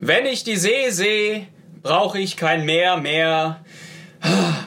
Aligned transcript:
Wenn 0.00 0.26
ich 0.26 0.44
die 0.44 0.54
See 0.54 0.90
sehe, 0.90 1.48
brauche 1.82 2.20
ich 2.20 2.36
kein 2.36 2.64
Meer 2.64 2.98
mehr. 2.98 3.64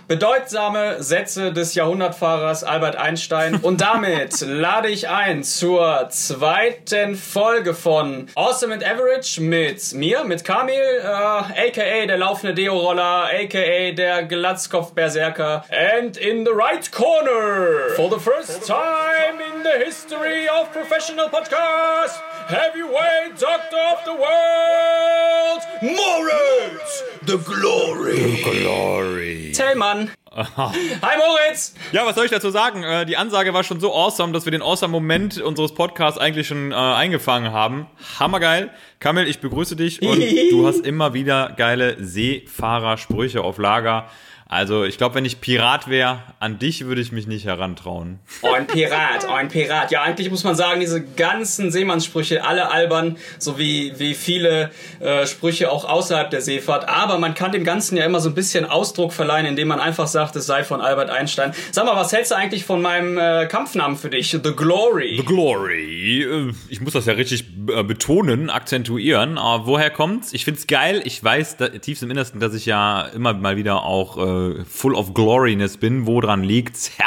Bedeutsame 0.10 1.02
Sätze 1.02 1.54
des 1.54 1.74
Jahrhundertfahrers 1.74 2.66
Albert 2.66 2.98
Einstein. 2.98 3.56
Und 3.56 3.80
damit 3.80 4.42
lade 4.42 4.90
ich 4.90 5.08
ein 5.08 5.44
zur 5.44 6.10
zweiten 6.10 7.16
Folge 7.16 7.74
von 7.74 8.28
Awesome 8.36 8.74
and 8.74 8.86
Average 8.86 9.40
mit 9.40 9.94
mir, 9.94 10.26
mit 10.26 10.44
Kamil, 10.44 10.76
äh, 10.76 11.06
aka 11.06 12.06
der 12.08 12.18
laufende 12.18 12.54
Deo-Roller, 12.54 13.30
aka 13.34 13.92
der 13.94 14.24
Glatzkopf-Berserker. 14.24 15.64
And 15.70 16.18
in 16.18 16.44
the 16.44 16.52
right 16.52 16.92
corner, 16.92 17.96
for 17.96 18.10
the 18.10 18.20
first 18.20 18.68
time 18.68 19.40
in 19.40 19.64
the 19.64 19.86
history 19.86 20.50
of 20.50 20.74
professional 20.74 21.30
podcasts, 21.30 22.20
heavyweight 22.52 23.40
doctor 23.40 23.78
of 23.94 24.04
the 24.04 24.14
world, 24.14 25.62
Moritz, 25.82 27.04
the 27.26 27.38
glory. 27.38 28.42
Glory. 28.44 29.52
Tellmann. 29.54 30.12
Hi 30.34 31.18
Moritz! 31.18 31.76
Ja, 31.92 32.06
was 32.06 32.16
soll 32.16 32.26
ich 32.26 32.32
dazu 32.32 32.50
sagen? 32.52 32.84
Äh, 32.84 33.06
die 33.06 33.18
Ansage 33.18 33.54
war 33.54 33.64
schon 33.64 33.80
so 33.80 33.94
awesome, 33.94 34.32
dass 34.32 34.46
wir 34.46 34.52
den 34.52 34.62
awesome 34.62 34.92
Moment 34.92 35.42
unseres 35.42 35.74
Podcasts 35.74 36.20
eigentlich 36.20 36.48
schon 36.48 36.72
äh, 36.72 36.76
eingefangen 36.76 37.52
haben. 37.52 37.88
Hammergeil. 38.20 38.70
Kamil, 39.00 39.28
ich 39.28 39.40
begrüße 39.40 39.76
dich 39.76 40.02
und 40.02 40.22
du 40.52 40.68
hast 40.68 40.86
immer 40.86 41.14
wieder 41.14 41.54
geile 41.58 41.98
Seefahrersprüche 42.04 43.42
auf 43.42 43.58
Lager. 43.58 44.08
Also 44.52 44.84
ich 44.84 44.98
glaube, 44.98 45.16
wenn 45.16 45.24
ich 45.24 45.40
Pirat 45.40 45.88
wäre, 45.88 46.24
an 46.42 46.60
dich 46.60 46.86
würde 46.86 47.00
ich 47.00 47.14
mich 47.14 47.26
nicht 47.26 47.46
herantrauen. 47.46 48.20
Oh, 48.42 48.52
ein 48.52 48.68
Pirat, 48.68 49.26
oh, 49.26 49.32
ein 49.32 49.48
Pirat. 49.48 49.92
Ja, 49.92 50.02
eigentlich 50.02 50.30
muss 50.30 50.44
man 50.44 50.56
sagen, 50.56 50.82
diese 50.82 51.02
ganzen 51.02 51.72
Seemannssprüche, 51.72 52.44
alle 52.44 52.70
albern, 52.70 53.16
so 53.40 53.58
wie, 53.58 53.94
wie 53.98 54.14
viele 54.14 54.70
äh, 55.00 55.26
Sprüche 55.26 55.72
auch 55.72 55.86
außerhalb 55.86 56.30
der 56.30 56.42
Seefahrt. 56.42 56.90
Aber 56.90 57.18
man 57.18 57.34
kann 57.34 57.54
dem 57.54 57.64
Ganzen 57.64 57.96
ja 57.96 58.04
immer 58.04 58.20
so 58.20 58.28
ein 58.28 58.36
bisschen 58.36 58.66
Ausdruck 58.66 59.14
verleihen, 59.14 59.46
indem 59.46 59.70
man 59.70 59.80
einfach 59.80 60.08
sagt, 60.08 60.36
es 60.36 60.48
sei 60.48 60.66
von 60.66 60.82
Albert 60.82 61.10
Einstein. 61.10 61.54
Sag 61.72 61.86
mal, 61.86 61.96
was 61.96 62.12
hältst 62.12 62.32
du 62.32 62.36
eigentlich 62.36 62.66
von 62.66 62.82
meinem 62.82 63.18
äh, 63.18 63.48
Kampfnamen 63.48 63.96
für 63.96 64.10
dich? 64.10 64.32
The 64.32 64.40
Glory. 64.54 65.16
The 65.16 65.24
Glory. 65.24 66.24
Äh, 66.24 66.54
ich 66.68 66.82
muss 66.82 66.92
das 66.92 67.06
ja 67.06 67.14
richtig 67.14 67.46
äh, 67.74 67.84
betonen, 67.84 68.50
akzentuieren. 68.50 69.38
Aber 69.38 69.66
woher 69.66 69.92
kommt's? 69.92 70.34
Ich 70.34 70.44
find's 70.44 70.68
geil. 70.68 71.02
Ich 71.06 71.24
weiß 71.24 71.56
da, 71.56 71.70
tiefst 71.70 72.04
im 72.04 72.12
Innersten, 72.12 72.42
dass 72.42 72.54
ich 72.54 72.66
ja 72.66 73.04
immer 73.16 73.34
mal 73.34 73.56
wieder 73.56 73.86
auch 73.86 74.18
äh, 74.18 74.41
full 74.66 74.96
of 74.96 75.14
gloriness 75.14 75.78
bin. 75.78 76.08
Wo 76.08 76.22
dran 76.22 76.44
liegt's? 76.44 76.92
Ja, 77.00 77.06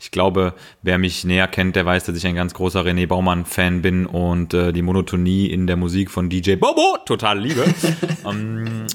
ich 0.00 0.10
glaube, 0.10 0.54
wer 0.82 0.98
mich 0.98 1.24
näher 1.24 1.48
kennt, 1.48 1.76
der 1.76 1.84
weiß, 1.84 2.04
dass 2.04 2.16
ich 2.16 2.26
ein 2.26 2.36
ganz 2.36 2.54
großer 2.54 2.82
René 2.82 3.06
Baumann-Fan 3.06 3.82
bin 3.82 4.06
und 4.06 4.54
äh, 4.54 4.72
die 4.72 4.82
Monotonie 4.82 5.46
in 5.46 5.66
der 5.66 5.76
Musik 5.76 6.10
von 6.10 6.30
DJ 6.30 6.54
Bobo 6.54 6.96
total 7.04 7.40
liebe. 7.40 7.64
ähm, 8.24 8.86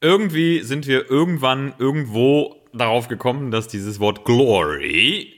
irgendwie 0.00 0.60
sind 0.60 0.86
wir 0.86 1.10
irgendwann 1.10 1.72
irgendwo 1.78 2.56
darauf 2.74 3.08
gekommen, 3.08 3.50
dass 3.50 3.68
dieses 3.68 4.00
Wort 4.00 4.24
Glory 4.24 5.32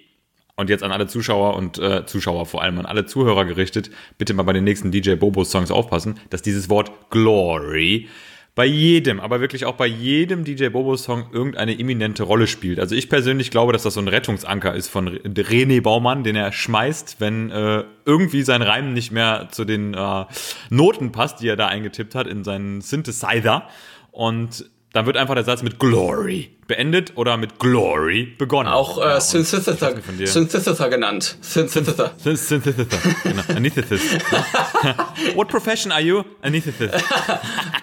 und 0.57 0.71
jetzt 0.71 0.83
an 0.83 0.91
alle 0.91 1.07
Zuschauer 1.07 1.55
und 1.55 1.79
äh, 1.79 2.07
Zuschauer 2.07 2.47
vor 2.47 2.63
allem 2.63 2.79
an 2.79 2.87
alle 2.87 3.05
Zuhörer 3.07 3.45
gerichtet, 3.45 3.91
bitte 4.19 4.35
mal 4.35 4.43
bei 4.43 4.55
den 4.55 4.65
nächsten 4.65 4.91
DJ 4.91 5.15
Bobo 5.15 5.45
Songs 5.45 5.71
aufpassen, 5.71 6.19
dass 6.31 6.43
dieses 6.43 6.69
Wort 6.69 7.11
Glory 7.11 8.09
bei 8.57 8.65
jedem, 8.65 9.21
aber 9.21 9.41
wirklich 9.43 9.67
auch 9.67 9.75
bei 9.75 9.87
jedem 9.87 10.43
DJ 10.43 10.69
Bobo 10.69 10.97
Song 10.97 11.27
irgendeine 11.31 11.79
eminente 11.79 12.23
Rolle 12.23 12.47
spielt. 12.47 12.81
Also 12.81 12.95
ich 12.95 13.11
persönlich 13.11 13.51
glaube, 13.51 13.75
dass 13.75 13.83
das 13.83 13.95
so 13.95 14.01
ein 14.01 14.09
Rettungsanker 14.09 14.75
ist 14.75 14.89
von 14.89 15.11
René 15.11 15.83
Baumann, 15.83 16.25
den 16.25 16.37
er 16.37 16.51
schmeißt, 16.53 17.17
wenn 17.21 17.51
äh, 17.51 17.85
irgendwie 18.07 18.43
sein 18.43 18.63
Reim 18.63 18.95
nicht 18.95 19.13
mehr 19.13 19.49
zu 19.51 19.67
den 19.67 19.93
äh, 19.93 20.25
Noten 20.71 21.13
passt, 21.13 21.43
die 21.43 21.49
er 21.49 21.57
da 21.57 21.67
eingetippt 21.67 22.15
hat 22.15 22.27
in 22.27 22.45
seinen 22.45 22.81
Synthesizer. 22.81 23.69
Und 24.11 24.65
dann 24.95 25.05
wird 25.05 25.19
einfach 25.19 25.35
der 25.35 25.45
Satz 25.45 25.63
mit 25.63 25.79
Glory 25.79 26.56
beendet 26.67 27.13
oder 27.17 27.37
mit 27.37 27.59
Glory 27.59 28.25
begonnen. 28.39 28.69
Auch 28.69 28.99
äh, 28.99 29.03
ja, 29.03 29.21
Synthesizer, 29.21 29.95
Synthesizer 30.25 30.89
genannt. 30.89 31.37
Synthesizer. 31.41 32.13
Synthesizer, 32.17 32.87
genau. 33.23 33.43
Anesthetist. 33.55 34.05
What 35.35 35.49
profession 35.49 35.93
are 35.93 36.01
you? 36.01 36.25
Anesthetist. 36.43 36.95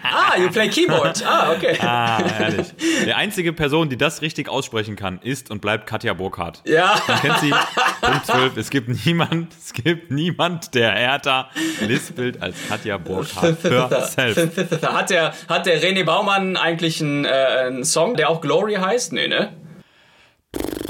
ah, 0.03 0.37
you 0.37 0.49
play 0.49 0.67
keyboard. 0.69 1.23
Ah, 1.25 1.53
okay. 1.53 1.77
Ah, 1.79 2.23
herrlich. 2.23 2.67
Die 3.05 3.13
einzige 3.13 3.53
Person, 3.53 3.89
die 3.89 3.97
das 3.97 4.21
richtig 4.21 4.49
aussprechen 4.49 4.95
kann, 4.95 5.19
ist 5.23 5.49
und 5.49 5.61
bleibt 5.61 5.87
Katja 5.87 6.13
Burkhardt. 6.13 6.61
Ja. 6.65 7.01
Man 7.07 7.21
kennt 7.21 7.39
sie. 7.39 7.53
Punkt 8.01 8.25
12. 8.25 8.57
Es 8.57 8.69
gibt 8.69 9.05
niemand, 9.05 9.53
es 9.53 9.73
gibt 9.73 10.11
niemand, 10.11 10.75
der 10.75 10.91
härter 10.91 11.49
lispelt 11.81 12.41
als 12.41 12.55
Katja 12.67 12.97
Burkhardt. 12.97 13.61
Synthesizer. 13.61 14.93
Hat 14.93 15.09
der, 15.09 15.33
hat 15.47 15.65
der 15.65 15.81
René 15.81 16.03
Baumann 16.03 16.57
eigentlich 16.57 17.01
einen, 17.01 17.25
äh, 17.25 17.29
einen 17.29 17.85
Song, 17.85 18.15
der 18.15 18.29
auch 18.29 18.41
Glory 18.41 18.72
Glory 18.73 18.85
heißt? 18.93 19.13
Nee, 19.13 19.27
ne? 19.27 19.53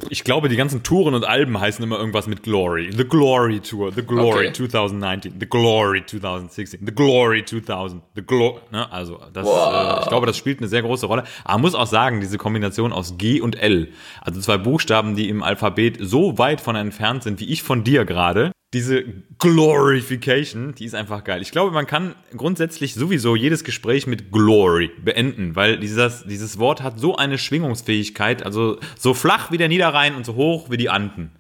Ich 0.10 0.24
glaube, 0.24 0.48
die 0.50 0.58
ganzen 0.58 0.84
Touren 0.84 1.16
und 1.16 1.26
Alben 1.26 1.60
heißen 1.60 1.84
immer 1.84 1.98
irgendwas 1.98 2.28
mit 2.28 2.44
Glory. 2.44 2.92
The 2.96 3.06
Glory 3.06 3.62
Tour, 3.62 3.92
The 3.94 4.04
Glory 4.04 4.48
Okay. 4.50 4.54
2019, 4.54 5.34
The 5.40 5.48
Glory 5.48 6.06
2016, 6.06 6.82
The 6.86 6.94
Glory 6.94 7.44
2000, 7.46 8.04
The 8.16 8.22
Glory. 8.22 8.60
Ne? 8.72 8.92
Also, 8.92 9.20
das, 9.34 9.48
Wow. 9.48 9.98
äh, 9.98 10.02
ich 10.04 10.08
glaube, 10.10 10.28
das 10.28 10.38
spielt 10.38 10.60
eine 10.60 10.68
sehr 10.68 10.82
große 10.84 11.08
Rolle. 11.08 11.24
Aber 11.46 11.54
man 11.54 11.62
muss 11.62 11.74
auch 11.76 11.88
sagen, 11.88 12.20
diese 12.20 12.38
Kombination 12.38 12.94
aus 12.94 13.18
G 13.18 13.42
und 13.42 13.56
L, 13.60 13.90
also 14.22 14.40
zwei 14.42 14.58
Buchstaben, 14.58 15.16
die 15.16 15.30
im 15.30 15.42
Alphabet 15.42 15.98
so 16.02 16.38
weit 16.38 16.62
von 16.62 16.76
entfernt 16.76 17.24
sind, 17.24 17.40
wie 17.40 17.46
ich 17.52 17.64
von 17.64 17.84
dir 17.84 18.06
gerade, 18.06 18.52
diese 18.74 19.04
Glorification, 19.38 20.74
die 20.74 20.86
ist 20.86 20.96
einfach 20.96 21.24
geil. 21.24 21.42
Ich 21.42 21.52
glaube, 21.52 21.72
man 21.72 21.86
kann 21.86 22.16
grundsätzlich 22.36 22.96
sowieso 22.96 23.36
jedes 23.36 23.64
Gespräch 23.64 24.08
mit 24.08 24.32
Glory 24.32 24.90
beenden, 25.04 25.56
weil 25.56 25.78
dieses, 25.78 26.24
dieses 26.26 26.58
Wort 26.58 26.82
hat 26.82 27.00
so 27.00 27.16
eine 27.16 27.38
Schwingungsfähigkeit, 27.38 28.44
also 28.44 28.80
so 28.98 29.14
flach 29.14 29.52
wie 29.52 29.58
der 29.58 29.68
Niederrhein 29.68 30.16
und 30.16 30.26
so 30.26 30.36
hoch 30.36 30.72
wie 30.72 30.78
die 30.78 30.90
Anden. 30.90 31.32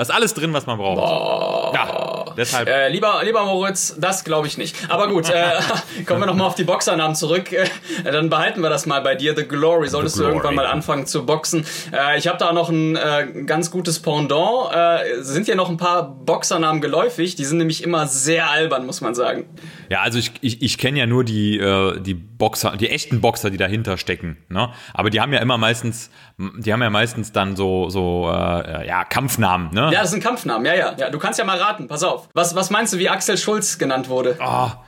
Da 0.00 0.04
ist 0.04 0.10
alles 0.12 0.32
drin, 0.32 0.54
was 0.54 0.64
man 0.64 0.78
braucht. 0.78 1.74
Ja, 1.74 2.24
deshalb. 2.34 2.66
Äh, 2.66 2.88
lieber, 2.88 3.20
lieber 3.22 3.44
Moritz, 3.44 3.94
das 3.98 4.24
glaube 4.24 4.46
ich 4.46 4.56
nicht. 4.56 4.74
Aber 4.88 5.08
gut, 5.08 5.28
äh, 5.28 5.60
kommen 6.06 6.20
wir 6.20 6.26
nochmal 6.26 6.46
auf 6.46 6.54
die 6.54 6.64
Boxernamen 6.64 7.14
zurück. 7.14 7.52
Äh, 7.52 7.66
dann 8.02 8.30
behalten 8.30 8.62
wir 8.62 8.70
das 8.70 8.86
mal 8.86 9.02
bei 9.02 9.14
dir. 9.14 9.36
The 9.36 9.44
Glory. 9.44 9.88
Solltest 9.88 10.16
Glory. 10.16 10.30
du 10.30 10.36
irgendwann 10.38 10.54
mal 10.54 10.64
anfangen 10.64 11.04
zu 11.04 11.26
boxen. 11.26 11.66
Äh, 11.92 12.16
ich 12.16 12.28
habe 12.28 12.38
da 12.38 12.54
noch 12.54 12.70
ein 12.70 12.96
äh, 12.96 13.42
ganz 13.44 13.70
gutes 13.70 14.00
Pendant. 14.00 14.74
Äh, 14.74 15.22
sind 15.22 15.44
hier 15.44 15.54
noch 15.54 15.68
ein 15.68 15.76
paar 15.76 16.08
Boxernamen 16.08 16.80
geläufig? 16.80 17.34
Die 17.34 17.44
sind 17.44 17.58
nämlich 17.58 17.82
immer 17.82 18.06
sehr 18.06 18.48
albern, 18.48 18.86
muss 18.86 19.02
man 19.02 19.14
sagen. 19.14 19.50
Ja, 19.90 20.00
also 20.00 20.18
ich, 20.18 20.32
ich, 20.40 20.62
ich 20.62 20.78
kenne 20.78 20.98
ja 20.98 21.04
nur 21.04 21.24
die, 21.24 21.58
die 21.58 22.29
Boxer, 22.40 22.76
die 22.76 22.90
echten 22.90 23.20
Boxer, 23.20 23.50
die 23.50 23.56
dahinter 23.56 23.96
stecken. 23.98 24.38
Ne? 24.48 24.70
Aber 24.92 25.10
die 25.10 25.20
haben 25.20 25.32
ja 25.32 25.38
immer 25.38 25.58
meistens, 25.58 26.10
die 26.38 26.72
haben 26.72 26.82
ja 26.82 26.90
meistens 26.90 27.30
dann 27.30 27.54
so, 27.54 27.88
so 27.88 28.28
äh, 28.28 28.88
ja, 28.88 29.04
Kampfnamen. 29.04 29.70
Ne? 29.72 29.90
Ja, 29.92 30.00
das 30.00 30.10
sind 30.10 30.20
Kampfnamen. 30.24 30.66
Ja, 30.66 30.74
ja, 30.74 30.94
ja. 30.98 31.10
Du 31.10 31.20
kannst 31.20 31.38
ja 31.38 31.44
mal 31.44 31.58
raten. 31.58 31.86
Pass 31.86 32.02
auf. 32.02 32.28
Was, 32.34 32.56
was 32.56 32.70
meinst 32.70 32.92
du, 32.92 32.98
wie 32.98 33.08
Axel 33.08 33.38
Schulz 33.38 33.78
genannt 33.78 34.08
wurde? 34.08 34.36
Ah, 34.40 34.82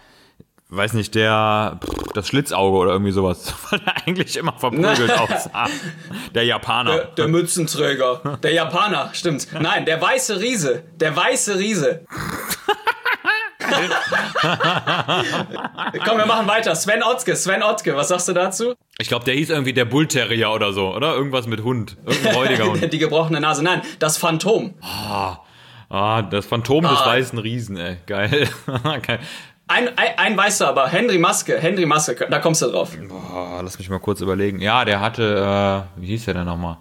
weiß 0.70 0.94
nicht, 0.94 1.14
der, 1.14 1.78
pff, 1.84 2.12
das 2.14 2.26
Schlitzauge 2.26 2.76
oder 2.76 2.92
irgendwie 2.92 3.12
sowas, 3.12 3.54
weil 3.70 3.80
er 3.84 4.08
eigentlich 4.08 4.36
immer 4.36 4.54
verprügelt 4.58 5.12
aussah. 5.18 5.68
Der 6.34 6.44
Japaner. 6.44 6.94
Der, 6.94 7.04
der 7.04 7.28
Mützenträger. 7.28 8.38
Der 8.42 8.52
Japaner, 8.52 9.10
stimmt. 9.12 9.46
Nein, 9.60 9.84
der 9.84 10.00
weiße 10.00 10.40
Riese. 10.40 10.82
Der 10.96 11.14
weiße 11.14 11.58
Riese. 11.58 12.06
Komm, 16.04 16.18
wir 16.18 16.26
machen 16.26 16.46
weiter. 16.48 16.74
Sven 16.74 17.02
Otzke, 17.02 17.36
Sven 17.36 17.62
Otzke, 17.62 17.96
was 17.96 18.08
sagst 18.08 18.28
du 18.28 18.32
dazu? 18.32 18.74
Ich 18.98 19.08
glaube, 19.08 19.24
der 19.24 19.34
hieß 19.34 19.50
irgendwie 19.50 19.72
der 19.72 19.84
Bullterrier 19.84 20.50
oder 20.50 20.72
so, 20.72 20.94
oder? 20.94 21.14
Irgendwas 21.14 21.46
mit 21.46 21.62
Hund. 21.62 21.96
Irgendein 22.06 22.34
räudiger 22.34 22.64
Hund. 22.70 22.92
Die 22.92 22.98
gebrochene 22.98 23.40
Nase. 23.40 23.62
Nein, 23.62 23.82
das 23.98 24.16
Phantom. 24.18 24.74
Ah, 24.82 26.22
das 26.22 26.46
Phantom 26.46 26.82
des 26.82 26.90
Ah. 27.00 27.06
weißen 27.06 27.38
Riesen, 27.38 27.76
ey. 27.76 27.98
Geil. 28.06 28.48
Geil. 29.06 29.20
Ein, 29.68 29.88
ein, 29.96 30.18
ein 30.18 30.36
weißt 30.36 30.60
du 30.60 30.64
aber, 30.66 30.88
Henry 30.88 31.18
Maske, 31.18 31.58
Henry 31.58 31.86
Maske, 31.86 32.14
da 32.30 32.38
kommst 32.40 32.60
du 32.62 32.66
drauf. 32.70 32.90
Boah, 33.08 33.60
lass 33.62 33.78
mich 33.78 33.88
mal 33.88 34.00
kurz 34.00 34.20
überlegen. 34.20 34.60
Ja, 34.60 34.84
der 34.84 35.00
hatte, 35.00 35.86
äh, 35.96 36.00
wie 36.00 36.06
hieß 36.08 36.26
der 36.26 36.34
denn 36.34 36.44
nochmal? 36.44 36.76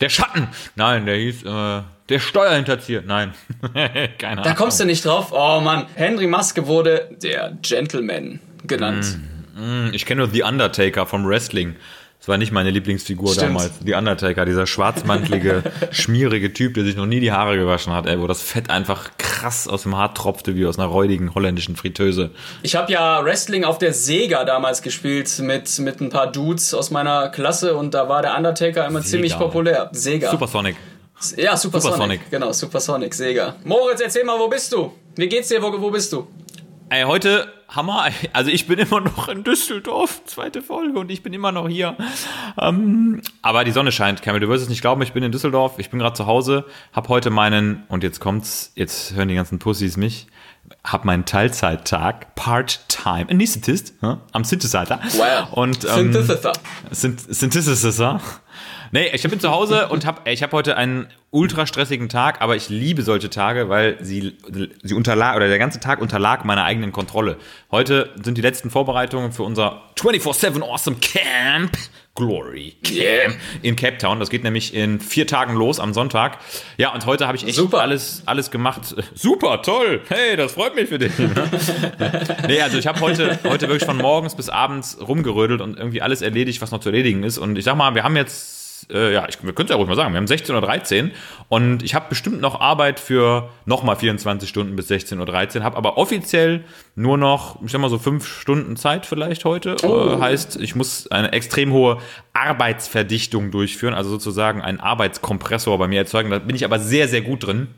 Der 0.00 0.08
Schatten! 0.08 0.48
Nein, 0.74 1.06
der 1.06 1.16
hieß, 1.16 1.42
äh, 1.44 1.82
der 2.08 2.18
Steuerhinterzieher. 2.18 3.02
Nein. 3.04 3.34
Keine 4.18 4.32
Ahnung. 4.32 4.44
Da 4.44 4.54
kommst 4.54 4.78
du 4.80 4.84
nicht 4.84 5.04
drauf. 5.04 5.32
Oh 5.32 5.60
Mann, 5.60 5.86
Henry 5.94 6.26
Maske 6.26 6.66
wurde 6.66 7.08
der 7.22 7.56
Gentleman 7.62 8.40
genannt. 8.66 9.18
Ich 9.92 10.04
kenne 10.04 10.20
nur 10.20 10.30
The 10.30 10.42
Undertaker 10.42 11.06
vom 11.06 11.26
Wrestling. 11.26 11.76
Das 12.26 12.32
war 12.32 12.38
nicht 12.38 12.50
meine 12.50 12.70
Lieblingsfigur 12.70 13.28
Stimmt. 13.34 13.50
damals. 13.50 13.70
The 13.84 13.94
Undertaker, 13.94 14.44
dieser 14.44 14.66
schwarzmantelige, 14.66 15.62
schmierige 15.92 16.52
Typ, 16.52 16.74
der 16.74 16.82
sich 16.82 16.96
noch 16.96 17.06
nie 17.06 17.20
die 17.20 17.30
Haare 17.30 17.56
gewaschen 17.56 17.92
hat, 17.92 18.06
ey, 18.06 18.20
wo 18.20 18.26
das 18.26 18.42
Fett 18.42 18.68
einfach 18.68 19.12
krass 19.16 19.68
aus 19.68 19.84
dem 19.84 19.96
Haar 19.96 20.12
tropfte, 20.12 20.56
wie 20.56 20.66
aus 20.66 20.76
einer 20.76 20.88
räudigen 20.88 21.36
holländischen 21.36 21.76
Fritteuse. 21.76 22.30
Ich 22.64 22.74
habe 22.74 22.90
ja 22.90 23.24
Wrestling 23.24 23.62
auf 23.62 23.78
der 23.78 23.92
Sega 23.92 24.44
damals 24.44 24.82
gespielt 24.82 25.38
mit, 25.38 25.78
mit 25.78 26.00
ein 26.00 26.08
paar 26.08 26.32
Dudes 26.32 26.74
aus 26.74 26.90
meiner 26.90 27.28
Klasse 27.28 27.76
und 27.76 27.94
da 27.94 28.08
war 28.08 28.22
der 28.22 28.36
Undertaker 28.36 28.88
immer 28.88 29.02
Sega. 29.02 29.10
ziemlich 29.10 29.38
populär. 29.38 29.88
Sega. 29.92 30.28
Supersonic. 30.28 30.74
Ja, 31.36 31.56
Supersonic. 31.56 31.94
Supersonic. 31.94 32.20
Genau, 32.32 32.52
Supersonic, 32.52 33.14
Sega. 33.14 33.54
Moritz, 33.62 34.00
erzähl 34.00 34.24
mal, 34.24 34.36
wo 34.36 34.48
bist 34.48 34.72
du? 34.72 34.90
Wie 35.14 35.28
geht's 35.28 35.46
dir? 35.46 35.62
Wo, 35.62 35.80
wo 35.80 35.92
bist 35.92 36.12
du? 36.12 36.26
Ey, 36.88 37.02
heute 37.02 37.52
Hammer. 37.68 38.10
Also 38.32 38.50
ich 38.50 38.68
bin 38.68 38.78
immer 38.78 39.00
noch 39.00 39.28
in 39.28 39.42
Düsseldorf, 39.42 40.22
zweite 40.24 40.62
Folge 40.62 40.98
und 40.98 41.10
ich 41.10 41.20
bin 41.22 41.32
immer 41.32 41.50
noch 41.50 41.68
hier. 41.68 41.96
Ähm, 42.60 43.22
aber 43.42 43.64
die 43.64 43.72
Sonne 43.72 43.90
scheint, 43.90 44.22
Camille, 44.22 44.46
du 44.46 44.48
wirst 44.52 44.62
es 44.62 44.68
nicht 44.68 44.82
glauben, 44.82 45.02
ich 45.02 45.12
bin 45.12 45.24
in 45.24 45.32
Düsseldorf, 45.32 45.78
ich 45.78 45.90
bin 45.90 45.98
gerade 45.98 46.14
zu 46.14 46.26
Hause, 46.26 46.64
hab 46.92 47.08
heute 47.08 47.30
meinen, 47.30 47.82
und 47.88 48.04
jetzt 48.04 48.20
kommt's, 48.20 48.70
jetzt 48.76 49.14
hören 49.14 49.26
die 49.26 49.34
ganzen 49.34 49.58
Pussys 49.58 49.96
mich, 49.96 50.28
hab 50.84 51.04
meinen 51.04 51.24
Teilzeittag, 51.24 52.36
Part-Time 52.36 53.30
Anesthetist, 53.30 53.94
ja, 54.00 54.20
am 54.30 54.44
Synthesizer. 54.44 55.00
Wow. 55.16 55.52
Und, 55.52 55.84
ähm, 55.84 56.12
Synthesizer. 56.12 56.52
Synth 56.92 57.34
Synthesizer. 57.34 58.20
Nee, 58.92 59.10
ich 59.12 59.22
bin 59.22 59.40
zu 59.40 59.50
Hause 59.50 59.88
und 59.88 60.06
habe 60.06 60.30
ich 60.30 60.42
hab 60.42 60.52
heute 60.52 60.76
einen 60.76 61.06
ultra 61.30 61.66
stressigen 61.66 62.08
Tag, 62.08 62.40
aber 62.40 62.56
ich 62.56 62.68
liebe 62.68 63.02
solche 63.02 63.30
Tage, 63.30 63.68
weil 63.68 63.96
sie, 64.00 64.36
sie 64.82 64.94
unterlag, 64.94 65.36
oder 65.36 65.48
der 65.48 65.58
ganze 65.58 65.80
Tag 65.80 66.00
unterlag 66.00 66.44
meiner 66.44 66.64
eigenen 66.64 66.92
Kontrolle. 66.92 67.36
Heute 67.70 68.10
sind 68.22 68.38
die 68.38 68.42
letzten 68.42 68.70
Vorbereitungen 68.70 69.32
für 69.32 69.42
unser 69.42 69.82
24-7 69.98 70.62
Awesome 70.62 70.96
Camp 71.00 71.76
Glory 72.14 72.74
Yeah. 72.90 73.34
in 73.62 73.76
Cape 73.76 73.98
Town. 73.98 74.18
Das 74.18 74.30
geht 74.30 74.42
nämlich 74.42 74.72
in 74.74 75.00
vier 75.00 75.26
Tagen 75.26 75.54
los 75.54 75.78
am 75.78 75.92
Sonntag. 75.92 76.38
Ja, 76.78 76.94
und 76.94 77.04
heute 77.04 77.26
habe 77.26 77.36
ich 77.36 77.46
echt 77.46 77.56
Super. 77.56 77.82
alles, 77.82 78.22
alles 78.24 78.50
gemacht. 78.50 78.94
Super, 79.14 79.60
toll. 79.60 80.00
Hey, 80.08 80.34
das 80.36 80.52
freut 80.52 80.74
mich 80.74 80.88
für 80.88 80.98
dich. 80.98 81.12
nee, 82.48 82.60
also 82.62 82.78
ich 82.78 82.86
habe 82.86 83.00
heute, 83.00 83.38
heute 83.44 83.68
wirklich 83.68 83.84
von 83.84 83.98
morgens 83.98 84.34
bis 84.34 84.48
abends 84.48 84.96
rumgerödelt 84.98 85.60
und 85.60 85.76
irgendwie 85.76 86.00
alles 86.00 86.22
erledigt, 86.22 86.62
was 86.62 86.70
noch 86.70 86.80
zu 86.80 86.88
erledigen 86.88 87.22
ist. 87.22 87.36
Und 87.36 87.58
ich 87.58 87.64
sag 87.64 87.76
mal, 87.76 87.94
wir 87.94 88.02
haben 88.02 88.16
jetzt, 88.16 88.55
äh, 88.90 89.12
ja, 89.12 89.28
ich, 89.28 89.42
wir 89.42 89.52
können 89.52 89.66
es 89.66 89.70
ja 89.70 89.76
ruhig 89.76 89.88
mal 89.88 89.96
sagen, 89.96 90.12
wir 90.12 90.18
haben 90.18 90.26
16.13 90.26 91.04
Uhr 91.04 91.10
und 91.48 91.82
ich 91.82 91.94
habe 91.94 92.06
bestimmt 92.08 92.40
noch 92.40 92.60
Arbeit 92.60 93.00
für 93.00 93.50
nochmal 93.64 93.96
24 93.96 94.48
Stunden 94.48 94.76
bis 94.76 94.90
16.13 94.90 95.58
Uhr, 95.58 95.64
habe 95.64 95.76
aber 95.76 95.98
offiziell 95.98 96.64
nur 96.94 97.18
noch, 97.18 97.62
ich 97.62 97.72
sag 97.72 97.80
mal 97.80 97.90
so 97.90 97.98
fünf 97.98 98.26
Stunden 98.26 98.76
Zeit 98.76 99.06
vielleicht 99.06 99.44
heute. 99.44 99.76
Äh, 99.82 100.20
heißt, 100.20 100.60
ich 100.60 100.74
muss 100.74 101.10
eine 101.10 101.32
extrem 101.32 101.72
hohe 101.72 101.98
Arbeitsverdichtung 102.32 103.50
durchführen, 103.50 103.94
also 103.94 104.10
sozusagen 104.10 104.62
einen 104.62 104.80
Arbeitskompressor 104.80 105.78
bei 105.78 105.88
mir 105.88 106.00
erzeugen. 106.00 106.30
Da 106.30 106.38
bin 106.38 106.56
ich 106.56 106.64
aber 106.64 106.78
sehr, 106.78 107.08
sehr 107.08 107.22
gut 107.22 107.46
drin. 107.46 107.68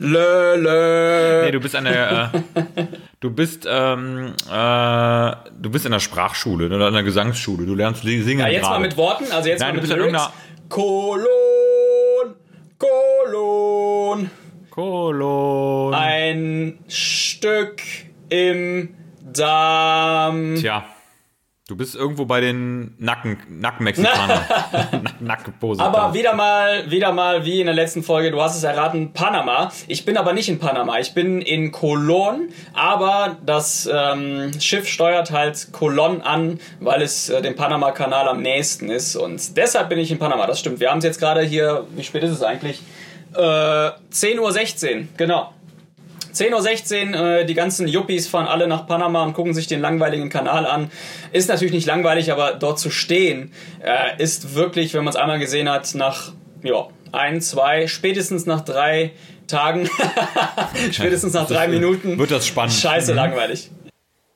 Lö, 0.02 0.56
lö. 0.56 1.42
Nee, 1.44 1.50
du 1.50 1.60
bist 1.60 1.76
an 1.76 1.84
der, 1.84 2.30
äh, 2.32 2.84
du 3.20 3.30
bist, 3.30 3.66
ähm, 3.68 4.32
äh, 4.50 5.32
du 5.60 5.70
bist 5.70 5.84
in 5.84 5.92
der 5.92 6.00
Sprachschule 6.00 6.66
oder 6.74 6.88
in 6.88 6.94
der 6.94 7.02
Gesangsschule. 7.02 7.66
Du 7.66 7.74
lernst 7.74 8.02
singen 8.02 8.38
Ja, 8.40 8.48
jetzt 8.48 8.62
gerade. 8.62 8.80
mal 8.80 8.86
mit 8.86 8.96
Worten, 8.96 9.30
also 9.30 9.48
jetzt 9.50 9.60
Nein, 9.60 9.74
mal 9.76 9.80
du 9.82 9.88
mit 9.88 9.90
bist 9.90 9.92
in 9.92 9.98
Lyrics. 9.98 10.30
Kolon, 10.70 11.26
Kolon, 12.78 14.30
Kolon. 14.80 15.92
ein 15.94 16.78
Stück 16.88 17.82
im 18.30 18.94
Darm. 19.22 20.54
Tja. 20.56 20.84
Du 21.68 21.76
bist 21.76 21.94
irgendwo 21.94 22.24
bei 22.24 22.40
den 22.40 22.94
Nacken, 22.98 23.36
Nackenmexikanern. 23.48 24.40
Nack- 25.02 25.20
Nackenpose. 25.20 25.80
Aber 25.80 26.14
wieder 26.14 26.34
mal, 26.34 26.90
wieder 26.90 27.12
mal 27.12 27.44
wie 27.44 27.60
in 27.60 27.66
der 27.66 27.74
letzten 27.76 28.02
Folge, 28.02 28.30
du 28.32 28.40
hast 28.42 28.56
es 28.56 28.64
erraten, 28.64 29.12
Panama. 29.12 29.70
Ich 29.86 30.04
bin 30.04 30.16
aber 30.16 30.32
nicht 30.32 30.48
in 30.48 30.58
Panama, 30.58 30.98
ich 30.98 31.12
bin 31.14 31.40
in 31.42 31.70
Colon, 31.70 32.48
aber 32.72 33.36
das 33.46 33.88
ähm, 33.92 34.50
Schiff 34.58 34.88
steuert 34.88 35.30
halt 35.30 35.68
Colon 35.72 36.22
an, 36.22 36.58
weil 36.80 37.02
es 37.02 37.28
äh, 37.28 37.40
dem 37.42 37.54
Panama-Kanal 37.54 38.26
am 38.28 38.40
nächsten 38.42 38.88
ist 38.90 39.14
und 39.14 39.56
deshalb 39.56 39.90
bin 39.90 39.98
ich 40.00 40.10
in 40.10 40.18
Panama, 40.18 40.46
das 40.48 40.58
stimmt. 40.58 40.80
Wir 40.80 40.90
haben 40.90 40.98
es 40.98 41.04
jetzt 41.04 41.20
gerade 41.20 41.42
hier, 41.42 41.86
wie 41.94 42.02
spät 42.02 42.24
ist 42.24 42.32
es 42.32 42.42
eigentlich? 42.42 42.80
Äh, 43.34 43.38
10.16 43.38 44.38
Uhr, 45.00 45.04
genau. 45.16 45.54
10.16 46.34 47.10
Uhr, 47.14 47.26
äh, 47.40 47.44
die 47.44 47.54
ganzen 47.54 47.88
Yuppies 47.88 48.28
fahren 48.28 48.46
alle 48.46 48.68
nach 48.68 48.86
Panama 48.86 49.24
und 49.24 49.32
gucken 49.34 49.52
sich 49.54 49.66
den 49.66 49.80
langweiligen 49.80 50.28
Kanal 50.30 50.66
an. 50.66 50.90
Ist 51.32 51.48
natürlich 51.48 51.72
nicht 51.72 51.86
langweilig, 51.86 52.30
aber 52.32 52.52
dort 52.54 52.78
zu 52.78 52.90
stehen, 52.90 53.52
äh, 53.82 54.22
ist 54.22 54.54
wirklich, 54.54 54.94
wenn 54.94 55.04
man 55.04 55.12
es 55.12 55.16
einmal 55.16 55.38
gesehen 55.38 55.68
hat, 55.68 55.94
nach 55.94 56.32
ja, 56.62 56.86
ein, 57.12 57.40
zwei, 57.40 57.86
spätestens 57.88 58.46
nach 58.46 58.60
drei 58.60 59.12
Tagen, 59.48 59.88
spätestens 60.92 61.32
nach 61.32 61.48
drei 61.48 61.66
Minuten, 61.66 62.18
Wird 62.18 62.30
das 62.30 62.46
spannend. 62.46 62.74
scheiße 62.74 63.12
langweilig. 63.12 63.70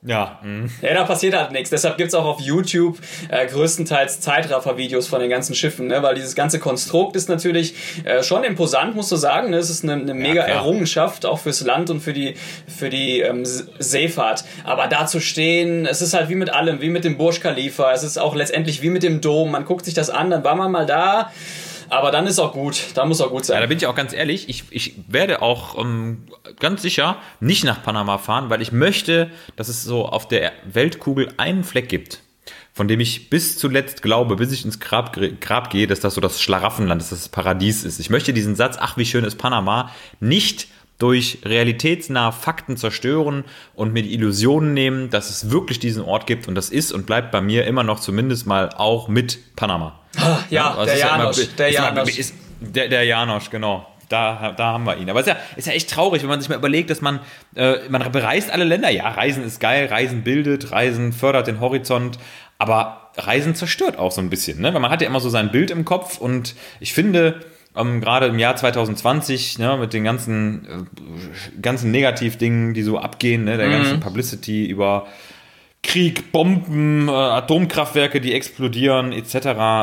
Ja. 0.07 0.39
mhm. 0.43 0.71
Ja, 0.83 0.93
da 0.93 1.05
passiert 1.05 1.35
halt 1.35 1.51
nichts. 1.53 1.71
Deshalb 1.71 1.97
gibt's 1.97 2.15
auch 2.15 2.27
auf 2.27 2.41
YouTube 2.41 2.99
äh, 3.31 3.47
größtenteils 3.47 4.21
Zeitraffer-Videos 4.21 5.09
von 5.09 5.21
den 5.21 5.31
ganzen 5.31 5.55
Schiffen, 5.55 5.87
ne? 5.87 6.03
weil 6.03 6.15
dieses 6.15 6.35
ganze 6.35 6.59
Konstrukt 6.59 7.17
ist 7.17 7.31
natürlich 7.31 7.75
äh, 8.05 8.23
schon 8.23 8.45
imposant, 8.45 8.95
musst 8.95 9.11
du 9.13 9.17
sagen. 9.17 9.51
Ne? 9.51 9.57
Es 9.57 9.71
ist 9.71 9.83
eine, 9.83 9.95
eine 9.95 10.13
mega 10.13 10.45
klar. 10.45 10.57
Errungenschaft, 10.57 11.25
auch 11.25 11.39
fürs 11.39 11.63
Land 11.63 11.89
und 11.89 12.01
für 12.01 12.13
die, 12.13 12.35
für 12.67 12.91
die 12.91 13.21
ähm, 13.21 13.45
Seefahrt. 13.45 14.45
Aber 14.65 14.89
da 14.89 15.07
zu 15.07 15.21
stehen, 15.21 15.87
es 15.87 16.03
ist 16.03 16.13
halt 16.13 16.29
wie 16.29 16.35
mit 16.35 16.51
allem, 16.51 16.83
wie 16.83 16.91
mit 16.91 17.05
dem 17.05 17.17
Burj 17.17 17.41
Khalifa, 17.41 17.93
es 17.93 18.03
ist 18.03 18.19
auch 18.19 18.35
letztendlich 18.35 18.83
wie 18.83 18.91
mit 18.91 19.03
dem 19.03 19.23
Dom. 19.23 19.51
Man 19.51 19.65
guckt 19.65 19.87
sich 19.87 19.95
das 19.95 20.11
an, 20.11 20.29
dann 20.29 20.45
war 20.45 20.55
man 20.55 20.71
mal 20.71 20.85
da, 20.85 21.33
aber 21.97 22.11
dann 22.11 22.27
ist 22.27 22.39
auch 22.39 22.53
gut. 22.53 22.81
Da 22.95 23.05
muss 23.07 23.21
auch 23.21 23.31
gut 23.31 23.47
Ja, 23.49 23.55
da 23.55 23.61
sein. 23.61 23.69
bin 23.69 23.79
ich 23.79 23.87
auch 23.87 23.95
ganz 23.95 24.13
ehrlich, 24.13 24.49
ich, 24.49 24.65
ich 24.71 24.95
werde 25.09 25.43
auch 25.43 25.79
ähm, 25.79 26.25
ganz 26.61 26.83
sicher 26.83 27.17
nicht 27.41 27.65
nach 27.65 27.83
Panama 27.83 28.19
fahren, 28.19 28.51
weil 28.51 28.63
ich 28.63 28.73
möchte, 28.73 29.31
dass 29.57 29.69
es 29.69 29.83
so 29.83 30.07
auf 30.07 30.29
der 30.29 30.53
Weltkugel 30.65 31.33
einen 31.37 31.65
Fleck 31.65 31.89
gibt, 31.89 32.21
von 32.73 32.89
dem 32.89 33.01
ich 33.01 33.31
bis 33.31 33.57
zuletzt 33.59 34.03
glaube, 34.03 34.37
bis 34.37 34.53
ich 34.53 34.65
ins 34.65 34.81
Grab, 34.81 35.17
Grab 35.41 35.71
gehe, 35.71 35.87
dass 35.87 36.01
das 36.01 36.15
so 36.15 36.21
das 36.21 36.41
Schlaraffenland, 36.41 37.01
dass 37.01 37.11
das 37.11 37.21
das 37.21 37.29
Paradies 37.29 37.85
ist. 37.85 37.99
Ich 38.01 38.11
möchte 38.11 38.33
diesen 38.33 38.57
Satz, 38.57 38.77
ach 38.81 38.97
wie 38.97 39.07
schön 39.07 39.25
ist 39.25 39.39
Panama, 39.39 39.91
nicht 40.21 40.69
durch 41.05 41.41
realitätsnahe 41.45 42.33
Fakten 42.33 42.79
zerstören 42.79 43.45
und 43.75 43.93
mir 43.93 44.03
die 44.03 44.15
Illusionen 44.15 44.73
nehmen, 44.73 45.11
dass 45.11 45.29
es 45.29 45.51
wirklich 45.51 45.79
diesen 45.79 46.03
Ort 46.03 46.27
gibt 46.27 46.49
und 46.49 46.55
das 46.55 46.71
ist 46.71 46.93
und 46.93 47.05
bleibt 47.05 47.31
bei 47.31 47.43
mir 47.43 47.67
immer 47.67 47.83
noch 47.85 48.01
zumindest 48.01 48.47
mal 48.47 48.71
auch 48.75 49.07
mit 49.09 49.55
Panama. 49.55 50.01
Ah, 50.17 50.39
ja, 50.49 50.71
also 50.73 50.87
der 50.87 50.97
ja 50.99 51.09
immer- 51.09 51.19
Janosch, 51.25 51.39
ist 51.39 51.59
der 51.59 51.69
immer- 51.69 51.77
Janosch. 51.79 52.19
ist- 52.19 52.35
Der, 52.61 52.89
der 52.89 53.05
Janosch, 53.05 53.51
genau. 53.51 53.87
Da, 54.09 54.55
da 54.57 54.65
haben 54.73 54.85
wir 54.85 54.97
ihn. 54.97 55.11
Aber 55.11 55.21
es 55.21 55.27
ist 55.27 55.33
ja, 55.35 55.39
ist 55.57 55.67
ja 55.67 55.73
echt 55.75 55.91
traurig, 55.91 56.23
wenn 56.23 56.31
man 56.31 56.41
sich 56.41 56.49
mal 56.49 56.57
überlegt, 56.57 56.89
dass 56.89 57.03
man, 57.03 57.21
äh, 57.55 57.87
man 57.91 58.11
bereist 58.11 58.51
alle 58.51 58.65
Länder. 58.65 58.89
Ja, 58.89 59.09
Reisen 59.11 59.45
ist 59.45 59.61
geil, 59.61 59.87
Reisen 59.87 60.23
bildet, 60.23 60.71
Reisen 60.73 61.13
fördert 61.13 61.49
den 61.49 61.61
Horizont, 61.61 62.19
aber 62.57 63.11
Reisen 63.19 63.55
zerstört 63.55 63.99
auch 63.99 64.11
so 64.13 64.23
ein 64.23 64.31
bisschen, 64.31 64.61
ne? 64.63 64.73
Weil 64.73 64.81
man 64.81 64.91
hat 64.91 65.03
ja 65.03 65.07
immer 65.09 65.21
so 65.21 65.29
sein 65.29 65.51
Bild 65.51 65.71
im 65.71 65.85
Kopf 65.85 66.17
und 66.19 66.55
ich 66.81 66.95
finde, 66.95 67.41
ähm, 67.77 68.01
gerade 68.01 68.27
im 68.27 68.39
Jahr 68.39 68.57
2020, 68.57 69.59
ne, 69.59 69.77
mit 69.79 69.93
den 69.93 70.05
ganzen, 70.05 70.67
äh, 70.67 71.61
ganzen 71.61 71.91
Negativdingen, 71.91 72.75
die 72.75 72.83
so 72.83 72.99
abgehen, 72.99 73.45
ne, 73.45 73.57
der 73.57 73.69
ganzen 73.69 74.01
Publicity 74.01 74.67
über 74.67 75.07
Krieg, 75.83 76.33
Bomben, 76.33 77.09
äh, 77.09 77.13
Atomkraftwerke, 77.13 78.21
die 78.21 78.33
explodieren, 78.33 79.13
etc. 79.13 79.35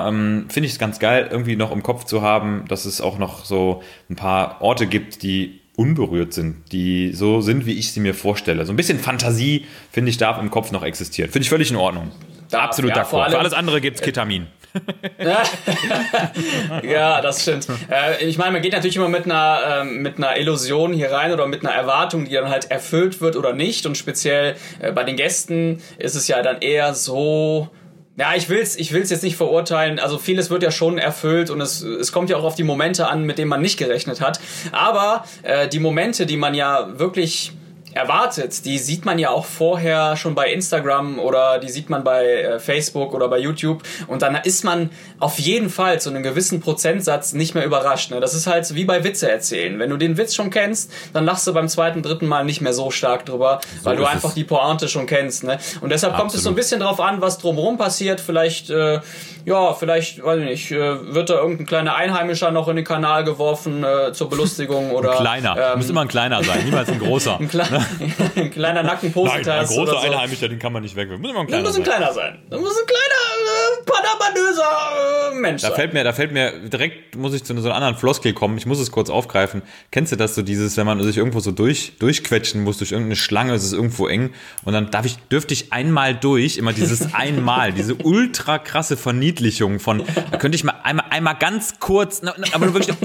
Ähm, 0.08 0.46
Finde 0.50 0.66
ich 0.68 0.74
es 0.74 0.80
ganz 0.80 1.00
geil, 1.00 1.28
irgendwie 1.30 1.56
noch 1.56 1.72
im 1.72 1.84
Kopf 1.84 2.06
zu 2.06 2.22
haben, 2.22 2.66
dass 2.68 2.86
es 2.86 3.02
auch 3.02 3.18
noch 3.20 3.46
so 3.46 3.84
ein 4.10 4.16
paar 4.16 4.62
Orte 4.62 4.88
gibt, 4.88 5.22
die 5.22 5.60
unberührt 5.76 6.34
sind, 6.34 6.72
die 6.72 7.14
so 7.14 7.42
sind, 7.42 7.66
wie 7.66 7.74
ich 7.74 7.92
sie 7.92 8.00
mir 8.02 8.14
vorstelle. 8.14 8.66
So 8.66 8.74
ein 8.74 8.76
bisschen 8.76 9.00
Fantasie, 9.00 9.66
finde 9.92 10.10
ich, 10.10 10.18
darf 10.18 10.40
im 10.40 10.50
Kopf 10.52 10.72
noch 10.72 10.84
existieren. 10.84 11.32
Finde 11.32 11.44
ich 11.44 11.50
völlig 11.50 11.70
in 11.72 11.78
Ordnung. 11.78 12.12
Darf, 12.50 12.64
Absolut 12.66 12.92
ja, 12.92 12.98
d'accord. 13.04 13.06
vor 13.06 13.24
allem- 13.24 13.32
Für 13.34 13.40
alles 13.40 13.54
andere 13.54 13.80
gibt's 13.80 14.02
Ketamin. 14.02 14.48
Ja, 16.84 17.22
das 17.22 17.42
stimmt. 17.42 17.68
Äh, 17.90 18.26
ich 18.26 18.38
meine, 18.38 18.52
man 18.52 18.62
geht 18.62 18.74
natürlich 18.74 18.96
immer 18.96 19.10
mit 19.10 19.26
einer, 19.26 19.82
ähm, 19.82 20.02
mit 20.02 20.18
einer 20.18 20.38
Illusion 20.38 20.94
hier 20.94 21.12
rein 21.12 21.32
oder 21.32 21.48
mit 21.48 21.66
einer 21.66 21.76
Erwartung, 21.76 22.26
die 22.26 22.34
dann 22.34 22.50
halt 22.50 22.72
erfüllt 22.72 23.22
wird 23.22 23.36
oder 23.36 23.54
nicht. 23.54 23.86
Und 23.86 23.98
speziell 23.98 24.56
äh, 24.80 24.92
bei 24.92 25.04
den 25.04 25.16
Gästen 25.16 25.82
ist 25.98 26.16
es 26.16 26.28
ja 26.28 26.42
dann 26.42 26.62
eher 26.62 26.94
so. 26.94 27.70
Ja, 28.18 28.36
ich 28.36 28.50
will's, 28.50 28.76
ich 28.76 28.92
will's 28.92 29.10
jetzt 29.10 29.24
nicht 29.24 29.38
verurteilen. 29.38 29.98
Also 29.98 30.18
vieles 30.18 30.50
wird 30.50 30.64
ja 30.64 30.72
schon 30.72 30.98
erfüllt 30.98 31.50
und 31.50 31.62
es, 31.62 31.82
es 31.82 32.12
kommt 32.12 32.30
ja 32.30 32.38
auch 32.38 32.44
auf 32.44 32.56
die 32.56 32.64
Momente 32.64 33.08
an, 33.08 33.24
mit 33.24 33.38
denen 33.38 33.50
man 33.50 33.62
nicht 33.62 33.78
gerechnet 33.78 34.22
hat. 34.22 34.40
Aber 34.72 35.26
äh, 35.44 35.68
die 35.68 35.80
Momente, 35.80 36.26
die 36.26 36.38
man 36.38 36.54
ja 36.54 37.00
wirklich 37.00 37.54
erwartet, 37.94 38.66
die 38.66 38.78
sieht 38.78 39.06
man 39.06 39.20
ja 39.20 39.30
auch 39.30 39.46
vorher 39.46 40.16
schon 40.18 40.36
bei 40.36 40.52
Instagram 40.52 41.20
oder 41.20 41.60
die 41.60 41.70
sieht 41.70 41.90
man 41.90 42.04
bei 42.04 42.26
äh, 42.26 42.60
Facebook 42.60 43.14
oder 43.14 43.28
bei 43.28 43.40
YouTube 43.40 43.84
und 44.08 44.22
dann 44.22 44.36
ist 44.36 44.64
man 44.64 44.90
auf 45.20 45.40
jeden 45.40 45.70
Fall 45.70 46.00
zu 46.02 46.10
einem 46.10 46.24
gewissen 46.24 46.62
Prozentsatz 46.62 47.34
nicht 47.34 47.54
mehr 47.56 47.66
überrascht. 47.66 48.12
Ne? 48.12 48.20
Das 48.20 48.34
ist 48.34 48.48
halt 48.48 48.74
wie 48.76 48.86
bei 48.86 49.04
Witze 49.04 49.30
erzählen. 49.30 49.78
Wenn 49.80 49.90
du 49.90 49.98
den 49.98 50.18
Witz 50.18 50.34
schon 50.36 50.50
kennst, 50.50 50.92
dann 51.14 51.26
lachst 51.26 51.46
du 51.48 51.54
beim 51.54 51.68
zweiten, 51.68 52.02
dritten 52.02 52.28
Mal 52.28 52.46
nicht 52.46 52.62
mehr 52.62 52.74
so 52.74 52.92
stark 52.92 53.26
drüber, 53.26 53.60
weil 53.84 53.98
du 53.98 54.06
einfach 54.06 54.30
es. 54.30 54.36
die 54.36 54.44
Pointe 54.44 54.88
schon 54.88 55.06
kennst. 55.06 55.44
Ne? 55.44 55.60
Und 55.82 55.92
deshalb 55.92 56.16
kommt 56.16 56.34
es 56.34 56.44
so 56.44 56.50
ein 56.50 56.54
Absolut. 56.54 56.56
bisschen 56.58 56.80
drauf 56.80 57.00
an, 57.00 57.22
was 57.22 57.38
drumherum 57.40 57.78
passiert. 57.78 58.22
Vielleicht, 58.22 58.70
äh, 58.70 59.00
ja, 59.46 59.74
vielleicht, 59.74 60.24
weiß 60.24 60.40
ich 60.40 60.46
nicht, 60.46 60.72
äh, 60.72 61.14
wird 61.14 61.30
da 61.30 61.36
irgendein 61.36 61.66
kleiner 61.66 61.96
Einheimischer 61.96 62.52
noch 62.52 62.68
in 62.68 62.76
den 62.76 62.86
Kanal 62.86 63.24
geworfen 63.24 63.84
äh, 63.84 64.14
zur 64.14 64.30
Belustigung 64.30 64.92
oder 64.92 65.16
Kleiner. 65.16 65.56
ähm, 65.74 65.80
Muss 65.80 65.90
immer 65.90 66.02
ein 66.02 66.08
kleiner 66.08 66.44
sein, 66.44 66.64
niemals 66.66 66.90
ein 66.90 67.00
großer. 67.04 67.40
ein, 67.40 67.50
kleiner 67.50 67.81
ein 68.36 68.52
kleiner 68.52 68.84
Nackenpositas 68.84 69.78
oder 69.78 69.92
so. 69.92 69.98
Einheimischer, 69.98 70.50
den 70.50 70.60
kann 70.60 70.74
man 70.74 70.84
nicht 70.84 70.96
wegwerfen. 70.96 71.22
Muss 71.22 71.32
immer 71.32 71.42
ein 71.42 71.48
Das 71.48 71.64
muss 71.64 71.78
ein 71.78 71.84
kleiner 71.84 72.14
sein. 72.14 72.40
Das 72.50 72.60
muss 72.60 72.78
ein 72.80 72.86
kleiner, 72.86 73.41
panamanöser 73.86 75.32
äh, 75.32 75.36
Mensch 75.36 75.62
Da 75.62 75.70
sein. 75.70 75.76
fällt 75.76 75.94
mir, 75.94 76.04
da 76.04 76.14
fällt 76.14 76.32
mir 76.32 76.52
direkt, 76.70 77.16
muss 77.16 77.34
ich 77.34 77.44
zu 77.44 77.58
so 77.60 77.68
einer 77.68 77.76
anderen 77.76 77.96
Floskel 77.96 78.34
kommen. 78.34 78.58
Ich 78.58 78.66
muss 78.66 78.80
es 78.80 78.92
kurz 78.92 79.10
aufgreifen. 79.10 79.62
Kennst 79.92 80.12
du 80.12 80.16
das 80.16 80.36
so 80.36 80.42
dieses, 80.42 80.78
wenn 80.78 80.86
man 80.86 81.02
sich 81.04 81.18
irgendwo 81.18 81.40
so 81.40 81.52
durch, 81.52 81.94
durchquetschen 82.00 82.64
muss 82.64 82.78
durch 82.78 82.92
irgendeine 82.92 83.16
Schlange, 83.16 83.54
es 83.54 83.64
ist 83.64 83.74
irgendwo 83.74 84.08
eng 84.08 84.34
und 84.64 84.74
dann 84.74 84.92
darf 84.92 85.06
ich, 85.06 85.18
dürfte 85.30 85.54
ich 85.54 85.74
einmal 85.74 86.16
durch, 86.16 86.58
immer 86.58 86.74
dieses 86.74 87.14
einmal, 87.14 87.72
diese 87.72 87.96
ultra 87.96 88.60
krasse 88.60 88.98
Verniedlichung 88.98 89.80
von, 89.80 90.04
da 90.32 90.38
könnte 90.38 90.56
ich 90.56 90.64
mal 90.64 90.76
einmal, 90.84 91.06
einmal 91.10 91.36
ganz 91.36 91.80
kurz, 91.80 92.22
aber 92.54 92.66
nur 92.66 92.74
wirklich, 92.74 92.96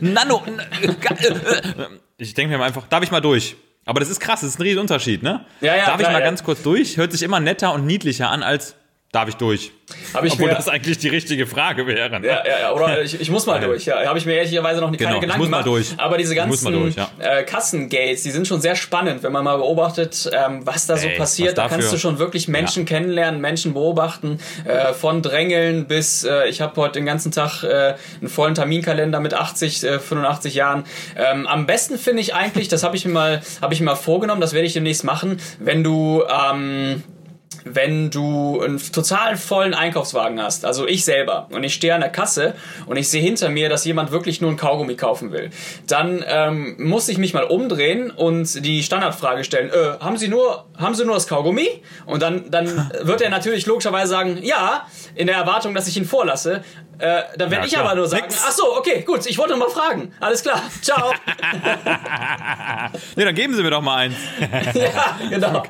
Nano, 0.00 0.42
ich 2.16 2.34
denke 2.34 2.52
mir 2.52 2.58
mal 2.58 2.66
einfach, 2.66 2.86
darf 2.88 3.02
ich 3.02 3.10
mal 3.10 3.20
durch? 3.20 3.56
Aber 3.86 4.00
das 4.00 4.08
ist 4.08 4.20
krass, 4.20 4.40
das 4.40 4.50
ist 4.50 4.58
ein 4.58 4.62
riesen 4.62 4.78
Unterschied, 4.78 5.22
ne? 5.22 5.44
Ja, 5.60 5.76
ja, 5.76 5.86
darf 5.86 5.94
ich 5.96 6.00
klar, 6.00 6.12
mal 6.12 6.20
ja. 6.20 6.24
ganz 6.24 6.42
kurz 6.42 6.62
durch? 6.62 6.96
Hört 6.96 7.12
sich 7.12 7.22
immer 7.22 7.40
netter 7.40 7.72
und 7.74 7.84
niedlicher 7.84 8.30
an 8.30 8.42
als 8.42 8.76
darf 9.14 9.28
ich 9.28 9.36
durch? 9.36 9.70
Hab 10.12 10.24
ich 10.24 10.32
Obwohl 10.32 10.48
mir, 10.48 10.54
das 10.54 10.68
eigentlich 10.68 10.98
die 10.98 11.08
richtige 11.08 11.46
Frage 11.46 11.86
wäre. 11.86 12.18
Ne? 12.18 12.26
ja, 12.26 12.42
ja, 12.46 12.60
ja, 12.60 12.72
oder 12.72 13.02
ich, 13.02 13.20
ich 13.20 13.30
muss 13.30 13.46
mal 13.46 13.60
durch. 13.60 13.84
Ja, 13.84 14.04
habe 14.06 14.18
ich 14.18 14.26
mir 14.26 14.34
ehrlicherweise 14.34 14.80
noch 14.80 14.90
Genau, 14.90 14.98
keine 14.98 15.16
ich 15.16 15.20
Gedanken 15.20 15.42
muss 15.42 15.50
mal 15.50 15.62
gemacht. 15.62 15.90
durch. 15.90 15.94
Aber 15.98 16.16
diese 16.16 16.32
Ich 16.32 16.38
ganzen 16.38 16.72
durch, 16.72 16.96
ja. 16.96 17.10
äh, 17.18 17.42
Kassengates, 17.44 18.22
die 18.22 18.30
sind 18.30 18.46
schon 18.48 18.60
sehr 18.60 18.76
spannend, 18.76 19.22
wenn 19.22 19.32
man 19.32 19.44
mal 19.44 19.56
beobachtet, 19.58 20.30
ähm, 20.32 20.66
was 20.66 20.86
da 20.86 20.96
so 20.96 21.06
Ey, 21.06 21.16
passiert. 21.18 21.58
Da 21.58 21.68
kannst 21.68 21.92
du 21.92 21.98
schon 21.98 22.18
wirklich 22.18 22.48
Menschen 22.48 22.86
kennenlernen, 22.86 23.40
Menschen 23.40 23.74
beobachten, 23.74 24.38
äh, 24.64 24.92
von 24.94 25.22
Drängeln 25.22 25.86
bis 25.86 26.24
äh, 26.24 26.48
ich 26.48 26.60
habe 26.60 26.80
heute 26.80 26.94
den 26.94 27.06
ganzen 27.06 27.30
Tag 27.30 27.62
äh, 27.62 27.94
einen 28.20 28.28
vollen 28.28 28.54
Terminkalender 28.54 29.20
mit 29.20 29.34
80, 29.34 29.84
äh, 29.84 29.98
85 29.98 30.54
Jahren. 30.54 30.84
Ähm, 31.16 31.46
am 31.46 31.66
besten 31.66 31.98
finde 31.98 32.22
ich 32.22 32.34
eigentlich, 32.34 32.68
das 32.68 32.82
habe 32.82 32.96
ich 32.96 33.04
mir 33.04 33.12
mal, 33.12 33.42
habe 33.60 33.74
ich 33.74 33.80
mir 33.80 33.86
mal 33.86 33.96
vorgenommen, 33.96 34.40
das 34.40 34.54
werde 34.54 34.66
ich 34.66 34.72
demnächst 34.72 35.04
machen, 35.04 35.38
wenn 35.58 35.84
du 35.84 36.22
ähm, 36.24 37.02
wenn 37.66 38.10
du 38.10 38.60
einen 38.60 38.78
total 38.92 39.36
vollen 39.38 39.72
Einkaufswagen 39.72 40.38
hast, 40.42 40.66
also 40.66 40.86
ich 40.86 41.04
selber, 41.04 41.46
und 41.50 41.64
ich 41.64 41.72
stehe 41.72 41.94
an 41.94 42.02
der 42.02 42.10
Kasse 42.10 42.54
und 42.84 42.98
ich 42.98 43.08
sehe 43.08 43.22
hinter 43.22 43.48
mir, 43.48 43.70
dass 43.70 43.86
jemand 43.86 44.10
wirklich 44.10 44.42
nur 44.42 44.50
ein 44.50 44.58
Kaugummi 44.58 44.96
kaufen 44.96 45.32
will, 45.32 45.48
dann 45.86 46.22
ähm, 46.28 46.76
muss 46.78 47.08
ich 47.08 47.16
mich 47.16 47.32
mal 47.32 47.44
umdrehen 47.44 48.10
und 48.10 48.64
die 48.66 48.82
Standardfrage 48.82 49.44
stellen, 49.44 49.70
äh, 49.70 49.98
haben 50.04 50.18
Sie 50.18 50.28
nur, 50.28 50.66
haben 50.76 50.94
Sie 50.94 51.06
nur 51.06 51.14
das 51.14 51.26
Kaugummi? 51.26 51.82
Und 52.04 52.20
dann, 52.22 52.50
dann 52.50 52.90
wird 53.02 53.22
er 53.22 53.30
natürlich 53.30 53.64
logischerweise 53.64 54.08
sagen, 54.08 54.40
ja, 54.42 54.86
in 55.14 55.26
der 55.26 55.36
Erwartung, 55.36 55.74
dass 55.74 55.88
ich 55.88 55.96
ihn 55.96 56.04
vorlasse. 56.04 56.62
Äh, 56.98 57.22
dann 57.38 57.50
werde 57.50 57.56
Ja, 57.56 57.64
ich 57.64 57.72
klar. 57.72 57.86
aber 57.86 57.94
nur 57.96 58.06
sagen, 58.06 58.24
Nix. 58.24 58.44
ach 58.46 58.52
so, 58.52 58.76
okay, 58.76 59.02
gut, 59.02 59.26
ich 59.26 59.36
wollte 59.38 59.56
nur 59.56 59.66
mal 59.66 59.72
fragen. 59.72 60.12
Alles 60.20 60.42
klar, 60.42 60.60
ciao. 60.82 61.12
Nee, 63.16 63.24
dann 63.24 63.34
geben 63.34 63.54
Sie 63.54 63.62
mir 63.62 63.70
doch 63.70 63.80
mal 63.82 63.96
eins. 63.96 64.16
ja, 64.74 65.18
genau. 65.28 65.62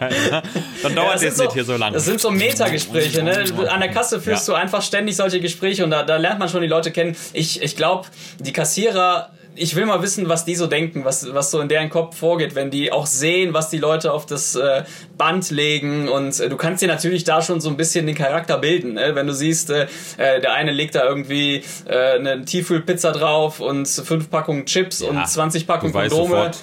Dann 0.82 0.94
dauert 0.94 1.16
es 1.16 1.22
jetzt 1.22 1.38
nicht 1.40 1.52
hier 1.52 1.64
so 1.64 1.73
lange. 1.76 1.94
Das 1.94 2.04
sind 2.04 2.20
so 2.20 2.30
Metagespräche. 2.30 3.22
Ne? 3.22 3.44
An 3.68 3.80
der 3.80 3.90
Kasse 3.90 4.20
führst 4.20 4.48
Ja. 4.48 4.54
du 4.54 4.60
einfach 4.60 4.82
ständig 4.82 5.16
solche 5.16 5.40
Gespräche 5.40 5.84
und 5.84 5.90
da, 5.90 6.02
da 6.02 6.16
lernt 6.16 6.38
man 6.38 6.48
schon 6.48 6.62
die 6.62 6.68
Leute 6.68 6.90
kennen. 6.92 7.16
Ich, 7.32 7.62
ich 7.62 7.76
glaube, 7.76 8.08
die 8.40 8.52
Kassierer. 8.52 9.30
Ich 9.56 9.76
will 9.76 9.86
mal 9.86 10.02
wissen, 10.02 10.28
was 10.28 10.44
die 10.44 10.56
so 10.56 10.66
denken, 10.66 11.04
was, 11.04 11.32
was 11.32 11.52
so 11.52 11.60
in 11.60 11.68
deren 11.68 11.88
Kopf 11.88 12.16
vorgeht, 12.18 12.56
wenn 12.56 12.72
die 12.72 12.90
auch 12.90 13.06
sehen, 13.06 13.54
was 13.54 13.70
die 13.70 13.78
Leute 13.78 14.12
auf 14.12 14.26
das 14.26 14.56
äh, 14.56 14.82
Band 15.16 15.48
legen. 15.52 16.08
Und 16.08 16.40
äh, 16.40 16.48
du 16.48 16.56
kannst 16.56 16.82
dir 16.82 16.88
natürlich 16.88 17.22
da 17.22 17.40
schon 17.40 17.60
so 17.60 17.68
ein 17.68 17.76
bisschen 17.76 18.04
den 18.06 18.16
Charakter 18.16 18.58
bilden. 18.58 18.94
Ne? 18.94 19.12
Wenn 19.14 19.28
du 19.28 19.32
siehst, 19.32 19.70
äh, 19.70 19.86
äh, 20.16 20.40
der 20.40 20.54
eine 20.54 20.72
legt 20.72 20.96
da 20.96 21.04
irgendwie 21.04 21.62
äh, 21.86 22.18
eine 22.18 22.44
Tiefkühlpizza 22.44 23.12
drauf 23.12 23.60
und 23.60 23.86
fünf 23.86 24.28
Packungen 24.28 24.66
Chips 24.66 25.02
und 25.02 25.24
20 25.24 25.68
Packungen 25.68 25.92
Kondome. 25.92 26.10
sofort. 26.26 26.56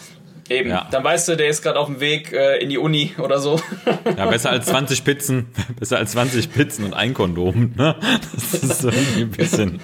Eben, 0.51 0.69
Ja. 0.69 0.87
dann 0.91 1.03
weißt 1.03 1.29
du, 1.29 1.35
der 1.37 1.47
ist 1.47 1.61
gerade 1.61 1.79
auf 1.79 1.87
dem 1.87 1.99
Weg 1.99 2.31
äh, 2.33 2.57
in 2.57 2.69
die 2.69 2.77
Uni 2.77 3.13
oder 3.17 3.39
so. 3.39 3.59
Ja, 4.17 4.25
besser 4.25 4.49
als 4.51 4.65
20 4.67 5.03
Pizzen, 5.03 5.47
besser 5.79 5.97
als 5.97 6.11
20 6.11 6.51
Pizzen 6.51 6.85
und 6.85 6.93
ein 6.93 7.13
Kondom. 7.13 7.73
Ne? 7.77 7.95
Das 8.33 8.53
ist 8.53 8.83
irgendwie 8.83 9.21
ein 9.21 9.31
bisschen 9.31 9.79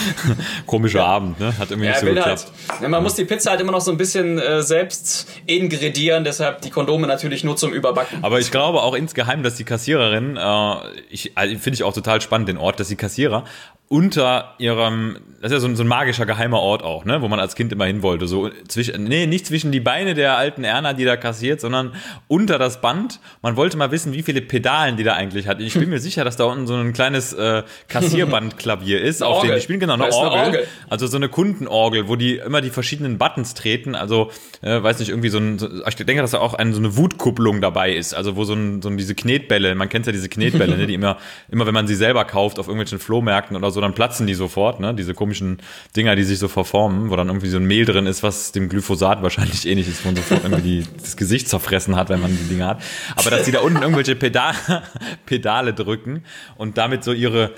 komischer 0.66 1.04
Abend, 1.04 1.38
ne? 1.40 1.56
Hat 1.58 1.70
irgendwie 1.70 1.86
Ja, 1.86 1.92
nicht 1.92 2.00
so 2.00 2.06
geklappt. 2.06 2.28
halt. 2.68 2.82
Ja, 2.82 2.88
man 2.88 3.02
muss 3.02 3.14
die 3.14 3.24
Pizza 3.24 3.50
halt 3.50 3.60
immer 3.60 3.72
noch 3.72 3.80
so 3.80 3.90
ein 3.90 3.96
bisschen 3.96 4.38
äh, 4.38 4.62
selbst 4.62 5.28
ingredieren, 5.46 6.24
deshalb 6.24 6.60
die 6.62 6.70
Kondome 6.70 7.06
natürlich 7.06 7.44
nur 7.44 7.56
zum 7.56 7.72
Überbacken. 7.72 8.18
Aber 8.22 8.38
ich 8.38 8.50
glaube 8.50 8.82
auch 8.82 8.94
insgeheim, 8.94 9.42
dass 9.42 9.54
die 9.56 9.64
Kassiererin, 9.64 10.36
äh, 10.36 10.74
ich, 11.10 11.32
also 11.36 11.56
finde 11.58 11.74
ich 11.74 11.82
auch 11.82 11.92
total 11.94 12.20
spannend 12.20 12.48
den 12.48 12.58
Ort, 12.58 12.80
dass 12.80 12.88
die 12.88 12.96
Kassierer 12.96 13.44
unter 13.88 14.54
ihrem, 14.58 15.18
das 15.40 15.52
ist 15.52 15.56
ja 15.56 15.60
so 15.60 15.68
ein, 15.68 15.76
so 15.76 15.84
ein 15.84 15.86
magischer 15.86 16.26
geheimer 16.26 16.58
Ort 16.58 16.82
auch, 16.82 17.04
ne, 17.04 17.22
wo 17.22 17.28
man 17.28 17.38
als 17.38 17.54
Kind 17.54 17.72
immer 17.72 17.84
hin 17.84 18.02
wollte, 18.02 18.26
so 18.26 18.50
zwischen, 18.66 19.04
nee, 19.04 19.26
nicht 19.26 19.46
zwischen 19.46 19.70
die 19.70 19.78
Beine 19.78 20.14
der 20.14 20.36
alten 20.36 20.64
Erna, 20.64 20.92
die 20.92 21.04
da 21.04 21.16
kassiert, 21.16 21.60
sondern 21.60 21.92
unter 22.26 22.58
das 22.58 22.80
Band. 22.80 23.20
Man 23.42 23.56
wollte 23.56 23.76
mal 23.76 23.92
wissen, 23.92 24.12
wie 24.12 24.22
viele 24.22 24.40
Pedalen 24.40 24.96
die 24.96 25.04
da 25.04 25.14
eigentlich 25.14 25.46
hat. 25.46 25.60
Ich 25.60 25.74
bin 25.74 25.88
mir 25.88 26.00
sicher, 26.00 26.24
dass 26.24 26.36
da 26.36 26.44
unten 26.44 26.66
so 26.66 26.74
ein 26.74 26.92
kleines 26.94 27.32
äh, 27.32 27.62
Kassierbandklavier 27.86 29.00
ist, 29.00 29.22
auf 29.22 29.36
Orgel. 29.36 29.50
dem 29.50 29.56
die 29.56 29.62
spielen 29.62 29.78
genau 29.78 29.94
eine 29.94 30.08
ist 30.08 30.16
eine 30.16 30.30
Orgel, 30.30 30.46
Orgel. 30.46 30.66
also 30.88 31.06
so 31.06 31.16
eine 31.16 31.28
Kundenorgel, 31.28 32.08
wo 32.08 32.16
die 32.16 32.38
immer 32.38 32.62
die 32.62 32.70
verschiedenen 32.70 33.18
Buttons 33.18 33.54
treten. 33.54 33.94
Also, 33.94 34.32
äh, 34.62 34.82
weiß 34.82 34.98
nicht, 34.98 35.10
irgendwie 35.10 35.28
so 35.28 35.38
ein, 35.38 35.60
so, 35.60 35.68
ich 35.86 35.94
denke, 35.94 36.22
dass 36.22 36.32
da 36.32 36.38
auch 36.38 36.54
eine, 36.54 36.72
so 36.72 36.80
eine 36.80 36.96
Wutkupplung 36.96 37.60
dabei 37.60 37.94
ist. 37.94 38.14
Also, 38.14 38.34
wo 38.34 38.42
so, 38.42 38.54
ein, 38.54 38.82
so 38.82 38.88
ein, 38.88 38.96
diese 38.96 39.14
Knetbälle, 39.14 39.76
man 39.76 39.88
kennt 39.88 40.06
ja 40.06 40.12
diese 40.12 40.28
Knetbälle, 40.28 40.76
ne, 40.76 40.88
die 40.88 40.94
immer, 40.94 41.18
immer, 41.48 41.66
wenn 41.66 41.74
man 41.74 41.86
sie 41.86 41.94
selber 41.94 42.24
kauft 42.24 42.58
auf 42.58 42.66
irgendwelchen 42.66 42.98
Flohmärkten 42.98 43.56
oder 43.56 43.70
so, 43.70 43.75
dann 43.80 43.94
platzen 43.94 44.26
die 44.26 44.34
sofort, 44.34 44.80
ne? 44.80 44.94
Diese 44.94 45.14
komischen 45.14 45.58
Dinger, 45.96 46.16
die 46.16 46.24
sich 46.24 46.38
so 46.38 46.48
verformen, 46.48 47.10
wo 47.10 47.16
dann 47.16 47.28
irgendwie 47.28 47.48
so 47.48 47.58
ein 47.58 47.64
Mehl 47.64 47.84
drin 47.84 48.06
ist, 48.06 48.22
was 48.22 48.52
dem 48.52 48.68
Glyphosat 48.68 49.22
wahrscheinlich 49.22 49.66
ähnlich 49.66 49.88
ist, 49.88 50.04
wo 50.04 50.08
man 50.08 50.16
sofort 50.16 50.44
irgendwie 50.44 50.62
die, 50.62 50.84
das 51.00 51.16
Gesicht 51.16 51.48
zerfressen 51.48 51.96
hat, 51.96 52.08
wenn 52.08 52.20
man 52.20 52.30
die 52.30 52.48
Dinger 52.48 52.68
hat. 52.68 52.82
Aber 53.16 53.30
dass 53.30 53.44
die 53.44 53.52
da 53.52 53.60
unten 53.60 53.82
irgendwelche 53.82 54.16
Pedale, 54.16 54.56
Pedale 55.26 55.74
drücken 55.74 56.24
und 56.56 56.78
damit 56.78 57.04
so 57.04 57.12
ihre 57.12 57.52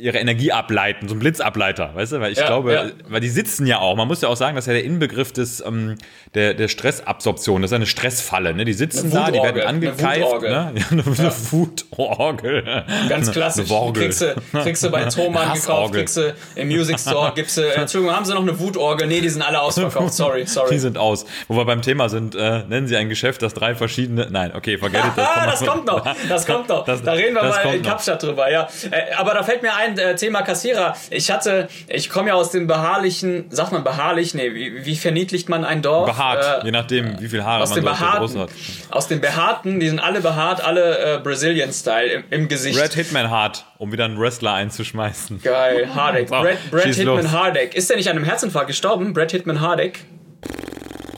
ihre 0.00 0.18
Energie 0.18 0.52
ableiten, 0.52 1.08
so 1.08 1.14
ein 1.14 1.18
Blitzableiter, 1.18 1.90
weißt 1.94 2.12
du? 2.12 2.20
Weil 2.20 2.32
ich 2.32 2.38
Ja, 2.38 2.46
glaube, 2.46 2.72
ja. 2.72 2.84
weil 3.08 3.20
die 3.20 3.28
sitzen 3.28 3.66
ja 3.66 3.78
auch. 3.78 3.96
Man 3.96 4.08
muss 4.08 4.20
ja 4.20 4.28
auch 4.28 4.36
sagen, 4.36 4.54
das 4.56 4.64
ist 4.64 4.68
ja 4.68 4.74
der 4.74 4.84
Inbegriff 4.84 5.32
des 5.32 5.60
ähm, 5.64 5.96
der, 6.34 6.54
der 6.54 6.68
Stressabsorption. 6.68 7.62
Das 7.62 7.70
ist 7.70 7.74
eine 7.74 7.86
Stressfalle. 7.86 8.54
Ne? 8.54 8.64
Die 8.64 8.72
sitzen 8.72 9.10
Eine 9.12 9.26
da, 9.26 9.30
die 9.30 9.38
werden 9.42 9.60
eine 9.60 9.66
angekeift. 9.66 10.20
Wutorgel. 10.22 10.50
Ne? 10.50 10.56
Ja, 10.76 10.84
eine, 10.90 11.02
eine 11.04 11.32
Wutorgel. 11.50 12.84
Ganz 13.08 13.26
Eine- 13.28 13.32
klassisch. 13.32 13.70
Eine. 13.70 13.92
Kriegst 13.92 14.20
du, 14.22 14.34
kriegst 14.62 14.82
du 14.84 14.90
bei 14.90 15.04
Thomann 15.04 15.52
gekauft, 15.54 15.94
kriegst 15.94 16.16
du 16.16 16.34
im 16.54 16.68
Music 16.68 16.98
Store, 16.98 17.32
gibst 17.34 17.56
du, 17.56 17.62
äh, 17.62 17.72
Entschuldigung, 17.74 18.14
haben 18.14 18.24
sie 18.24 18.34
noch 18.34 18.42
eine 18.42 18.58
Wutorgel? 18.58 19.06
Nee, 19.06 19.20
die 19.20 19.28
sind 19.28 19.42
alle 19.42 19.60
ausverkauft. 19.60 20.14
Sorry, 20.14 20.42
Die 20.42 20.48
sorry. 20.48 20.78
sind 20.78 20.98
aus. 20.98 21.24
Wo 21.48 21.56
wir 21.56 21.64
beim 21.64 21.82
Thema 21.82 22.08
sind, 22.08 22.34
äh, 22.34 22.64
nennen 22.68 22.86
Sie 22.86 22.96
ein 22.96 23.08
Geschäft, 23.08 23.42
das 23.42 23.54
drei 23.54 23.74
verschiedene. 23.74 24.28
Nein, 24.30 24.52
okay, 24.54 24.78
forget 24.78 25.00
it. 25.04 25.12
Ah, 25.22 25.44
kommt 25.46 25.52
das 25.52 25.66
kommt 25.66 25.86
noch. 25.86 26.16
Das 26.28 26.46
kommt 26.46 26.68
noch. 26.68 26.84
Das- 26.84 27.02
da 27.02 27.12
reden 27.12 27.34
wir 27.34 27.42
das 27.42 27.64
mal 27.64 27.74
in 27.74 27.82
noch. 27.82 27.88
Kapstadt 27.90 28.22
drüber, 28.22 28.50
ja. 28.50 28.68
Äh, 28.90 29.14
aber 29.16 29.34
da 29.34 29.42
fällt 29.42 29.62
mir 29.62 29.71
ein 29.76 29.98
äh, 29.98 30.14
Thema 30.16 30.42
Kassierer. 30.42 30.96
Ich 31.10 31.30
hatte, 31.30 31.68
ich 31.88 32.10
komme 32.10 32.28
ja 32.28 32.34
aus 32.34 32.50
dem 32.50 32.66
beharrlichen, 32.66 33.46
sagt 33.50 33.72
man 33.72 33.84
beharrlich? 33.84 34.34
Nee, 34.34 34.54
wie, 34.54 34.84
wie 34.84 34.96
verniedlicht 34.96 35.48
man 35.48 35.64
ein 35.64 35.82
Dorf? 35.82 36.06
Behaart, 36.06 36.62
Äh, 36.62 36.66
je 36.66 36.70
nachdem, 36.72 37.20
wie 37.20 37.28
viel 37.28 37.44
Haare 37.44 37.62
aus 37.62 37.70
man 37.70 37.76
dem 37.80 37.84
so 37.84 37.90
behaarten, 37.90 38.38
hat. 38.40 38.50
aus 38.90 39.08
dem 39.08 39.20
behaarten, 39.20 39.80
die 39.80 39.88
sind 39.88 39.98
alle 40.00 40.20
behaart, 40.20 40.62
alle 40.64 41.16
äh, 41.16 41.18
Brazilian-Style 41.18 42.06
im, 42.12 42.24
im 42.30 42.48
Gesicht. 42.48 42.78
Red 42.80 42.94
Hitman 42.94 43.30
Hart, 43.30 43.64
um 43.78 43.92
wieder 43.92 44.04
einen 44.04 44.18
Wrestler 44.18 44.54
einzuschmeißen. 44.54 45.42
Geil, 45.42 45.88
Hardek. 45.94 46.28
Brad, 46.28 46.56
Brad 46.70 46.84
Hitman 46.84 47.06
los. 47.22 47.28
Hardek. 47.32 47.74
Ist 47.74 47.90
der 47.90 47.96
nicht 47.96 48.08
an 48.08 48.16
einem 48.16 48.24
Herzinfarkt 48.24 48.68
gestorben? 48.68 49.12
Brad 49.12 49.30
Hitman 49.32 49.60
Hardek? 49.60 50.00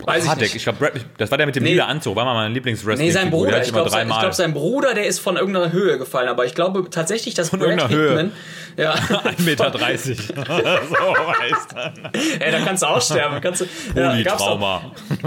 Weiß 0.06 0.24
ich 0.24 0.28
Hardek, 0.30 0.42
nicht. 0.44 0.56
ich 0.56 0.62
glaube, 0.64 0.92
das 1.18 1.30
war 1.30 1.38
der 1.38 1.46
mit 1.46 1.56
dem 1.56 1.62
Nee. 1.62 1.70
lila 1.70 1.86
Anzug, 1.86 2.16
war 2.16 2.24
mal 2.24 2.34
mein 2.34 2.52
Lieblingswrestling. 2.52 3.06
Nee, 3.06 3.12
sein 3.12 3.30
Bruder. 3.30 3.62
Ich 3.62 3.72
glaube, 3.72 3.90
sein, 3.90 4.08
ich 4.08 4.18
glaub, 4.18 4.34
sein 4.34 4.52
Bruder, 4.54 4.94
der 4.94 5.06
ist 5.06 5.18
von 5.20 5.36
irgendeiner 5.36 5.72
Höhe 5.72 5.98
gefallen. 5.98 6.28
Aber 6.28 6.44
ich 6.44 6.54
glaube 6.54 6.88
tatsächlich, 6.90 7.34
dass 7.34 7.50
Brad 7.50 7.60
irgendeiner 7.62 7.88
Höhe. 7.90 8.08
Hitman. 8.08 8.32
Ja. 8.76 8.92
1,30 9.38 9.44
Meter. 9.44 9.72
so 9.72 11.32
heißt 11.32 11.74
er. 11.76 11.92
Ey, 12.40 12.50
da 12.52 12.58
kannst 12.60 12.82
du 12.82 12.86
auch 12.88 13.00
sterben. 13.00 13.40
Kannst 13.40 13.60
du, 13.60 13.66
ja, 13.94 14.14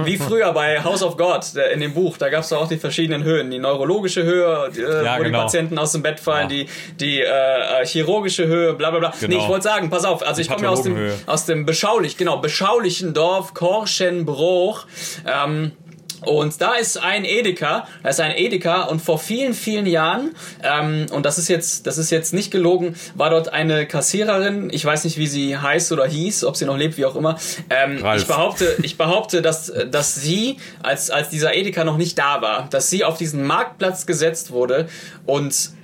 wie 0.03 0.17
früher 0.17 0.51
bei 0.53 0.83
House 0.83 1.01
of 1.03 1.17
God 1.17 1.45
in 1.73 1.79
dem 1.79 1.93
Buch, 1.93 2.17
da 2.17 2.29
gab 2.29 2.43
es 2.43 2.51
auch 2.53 2.67
die 2.67 2.77
verschiedenen 2.77 3.23
Höhen. 3.23 3.49
Die 3.51 3.59
neurologische 3.59 4.23
Höhe, 4.23 4.69
die, 4.75 4.81
äh, 4.81 5.05
Ja, 5.05 5.17
wo 5.17 5.23
genau. 5.23 5.37
die 5.39 5.43
Patienten 5.43 5.77
aus 5.79 5.91
dem 5.93 6.03
Bett 6.03 6.19
fallen, 6.19 6.49
Ja. 6.49 6.55
die, 6.57 6.67
die 6.99 7.21
äh, 7.21 7.25
äh, 7.81 7.85
chirurgische 7.85 8.47
Höhe, 8.47 8.73
bla 8.73 8.89
bla 8.91 8.99
bla. 8.99 9.13
Nee, 9.21 9.27
Genau. 9.27 9.43
ich 9.43 9.47
wollte 9.49 9.63
sagen, 9.63 9.89
pass 9.89 10.03
auf, 10.05 10.25
also 10.25 10.41
ich 10.41 10.49
komme 10.49 10.63
ja 10.63 10.69
aus 10.69 10.83
dem, 10.83 10.97
aus 11.25 11.45
dem 11.45 11.65
beschaulich, 11.65 12.17
genau, 12.17 12.37
beschaulichen 12.37 13.13
Dorf 13.13 13.53
Korschenbruch. 14.67 14.85
Ähm, 15.25 15.71
und 16.21 16.61
da 16.61 16.73
ist 16.73 16.97
ein 16.97 17.25
Edeka, 17.25 17.87
da 18.01 18.09
ist 18.09 18.19
ein 18.19 18.35
Edeka 18.35 18.85
und 18.85 19.03
vor 19.03 19.19
vielen, 19.19 19.53
vielen 19.53 19.85
Jahren, 19.85 20.33
ähm, 20.63 21.05
und 21.11 21.27
das 21.27 21.37
ist 21.37 21.47
jetzt, 21.47 21.85
das 21.85 21.99
ist 21.99 22.09
jetzt 22.09 22.33
nicht 22.33 22.49
gelogen, 22.49 22.95
war 23.13 23.29
dort 23.29 23.53
eine 23.53 23.85
Kassiererin, 23.85 24.71
ich 24.71 24.83
weiß 24.83 25.03
nicht, 25.03 25.19
wie 25.19 25.27
sie 25.27 25.59
heißt 25.59 25.91
oder 25.91 26.07
hieß, 26.07 26.43
ob 26.45 26.57
sie 26.57 26.65
noch 26.65 26.75
lebt, 26.75 26.97
wie 26.97 27.05
auch 27.05 27.15
immer. 27.15 27.37
Ähm, 27.69 27.99
Ralf. 28.01 28.23
ich 28.23 28.27
behaupte, 28.27 28.77
ich 28.81 28.97
behaupte, 28.97 29.43
dass, 29.43 29.71
dass 29.91 30.15
sie, 30.15 30.57
als, 30.81 31.11
als 31.11 31.29
dieser 31.29 31.53
Edeka 31.53 31.83
noch 31.83 31.97
nicht 31.97 32.17
da 32.17 32.41
war, 32.41 32.67
dass 32.71 32.89
sie 32.89 33.03
auf 33.03 33.19
diesen 33.19 33.43
Marktplatz 33.43 34.07
gesetzt 34.07 34.49
wurde 34.49 34.89
und 35.27 35.76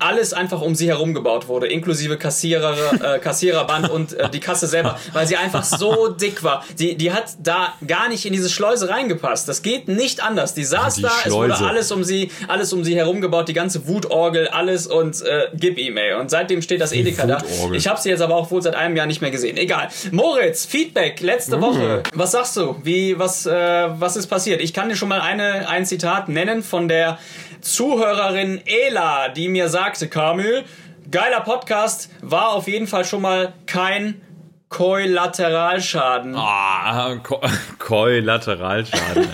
alles 0.00 0.32
einfach 0.32 0.60
um 0.60 0.74
sie 0.74 0.88
herum 0.88 1.14
gebaut 1.14 1.48
wurde, 1.48 1.66
inklusive 1.66 2.16
Kassierer, 2.16 2.76
äh, 3.16 3.18
Kassiererband 3.18 3.90
und 3.90 4.12
äh, 4.14 4.28
die 4.30 4.40
Kasse 4.40 4.66
selber, 4.66 4.98
weil 5.12 5.26
sie 5.26 5.36
einfach 5.36 5.64
so 5.64 6.08
dick 6.08 6.42
war. 6.42 6.64
Die, 6.78 6.96
die 6.96 7.12
hat 7.12 7.24
da 7.42 7.74
gar 7.86 8.08
nicht 8.08 8.24
in 8.26 8.32
diese 8.32 8.48
Schleuse 8.50 8.88
reingepasst. 8.88 9.48
Das 9.48 9.62
geht 9.62 9.88
nicht 9.88 10.22
anders. 10.22 10.54
Die 10.54 10.64
saß 10.64 10.96
Die 10.96 11.02
da, 11.02 11.10
es 11.24 11.32
wurde 11.32 11.54
Schleuse. 11.54 11.66
alles 11.68 11.92
um 11.92 12.04
sie, 12.04 12.30
alles 12.48 12.72
um 12.72 12.84
sie 12.84 12.96
herum 12.96 13.20
gebaut, 13.20 13.48
die 13.48 13.52
ganze 13.54 13.86
Wutorgel, 13.86 14.48
alles 14.48 14.86
und 14.86 15.20
äh, 15.22 15.48
gib 15.54 15.78
ihm, 15.78 15.96
ey. 15.96 16.14
Und 16.14 16.30
seitdem 16.30 16.62
steht 16.62 16.80
das 16.80 16.92
Edeka 16.92 17.26
da. 17.26 17.42
Ich 17.72 17.86
habe 17.88 18.00
sie 18.00 18.08
jetzt 18.10 18.20
aber 18.20 18.36
auch 18.36 18.50
wohl 18.50 18.62
seit 18.62 18.74
einem 18.74 18.96
Jahr 18.96 19.06
nicht 19.06 19.20
mehr 19.20 19.30
gesehen. 19.30 19.56
Egal. 19.56 19.88
Moritz, 20.10 20.64
Feedback 20.66 21.20
letzte 21.20 21.56
Uh. 21.58 21.60
Woche. 21.60 22.02
Was 22.14 22.32
sagst 22.32 22.56
du? 22.56 22.76
Wie 22.82 23.18
was 23.18 23.46
äh, 23.46 23.52
was 23.52 24.16
ist 24.16 24.26
passiert? 24.28 24.60
Ich 24.60 24.72
kann 24.72 24.88
dir 24.88 24.96
schon 24.96 25.08
mal 25.08 25.20
eine 25.20 25.68
ein 25.68 25.84
Zitat 25.86 26.28
nennen 26.28 26.62
von 26.62 26.88
der 26.88 27.18
Zuhörerin 27.60 28.60
Ela, 28.66 29.28
die 29.28 29.48
mir 29.48 29.68
sagte, 29.68 30.08
Kamil, 30.08 30.64
geiler 31.10 31.40
Podcast, 31.40 32.10
war 32.22 32.50
auf 32.50 32.68
jeden 32.68 32.86
Fall 32.86 33.04
schon 33.04 33.22
mal 33.22 33.52
kein 33.66 34.20
Kollateralschaden. 34.68 36.34
Ah, 36.36 37.16
Ko 37.22 37.40
Kollateralschaden. 37.78 39.28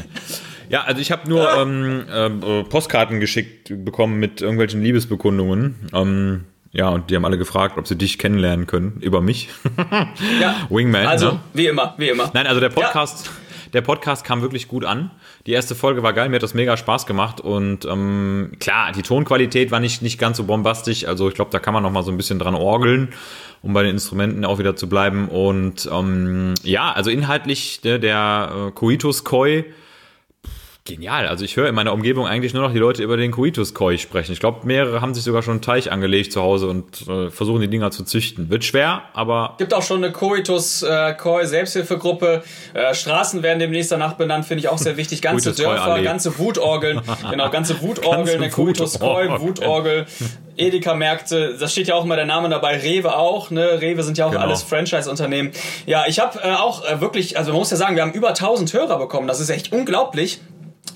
ja, 0.69 0.85
also 0.85 1.01
ich 1.01 1.11
habe 1.11 1.29
nur 1.29 1.53
ähm, 1.59 2.07
ähm, 2.13 2.43
äh, 2.43 2.65
Postkarten 2.65 3.21
geschickt 3.21 3.73
bekommen 3.85 4.19
mit 4.19 4.41
irgendwelchen 4.41 4.83
Liebesbekundungen. 4.83 5.89
Ähm, 5.93 6.45
ja, 6.73 6.89
und 6.89 7.09
die 7.11 7.15
haben 7.15 7.25
alle 7.25 7.39
gefragt, 7.39 7.79
ob 7.79 7.87
sie 7.87 7.97
dich 7.97 8.19
kennenlernen 8.19 8.67
können 8.67 8.99
über 9.01 9.21
mich. 9.21 9.49
Ja. 10.41 10.67
Wingman. 10.71 11.07
Also, 11.07 11.33
ne? 11.33 11.41
wie 11.53 11.67
immer, 11.67 11.95
wie 11.99 12.09
immer. 12.09 12.31
Nein, 12.35 12.47
also 12.47 12.61
der 12.61 12.71
Podcast, 12.71 13.31
der 13.75 13.83
Podcast 13.83 14.25
kam 14.25 14.41
wirklich 14.41 14.69
gut 14.69 14.85
an. 14.85 15.11
Die 15.47 15.53
erste 15.53 15.75
Folge 15.75 16.03
war 16.03 16.13
geil, 16.13 16.29
mir 16.29 16.37
hat 16.37 16.43
das 16.43 16.55
mega 16.55 16.77
Spaß 16.77 17.07
gemacht 17.07 17.41
und 17.41 17.85
ähm, 17.85 18.53
klar, 18.61 18.93
die 18.93 19.03
Tonqualität 19.03 19.71
war 19.73 19.81
nicht, 19.81 20.01
nicht 20.01 20.19
ganz 20.19 20.37
so 20.37 20.45
bombastisch. 20.45 21.05
Also 21.07 21.29
ich 21.29 21.35
glaube, 21.35 21.51
da 21.51 21.59
kann 21.59 21.75
man 21.75 21.83
noch 21.83 21.91
mal 21.91 22.03
so 22.03 22.13
ein 22.13 22.17
bisschen 22.17 22.39
dran 22.39 22.55
orgeln, 22.55 23.09
um 23.63 23.75
bei 23.75 23.83
den 23.83 23.93
Instrumenten 23.93 24.45
auch 24.45 24.59
wieder 24.59 24.77
zu 24.77 24.89
bleiben. 24.89 25.29
Und 25.29 25.89
ähm, 25.93 26.55
ja, 26.63 26.93
also 26.93 27.11
inhaltlich 27.11 27.81
der, 27.81 27.99
der 27.99 28.69
äh, 28.69 28.71
Coitus 28.71 29.25
Koi. 29.25 29.65
Genial. 30.87 31.27
Also 31.29 31.47
ich 31.47 31.57
höre 31.57 31.71
in 31.71 31.75
meiner 31.75 31.95
Umgebung 31.95 32.27
eigentlich 32.27 32.53
nur 32.53 32.63
noch 32.63 32.71
die 32.75 32.79
Leute 32.79 33.03
über 33.03 33.17
den 33.17 33.31
Coitus 33.33 33.73
Koi 33.73 33.97
sprechen. 33.97 34.33
Ich 34.33 34.41
glaube, 34.41 34.67
mehrere 34.67 35.01
haben 35.01 35.15
sich 35.15 35.25
sogar 35.25 35.43
schon 35.43 35.53
einen 35.53 35.63
Teich 35.63 35.91
angelegt 35.91 36.31
zu 36.31 36.43
Hause 36.43 36.67
und 36.67 37.09
äh, 37.09 37.31
versuchen 37.31 37.63
die 37.63 37.69
Dinger 37.69 37.91
zu 37.91 38.05
züchten. 38.05 38.51
Wird 38.51 38.65
schwer, 38.65 39.01
aber 39.15 39.55
Gibt 39.57 39.73
auch 39.73 39.81
schon 39.83 40.05
eine 40.05 40.13
Coitus 40.13 40.83
äh, 40.83 41.15
Straßen 42.93 43.43
werden 43.43 43.61
demnächst 43.61 43.93
danach 43.93 44.13
benannt, 44.13 44.45
finde 44.45 44.61
ich 44.61 44.69
auch 44.69 44.77
sehr 44.77 44.99
wichtig. 44.99 45.23
Ganze 45.23 45.55
Dörfer, 45.55 46.03
ganze 46.03 46.39
Wutorgeln. 46.39 47.01
genau, 47.31 47.49
ganze 47.49 47.81
Wutorgeln, 47.81 48.27
Ganze 48.27 48.35
eine 48.35 48.51
Coitus 48.51 48.99
Koi, 48.99 49.25
Wutorgeln. 49.31 49.41
Wutorgel. 49.41 50.07
Edeka-Märkte, 50.57 51.57
das 51.59 51.73
steht 51.73 51.89
ja 51.89 51.95
auch 51.95 52.05
immer 52.05 52.17
der 52.17 52.27
Name 52.27 52.49
dabei, 52.51 52.77
Rewe 52.77 53.17
auch, 53.17 53.51
ne? 53.51 53.81
Rewe 53.81 54.03
sind 54.03 54.19
ja 54.19 54.27
auch 54.27 54.31
Genau. 54.33 54.45
alles 54.45 54.63
Franchise-Unternehmen. 54.63 55.51
Ja, 55.87 56.05
ich 56.07 56.21
habe 56.21 56.39
äh, 56.43 56.53
auch 56.53 56.85
äh, 56.85 57.01
wirklich, 57.01 57.39
also 57.39 57.53
man 57.53 57.61
muss 57.61 57.71
ja 57.71 57.77
sagen, 57.79 57.97
wir 57.97 58.03
haben 58.03 58.13
über 58.13 58.29
1000 58.29 58.73
Hörer 58.75 58.99
bekommen, 58.99 59.27
das 59.27 59.41
ist 59.41 59.49
echt 59.51 59.73
unglaublich. 59.73 60.41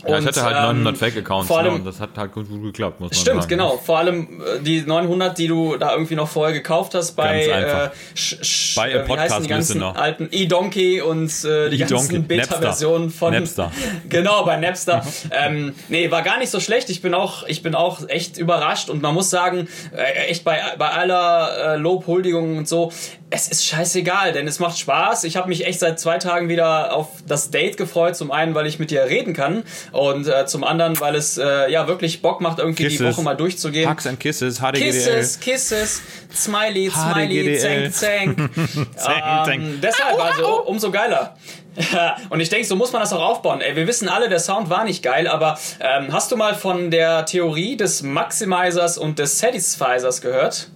Ja, 0.07 0.11
ich 0.15 0.21
Und, 0.21 0.27
hatte 0.29 0.43
halt 0.45 0.57
ähm, 0.57 0.63
900 0.85 0.97
Fake-Accounts 0.99 1.49
vor 1.49 1.59
allem- 1.59 1.67
ne, 1.73 1.79
und 1.81 1.85
das 1.87 1.99
hat 2.01 2.11
halt 2.17 2.33
gut, 2.33 2.49
gut 2.49 2.63
geklappt, 2.63 3.01
muss 3.01 3.11
man 3.11 3.21
Stimmt, 3.21 3.43
sagen. 3.43 3.49
genau. 3.49 3.77
Vor 3.79 3.99
allem 3.99 4.41
äh, 4.41 4.61
die 4.61 4.83
900, 4.83 5.37
die 5.37 5.49
du 5.49 5.77
da 5.77 5.93
irgendwie 5.93 6.15
noch 6.15 6.29
vorher 6.29 6.55
gekauft 6.55 6.95
hast 6.95 7.13
bei 7.13 7.47
äh, 7.47 7.91
sch, 8.15 8.37
sch, 8.43 8.75
Bei 8.77 8.91
äh, 8.91 8.93
die 8.93 8.99
ganzen 9.09 9.09
Podcast-Listener. 9.09 9.97
alten 9.97 10.29
eDonkey 10.31 11.01
und 11.01 11.27
äh, 11.45 11.69
die 11.71 11.77
eDonkey, 11.83 11.89
ganzen 11.89 12.27
Beta-Versionen 12.29 13.11
von 13.11 13.33
Napster. 13.39 13.73
genau 14.09 14.45
bei 14.45 14.57
Napster. 14.57 15.05
ähm, 15.33 15.75
nee, 15.89 16.11
war 16.11 16.23
gar 16.23 16.39
nicht 16.39 16.51
so 16.51 16.61
schlecht. 16.61 16.91
Ich 16.91 17.03
bin 17.03 17.15
auch, 17.15 17.47
ich 17.47 17.63
bin 17.63 17.75
auch 17.75 18.09
echt 18.09 18.39
überrascht 18.39 18.91
und 18.91 19.03
man 19.03 19.15
muss 19.15 19.31
sagen, 19.31 19.69
äh, 19.97 20.29
echt 20.29 20.45
bei 20.45 20.61
bei 20.79 20.89
aller 20.91 21.75
äh, 21.75 21.77
Lobhuldigung 21.77 22.57
und 22.59 22.69
so. 22.69 22.93
Es 23.31 23.49
ist 23.49 23.67
scheißegal, 23.67 24.33
denn 24.33 24.49
es 24.49 24.59
macht 24.59 24.79
Spaß. 24.79 25.25
Ich 25.25 25.37
habe 25.37 25.49
mich 25.49 25.67
echt 25.67 25.81
seit 25.81 26.01
zwei 26.01 26.17
Tagen 26.17 26.49
wieder 26.49 26.95
auf 26.95 27.09
das 27.27 27.51
Date 27.51 27.77
gefreut. 27.77 28.17
Zum 28.17 28.31
einen, 28.31 28.55
weil 28.55 28.67
ich 28.67 28.79
mit 28.79 28.91
dir 28.91 29.05
reden 29.05 29.35
kann 29.35 29.65
und 29.93 30.27
äh, 30.27 30.47
zum 30.47 30.65
anderen, 30.65 30.99
weil 31.01 31.15
es 31.15 31.39
äh, 31.39 31.71
ja 31.71 31.89
wirklich 31.89 32.23
Bock 32.23 32.41
macht, 32.41 32.59
irgendwie 32.59 32.85
die 32.85 32.97
Kisses. 32.97 33.17
Woche 33.17 33.25
mal 33.25 33.35
durchzugehen. 33.35 33.91
Hugs 33.91 34.07
and 34.07 34.21
Kisses, 34.21 34.59
HDGDL. 34.59 34.81
Kisses, 34.81 35.41
Kisses, 35.41 36.03
Smiley, 36.35 36.91
Smiley, 36.91 37.59
Zank. 37.59 37.95
Zank, 37.95 38.51
zank. 38.97 39.55
ähm, 39.55 39.81
deshalb 39.83 40.21
also 40.21 40.63
umso 40.65 40.91
geiler. 40.91 41.37
Und 42.31 42.41
ich 42.41 42.49
denke, 42.49 42.67
so 42.67 42.77
muss 42.77 42.93
man 42.93 43.01
das 43.01 43.13
auch 43.13 43.23
aufbauen. 43.23 43.61
Ey, 43.61 43.77
wir 43.77 43.87
wissen 43.87 44.09
alle, 44.09 44.29
der 44.29 44.41
Sound 44.41 44.71
war 44.71 44.85
nicht 44.85 45.03
geil, 45.03 45.29
aber 45.29 45.59
ähm, 45.81 46.13
hast 46.13 46.33
du 46.33 46.37
mal 46.37 46.55
von 46.55 46.91
der 46.91 47.25
Theorie 47.27 47.77
des 47.77 48.03
Maximizers 48.03 48.99
und 48.99 49.19
des 49.19 49.39
Satisfizers 49.39 50.21
gehört? 50.21 50.71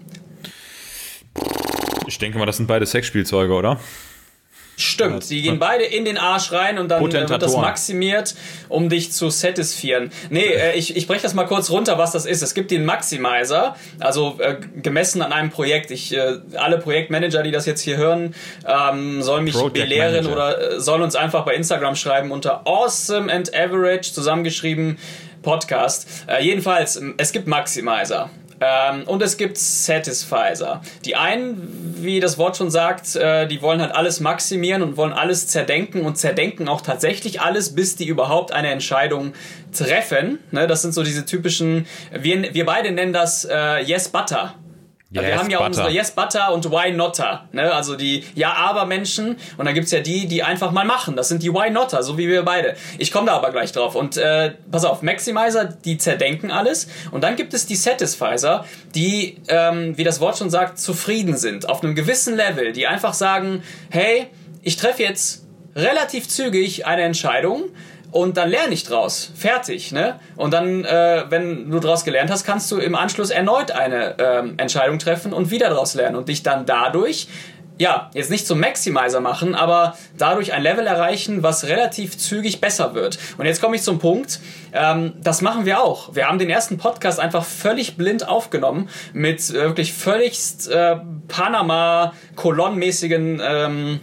Ich 2.07 2.18
denke 2.18 2.38
mal, 2.38 2.46
das 2.46 2.57
sind 2.57 2.66
beide 2.66 2.87
Sexspielzeuge, 2.87 3.53
oder? 3.53 3.81
Stimmt, 4.77 5.29
die 5.29 5.43
gehen 5.43 5.59
beide 5.59 5.85
in 5.85 6.05
den 6.05 6.17
Arsch 6.17 6.51
rein 6.51 6.79
und 6.79 6.89
dann 6.89 7.05
äh, 7.05 7.29
wird 7.29 7.43
das 7.43 7.57
maximiert, 7.57 8.35
um 8.69 8.89
dich 8.89 9.13
zu 9.13 9.29
satisfieren. 9.29 10.11
Nee, 10.31 10.47
äh, 10.47 10.75
ich, 10.75 10.97
ich 10.97 11.07
breche 11.07 11.23
das 11.23 11.35
mal 11.35 11.45
kurz 11.45 11.71
runter, 11.71 11.99
was 11.99 12.13
das 12.13 12.25
ist. 12.25 12.43
Es 12.43 12.55
gibt 12.55 12.71
den 12.71 12.85
Maximizer, 12.85 13.77
also 14.01 14.39
äh, 14.39 14.57
gemessen 14.83 15.21
an 15.21 15.33
einem 15.33 15.51
Projekt. 15.51 15.91
Ich, 15.91 16.15
äh, 16.15 16.39
alle 16.57 16.79
Projektmanager, 16.79 17.43
die 17.43 17.51
das 17.51 17.67
jetzt 17.67 17.83
hier 17.83 17.99
hören, 17.99 18.35
ähm, 18.67 19.23
sollen 19.23 19.45
mich 19.45 19.55
Project 19.55 19.75
belehren 19.75 20.25
Manager. 20.25 20.33
oder 20.33 20.73
äh, 20.73 20.81
sollen 20.81 21.03
uns 21.03 21.17
einfach 21.17 21.45
bei 21.45 21.55
Instagram 21.55 21.95
schreiben 21.95 22.31
unter 22.31 22.67
awesome 22.67 23.31
and 23.33 23.55
average 23.55 24.13
zusammengeschrieben 24.13 24.97
Podcast. 25.43 26.07
Äh, 26.29 26.43
jedenfalls, 26.45 27.01
es 27.19 27.33
gibt 27.33 27.47
Maximizer. 27.47 28.31
Ähm, 28.62 29.03
und 29.07 29.22
es 29.22 29.37
gibt 29.37 29.59
Satisfizer. 29.59 30.83
Die 31.05 31.16
einen, 31.16 31.96
wie 31.98 32.20
das 32.20 32.38
Wort 32.38 32.57
schon 32.57 32.70
sagt, 32.70 33.16
äh, 33.16 33.48
die 33.48 33.61
wollen 33.61 33.81
halt 33.81 33.94
alles 33.94 34.20
maximieren 34.20 34.83
und 34.83 34.96
wollen 34.96 35.12
alles 35.12 35.48
zerdenken 35.48 36.03
und 36.03 36.16
zerdenken 36.16 36.68
auch 36.68 36.81
tatsächlich 36.81 37.40
alles, 37.40 37.75
bis 37.75 37.96
die 37.96 38.07
überhaupt 38.07 38.53
eine 38.53 38.70
Entscheidung 38.70 39.33
treffen. 39.77 40.38
Ne, 40.53 40.66
das 40.66 40.83
sind 40.83 40.94
so 40.94 41.03
diese 41.03 41.25
typischen, 41.25 41.87
wir, 42.12 42.55
wir 42.55 42.66
beide 42.66 42.92
nennen 42.92 43.12
das 43.12 43.44
äh, 43.44 43.81
Yes 43.83 44.09
Butter. 44.09 44.55
Yes, 45.12 45.25
wir 45.27 45.38
haben 45.38 45.51
ja 45.51 45.59
butter. 45.59 45.68
unsere 45.68 45.90
Yes 45.90 46.11
Butter 46.12 46.55
und 46.55 46.70
Why 46.70 46.92
Notter, 46.92 47.46
ne? 47.53 47.72
Also 47.72 47.96
die 47.96 48.25
Ja 48.35 48.55
aber 48.55 48.87
Menschen 48.87 49.37
und 49.59 49.66
dann 49.66 49.75
gibt's 49.75 49.90
ja 49.90 50.01
die, 50.01 50.27
die 50.27 50.42
einfach 50.42 50.70
mal 50.70 50.87
machen. 50.87 51.16
Das 51.16 51.29
sind 51.29 51.42
die 51.42 51.53
Why 51.53 51.70
Notter, 51.70 52.03
so 52.03 52.16
wie 52.16 52.29
wir 52.29 52.42
beide. 52.44 52.77
Ich 52.96 53.12
komme 53.12 53.27
da 53.27 53.37
aber 53.37 53.51
gleich 53.51 53.72
drauf. 53.72 53.94
Und 53.94 54.16
äh, 54.16 54.53
pass 54.70 54.87
auf, 54.87 55.03
Maximizer, 55.03 55.66
die 55.66 55.98
zerdenken 55.98 56.51
alles. 56.51 56.88
Und 57.11 57.25
dann 57.25 57.37
gibt 57.37 57.53
es 57.53 57.66
die 57.66 57.77
Satisfizer, 57.77 58.64
die, 58.94 59.37
ähm, 59.48 59.98
wie 59.98 60.05
das 60.05 60.20
Wort 60.20 60.38
schon 60.38 60.48
sagt, 60.48 60.79
zufrieden 60.79 61.37
sind. 61.37 61.68
Auf 61.68 61.83
einem 61.83 61.94
gewissen 61.94 62.35
Level, 62.35 62.72
die 62.72 62.87
einfach 62.87 63.12
sagen, 63.12 63.62
hey, 63.90 64.29
ich 64.62 64.77
treffe 64.77 65.03
jetzt 65.03 65.44
relativ 65.77 66.29
zügig 66.29 66.87
eine 66.87 67.03
Entscheidung 67.03 67.64
und 68.12 68.37
dann 68.37 68.51
lerne 68.51 68.75
ich 68.75 68.85
draus. 68.85 69.33
Fertig, 69.35 69.90
ne? 69.90 70.20
Und 70.37 70.53
dann, 70.53 70.85
äh, 70.85 71.25
wenn 71.31 71.70
du 71.70 71.81
draus 71.81 72.05
gelernt 72.05 72.31
hast, 72.31 72.44
kannst 72.44 72.70
du 72.70 72.77
im 72.79 72.94
Anschluss 72.94 73.31
erneut 73.31 73.70
eine 73.72 74.16
ähm, 74.18 74.55
Entscheidung 74.59 74.98
treffen 74.98 75.33
und 75.33 75.51
wieder 75.51 75.70
draus 75.70 75.94
lernen 75.94 76.16
und 76.16 76.29
dich 76.29 76.42
dann 76.42 76.66
dadurch 76.66 77.29
ja, 77.79 78.11
jetzt 78.14 78.31
nicht 78.31 78.46
zum 78.46 78.61
Maximizer 78.61 79.20
machen, 79.20 79.57
aber 79.57 79.96
dadurch 80.16 80.53
ein 80.53 80.62
Level 80.62 80.87
erreichen, 80.87 81.42
was 81.42 81.64
relativ 81.64 82.16
zügig 82.18 82.61
besser 82.61 82.94
wird. 82.94 83.18
Und 83.38 83.46
jetzt 83.46 83.62
komme 83.62 83.75
ich 83.75 83.83
zum 83.83 83.98
Punkt, 83.98 84.38
ähm, 84.72 85.14
das 85.22 85.40
machen 85.40 85.64
wir 85.64 85.83
auch. 85.83 86.14
Wir 86.14 86.29
haben 86.29 86.38
den 86.38 86.51
ersten 86.51 86.79
Podcast 86.79 87.18
einfach 87.18 87.44
völlig 87.44 87.96
blind 87.96 88.29
aufgenommen 88.29 88.88
mit 89.14 89.53
wirklich 89.53 89.92
völligst 89.94 90.70
äh, 90.70 90.96
Panama-Kolonnenmäßigen 91.29 93.40
ähm, 93.42 94.01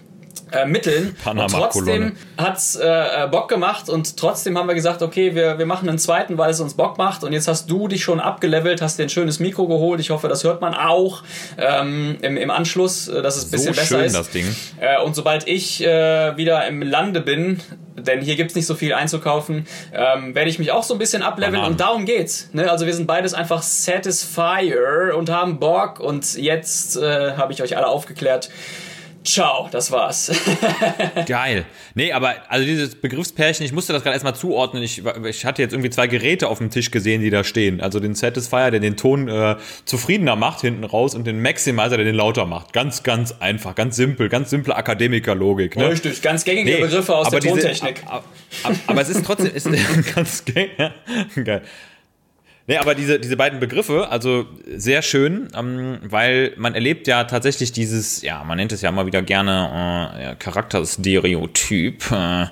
äh, 0.52 0.66
Mitteln. 0.66 1.16
Panama 1.24 1.46
und 1.46 1.52
trotzdem 1.52 2.14
hat's 2.38 2.76
äh, 2.76 3.28
Bock 3.30 3.50
gemacht 3.50 3.90
und 3.90 4.18
trotzdem 4.18 4.58
haben 4.58 4.68
wir 4.68 4.76
gesagt, 4.76 5.02
okay, 5.02 5.36
wir, 5.36 5.58
wir 5.58 5.66
machen 5.66 5.90
einen 5.90 6.00
zweiten, 6.00 6.38
weil 6.38 6.52
es 6.52 6.60
uns 6.60 6.74
Bock 6.74 6.98
macht. 6.98 7.24
Und 7.24 7.34
jetzt 7.34 7.48
hast 7.48 7.70
du 7.70 7.88
dich 7.88 8.04
schon 8.04 8.20
abgelevelt, 8.20 8.82
hast 8.82 9.00
dir 9.00 9.04
ein 9.04 9.10
schönes 9.10 9.40
Mikro 9.40 9.68
geholt. 9.68 10.00
Ich 10.00 10.10
hoffe, 10.10 10.28
das 10.28 10.44
hört 10.44 10.62
man 10.62 10.74
auch 10.74 11.24
ähm, 11.58 12.18
im, 12.22 12.38
im 12.38 12.50
Anschluss, 12.50 13.08
äh, 13.08 13.22
dass 13.22 13.38
es 13.38 13.46
ein 13.46 13.52
bisschen 13.52 13.74
so 13.74 13.82
besser 13.82 13.98
schön, 13.98 14.06
ist. 14.06 14.16
Das 14.16 14.30
Ding. 14.32 14.46
Äh, 14.80 15.02
und 15.02 15.16
sobald 15.16 15.48
ich 15.48 15.84
äh, 15.84 16.38
wieder 16.38 16.68
im 16.68 16.82
Lande 16.82 17.22
bin, 17.22 17.60
denn 17.96 18.22
hier 18.22 18.36
gibt's 18.36 18.56
nicht 18.56 18.66
so 18.66 18.76
viel 18.76 18.94
einzukaufen, 18.94 19.68
ähm, 19.94 20.36
werde 20.36 20.50
ich 20.50 20.60
mich 20.60 20.72
auch 20.72 20.84
so 20.84 20.94
ein 20.94 21.00
bisschen 21.00 21.22
ableveln 21.22 21.64
und 21.64 21.80
darum 21.80 22.06
geht's. 22.06 22.50
Ne? 22.54 22.70
Also 22.72 22.86
wir 22.86 22.94
sind 22.94 23.08
beides 23.08 23.34
einfach 23.34 23.62
Satisfier 23.62 25.16
und 25.18 25.30
haben 25.30 25.60
Bock 25.60 26.00
und 26.00 26.36
jetzt 26.36 26.98
äh, 26.98 27.34
habe 27.34 27.54
ich 27.54 27.62
euch 27.62 27.78
alle 27.78 27.88
aufgeklärt 27.88 28.50
Ciao, 29.24 29.68
das 29.72 29.92
war's. 29.92 30.32
Geil. 31.26 31.66
Nee, 31.94 32.14
aber 32.14 32.36
also 32.48 32.66
dieses 32.66 32.96
Begriffspärchen, 32.96 33.66
ich 33.66 33.74
musste 33.74 33.92
das 33.92 34.02
gerade 34.02 34.14
erstmal 34.14 34.36
zuordnen. 34.36 34.82
Ich, 34.82 35.04
ich 35.26 35.46
hatte 35.46 35.62
jetzt 35.62 35.74
irgendwie 35.74 35.90
zwei 35.90 36.08
Geräte 36.08 36.48
auf 36.48 36.60
dem 36.60 36.70
Tisch 36.70 36.90
gesehen, 36.90 37.22
die 37.22 37.30
da 37.30 37.44
stehen. 37.44 37.82
Also 37.82 38.00
den 38.00 38.16
Satisfier, 38.16 38.72
der 38.72 38.80
den 38.80 38.96
Ton 38.96 39.28
äh, 39.28 39.58
zufriedener 39.86 40.36
macht 40.36 40.62
hinten 40.62 40.84
raus 40.84 41.16
und 41.16 41.28
den 41.28 41.42
Maximizer, 41.42 41.98
der 41.98 42.06
den 42.06 42.16
lauter 42.16 42.46
macht. 42.46 42.72
Ganz, 42.72 43.04
ganz 43.04 43.36
einfach, 43.40 43.76
ganz 43.76 43.98
simpel, 43.98 44.30
ganz 44.30 44.50
simple 44.50 44.76
Akademikerlogik. 44.76 45.76
Ne? 45.76 45.90
Richtig, 45.90 46.22
ganz 46.22 46.44
gängige 46.46 46.70
nee, 46.72 46.82
Begriffe 46.82 47.16
aus 47.16 47.30
der 47.30 47.42
diese, 47.42 47.56
Tontechnik. 47.56 48.04
Aber, 48.06 48.24
aber, 48.64 48.76
aber 48.88 49.02
es 49.02 49.10
ist 49.10 49.26
trotzdem 49.26 49.54
ist 49.54 49.68
ganz 50.16 50.46
geil. 50.46 50.94
geil. 51.44 51.62
Nee, 52.70 52.78
aber 52.78 52.94
diese, 52.94 53.20
diese 53.20 53.36
beiden 53.36 53.60
Begriffe, 53.60 54.12
also 54.12 54.46
sehr 54.68 55.02
schön, 55.02 55.48
ähm, 55.58 55.98
weil 56.04 56.54
man 56.56 56.76
erlebt 56.76 57.08
ja 57.08 57.24
tatsächlich 57.24 57.72
dieses, 57.72 58.22
ja, 58.22 58.44
man 58.44 58.58
nennt 58.58 58.72
es 58.72 58.84
ja 58.84 58.90
immer 58.90 59.08
wieder 59.08 59.24
gerne 59.24 60.14
äh, 60.16 60.24
ja, 60.24 60.36
Charakterstereotyp, 60.36 62.12
äh, 62.12 62.46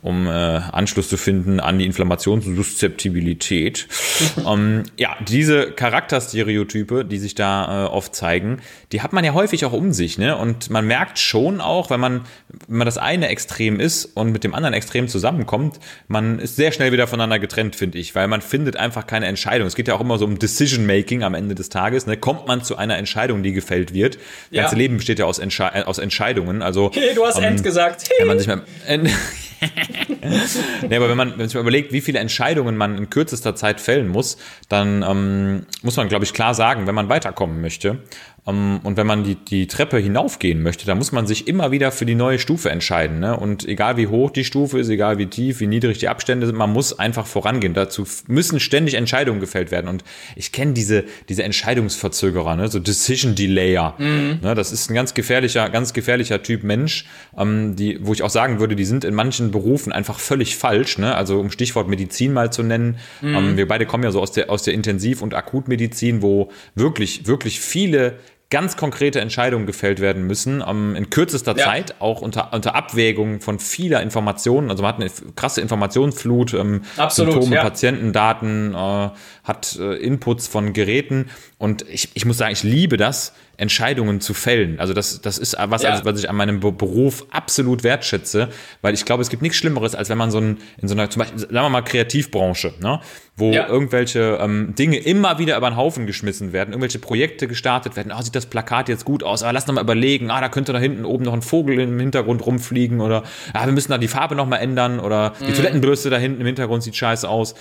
um 0.00 0.28
äh, 0.28 0.30
Anschluss 0.30 1.08
zu 1.08 1.16
finden 1.16 1.58
an 1.58 1.80
die 1.80 1.86
Inflammationssuszeptibilität. 1.86 3.88
ähm, 4.46 4.84
ja, 4.96 5.16
diese 5.26 5.72
Charakterstereotype, 5.72 7.04
die 7.04 7.18
sich 7.18 7.34
da 7.34 7.86
äh, 7.86 7.88
oft 7.88 8.14
zeigen, 8.14 8.60
die 8.92 9.02
hat 9.02 9.12
man 9.12 9.24
ja 9.24 9.34
häufig 9.34 9.64
auch 9.64 9.72
um 9.72 9.92
sich, 9.92 10.18
ne? 10.18 10.36
Und 10.36 10.70
man 10.70 10.86
merkt 10.86 11.18
schon 11.18 11.60
auch, 11.60 11.90
wenn 11.90 11.98
man, 11.98 12.20
wenn 12.68 12.78
man 12.78 12.86
das 12.86 12.96
eine 12.96 13.26
Extrem 13.26 13.80
ist 13.80 14.04
und 14.04 14.30
mit 14.30 14.44
dem 14.44 14.54
anderen 14.54 14.72
Extrem 14.72 15.08
zusammenkommt, 15.08 15.80
man 16.06 16.38
ist 16.38 16.54
sehr 16.54 16.70
schnell 16.70 16.92
wieder 16.92 17.08
voneinander 17.08 17.40
getrennt, 17.40 17.74
finde 17.74 17.98
ich, 17.98 18.14
weil 18.14 18.28
man 18.28 18.40
findet 18.40 18.76
einfach 18.76 19.08
keine 19.08 19.26
Entscheidung. 19.26 19.63
Es 19.66 19.74
geht 19.74 19.88
ja 19.88 19.94
auch 19.94 20.00
immer 20.00 20.18
so 20.18 20.24
um 20.24 20.38
Decision 20.38 20.86
Making 20.86 21.22
am 21.22 21.34
Ende 21.34 21.54
des 21.54 21.68
Tages. 21.68 22.06
Ne? 22.06 22.16
Kommt 22.16 22.46
man 22.46 22.62
zu 22.62 22.76
einer 22.76 22.96
Entscheidung, 22.96 23.42
die 23.42 23.52
gefällt 23.52 23.92
wird? 23.92 24.16
Das 24.16 24.22
ja. 24.50 24.62
ganze 24.62 24.76
Leben 24.76 24.96
besteht 24.96 25.18
ja 25.18 25.24
aus, 25.24 25.38
Entsche 25.38 25.70
äh, 25.72 25.82
aus 25.82 25.98
Entscheidungen. 25.98 26.62
Also, 26.62 26.90
hey, 26.94 27.14
du 27.14 27.24
hast 27.24 27.38
ähm, 27.38 27.44
End 27.44 27.62
gesagt. 27.62 28.04
Hey. 28.08 28.16
Wenn 28.20 28.28
man 28.28 28.38
sich 28.38 28.48
mal, 28.48 28.62
äh, 28.86 28.98
nee, 30.88 30.96
aber 30.96 31.08
wenn 31.08 31.16
man, 31.16 31.30
wenn 31.32 31.38
man 31.38 31.48
sich 31.48 31.54
mal 31.54 31.60
überlegt, 31.60 31.92
wie 31.92 32.00
viele 32.00 32.18
Entscheidungen 32.18 32.76
man 32.76 32.98
in 32.98 33.10
kürzester 33.10 33.54
Zeit 33.54 33.80
fällen 33.80 34.08
muss, 34.08 34.36
dann 34.68 35.02
ähm, 35.02 35.66
muss 35.82 35.96
man, 35.96 36.08
glaube 36.08 36.24
ich, 36.24 36.32
klar 36.32 36.54
sagen, 36.54 36.86
wenn 36.86 36.94
man 36.94 37.08
weiterkommen 37.08 37.60
möchte, 37.60 37.98
und 38.46 38.98
wenn 38.98 39.06
man 39.06 39.24
die, 39.24 39.36
die 39.36 39.66
Treppe 39.66 39.96
hinaufgehen 39.96 40.62
möchte, 40.62 40.84
dann 40.84 40.98
muss 40.98 41.12
man 41.12 41.26
sich 41.26 41.48
immer 41.48 41.70
wieder 41.70 41.90
für 41.90 42.04
die 42.04 42.14
neue 42.14 42.38
Stufe 42.38 42.68
entscheiden. 42.68 43.18
Ne? 43.18 43.34
Und 43.34 43.66
egal 43.66 43.96
wie 43.96 44.06
hoch 44.06 44.30
die 44.30 44.44
Stufe 44.44 44.78
ist, 44.78 44.90
egal 44.90 45.16
wie 45.16 45.26
tief, 45.26 45.60
wie 45.60 45.66
niedrig 45.66 45.96
die 45.96 46.08
Abstände 46.08 46.46
sind, 46.46 46.56
man 46.56 46.70
muss 46.70 46.98
einfach 46.98 47.26
vorangehen. 47.26 47.72
Dazu 47.72 48.06
müssen 48.26 48.60
ständig 48.60 48.94
Entscheidungen 48.94 49.40
gefällt 49.40 49.70
werden. 49.70 49.88
Und 49.88 50.04
ich 50.36 50.52
kenne 50.52 50.74
diese, 50.74 51.04
diese 51.30 51.42
Entscheidungsverzögerer, 51.42 52.54
ne? 52.54 52.68
so 52.68 52.80
Decision 52.80 53.34
Delayer. 53.34 53.94
Mhm. 53.96 54.40
Ne? 54.42 54.54
Das 54.54 54.72
ist 54.72 54.90
ein 54.90 54.94
ganz 54.94 55.14
gefährlicher, 55.14 55.70
ganz 55.70 55.94
gefährlicher 55.94 56.42
Typ 56.42 56.64
Mensch, 56.64 57.06
ähm, 57.38 57.76
die, 57.76 57.98
wo 58.02 58.12
ich 58.12 58.22
auch 58.22 58.30
sagen 58.30 58.60
würde, 58.60 58.76
die 58.76 58.84
sind 58.84 59.04
in 59.04 59.14
manchen 59.14 59.52
Berufen 59.52 59.90
einfach 59.90 60.18
völlig 60.18 60.58
falsch. 60.58 60.98
Ne? 60.98 61.14
Also 61.14 61.40
um 61.40 61.50
Stichwort 61.50 61.88
Medizin 61.88 62.34
mal 62.34 62.52
zu 62.52 62.62
nennen. 62.62 62.98
Mhm. 63.22 63.34
Ähm, 63.34 63.56
wir 63.56 63.66
beide 63.66 63.86
kommen 63.86 64.04
ja 64.04 64.10
so 64.10 64.20
aus 64.20 64.32
der, 64.32 64.50
aus 64.50 64.64
der 64.64 64.74
Intensiv- 64.74 65.22
und 65.22 65.32
Akutmedizin, 65.32 66.20
wo 66.20 66.50
wirklich, 66.74 67.26
wirklich 67.26 67.58
viele 67.58 68.18
ganz 68.50 68.76
konkrete 68.76 69.20
Entscheidungen 69.20 69.66
gefällt 69.66 70.00
werden 70.00 70.26
müssen, 70.26 70.62
um, 70.62 70.90
ähm, 70.90 70.96
in 70.96 71.10
kürzester 71.10 71.56
ja. 71.56 71.64
Zeit, 71.64 71.96
auch 72.00 72.20
unter, 72.20 72.52
unter 72.52 72.74
Abwägung 72.74 73.40
von 73.40 73.58
vieler 73.58 74.02
Informationen. 74.02 74.70
Also 74.70 74.82
man 74.82 74.94
hat 74.94 75.00
eine 75.00 75.10
krasse 75.34 75.60
Informationsflut, 75.60 76.54
ähm, 76.54 76.82
Absolut, 76.96 77.32
Symptome, 77.32 77.56
ja. 77.56 77.62
Patientendaten, 77.62 78.74
äh, 78.74 79.10
hat 79.44 79.76
äh, 79.80 79.94
Inputs 79.96 80.46
von 80.46 80.72
Geräten 80.72 81.30
und 81.58 81.88
ich, 81.88 82.10
ich 82.14 82.24
muss 82.24 82.38
sagen, 82.38 82.52
ich 82.52 82.62
liebe 82.62 82.96
das, 82.96 83.32
Entscheidungen 83.56 84.20
zu 84.20 84.34
fällen. 84.34 84.80
Also 84.80 84.94
das, 84.94 85.20
das 85.20 85.38
ist 85.38 85.56
was, 85.58 85.82
ja. 85.82 85.90
also, 85.90 86.04
was 86.04 86.18
ich 86.18 86.28
an 86.28 86.36
meinem 86.36 86.60
Beruf 86.60 87.26
absolut 87.30 87.84
wertschätze, 87.84 88.48
weil 88.82 88.94
ich 88.94 89.04
glaube, 89.04 89.22
es 89.22 89.30
gibt 89.30 89.42
nichts 89.42 89.58
Schlimmeres, 89.58 89.94
als 89.94 90.08
wenn 90.08 90.18
man 90.18 90.30
so 90.30 90.38
ein, 90.38 90.58
in 90.80 90.88
so 90.88 90.94
einer, 90.94 91.10
zum 91.10 91.20
Beispiel, 91.20 91.38
sagen 91.40 91.54
wir 91.54 91.68
mal, 91.68 91.82
Kreativbranche, 91.82 92.74
ne, 92.80 93.00
wo 93.36 93.52
ja. 93.52 93.66
irgendwelche 93.66 94.38
ähm, 94.40 94.74
Dinge 94.76 94.98
immer 94.98 95.38
wieder 95.38 95.56
über 95.56 95.70
den 95.70 95.76
Haufen 95.76 96.06
geschmissen 96.06 96.52
werden, 96.52 96.70
irgendwelche 96.70 96.98
Projekte 96.98 97.48
gestartet 97.48 97.96
werden, 97.96 98.12
ah, 98.12 98.18
oh, 98.18 98.22
sieht 98.22 98.34
das 98.34 98.46
Plakat 98.46 98.88
jetzt 98.88 99.04
gut 99.04 99.22
aus, 99.22 99.42
aber 99.42 99.52
lass 99.52 99.66
noch 99.66 99.74
mal 99.74 99.80
überlegen, 99.80 100.30
ah, 100.30 100.40
da 100.40 100.48
könnte 100.48 100.72
da 100.72 100.78
hinten 100.78 101.04
oben 101.04 101.24
noch 101.24 101.32
ein 101.32 101.42
Vogel 101.42 101.80
im 101.80 101.98
Hintergrund 101.98 102.44
rumfliegen 102.46 103.00
oder 103.00 103.24
ah, 103.52 103.66
wir 103.66 103.72
müssen 103.72 103.90
da 103.90 103.98
die 103.98 104.08
Farbe 104.08 104.34
noch 104.34 104.46
mal 104.46 104.58
ändern 104.58 105.00
oder 105.00 105.32
die 105.40 105.50
mhm. 105.50 105.54
Toilettenbürste 105.54 106.10
da 106.10 106.18
hinten 106.18 106.40
im 106.40 106.46
Hintergrund 106.46 106.82
sieht 106.82 106.96
scheiße 106.96 107.28
aus. 107.28 107.54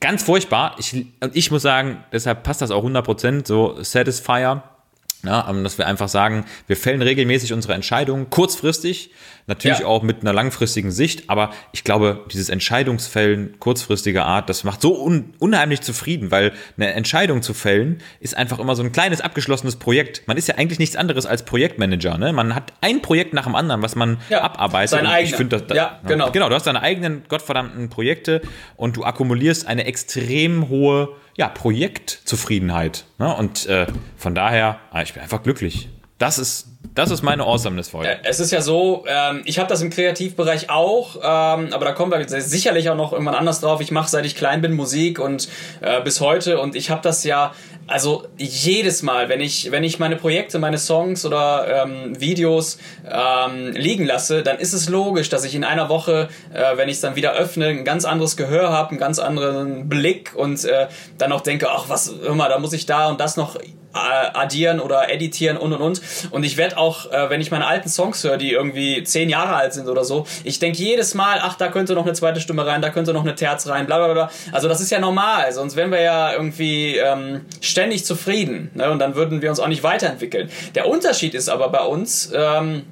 Ganz 0.00 0.22
furchtbar. 0.22 0.76
Ich, 0.78 1.06
ich 1.32 1.50
muss 1.50 1.62
sagen, 1.62 2.04
deshalb 2.12 2.42
passt 2.42 2.62
das 2.62 2.70
auch 2.70 2.84
100%, 2.84 3.46
so 3.46 3.76
Satisfier 3.82 4.62
ja, 5.24 5.48
ähm, 5.48 5.64
dass 5.64 5.78
wir 5.78 5.86
einfach 5.86 6.08
sagen, 6.08 6.44
wir 6.66 6.76
fällen 6.76 7.02
regelmäßig 7.02 7.52
unsere 7.52 7.74
Entscheidungen, 7.74 8.30
kurzfristig, 8.30 9.10
natürlich 9.48 9.80
ja. 9.80 9.86
auch 9.86 10.02
mit 10.02 10.20
einer 10.20 10.32
langfristigen 10.32 10.90
Sicht, 10.90 11.28
aber 11.28 11.50
ich 11.72 11.82
glaube, 11.82 12.24
dieses 12.30 12.50
Entscheidungsfällen 12.50 13.58
kurzfristiger 13.58 14.26
Art, 14.26 14.48
das 14.48 14.62
macht 14.62 14.82
so 14.82 15.02
un 15.02 15.34
unheimlich 15.38 15.80
zufrieden, 15.80 16.30
weil 16.30 16.52
eine 16.76 16.92
Entscheidung 16.92 17.42
zu 17.42 17.54
fällen 17.54 17.98
ist 18.20 18.36
einfach 18.36 18.58
immer 18.58 18.76
so 18.76 18.82
ein 18.82 18.92
kleines 18.92 19.20
abgeschlossenes 19.20 19.76
Projekt. 19.76 20.28
Man 20.28 20.36
ist 20.36 20.48
ja 20.48 20.56
eigentlich 20.56 20.78
nichts 20.78 20.96
anderes 20.96 21.26
als 21.26 21.44
Projektmanager, 21.44 22.18
ne? 22.18 22.32
Man 22.32 22.54
hat 22.54 22.74
ein 22.82 23.02
Projekt 23.02 23.32
nach 23.32 23.44
dem 23.44 23.54
anderen, 23.54 23.82
was 23.82 23.96
man 23.96 24.18
ja, 24.28 24.42
abarbeitet. 24.42 24.90
Sein. 24.90 25.24
Ich 25.24 25.34
finde 25.34 25.58
das, 25.60 25.76
ja, 25.76 26.00
genau. 26.06 26.30
Genau, 26.30 26.48
du 26.48 26.54
hast 26.54 26.66
deine 26.66 26.82
eigenen 26.82 27.22
gottverdammten 27.28 27.88
Projekte 27.88 28.42
und 28.76 28.96
du 28.96 29.04
akkumulierst 29.04 29.66
eine 29.66 29.86
extrem 29.86 30.68
hohe 30.68 31.16
ja, 31.38 31.48
Projektzufriedenheit. 31.48 33.04
Ne? 33.18 33.34
Und 33.34 33.66
äh, 33.66 33.86
von 34.16 34.34
daher, 34.34 34.80
ah, 34.90 35.02
ich 35.02 35.14
bin 35.14 35.22
einfach 35.22 35.42
glücklich. 35.42 35.88
Das 36.18 36.36
ist, 36.36 36.66
das 36.96 37.12
ist 37.12 37.22
meine 37.22 37.44
Awesomeness-Folge. 37.44 38.10
Äh, 38.10 38.16
es 38.24 38.40
ist 38.40 38.50
ja 38.50 38.60
so, 38.60 39.04
ähm, 39.06 39.42
ich 39.44 39.60
habe 39.60 39.68
das 39.68 39.80
im 39.80 39.88
Kreativbereich 39.88 40.68
auch, 40.68 41.14
ähm, 41.16 41.72
aber 41.72 41.84
da 41.84 41.92
kommen 41.92 42.10
wir 42.10 42.28
sicherlich 42.40 42.90
auch 42.90 42.96
noch 42.96 43.12
irgendwann 43.12 43.36
anders 43.36 43.60
drauf. 43.60 43.80
Ich 43.80 43.92
mache 43.92 44.10
seit 44.10 44.26
ich 44.26 44.34
klein 44.34 44.60
bin 44.60 44.72
Musik 44.72 45.20
und 45.20 45.48
äh, 45.80 46.00
bis 46.00 46.20
heute 46.20 46.60
und 46.60 46.74
ich 46.74 46.90
habe 46.90 47.02
das 47.02 47.22
ja 47.22 47.52
also 47.88 48.26
jedes 48.36 49.02
Mal, 49.02 49.28
wenn 49.30 49.40
ich, 49.40 49.70
wenn 49.70 49.82
ich 49.82 49.98
meine 49.98 50.16
Projekte, 50.16 50.58
meine 50.58 50.78
Songs 50.78 51.24
oder 51.24 51.84
ähm, 51.84 52.20
Videos 52.20 52.78
ähm, 53.10 53.72
liegen 53.72 54.04
lasse, 54.04 54.42
dann 54.42 54.58
ist 54.58 54.74
es 54.74 54.88
logisch, 54.88 55.30
dass 55.30 55.42
ich 55.44 55.54
in 55.54 55.64
einer 55.64 55.88
Woche, 55.88 56.28
äh, 56.52 56.76
wenn 56.76 56.88
ich 56.88 56.96
es 56.96 57.00
dann 57.00 57.16
wieder 57.16 57.32
öffne, 57.32 57.68
ein 57.68 57.84
ganz 57.84 58.04
anderes 58.04 58.36
Gehör 58.36 58.70
habe, 58.70 58.90
einen 58.90 58.98
ganz 58.98 59.18
anderen 59.18 59.88
Blick 59.88 60.32
und 60.36 60.64
äh, 60.66 60.88
dann 61.16 61.32
auch 61.32 61.40
denke, 61.40 61.70
ach 61.70 61.88
was, 61.88 62.12
mal, 62.34 62.50
da 62.50 62.58
muss 62.58 62.74
ich 62.74 62.84
da 62.84 63.08
und 63.08 63.20
das 63.20 63.38
noch 63.38 63.56
addieren 63.92 64.80
oder 64.80 65.10
editieren 65.10 65.56
und 65.56 65.72
und 65.72 65.80
und. 65.80 66.00
Und 66.30 66.44
ich 66.44 66.56
werde 66.56 66.76
auch, 66.76 67.10
äh, 67.10 67.30
wenn 67.30 67.40
ich 67.40 67.50
meine 67.50 67.66
alten 67.66 67.88
Songs 67.88 68.22
höre, 68.22 68.36
die 68.36 68.52
irgendwie 68.52 69.02
zehn 69.02 69.28
Jahre 69.28 69.54
alt 69.54 69.72
sind 69.72 69.88
oder 69.88 70.04
so, 70.04 70.26
ich 70.44 70.58
denke 70.58 70.78
jedes 70.78 71.14
Mal, 71.14 71.40
ach, 71.42 71.56
da 71.56 71.68
könnte 71.68 71.94
noch 71.94 72.04
eine 72.04 72.12
zweite 72.12 72.40
Stimme 72.40 72.66
rein, 72.66 72.82
da 72.82 72.90
könnte 72.90 73.12
noch 73.12 73.22
eine 73.22 73.34
Terz 73.34 73.66
rein, 73.66 73.86
bla 73.86 73.98
bla 73.98 74.12
bla. 74.12 74.30
Also 74.52 74.68
das 74.68 74.80
ist 74.80 74.90
ja 74.90 75.00
normal, 75.00 75.52
sonst 75.52 75.76
wären 75.76 75.90
wir 75.90 76.00
ja 76.00 76.32
irgendwie 76.32 76.96
ähm, 76.96 77.46
ständig 77.78 78.04
zufrieden. 78.04 78.70
Ne? 78.74 78.90
Und 78.90 78.98
dann 78.98 79.14
würden 79.14 79.40
wir 79.40 79.50
uns 79.50 79.60
auch 79.60 79.68
nicht 79.68 79.84
weiterentwickeln. 79.84 80.50
Der 80.74 80.88
Unterschied 80.88 81.34
ist 81.34 81.48
aber 81.48 81.68
bei 81.68 81.84
uns, 81.84 82.32
ähm, 82.34 82.82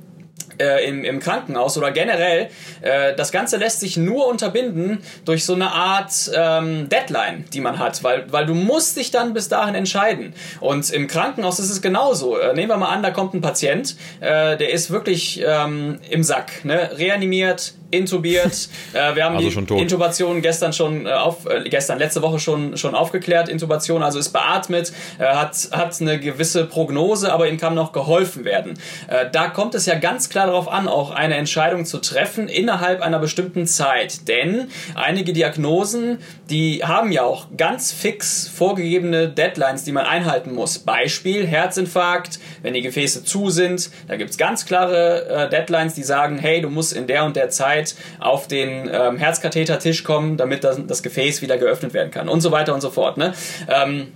äh, 0.59 0.89
im, 0.89 1.05
im 1.05 1.21
Krankenhaus 1.21 1.77
oder 1.79 1.91
generell, 1.91 2.49
äh, 2.81 3.15
das 3.15 3.33
Ganze 3.33 3.57
lässt 3.57 3.81
sich 3.81 3.97
nur 3.97 4.27
unterbinden 4.27 4.99
durch 5.25 5.45
so 5.45 5.55
eine 5.55 5.71
Art 5.73 6.31
ähm, 6.35 6.89
Deadline, 6.89 7.45
die 7.53 7.61
man 7.61 7.79
hat, 7.79 8.03
weil, 8.03 8.31
weil 8.33 8.47
du 8.47 8.55
musst 8.55 8.97
dich 8.97 9.11
dann 9.11 9.35
bis 9.35 9.49
dahin 9.49 9.75
entscheiden. 9.75 10.35
Und 10.61 10.91
im 10.91 11.07
Krankenhaus 11.07 11.59
ist 11.59 11.71
es 11.71 11.83
genauso. 11.83 12.39
Äh, 12.39 12.55
nehmen 12.55 12.69
wir 12.69 12.77
mal 12.77 12.89
an, 12.89 13.03
da 13.03 13.11
kommt 13.11 13.35
ein 13.35 13.41
Patient, 13.41 13.97
äh, 14.21 14.57
der 14.57 14.73
ist 14.73 14.91
wirklich 14.91 15.43
ähm, 15.47 15.99
im 16.11 16.23
Sack, 16.23 16.65
ne? 16.65 16.91
reanimiert, 16.97 17.75
intubiert. 17.91 18.69
Äh, 18.93 19.15
wir 19.15 19.25
haben 19.25 19.37
also 19.37 19.61
die 19.61 19.75
Intubation 19.75 20.41
gestern 20.41 20.73
schon 20.73 21.07
äh, 21.07 21.11
auf, 21.11 21.45
äh, 21.47 21.69
gestern 21.69 21.99
letzte 21.99 22.23
Woche 22.23 22.39
schon 22.39 22.77
schon 22.77 22.95
aufgeklärt. 22.95 23.49
Intubation, 23.49 24.03
also 24.03 24.19
ist 24.19 24.31
beatmet, 24.31 24.93
äh, 25.19 25.25
hat 25.25 25.69
hat 25.73 26.01
eine 26.01 26.19
gewisse 26.19 26.65
Prognose, 26.65 27.33
aber 27.33 27.49
ihm 27.49 27.59
kann 27.59 27.75
noch 27.75 27.93
geholfen 27.93 28.45
werden. 28.45 28.79
Äh, 29.09 29.27
da 29.31 29.49
kommt 29.49 29.75
es 29.75 29.85
ja 29.87 29.97
ganz 29.97 30.29
klar 30.31 30.46
darauf 30.47 30.69
an, 30.69 30.89
auch 30.89 31.11
eine 31.11 31.37
Entscheidung 31.37 31.85
zu 31.85 31.99
treffen 31.99 32.49
innerhalb 32.49 33.03
einer 33.03 33.19
bestimmten 33.19 33.67
Zeit, 33.67 34.29
denn 34.29 34.69
einige 34.95 35.33
Diagnosen, 35.33 36.19
die 36.51 36.83
haben 36.85 37.13
ja 37.13 37.23
auch 37.23 37.47
ganz 37.57 37.93
fix 37.93 38.49
vorgegebene 38.49 39.29
Deadlines, 39.29 39.85
die 39.85 39.93
man 39.93 40.07
einhalten 40.07 40.53
muss. 40.55 40.79
Beispiel 40.79 41.47
Herzinfarkt, 41.47 42.39
wenn 42.63 42.75
die 42.75 42.83
Gefäße 42.83 43.25
zu 43.25 43.51
sind, 43.51 43.91
da 44.09 44.17
gibt's 44.17 44.39
ganz 44.39 44.67
klare 44.67 45.29
äh, 45.29 45.51
Deadlines, 45.51 45.95
die 45.95 46.03
sagen, 46.03 46.39
hey, 46.39 46.61
du 46.61 46.71
musst 46.71 46.93
in 46.93 47.07
der 47.07 47.25
und 47.25 47.37
der 47.37 47.51
Zeit 47.51 47.67
Zeit 47.67 47.97
auf 48.19 48.49
den 48.49 48.89
ähm, 48.93 49.19
Herzkathetertisch 49.19 50.05
kommen, 50.05 50.37
damit 50.37 50.65
das, 50.65 50.79
das 50.87 51.03
Gefäß 51.03 51.43
wieder 51.43 51.59
geöffnet 51.59 51.95
werden 51.95 52.11
kann 52.11 52.29
und 52.29 52.41
so 52.41 52.53
weiter 52.53 52.75
und 52.75 52.81
so 52.81 52.91
fort. 52.91 53.17
Ne? 53.17 53.35
Ähm, 53.69 54.13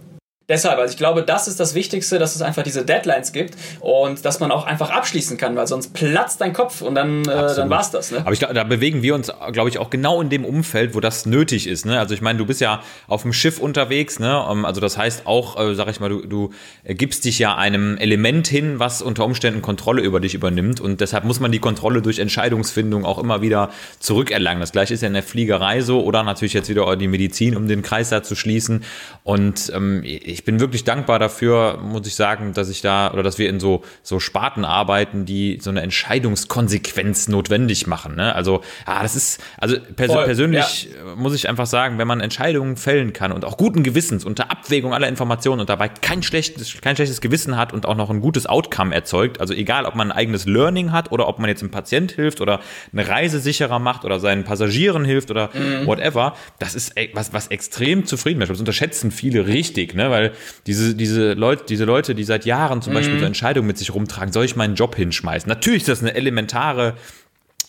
deshalb, 0.50 0.78
also 0.78 0.92
ich 0.92 0.98
glaube, 0.98 1.22
das 1.22 1.48
ist 1.48 1.58
das 1.58 1.74
Wichtigste, 1.74 2.18
dass 2.18 2.34
es 2.34 2.42
einfach 2.42 2.62
diese 2.62 2.84
Deadlines 2.84 3.32
gibt 3.32 3.54
und 3.80 4.24
dass 4.24 4.40
man 4.40 4.50
auch 4.50 4.66
einfach 4.66 4.90
abschließen 4.90 5.38
kann, 5.38 5.56
weil 5.56 5.66
sonst 5.66 5.94
platzt 5.94 6.40
dein 6.40 6.52
Kopf 6.52 6.82
und 6.82 6.94
dann, 6.94 7.22
äh, 7.22 7.54
dann 7.54 7.70
war's 7.70 7.90
das. 7.90 8.10
Ne? 8.10 8.18
Aber 8.18 8.32
ich, 8.32 8.40
da 8.40 8.64
bewegen 8.64 9.02
wir 9.02 9.14
uns, 9.14 9.32
glaube 9.52 9.70
ich, 9.70 9.78
auch 9.78 9.88
genau 9.88 10.20
in 10.20 10.28
dem 10.28 10.44
Umfeld, 10.44 10.94
wo 10.94 11.00
das 11.00 11.24
nötig 11.24 11.66
ist. 11.66 11.86
Ne? 11.86 11.98
Also 11.98 12.12
ich 12.12 12.20
meine, 12.20 12.38
du 12.38 12.44
bist 12.44 12.60
ja 12.60 12.82
auf 13.06 13.22
dem 13.22 13.32
Schiff 13.32 13.58
unterwegs, 13.58 14.18
ne? 14.18 14.44
Ähm, 14.50 14.64
also 14.64 14.80
das 14.80 14.98
heißt 14.98 15.26
auch, 15.26 15.58
äh, 15.58 15.74
sag 15.74 15.88
ich 15.88 16.00
mal, 16.00 16.08
du, 16.08 16.26
du 16.26 16.50
gibst 16.84 17.24
dich 17.24 17.38
ja 17.38 17.56
einem 17.56 17.96
Element 17.96 18.48
hin, 18.48 18.78
was 18.78 19.00
unter 19.00 19.24
Umständen 19.24 19.62
Kontrolle 19.62 20.02
über 20.02 20.20
dich 20.20 20.34
übernimmt 20.34 20.80
und 20.80 21.00
deshalb 21.00 21.24
muss 21.24 21.40
man 21.40 21.52
die 21.52 21.60
Kontrolle 21.60 22.02
durch 22.02 22.18
Entscheidungsfindung 22.18 23.04
auch 23.04 23.18
immer 23.18 23.40
wieder 23.40 23.70
zurückerlangen. 24.00 24.60
Das 24.60 24.72
gleiche 24.72 24.94
ist 24.94 25.02
ja 25.02 25.06
in 25.06 25.14
der 25.14 25.22
Fliegerei 25.22 25.80
so 25.80 26.02
oder 26.02 26.24
natürlich 26.24 26.54
jetzt 26.54 26.68
wieder 26.68 26.96
die 26.96 27.08
Medizin, 27.08 27.56
um 27.56 27.68
den 27.68 27.82
Kreis 27.82 28.08
da 28.08 28.22
zu 28.22 28.34
schließen. 28.34 28.82
Und 29.22 29.70
ähm, 29.74 30.02
ich 30.04 30.39
ich 30.40 30.44
bin 30.44 30.58
wirklich 30.58 30.84
dankbar 30.84 31.18
dafür, 31.18 31.76
muss 31.82 32.06
ich 32.06 32.14
sagen, 32.14 32.54
dass 32.54 32.70
ich 32.70 32.80
da 32.80 33.12
oder 33.12 33.22
dass 33.22 33.36
wir 33.36 33.50
in 33.50 33.60
so, 33.60 33.82
so 34.02 34.20
Sparten 34.20 34.64
arbeiten, 34.64 35.26
die 35.26 35.58
so 35.60 35.68
eine 35.68 35.82
Entscheidungskonsequenz 35.82 37.28
notwendig 37.28 37.86
machen. 37.86 38.14
Ne? 38.16 38.34
Also, 38.34 38.62
ja, 38.86 39.02
das 39.02 39.16
ist, 39.16 39.42
also 39.58 39.76
pers 39.96 40.10
Voll, 40.10 40.24
persönlich 40.24 40.84
ja. 40.84 41.14
muss 41.14 41.34
ich 41.34 41.46
einfach 41.46 41.66
sagen, 41.66 41.98
wenn 41.98 42.08
man 42.08 42.22
Entscheidungen 42.22 42.78
fällen 42.78 43.12
kann 43.12 43.32
und 43.32 43.44
auch 43.44 43.58
guten 43.58 43.82
Gewissens 43.82 44.24
unter 44.24 44.50
Abwägung 44.50 44.94
aller 44.94 45.08
Informationen 45.08 45.60
und 45.60 45.68
dabei 45.68 45.90
kein 45.90 46.22
schlechtes, 46.22 46.80
kein 46.80 46.96
schlechtes 46.96 47.20
Gewissen 47.20 47.58
hat 47.58 47.74
und 47.74 47.84
auch 47.84 47.94
noch 47.94 48.08
ein 48.08 48.22
gutes 48.22 48.46
Outcome 48.46 48.94
erzeugt, 48.94 49.42
also 49.42 49.52
egal, 49.52 49.84
ob 49.84 49.94
man 49.94 50.10
ein 50.10 50.16
eigenes 50.16 50.46
Learning 50.46 50.90
hat 50.90 51.12
oder 51.12 51.28
ob 51.28 51.38
man 51.38 51.50
jetzt 51.50 51.60
einem 51.60 51.70
Patient 51.70 52.12
hilft 52.12 52.40
oder 52.40 52.60
eine 52.94 53.06
Reise 53.06 53.40
sicherer 53.40 53.78
macht 53.78 54.06
oder 54.06 54.18
seinen 54.20 54.44
Passagieren 54.44 55.04
hilft 55.04 55.30
oder 55.30 55.50
mhm. 55.52 55.86
whatever, 55.86 56.34
das 56.58 56.74
ist 56.74 56.94
was, 57.12 57.34
was 57.34 57.48
extrem 57.48 58.06
zufrieden 58.06 58.38
macht. 58.38 58.48
Das 58.48 58.58
unterschätzen 58.58 59.10
viele 59.10 59.46
richtig, 59.46 59.94
ne? 59.94 60.10
weil 60.10 60.19
diese, 60.66 60.94
diese, 60.94 61.32
Leute, 61.32 61.64
diese 61.68 61.84
Leute, 61.84 62.14
die 62.14 62.24
seit 62.24 62.44
Jahren 62.44 62.82
zum 62.82 62.92
mhm. 62.92 62.96
Beispiel 62.96 63.18
so 63.18 63.24
Entscheidungen 63.24 63.66
mit 63.66 63.78
sich 63.78 63.94
rumtragen, 63.94 64.32
soll 64.32 64.44
ich 64.44 64.56
meinen 64.56 64.74
Job 64.74 64.94
hinschmeißen? 64.94 65.48
Natürlich 65.48 65.82
ist 65.82 65.88
das 65.88 66.00
eine 66.00 66.14
elementare, 66.14 66.94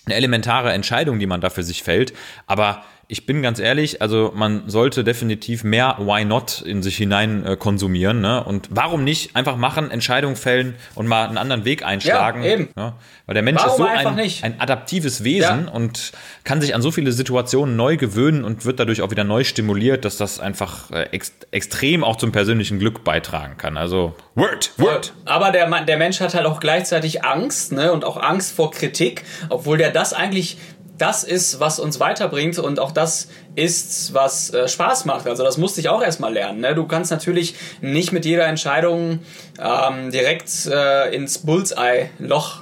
eine 0.06 0.16
elementare 0.16 0.72
Entscheidung, 0.72 1.20
die 1.20 1.28
man 1.28 1.42
da 1.42 1.50
für 1.50 1.64
sich 1.64 1.84
fällt, 1.84 2.14
aber 2.48 2.84
ich 3.12 3.26
bin 3.26 3.42
ganz 3.42 3.60
ehrlich, 3.60 4.02
also 4.02 4.32
man 4.34 4.70
sollte 4.70 5.04
definitiv 5.04 5.66
mehr 5.66 5.98
Why 6.00 6.24
Not 6.24 6.62
in 6.62 6.82
sich 6.82 6.96
hinein 6.96 7.46
äh, 7.46 7.58
konsumieren. 7.58 8.22
Ne? 8.22 8.42
Und 8.42 8.70
warum 8.72 9.04
nicht 9.04 9.36
einfach 9.36 9.58
machen, 9.58 9.92
Entscheidungen 9.92 10.38
fällen 10.38 10.76
und 10.96 11.08
mal 11.08 11.28
einen 11.28 11.38
anderen 11.38 11.66
Weg 11.66 11.84
einschlagen? 11.84 12.42
Ja, 12.42 12.52
eben. 12.52 12.70
Ne? 12.74 12.94
Weil 13.26 13.34
der 13.34 13.44
Mensch 13.44 13.62
warum 13.62 13.86
ist 13.86 14.04
so 14.04 14.08
ein, 14.08 14.54
ein, 14.54 14.62
adaptives 14.62 15.26
Wesen 15.26 15.66
ja. 15.66 15.72
und 15.74 16.14
kann 16.46 16.62
sich 16.62 16.74
an 16.74 16.82
so 16.82 16.90
viele 16.90 17.12
Situationen 17.12 17.76
neu 17.76 17.98
gewöhnen 17.98 18.46
und 18.46 18.64
wird 18.64 18.80
dadurch 18.80 19.02
auch 19.02 19.12
wieder 19.12 19.26
neu 19.26 19.44
stimuliert, 19.44 20.06
dass 20.06 20.16
das 20.16 20.40
einfach 20.40 20.90
äh, 20.92 21.10
ex 21.12 21.34
extrem 21.52 22.06
auch 22.06 22.16
zum 22.16 22.32
persönlichen 22.32 22.80
Glück 22.80 23.04
beitragen 23.04 23.58
kann. 23.58 23.76
Also 23.76 24.16
Word, 24.36 24.72
Word. 24.78 25.12
Aber 25.26 25.52
der, 25.52 25.70
der 25.84 25.98
Mensch 25.98 26.22
hat 26.22 26.34
halt 26.34 26.46
auch 26.46 26.62
gleichzeitig 26.62 27.26
Angst 27.26 27.74
ne? 27.74 27.92
und 27.92 28.06
auch 28.06 28.16
Angst 28.16 28.56
vor 28.56 28.72
Kritik, 28.72 29.26
obwohl 29.50 29.78
der 29.78 29.92
das 29.92 30.14
eigentlich 30.14 30.58
das 31.02 31.24
ist, 31.24 31.60
was 31.60 31.80
uns 31.80 32.00
weiterbringt 32.00 32.60
und 32.60 32.80
auch 32.80 32.92
das 32.92 33.28
ist, 33.56 34.14
was 34.14 34.54
äh, 34.54 34.68
Spaß 34.68 35.06
macht. 35.06 35.28
Also 35.28 35.44
das 35.44 35.58
musste 35.58 35.82
ich 35.82 35.90
auch 35.90 36.04
erstmal 36.04 36.32
lernen. 36.32 36.60
Ne? 36.60 36.76
Du 36.76 36.86
kannst 36.86 37.10
natürlich 37.10 37.56
nicht 37.82 38.12
mit 38.12 38.24
jeder 38.24 38.46
Entscheidung 38.46 39.20
ähm, 39.60 40.12
direkt 40.12 40.68
äh, 40.68 41.14
ins 41.14 41.40
Bullseye-Loch 41.40 42.62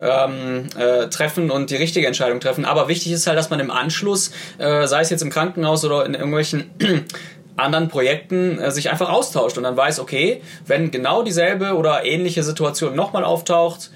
ähm, 0.00 0.66
äh, 0.76 1.06
treffen 1.08 1.50
und 1.50 1.70
die 1.70 1.76
richtige 1.76 2.06
Entscheidung 2.06 2.40
treffen. 2.40 2.64
Aber 2.64 2.88
wichtig 2.88 3.12
ist 3.12 3.26
halt, 3.26 3.38
dass 3.38 3.50
man 3.50 3.60
im 3.60 3.70
Anschluss, 3.70 4.32
äh, 4.58 4.86
sei 4.86 5.00
es 5.00 5.10
jetzt 5.10 5.22
im 5.22 5.30
Krankenhaus 5.30 5.84
oder 5.84 6.04
in 6.04 6.14
irgendwelchen 6.14 6.70
anderen 7.56 7.88
Projekten 7.88 8.58
äh, 8.58 8.70
sich 8.72 8.90
einfach 8.90 9.10
austauscht 9.10 9.56
und 9.56 9.62
dann 9.62 9.76
weiß, 9.76 10.00
okay, 10.00 10.42
wenn 10.66 10.90
genau 10.90 11.22
dieselbe 11.22 11.74
oder 11.76 12.04
ähnliche 12.04 12.42
Situation 12.42 12.94
nochmal 12.96 13.24
auftaucht, 13.24 13.90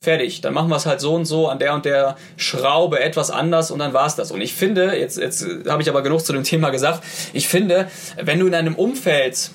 fertig, 0.00 0.40
dann 0.40 0.54
machen 0.54 0.68
wir 0.68 0.76
es 0.76 0.86
halt 0.86 1.00
so 1.00 1.14
und 1.14 1.24
so 1.24 1.48
an 1.48 1.58
der 1.58 1.74
und 1.74 1.84
der 1.84 2.16
Schraube 2.36 3.00
etwas 3.00 3.30
anders 3.30 3.70
und 3.70 3.80
dann 3.80 3.92
war 3.92 4.06
es 4.06 4.14
das. 4.14 4.30
Und 4.30 4.40
ich 4.40 4.54
finde, 4.54 4.96
jetzt, 4.96 5.18
jetzt 5.18 5.46
habe 5.68 5.82
ich 5.82 5.88
aber 5.88 6.02
genug 6.02 6.24
zu 6.24 6.32
dem 6.32 6.44
Thema 6.44 6.70
gesagt, 6.70 7.02
ich 7.32 7.48
finde, 7.48 7.88
wenn 8.16 8.38
du 8.38 8.46
in 8.46 8.54
einem 8.54 8.76
Umfeld 8.76 9.50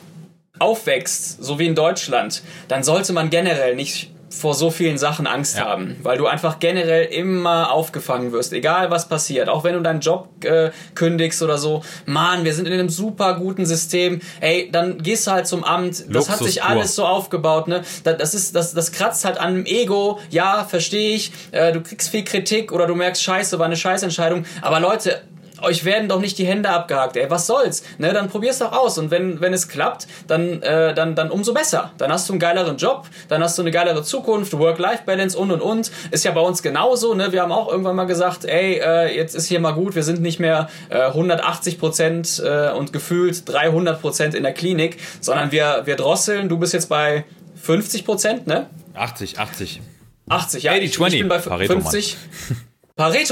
aufwächst, 0.59 1.43
so 1.43 1.59
wie 1.59 1.67
in 1.67 1.75
Deutschland, 1.75 2.43
dann 2.67 2.83
sollte 2.83 3.13
man 3.13 3.29
generell 3.29 3.75
nicht 3.75 4.12
vor 4.39 4.53
so 4.53 4.71
vielen 4.71 4.97
Sachen 4.97 5.27
Angst 5.27 5.57
ja. 5.57 5.65
haben, 5.65 5.95
weil 6.01 6.17
du 6.17 6.27
einfach 6.27 6.59
generell 6.59 7.05
immer 7.05 7.71
aufgefangen 7.71 8.31
wirst, 8.31 8.53
egal 8.53 8.89
was 8.91 9.07
passiert. 9.07 9.49
Auch 9.49 9.63
wenn 9.63 9.75
du 9.75 9.81
deinen 9.81 9.99
Job 9.99 10.29
äh, 10.43 10.71
kündigst 10.95 11.41
oder 11.41 11.57
so, 11.57 11.83
Mann, 12.05 12.43
wir 12.43 12.53
sind 12.53 12.67
in 12.67 12.73
einem 12.73 12.89
super 12.89 13.35
guten 13.35 13.65
System. 13.65 14.21
Ey, 14.41 14.69
dann 14.71 14.97
gehst 14.97 15.27
du 15.27 15.31
halt 15.31 15.47
zum 15.47 15.63
Amt. 15.63 16.05
Das 16.09 16.29
hat 16.29 16.39
sich 16.39 16.63
alles 16.63 16.95
so 16.95 17.05
aufgebaut, 17.05 17.67
ne? 17.67 17.83
Das 18.03 18.33
ist, 18.33 18.55
das, 18.55 18.73
das 18.73 18.91
kratzt 18.91 19.25
halt 19.25 19.37
an 19.37 19.55
dem 19.55 19.65
Ego. 19.65 20.19
Ja, 20.29 20.65
verstehe 20.65 21.15
ich. 21.15 21.31
Äh, 21.51 21.71
du 21.71 21.81
kriegst 21.81 22.09
viel 22.09 22.23
Kritik 22.23 22.71
oder 22.71 22.87
du 22.87 22.95
merkst, 22.95 23.21
Scheiße, 23.21 23.59
war 23.59 23.65
eine 23.65 23.77
Scheißentscheidung. 23.77 24.45
Aber 24.61 24.79
Leute, 24.79 25.21
euch 25.63 25.85
werden 25.85 26.09
doch 26.09 26.19
nicht 26.19 26.37
die 26.37 26.45
Hände 26.45 26.69
abgehakt, 26.69 27.17
ey, 27.17 27.29
was 27.29 27.47
soll's? 27.47 27.83
Ne, 27.97 28.13
dann 28.13 28.29
probier's 28.29 28.59
doch 28.59 28.71
aus 28.71 28.97
und 28.97 29.11
wenn, 29.11 29.41
wenn 29.41 29.53
es 29.53 29.67
klappt, 29.67 30.07
dann, 30.27 30.61
äh, 30.61 30.93
dann, 30.93 31.15
dann 31.15 31.31
umso 31.31 31.53
besser. 31.53 31.91
Dann 31.97 32.11
hast 32.11 32.29
du 32.29 32.33
einen 32.33 32.39
geileren 32.39 32.77
Job, 32.77 33.07
dann 33.29 33.43
hast 33.43 33.57
du 33.57 33.61
eine 33.61 33.71
geilere 33.71 34.03
Zukunft, 34.03 34.57
Work-Life-Balance 34.57 35.37
und 35.37 35.51
und 35.51 35.61
und. 35.61 35.91
Ist 36.11 36.25
ja 36.25 36.31
bei 36.31 36.41
uns 36.41 36.61
genauso, 36.61 37.13
ne? 37.13 37.31
Wir 37.31 37.41
haben 37.41 37.51
auch 37.51 37.71
irgendwann 37.71 37.95
mal 37.95 38.05
gesagt, 38.05 38.45
ey, 38.45 38.79
äh, 38.79 39.15
jetzt 39.15 39.35
ist 39.35 39.47
hier 39.47 39.59
mal 39.59 39.71
gut, 39.71 39.95
wir 39.95 40.03
sind 40.03 40.21
nicht 40.21 40.39
mehr 40.39 40.69
äh, 40.89 41.01
180 41.01 41.79
Prozent 41.79 42.41
äh, 42.45 42.71
und 42.71 42.93
gefühlt 42.93 43.47
300 43.47 44.01
Prozent 44.01 44.35
in 44.35 44.43
der 44.43 44.53
Klinik, 44.53 44.97
sondern 45.21 45.51
wir, 45.51 45.81
wir 45.85 45.95
drosseln. 45.95 46.49
Du 46.49 46.57
bist 46.57 46.73
jetzt 46.73 46.89
bei 46.89 47.25
50 47.61 48.05
Prozent, 48.05 48.47
ne? 48.47 48.67
80, 48.93 49.39
80. 49.39 49.81
80, 50.29 50.63
ja. 50.63 50.71
80, 50.71 50.83
ich, 50.83 50.99
ich 50.99 51.19
bin 51.19 51.27
bei 51.27 51.39
50. 51.39 51.47
Pareto, 51.49 52.61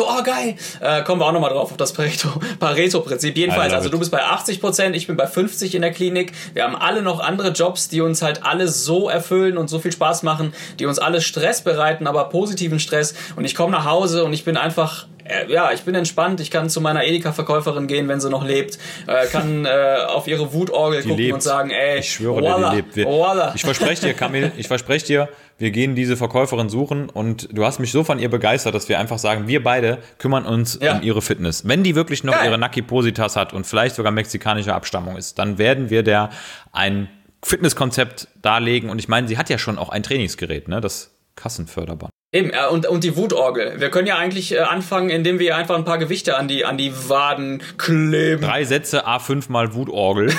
oh 0.08 0.24
geil. 0.24 0.56
Äh, 0.80 1.04
kommen 1.04 1.22
wir 1.22 1.28
auch 1.28 1.32
nochmal 1.32 1.52
drauf 1.52 1.72
auf 1.72 1.78
das 1.78 1.94
Pareto, 1.94 2.30
Pareto-Prinzip. 2.60 3.38
Jedenfalls, 3.38 3.74
also 3.74 3.90
du 3.90 4.00
bist 4.00 4.10
bei 4.10 4.24
80 4.24 4.60
Prozent, 4.60 4.96
ich 4.96 5.06
bin 5.06 5.16
bei 5.16 5.28
50 5.28 5.76
in 5.76 5.84
der 5.84 5.92
Klinik. 5.92 6.32
Wir 6.56 6.64
haben 6.64 6.76
alle 6.76 7.04
noch 7.04 7.20
andere 7.20 7.50
Jobs, 7.50 7.88
die 7.88 8.02
uns 8.02 8.24
halt 8.24 8.44
alle 8.44 8.68
so 8.68 9.08
erfüllen 9.08 9.60
und 9.60 9.68
so 9.68 9.78
viel 9.78 9.92
Spaß 9.92 10.24
machen, 10.24 10.56
die 10.80 10.88
uns 10.88 10.98
alle 10.98 11.22
Stress 11.22 11.62
bereiten, 11.62 12.08
aber 12.08 12.30
positiven 12.30 12.80
Stress. 12.80 13.14
Und 13.36 13.46
ich 13.46 13.54
komme 13.54 13.72
nach 13.72 13.86
Hause 13.86 14.24
und 14.26 14.34
ich 14.34 14.46
bin 14.46 14.58
einfach 14.58 15.06
ja, 15.48 15.72
ich 15.72 15.82
bin 15.82 15.96
entspannt. 15.96 16.40
Ich 16.40 16.52
kann 16.52 16.70
zu 16.70 16.82
meiner 16.82 17.04
Edeka-Verkäuferin 17.04 17.88
gehen, 17.88 18.08
wenn 18.08 18.20
sie 18.20 18.30
noch 18.30 18.46
lebt. 18.46 18.78
Äh, 19.08 19.28
kann 19.28 19.66
äh, 19.66 19.98
auf 20.08 20.28
ihre 20.28 20.54
Wutorgel 20.54 21.02
die 21.02 21.10
gucken 21.10 21.24
lebt. 21.24 21.34
und 21.36 21.44
sagen, 21.44 21.70
ey, 21.72 22.00
ich 22.00 22.12
schwöre 22.12 22.42
dir, 22.42 22.70
die 22.70 22.76
lebt. 22.78 22.96
Wir, 22.96 23.52
ich 23.56 23.62
verspreche 23.62 24.08
dir, 24.08 24.14
Kamil, 24.14 24.52
ich 24.58 24.68
verspreche 24.68 25.06
dir, 25.06 25.30
wir 25.58 25.72
gehen 25.72 25.96
diese 25.96 26.18
Verkäuferin 26.18 26.70
suchen 26.70 27.10
und 27.10 27.50
du 27.52 27.66
hast 27.66 27.80
mich 27.80 27.92
so 27.92 28.04
von 28.04 28.18
ihr 28.20 28.30
begeistert, 28.30 28.74
dass 28.74 28.90
wir 28.90 29.00
einfach 29.00 29.20
sagen, 29.20 29.48
wir 29.48 29.64
beide 29.64 30.00
kümmern 30.18 30.46
uns 30.46 30.80
ja. 30.82 30.96
um 30.96 31.04
ihre 31.04 31.22
Fitness. 31.22 31.68
Wenn 31.68 31.84
die 31.84 31.96
wirklich 31.96 32.24
noch 32.24 32.34
Geil. 32.34 32.48
ihre 32.48 32.58
Naki 32.58 32.82
Positas 32.82 33.36
hat 33.36 33.54
und 33.54 33.66
vielleicht 33.68 33.96
sogar 33.96 34.12
mexikanische 34.12 34.74
Abstammung 34.74 35.18
ist, 35.18 35.38
dann 35.38 35.58
werden 35.58 35.90
wir 35.90 36.04
der 36.04 36.32
ein 36.72 37.10
Fitnesskonzept 37.44 38.28
darlegen. 38.42 38.90
Und 38.90 39.00
ich 39.00 39.08
meine, 39.08 39.28
sie 39.28 39.38
hat 39.38 39.50
ja 39.50 39.58
schon 39.58 39.78
auch 39.78 39.90
ein 39.90 40.04
Trainingsgerät, 40.04 40.68
ne? 40.68 40.82
Das 40.82 41.12
Kassenförderband. 41.36 42.12
Eben, 42.34 42.52
äh, 42.52 42.68
und, 42.70 42.88
und 42.88 43.04
die 43.04 43.18
Wutorgel. 43.18 43.82
Wir 43.82 43.90
können 43.90 44.08
ja 44.08 44.18
eigentlich 44.18 44.54
äh, 44.54 44.60
anfangen, 44.60 45.10
indem 45.10 45.40
wir 45.40 45.58
einfach 45.58 45.76
ein 45.76 45.84
paar 45.84 45.98
Gewichte 45.98 46.38
an 46.38 46.48
die, 46.48 46.64
an 46.64 46.78
die 46.78 46.94
Waden 47.10 47.62
kleben. 47.78 48.42
Drei 48.42 48.64
Sätze, 48.64 49.06
A5 49.06 49.52
mal 49.52 49.74
Wutorgel. 49.74 50.32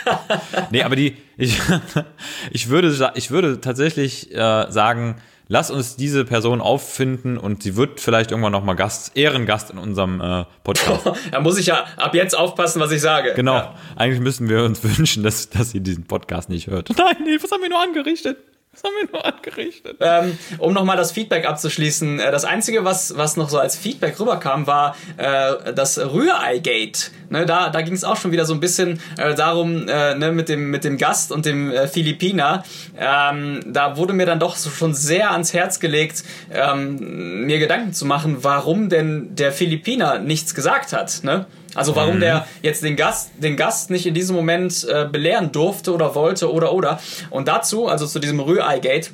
nee, 0.72 0.82
aber 0.82 0.96
die, 0.96 1.16
ich, 1.36 1.60
ich, 2.50 2.68
würde, 2.68 3.12
ich 3.14 3.30
würde 3.30 3.60
tatsächlich 3.60 4.34
äh, 4.34 4.72
sagen, 4.72 5.22
lass 5.46 5.70
uns 5.70 5.94
diese 5.94 6.24
Person 6.24 6.60
auffinden 6.60 7.38
und 7.38 7.62
sie 7.62 7.76
wird 7.76 8.00
vielleicht 8.00 8.32
irgendwann 8.32 8.50
nochmal 8.50 8.74
Gast, 8.74 9.16
Ehrengast 9.16 9.70
in 9.70 9.78
unserem 9.78 10.20
äh, 10.20 10.46
Podcast. 10.64 11.12
da 11.30 11.38
muss 11.38 11.58
ich 11.58 11.66
ja 11.66 11.84
ab 11.96 12.12
jetzt 12.16 12.36
aufpassen, 12.36 12.80
was 12.80 12.90
ich 12.90 13.00
sage. 13.00 13.34
Genau. 13.36 13.54
Ja. 13.54 13.74
Eigentlich 13.94 14.20
müssen 14.20 14.48
wir 14.48 14.64
uns 14.64 14.82
wünschen, 14.82 15.22
dass, 15.22 15.48
dass 15.48 15.70
sie 15.70 15.80
diesen 15.80 16.08
Podcast 16.08 16.48
nicht 16.48 16.66
hört. 16.66 16.90
Nein, 16.98 17.18
nee, 17.24 17.38
was 17.40 17.52
haben 17.52 17.62
wir 17.62 17.68
nur 17.68 17.80
angerichtet? 17.80 18.36
Das 18.72 18.84
haben 18.84 18.92
wir 19.00 19.10
nur 19.10 19.26
angerichtet. 19.26 19.96
Ähm, 20.00 20.38
um 20.58 20.72
nochmal 20.72 20.96
das 20.96 21.10
Feedback 21.10 21.44
abzuschließen, 21.44 22.20
äh, 22.20 22.30
das 22.30 22.44
Einzige, 22.44 22.84
was, 22.84 23.16
was 23.16 23.36
noch 23.36 23.48
so 23.48 23.58
als 23.58 23.76
Feedback 23.76 24.20
rüberkam, 24.20 24.68
war 24.68 24.96
äh, 25.16 25.72
das 25.72 25.98
Rührei-Gate. 25.98 27.10
Ne, 27.30 27.46
da 27.46 27.70
da 27.70 27.82
ging 27.82 27.94
es 27.94 28.04
auch 28.04 28.16
schon 28.16 28.30
wieder 28.30 28.44
so 28.44 28.54
ein 28.54 28.60
bisschen 28.60 29.00
äh, 29.18 29.34
darum, 29.34 29.88
äh, 29.88 30.14
ne, 30.14 30.30
mit, 30.30 30.48
dem, 30.48 30.70
mit 30.70 30.84
dem 30.84 30.98
Gast 30.98 31.32
und 31.32 31.46
dem 31.46 31.72
äh, 31.72 31.88
Philippiner. 31.88 32.62
Ähm, 32.96 33.60
da 33.66 33.96
wurde 33.96 34.12
mir 34.12 34.26
dann 34.26 34.38
doch 34.38 34.54
so 34.54 34.70
schon 34.70 34.94
sehr 34.94 35.32
ans 35.32 35.52
Herz 35.52 35.80
gelegt, 35.80 36.22
ähm, 36.52 37.46
mir 37.46 37.58
Gedanken 37.58 37.92
zu 37.92 38.06
machen, 38.06 38.38
warum 38.44 38.88
denn 38.88 39.34
der 39.34 39.50
Philippiner 39.50 40.20
nichts 40.20 40.54
gesagt 40.54 40.92
hat. 40.92 41.24
Ne? 41.24 41.46
Also 41.74 41.94
warum 41.96 42.16
mhm. 42.16 42.20
der 42.20 42.46
jetzt 42.62 42.82
den 42.82 42.96
Gast, 42.96 43.30
den 43.38 43.56
Gast 43.56 43.90
nicht 43.90 44.06
in 44.06 44.14
diesem 44.14 44.36
Moment 44.36 44.86
äh, 44.88 45.06
belehren 45.10 45.52
durfte 45.52 45.92
oder 45.92 46.14
wollte 46.14 46.52
oder 46.52 46.72
oder. 46.72 47.00
Und 47.30 47.48
dazu, 47.48 47.86
also 47.86 48.06
zu 48.06 48.18
diesem 48.18 48.40
Rührei-Gate, 48.40 49.12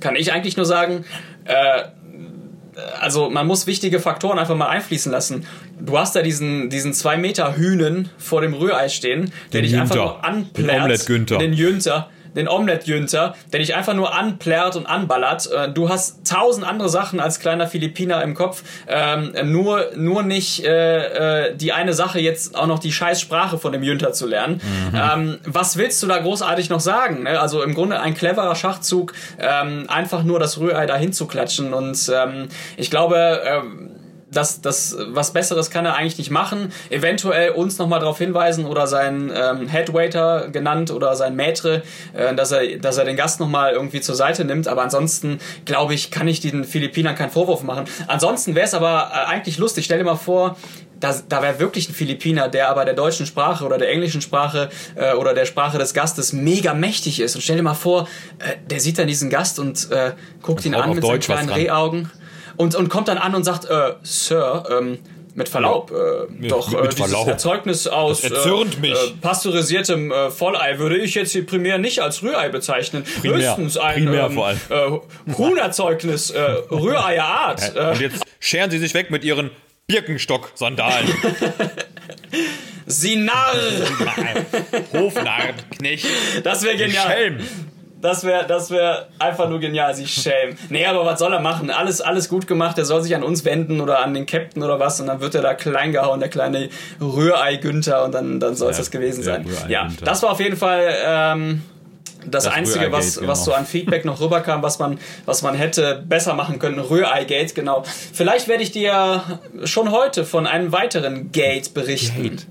kann 0.00 0.16
ich 0.16 0.32
eigentlich 0.32 0.56
nur 0.56 0.66
sagen, 0.66 1.04
äh, 1.44 1.84
also 3.00 3.30
man 3.30 3.46
muss 3.46 3.66
wichtige 3.66 4.00
Faktoren 4.00 4.38
einfach 4.38 4.56
mal 4.56 4.68
einfließen 4.68 5.10
lassen. 5.10 5.46
Du 5.80 5.98
hast 5.98 6.16
da 6.16 6.22
diesen, 6.22 6.70
diesen 6.70 6.92
zwei 6.92 7.16
Meter 7.16 7.56
Hühnen 7.56 8.08
vor 8.18 8.40
dem 8.40 8.54
Rührei 8.54 8.88
stehen, 8.88 9.32
der 9.52 9.62
dich 9.62 9.76
einfach 9.76 9.94
nur 9.94 10.24
anplärt. 10.24 10.68
Den 10.68 10.80
Den 11.38 11.52
Jünter 11.52 12.08
den 12.36 12.48
Omelette-Jünter, 12.48 13.34
der 13.52 13.60
dich 13.60 13.74
einfach 13.74 13.94
nur 13.94 14.14
anplärrt 14.14 14.76
und 14.76 14.86
anballert. 14.86 15.50
Äh, 15.50 15.70
du 15.70 15.88
hast 15.88 16.26
tausend 16.26 16.66
andere 16.66 16.88
Sachen 16.88 17.20
als 17.20 17.40
kleiner 17.40 17.66
Philippiner 17.66 18.22
im 18.22 18.34
Kopf. 18.34 18.62
Ähm, 18.88 19.32
nur, 19.44 19.90
nur 19.96 20.22
nicht 20.22 20.64
äh, 20.64 21.48
äh, 21.48 21.56
die 21.56 21.72
eine 21.72 21.92
Sache, 21.92 22.20
jetzt 22.20 22.56
auch 22.56 22.66
noch 22.66 22.78
die 22.78 22.92
scheiß 22.92 23.20
Sprache 23.20 23.58
von 23.58 23.72
dem 23.72 23.82
Jünter 23.82 24.12
zu 24.12 24.26
lernen. 24.26 24.60
Mhm. 24.92 25.00
Ähm, 25.14 25.38
was 25.44 25.76
willst 25.76 26.02
du 26.02 26.06
da 26.06 26.18
großartig 26.18 26.70
noch 26.70 26.80
sagen? 26.80 27.24
Ne? 27.24 27.40
Also 27.40 27.62
im 27.62 27.74
Grunde 27.74 28.00
ein 28.00 28.14
cleverer 28.14 28.54
Schachzug, 28.54 29.14
ähm, 29.38 29.86
einfach 29.88 30.22
nur 30.22 30.38
das 30.38 30.58
Rührei 30.58 30.86
dahin 30.86 31.12
zu 31.12 31.26
klatschen. 31.26 31.72
Und 31.72 32.10
ähm, 32.14 32.48
ich 32.76 32.90
glaube, 32.90 33.42
ähm, 33.44 33.90
das, 34.34 34.60
das, 34.60 34.96
was 35.08 35.32
Besseres 35.32 35.70
kann 35.70 35.84
er 35.86 35.94
eigentlich 35.94 36.18
nicht 36.18 36.30
machen. 36.30 36.72
Eventuell 36.90 37.50
uns 37.50 37.78
nochmal 37.78 38.00
darauf 38.00 38.18
hinweisen 38.18 38.66
oder 38.66 38.86
seinen 38.86 39.32
ähm, 39.34 39.68
Headwaiter 39.68 40.48
genannt 40.48 40.90
oder 40.90 41.16
sein 41.16 41.36
Maitre, 41.36 41.82
äh, 42.12 42.34
dass, 42.34 42.52
er, 42.52 42.78
dass 42.78 42.98
er 42.98 43.04
den 43.04 43.16
Gast 43.16 43.40
nochmal 43.40 43.72
irgendwie 43.72 44.00
zur 44.00 44.14
Seite 44.14 44.44
nimmt. 44.44 44.68
Aber 44.68 44.82
ansonsten, 44.82 45.38
glaube 45.64 45.94
ich, 45.94 46.10
kann 46.10 46.28
ich 46.28 46.40
den 46.40 46.64
Philippinern 46.64 47.14
keinen 47.14 47.30
Vorwurf 47.30 47.62
machen. 47.62 47.84
Ansonsten 48.06 48.54
wäre 48.54 48.66
es 48.66 48.74
aber 48.74 49.10
äh, 49.12 49.30
eigentlich 49.30 49.58
lustig. 49.58 49.84
Stell 49.84 49.98
dir 49.98 50.04
mal 50.04 50.16
vor, 50.16 50.56
da, 51.00 51.14
da 51.28 51.42
wäre 51.42 51.58
wirklich 51.58 51.88
ein 51.88 51.94
Philippiner, 51.94 52.48
der 52.48 52.68
aber 52.68 52.84
der 52.84 52.94
deutschen 52.94 53.26
Sprache 53.26 53.64
oder 53.64 53.78
der 53.78 53.90
englischen 53.90 54.20
Sprache 54.20 54.70
äh, 54.94 55.14
oder 55.14 55.34
der 55.34 55.44
Sprache 55.44 55.78
des 55.78 55.94
Gastes 55.94 56.32
mega 56.32 56.74
mächtig 56.74 57.20
ist. 57.20 57.34
Und 57.34 57.42
stell 57.42 57.56
dir 57.56 57.62
mal 57.62 57.74
vor, 57.74 58.08
äh, 58.38 58.56
der 58.68 58.80
sieht 58.80 58.98
dann 58.98 59.06
diesen 59.06 59.30
Gast 59.30 59.58
und 59.58 59.90
äh, 59.90 60.12
guckt 60.42 60.64
ihn 60.64 60.74
an 60.74 60.94
mit 60.94 61.04
seinen 61.04 61.20
kleinen 61.20 61.50
Rehaugen 61.50 62.10
und, 62.56 62.74
und 62.74 62.88
kommt 62.88 63.08
dann 63.08 63.18
an 63.18 63.34
und 63.34 63.44
sagt, 63.44 63.64
äh, 63.66 63.94
Sir, 64.02 64.64
ähm, 64.70 64.98
mit 65.34 65.48
Verlaub, 65.48 65.90
äh, 65.90 66.32
mit, 66.32 66.50
doch 66.50 66.70
mit, 66.70 66.82
mit 66.82 66.92
äh, 66.92 66.96
Verlaub. 66.96 67.26
Erzeugnis 67.26 67.86
aus 67.86 68.22
äh, 68.22 68.28
äh, 68.28 68.94
pasteurisiertem 69.20 70.12
äh, 70.12 70.30
Vollei 70.30 70.78
würde 70.78 70.96
ich 70.98 71.14
jetzt 71.14 71.32
hier 71.32 71.44
primär 71.44 71.78
nicht 71.78 72.00
als 72.00 72.22
Rührei 72.22 72.48
bezeichnen. 72.48 73.04
Primär, 73.20 73.50
Höchstens 73.50 73.76
ein 73.76 74.04
primär 74.04 74.26
ähm, 74.26 74.38
äh, 75.28 75.32
Huhnerzeugnis 75.36 76.30
äh, 76.30 76.40
Rühreier 76.70 77.24
Art. 77.24 77.76
und 77.92 78.00
jetzt 78.00 78.24
scheren 78.38 78.70
Sie 78.70 78.78
sich 78.78 78.94
weg 78.94 79.10
mit 79.10 79.24
Ihren 79.24 79.50
Birkenstock-Sandalen. 79.86 81.08
Sie 82.86 83.16
Narr! 83.16 83.54
Hofnarr, 84.92 85.54
Knecht. 85.76 86.06
Das 86.42 86.62
wäre 86.62 86.76
genial. 86.76 87.06
Schelm. 87.06 87.38
Das 88.04 88.22
wäre 88.22 88.46
das 88.46 88.70
wär 88.70 89.06
einfach 89.18 89.48
nur 89.48 89.60
genial, 89.60 89.94
sich 89.94 90.12
schämen. 90.12 90.58
Nee, 90.68 90.84
aber 90.84 91.06
was 91.06 91.18
soll 91.18 91.32
er 91.32 91.40
machen? 91.40 91.70
Alles, 91.70 92.02
alles 92.02 92.28
gut 92.28 92.46
gemacht. 92.46 92.76
Er 92.76 92.84
soll 92.84 93.02
sich 93.02 93.16
an 93.16 93.22
uns 93.22 93.46
wenden 93.46 93.80
oder 93.80 94.00
an 94.00 94.12
den 94.12 94.26
Captain 94.26 94.62
oder 94.62 94.78
was 94.78 95.00
und 95.00 95.06
dann 95.06 95.22
wird 95.22 95.34
er 95.34 95.40
da 95.40 95.54
klein 95.54 95.90
gehauen, 95.90 96.20
der 96.20 96.28
kleine 96.28 96.68
Rührei 97.00 97.56
Günther 97.56 98.04
und 98.04 98.12
dann, 98.12 98.40
dann 98.40 98.56
soll 98.56 98.72
es 98.72 98.76
ja, 98.76 98.82
das 98.82 98.90
gewesen 98.90 99.22
sein. 99.22 99.46
Ja, 99.68 99.88
das 100.04 100.22
war 100.22 100.32
auf 100.32 100.40
jeden 100.40 100.58
Fall 100.58 100.86
ähm, 101.02 101.62
das, 102.26 102.44
das 102.44 102.52
Einzige, 102.52 102.92
was, 102.92 103.16
genau. 103.16 103.28
was 103.32 103.42
so 103.46 103.54
an 103.54 103.64
Feedback 103.64 104.04
noch 104.04 104.20
rüberkam, 104.20 104.62
was 104.62 104.78
man, 104.78 104.98
was 105.24 105.40
man 105.40 105.54
hätte 105.54 106.04
besser 106.06 106.34
machen 106.34 106.58
können. 106.58 106.80
Rührei-Gate, 106.80 107.54
genau. 107.54 107.84
Vielleicht 108.12 108.48
werde 108.48 108.64
ich 108.64 108.70
dir 108.70 109.22
schon 109.64 109.90
heute 109.90 110.26
von 110.26 110.46
einem 110.46 110.72
weiteren 110.72 111.32
Gate 111.32 111.72
berichten. 111.72 112.22
Gate. 112.22 112.46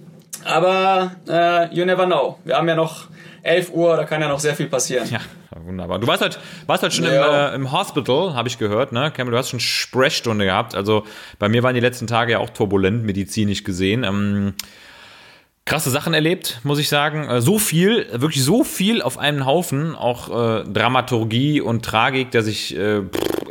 Aber 0.46 1.12
äh, 1.30 1.72
you 1.76 1.86
never 1.86 2.08
know. 2.08 2.39
Wir 2.44 2.58
haben 2.58 2.68
ja 2.68 2.76
noch 2.76 3.12
11 3.43 3.71
Uhr, 3.73 3.95
da 3.97 4.06
kann 4.06 4.21
ja 4.21 4.27
noch 4.27 4.39
sehr 4.39 4.56
viel 4.56 4.67
passieren. 4.67 5.08
Ja 5.10 5.19
wunderbar. 5.65 5.99
Du 5.99 6.08
warst 6.08 6.21
halt, 6.21 6.39
warst 6.67 6.84
halt 6.84 6.93
schon 6.93 7.06
ja. 7.06 7.49
im, 7.49 7.53
äh, 7.53 7.56
im 7.56 7.71
Hospital, 7.71 8.34
habe 8.34 8.47
ich 8.47 8.58
gehört, 8.58 8.91
ne? 8.91 9.12
Campbell, 9.12 9.32
du 9.32 9.38
hast 9.38 9.49
schon 9.49 9.60
Sprechstunde 9.60 10.45
gehabt. 10.45 10.75
Also 10.75 11.06
bei 11.39 11.49
mir 11.49 11.63
waren 11.63 11.75
die 11.75 11.82
letzten 11.82 12.08
Tage 12.08 12.34
ja 12.34 12.39
auch 12.39 12.49
turbulent, 12.49 13.03
medizinisch 13.03 13.63
gesehen. 13.63 14.03
Ähm, 14.03 14.53
krasse 15.65 15.89
Sachen 15.89 16.13
erlebt, 16.13 16.60
muss 16.63 16.80
ich 16.80 16.89
sagen. 16.89 17.28
Äh, 17.30 17.41
so 17.41 17.58
viel, 17.58 18.08
wirklich 18.12 18.43
so 18.43 18.63
viel 18.63 19.02
auf 19.02 19.17
einen 19.17 19.45
Haufen, 19.45 19.95
auch 19.95 20.30
äh, 20.30 20.63
Dramaturgie 20.65 21.62
und 21.62 21.86
Tragik, 21.86 22.32
dass 22.32 22.47
ich 22.47 22.76
äh, 22.78 22.97
im 22.97 23.08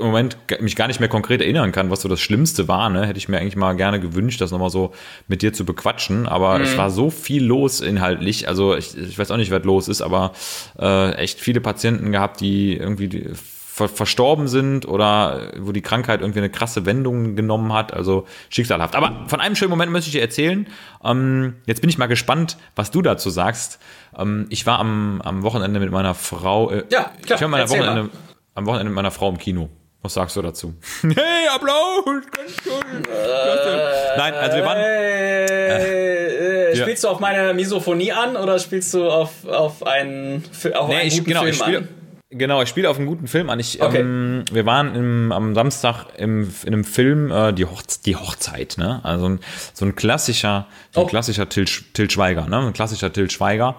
Moment 0.07 0.37
mich 0.61 0.77
gar 0.77 0.89
nicht 0.89 1.01
mehr 1.01 1.09
konkret 1.09 1.41
erinnern 1.41 1.73
kann, 1.73 1.91
was 1.91 2.03
so 2.03 2.09
das 2.09 2.21
Schlimmste 2.21 2.69
war. 2.69 2.91
Ne? 2.91 3.07
Hätte 3.07 3.19
ich 3.19 3.29
mir 3.29 3.39
eigentlich 3.39 3.57
mal 3.57 3.75
gerne 3.75 4.01
gewünscht, 4.01 4.41
das 4.41 4.51
nochmal 4.51 4.71
so 4.71 4.93
mit 5.29 5.43
dir 5.43 5.53
zu 5.53 5.65
bequatschen. 5.65 6.29
Aber 6.29 6.59
mhm. 6.59 6.65
es 6.65 6.77
war 6.77 6.91
so 6.91 7.11
viel 7.11 7.45
los 7.45 7.81
inhaltlich. 7.81 8.49
Also 8.49 8.77
ich, 8.77 8.97
ich 8.97 9.19
weiß 9.19 9.31
auch 9.31 9.37
nicht, 9.37 9.51
was 9.51 9.65
los 9.65 9.89
ist, 9.89 10.03
aber 10.03 10.33
äh, 10.79 11.13
echt 11.15 11.41
viele 11.41 11.61
Patienten 11.61 12.13
gehabt, 12.13 12.41
die 12.41 12.77
irgendwie 12.77 13.09
die, 13.09 13.31
ver 13.73 13.89
verstorben 13.89 14.49
sind 14.49 14.87
oder 14.87 15.51
wo 15.59 15.73
die 15.73 15.81
Krankheit 15.81 16.21
irgendwie 16.21 16.41
eine 16.41 16.51
krasse 16.51 16.85
Wendung 16.85 17.37
genommen 17.37 17.73
hat. 17.73 17.95
Also 17.95 18.27
schicksalhaft. 18.51 18.95
Aber 18.95 19.25
von 19.29 19.41
einem 19.41 19.57
schönen 19.57 19.71
Moment 19.71 19.91
möchte 19.91 20.09
ich 20.09 20.13
dir 20.13 20.21
erzählen. 20.21 20.67
Ähm, 21.03 21.55
jetzt 21.65 21.81
bin 21.81 21.89
ich 21.89 21.97
mal 21.97 22.07
gespannt, 22.07 22.59
was 22.77 22.91
du 22.91 23.01
dazu 23.01 23.31
sagst. 23.31 23.79
Ähm, 24.17 24.45
ich 24.51 24.67
war 24.67 24.79
am, 24.79 25.23
am 25.23 25.43
Wochenende 25.43 25.81
mit 25.81 25.91
meiner 25.91 26.15
Frau. 26.15 26.71
Äh, 26.71 26.85
ja, 26.91 27.11
klar. 27.25 27.37
Ich 27.37 27.41
war 27.41 27.49
meiner 27.49 27.71
Wochenende, 27.71 28.11
am 28.55 28.67
Wochenende 28.67 28.91
mit 28.91 28.97
meiner 28.97 29.11
Frau 29.11 29.31
im 29.31 29.39
Kino. 29.39 29.71
Was 30.03 30.15
sagst 30.15 30.37
du 30.37 30.43
dazu? 30.43 30.75
hey, 31.03 31.49
Applaus! 31.55 32.05
Ganz 32.05 32.57
toll! 32.57 33.03
Äh, 33.11 34.19
Nein, 34.19 34.35
also 34.35 34.57
wir 34.59 34.65
waren. 34.67 34.77
Äh, 34.77 36.73
äh, 36.73 36.77
spielst 36.77 37.05
ja. 37.05 37.09
du 37.09 37.15
auf 37.15 37.21
meine 37.21 37.55
Misophonie 37.55 38.13
an 38.13 38.37
oder 38.37 38.59
spielst 38.59 38.93
du 38.93 39.09
auf, 39.09 39.47
auf 39.47 39.87
einen, 39.87 40.45
auf 40.75 40.89
nee, 40.89 40.97
einen 40.97 41.09
ich, 41.09 41.25
genau, 41.25 41.41
Film 41.41 41.53
ich 41.53 41.59
spiel, 41.59 41.77
an? 41.79 41.89
Genau, 42.35 42.63
ich 42.63 42.69
spiele 42.71 42.89
auf 42.89 42.97
einen 42.97 43.07
guten 43.07 43.29
Film 43.29 43.51
an. 43.51 43.61
Ich, 43.61 43.83
okay. 43.83 44.01
ähm, 44.01 44.45
wir 44.51 44.65
waren 44.65 44.95
im, 44.95 45.33
am 45.33 45.55
Samstag 45.55 46.07
im, 46.17 46.51
in 46.65 46.73
einem 46.73 46.85
Film 46.85 47.31
äh, 47.31 47.53
die, 47.53 47.67
Hoch, 47.67 47.83
die 48.07 48.17
Hochzeit, 48.17 48.77
ne? 48.79 49.01
Also 49.05 49.29
ein, 49.29 49.41
so 49.75 49.85
ein 49.85 49.95
klassischer, 49.95 50.67
so 50.93 51.01
ein 51.03 51.07
oh. 51.07 51.09
klassischer 51.09 51.51
Til, 51.51 51.67
Til 51.67 52.11
Schweiger, 52.11 52.47
ne? 52.49 52.59
Ein 52.59 52.73
klassischer 52.73 53.13
Til 53.13 53.31
Schweiger, 53.31 53.77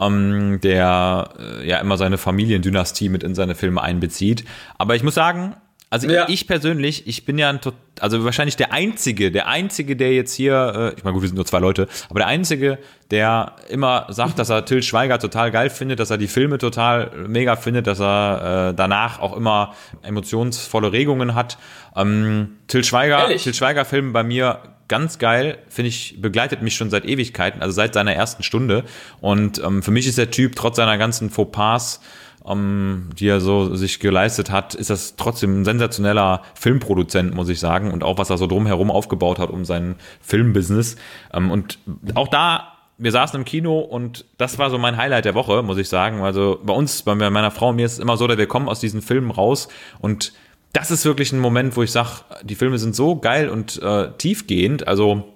ähm, 0.00 0.58
der 0.60 1.30
äh, 1.38 1.68
ja 1.68 1.78
immer 1.78 1.96
seine 1.96 2.18
Familiendynastie 2.18 3.08
mit 3.08 3.22
in 3.22 3.36
seine 3.36 3.54
Filme 3.54 3.80
einbezieht. 3.80 4.44
Aber 4.76 4.96
ich 4.96 5.04
muss 5.04 5.14
sagen, 5.14 5.54
also 5.94 6.08
ja. 6.08 6.28
ich 6.28 6.48
persönlich, 6.48 7.06
ich 7.06 7.24
bin 7.24 7.38
ja 7.38 7.48
ein, 7.48 7.60
also 8.00 8.24
wahrscheinlich 8.24 8.56
der 8.56 8.72
Einzige, 8.72 9.30
der 9.30 9.46
Einzige, 9.46 9.94
der 9.94 10.12
jetzt 10.12 10.34
hier, 10.34 10.92
äh, 10.92 10.98
ich 10.98 11.04
meine 11.04 11.14
gut, 11.14 11.22
wir 11.22 11.28
sind 11.28 11.36
nur 11.36 11.46
zwei 11.46 11.60
Leute, 11.60 11.86
aber 12.10 12.18
der 12.18 12.26
Einzige, 12.26 12.78
der 13.12 13.52
immer 13.68 14.08
sagt, 14.08 14.40
dass 14.40 14.50
er 14.50 14.64
Till 14.64 14.82
Schweiger 14.82 15.20
total 15.20 15.52
geil 15.52 15.70
findet, 15.70 16.00
dass 16.00 16.10
er 16.10 16.18
die 16.18 16.26
Filme 16.26 16.58
total 16.58 17.12
mega 17.28 17.54
findet, 17.54 17.86
dass 17.86 18.00
er 18.00 18.70
äh, 18.70 18.74
danach 18.74 19.20
auch 19.20 19.36
immer 19.36 19.72
emotionsvolle 20.02 20.90
Regungen 20.90 21.36
hat. 21.36 21.58
Ähm, 21.94 22.56
Till 22.66 22.82
Schweiger, 22.82 23.20
Ehrlich? 23.20 23.44
Till 23.44 23.54
Schweiger 23.54 23.84
Film 23.84 24.12
bei 24.12 24.24
mir 24.24 24.62
ganz 24.88 25.20
geil, 25.20 25.58
finde 25.68 25.90
ich, 25.90 26.20
begleitet 26.20 26.60
mich 26.60 26.74
schon 26.74 26.90
seit 26.90 27.04
Ewigkeiten, 27.04 27.62
also 27.62 27.72
seit 27.72 27.94
seiner 27.94 28.14
ersten 28.14 28.42
Stunde. 28.42 28.82
Und 29.20 29.62
ähm, 29.62 29.84
für 29.84 29.92
mich 29.92 30.08
ist 30.08 30.18
der 30.18 30.32
Typ 30.32 30.56
trotz 30.56 30.76
seiner 30.76 30.98
ganzen 30.98 31.30
Fauxpas 31.30 32.00
ähm, 32.46 33.10
die 33.18 33.28
er 33.28 33.40
so 33.40 33.74
sich 33.74 34.00
geleistet 34.00 34.50
hat, 34.50 34.74
ist 34.74 34.90
das 34.90 35.16
trotzdem 35.16 35.60
ein 35.60 35.64
sensationeller 35.64 36.42
Filmproduzent, 36.54 37.34
muss 37.34 37.48
ich 37.48 37.60
sagen. 37.60 37.90
Und 37.90 38.04
auch 38.04 38.18
was 38.18 38.30
er 38.30 38.38
so 38.38 38.46
drumherum 38.46 38.90
aufgebaut 38.90 39.38
hat 39.38 39.50
um 39.50 39.64
sein 39.64 39.96
Filmbusiness. 40.20 40.96
Ähm, 41.32 41.50
und 41.50 41.78
auch 42.14 42.28
da 42.28 42.70
wir 42.96 43.10
saßen 43.10 43.40
im 43.40 43.44
Kino 43.44 43.80
und 43.80 44.24
das 44.38 44.58
war 44.58 44.70
so 44.70 44.78
mein 44.78 44.96
Highlight 44.96 45.24
der 45.24 45.34
Woche, 45.34 45.62
muss 45.62 45.78
ich 45.78 45.88
sagen. 45.88 46.22
Also 46.22 46.60
bei 46.62 46.72
uns, 46.72 47.02
bei 47.02 47.14
meiner 47.14 47.50
Frau 47.50 47.70
und 47.70 47.76
mir 47.76 47.86
ist 47.86 47.94
es 47.94 47.98
immer 47.98 48.16
so, 48.16 48.26
dass 48.28 48.38
wir 48.38 48.46
kommen 48.46 48.68
aus 48.68 48.78
diesen 48.78 49.02
Filmen 49.02 49.32
raus 49.32 49.68
und 49.98 50.32
das 50.72 50.90
ist 50.90 51.04
wirklich 51.04 51.32
ein 51.32 51.38
Moment, 51.38 51.76
wo 51.76 51.82
ich 51.82 51.92
sage, 51.92 52.10
die 52.42 52.56
Filme 52.56 52.78
sind 52.78 52.96
so 52.96 53.16
geil 53.16 53.48
und 53.48 53.80
äh, 53.80 54.10
tiefgehend. 54.18 54.88
Also 54.88 55.33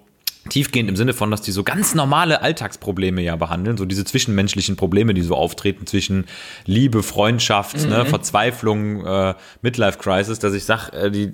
tiefgehend 0.48 0.88
im 0.88 0.96
Sinne 0.96 1.12
von, 1.12 1.30
dass 1.30 1.42
die 1.42 1.52
so 1.52 1.62
ganz 1.64 1.94
normale 1.94 2.42
Alltagsprobleme 2.42 3.22
ja 3.22 3.36
behandeln, 3.36 3.76
so 3.76 3.84
diese 3.84 4.04
zwischenmenschlichen 4.04 4.76
Probleme, 4.76 5.14
die 5.14 5.22
so 5.22 5.34
auftreten 5.34 5.86
zwischen 5.86 6.26
Liebe, 6.66 7.02
Freundschaft, 7.02 7.82
mhm. 7.82 7.90
ne, 7.90 8.06
Verzweiflung, 8.06 9.04
äh, 9.04 9.34
Midlife 9.62 9.98
Crisis, 9.98 10.38
dass 10.38 10.54
ich 10.54 10.64
sag, 10.64 10.90
äh, 10.90 11.10
die 11.10 11.32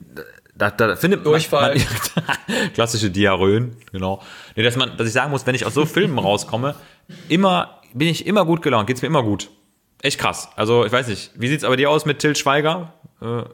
da, 0.57 0.71
da 0.71 0.95
findet 0.97 1.27
Durchfall. 1.27 1.77
Man, 1.77 2.73
klassische 2.75 3.11
Diarrhöen, 3.11 3.77
genau. 3.93 4.23
Nee, 4.55 4.63
dass 4.63 4.77
man, 4.77 4.97
dass 4.97 5.07
ich 5.07 5.13
sagen 5.13 5.31
muss, 5.31 5.47
wenn 5.47 5.55
ich 5.55 5.67
aus 5.67 5.75
so 5.75 5.85
Filmen 5.85 6.19
rauskomme, 6.19 6.75
immer, 7.29 7.81
bin 7.93 8.09
ich 8.09 8.27
immer 8.27 8.45
gut 8.45 8.63
gelaunt, 8.63 8.87
geht's 8.87 9.03
mir 9.03 9.09
immer 9.09 9.25
gut. 9.25 9.51
Echt 10.03 10.21
krass. 10.21 10.49
Also, 10.55 10.85
ich 10.85 10.93
weiß 10.93 11.09
nicht, 11.09 11.33
wie 11.35 11.49
sieht's 11.49 11.65
aber 11.65 11.77
dir 11.77 11.91
aus 11.91 12.05
mit 12.05 12.19
Till 12.19 12.37
Schweiger? 12.37 12.93
Äh, 13.21 13.27
you 13.27 13.45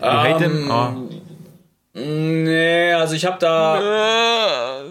hate 0.00 0.36
um, 0.36 0.42
him? 0.42 0.70
Oh. 0.70 1.08
Nee, 1.98 2.92
also 2.92 3.14
ich 3.14 3.24
habe 3.24 3.38
da. 3.40 4.82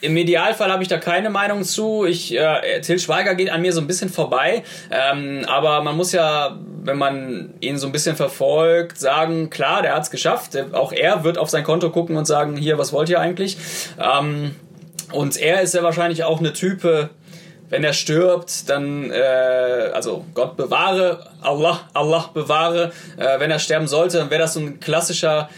Im 0.00 0.16
Idealfall 0.16 0.70
habe 0.70 0.82
ich 0.82 0.88
da 0.88 0.98
keine 0.98 1.30
Meinung 1.30 1.64
zu. 1.64 2.04
Ich, 2.04 2.36
äh, 2.36 2.80
Till 2.80 2.98
Schweiger 2.98 3.34
geht 3.34 3.50
an 3.50 3.62
mir 3.62 3.72
so 3.72 3.80
ein 3.80 3.86
bisschen 3.86 4.08
vorbei. 4.08 4.62
Ähm, 4.90 5.44
aber 5.46 5.82
man 5.82 5.96
muss 5.96 6.12
ja, 6.12 6.58
wenn 6.82 6.98
man 6.98 7.54
ihn 7.60 7.78
so 7.78 7.86
ein 7.86 7.92
bisschen 7.92 8.16
verfolgt, 8.16 8.98
sagen, 8.98 9.50
klar, 9.50 9.82
der 9.82 9.94
hat's 9.94 10.10
geschafft. 10.10 10.56
Auch 10.72 10.92
er 10.92 11.24
wird 11.24 11.38
auf 11.38 11.50
sein 11.50 11.64
Konto 11.64 11.90
gucken 11.90 12.16
und 12.16 12.26
sagen, 12.26 12.56
hier, 12.56 12.78
was 12.78 12.92
wollt 12.92 13.08
ihr 13.08 13.20
eigentlich? 13.20 13.56
Ähm, 13.98 14.54
und 15.12 15.36
er 15.36 15.62
ist 15.62 15.74
ja 15.74 15.82
wahrscheinlich 15.82 16.24
auch 16.24 16.40
eine 16.40 16.52
Type, 16.52 17.10
wenn 17.70 17.84
er 17.84 17.92
stirbt, 17.92 18.68
dann, 18.68 19.10
äh, 19.10 19.90
also 19.92 20.24
Gott 20.34 20.56
bewahre, 20.56 21.26
Allah, 21.40 21.80
Allah 21.94 22.30
bewahre, 22.32 22.92
äh, 23.16 23.38
wenn 23.40 23.50
er 23.50 23.58
sterben 23.58 23.86
sollte, 23.86 24.18
dann 24.18 24.30
wäre 24.30 24.40
das 24.40 24.54
so 24.54 24.60
ein 24.60 24.80
klassischer 24.80 25.48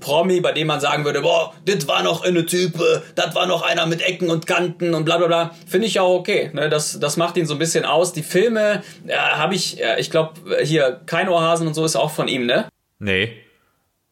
Promi, 0.00 0.40
bei 0.40 0.52
dem 0.52 0.66
man 0.66 0.80
sagen 0.80 1.04
würde, 1.04 1.20
boah, 1.20 1.54
das 1.64 1.86
war 1.86 2.02
noch 2.02 2.24
eine 2.24 2.46
Type, 2.46 3.02
das 3.14 3.34
war 3.34 3.46
noch 3.46 3.62
einer 3.62 3.86
mit 3.86 4.02
Ecken 4.02 4.30
und 4.30 4.46
Kanten 4.46 4.94
und 4.94 5.04
bla 5.04 5.18
bla 5.18 5.26
bla, 5.26 5.54
finde 5.66 5.86
ich 5.86 6.00
auch 6.00 6.14
okay. 6.14 6.50
Ne? 6.52 6.68
Das, 6.68 6.98
das 6.98 7.16
macht 7.16 7.36
ihn 7.36 7.46
so 7.46 7.54
ein 7.54 7.58
bisschen 7.58 7.84
aus. 7.84 8.12
Die 8.12 8.22
Filme 8.22 8.82
äh, 9.06 9.16
habe 9.16 9.54
ich, 9.54 9.80
äh, 9.80 10.00
ich 10.00 10.10
glaube, 10.10 10.34
hier, 10.62 11.00
kein 11.06 11.28
Ohrhasen 11.28 11.66
und 11.66 11.74
so 11.74 11.84
ist 11.84 11.96
auch 11.96 12.10
von 12.10 12.28
ihm, 12.28 12.46
ne? 12.46 12.66
Nee. 12.98 13.32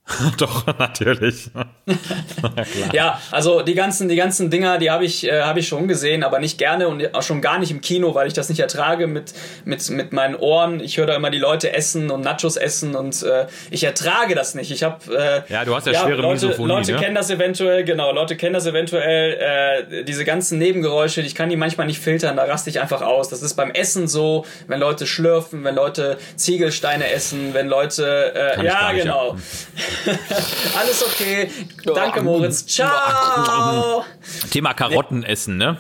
Doch, 0.38 0.66
natürlich. 0.78 1.50
ja, 2.92 3.20
also 3.30 3.62
die 3.62 3.74
ganzen, 3.74 4.08
die 4.08 4.16
ganzen 4.16 4.50
Dinger, 4.50 4.78
die 4.78 4.90
habe 4.90 5.04
ich, 5.04 5.26
äh, 5.26 5.42
hab 5.42 5.56
ich 5.56 5.68
schon 5.68 5.86
gesehen, 5.86 6.24
aber 6.24 6.38
nicht 6.38 6.58
gerne 6.58 6.88
und 6.88 7.14
auch 7.14 7.22
schon 7.22 7.42
gar 7.42 7.58
nicht 7.58 7.70
im 7.70 7.80
Kino, 7.80 8.14
weil 8.14 8.26
ich 8.26 8.32
das 8.32 8.48
nicht 8.48 8.60
ertrage 8.60 9.06
mit, 9.06 9.34
mit, 9.64 9.88
mit 9.90 10.12
meinen 10.12 10.34
Ohren. 10.34 10.80
Ich 10.80 10.96
höre 10.96 11.06
da 11.06 11.16
immer 11.16 11.30
die 11.30 11.38
Leute 11.38 11.72
essen 11.74 12.10
und 12.10 12.22
Nachos 12.22 12.56
essen 12.56 12.94
und 12.94 13.22
äh, 13.22 13.46
ich 13.70 13.84
ertrage 13.84 14.34
das 14.34 14.54
nicht. 14.54 14.70
Ich 14.70 14.82
habe 14.82 15.44
äh, 15.48 15.52
ja, 15.52 15.64
du 15.64 15.74
hast 15.74 15.86
ja, 15.86 15.92
ja 15.92 16.00
schwere 16.00 16.22
Leute, 16.22 16.46
Misophonie, 16.46 16.72
Leute 16.72 16.92
ne? 16.92 16.98
kennen 16.98 17.14
das 17.14 17.30
eventuell, 17.30 17.84
genau. 17.84 18.12
Leute 18.12 18.36
kennen 18.36 18.54
das 18.54 18.66
eventuell. 18.66 19.34
Äh, 19.34 20.04
diese 20.04 20.24
ganzen 20.24 20.58
Nebengeräusche, 20.58 21.20
ich 21.20 21.34
kann 21.34 21.48
die 21.48 21.56
manchmal 21.56 21.86
nicht 21.86 22.00
filtern. 22.00 22.36
Da 22.36 22.44
raste 22.44 22.70
ich 22.70 22.80
einfach 22.80 23.02
aus. 23.02 23.28
Das 23.28 23.42
ist 23.42 23.54
beim 23.54 23.70
Essen 23.72 24.08
so, 24.08 24.46
wenn 24.66 24.80
Leute 24.80 25.06
schlürfen, 25.06 25.64
wenn 25.64 25.74
Leute 25.74 26.16
Ziegelsteine 26.36 27.10
essen, 27.10 27.52
wenn 27.52 27.68
Leute 27.68 28.32
äh, 28.34 28.64
ja 28.64 28.92
genau. 28.92 29.36
Alles 30.78 31.04
okay. 31.04 31.50
Danke, 31.84 32.22
Moritz. 32.22 32.66
Ciao. 32.66 34.04
Thema 34.50 34.74
Karotten 34.74 35.22
essen, 35.22 35.56
ne? 35.56 35.78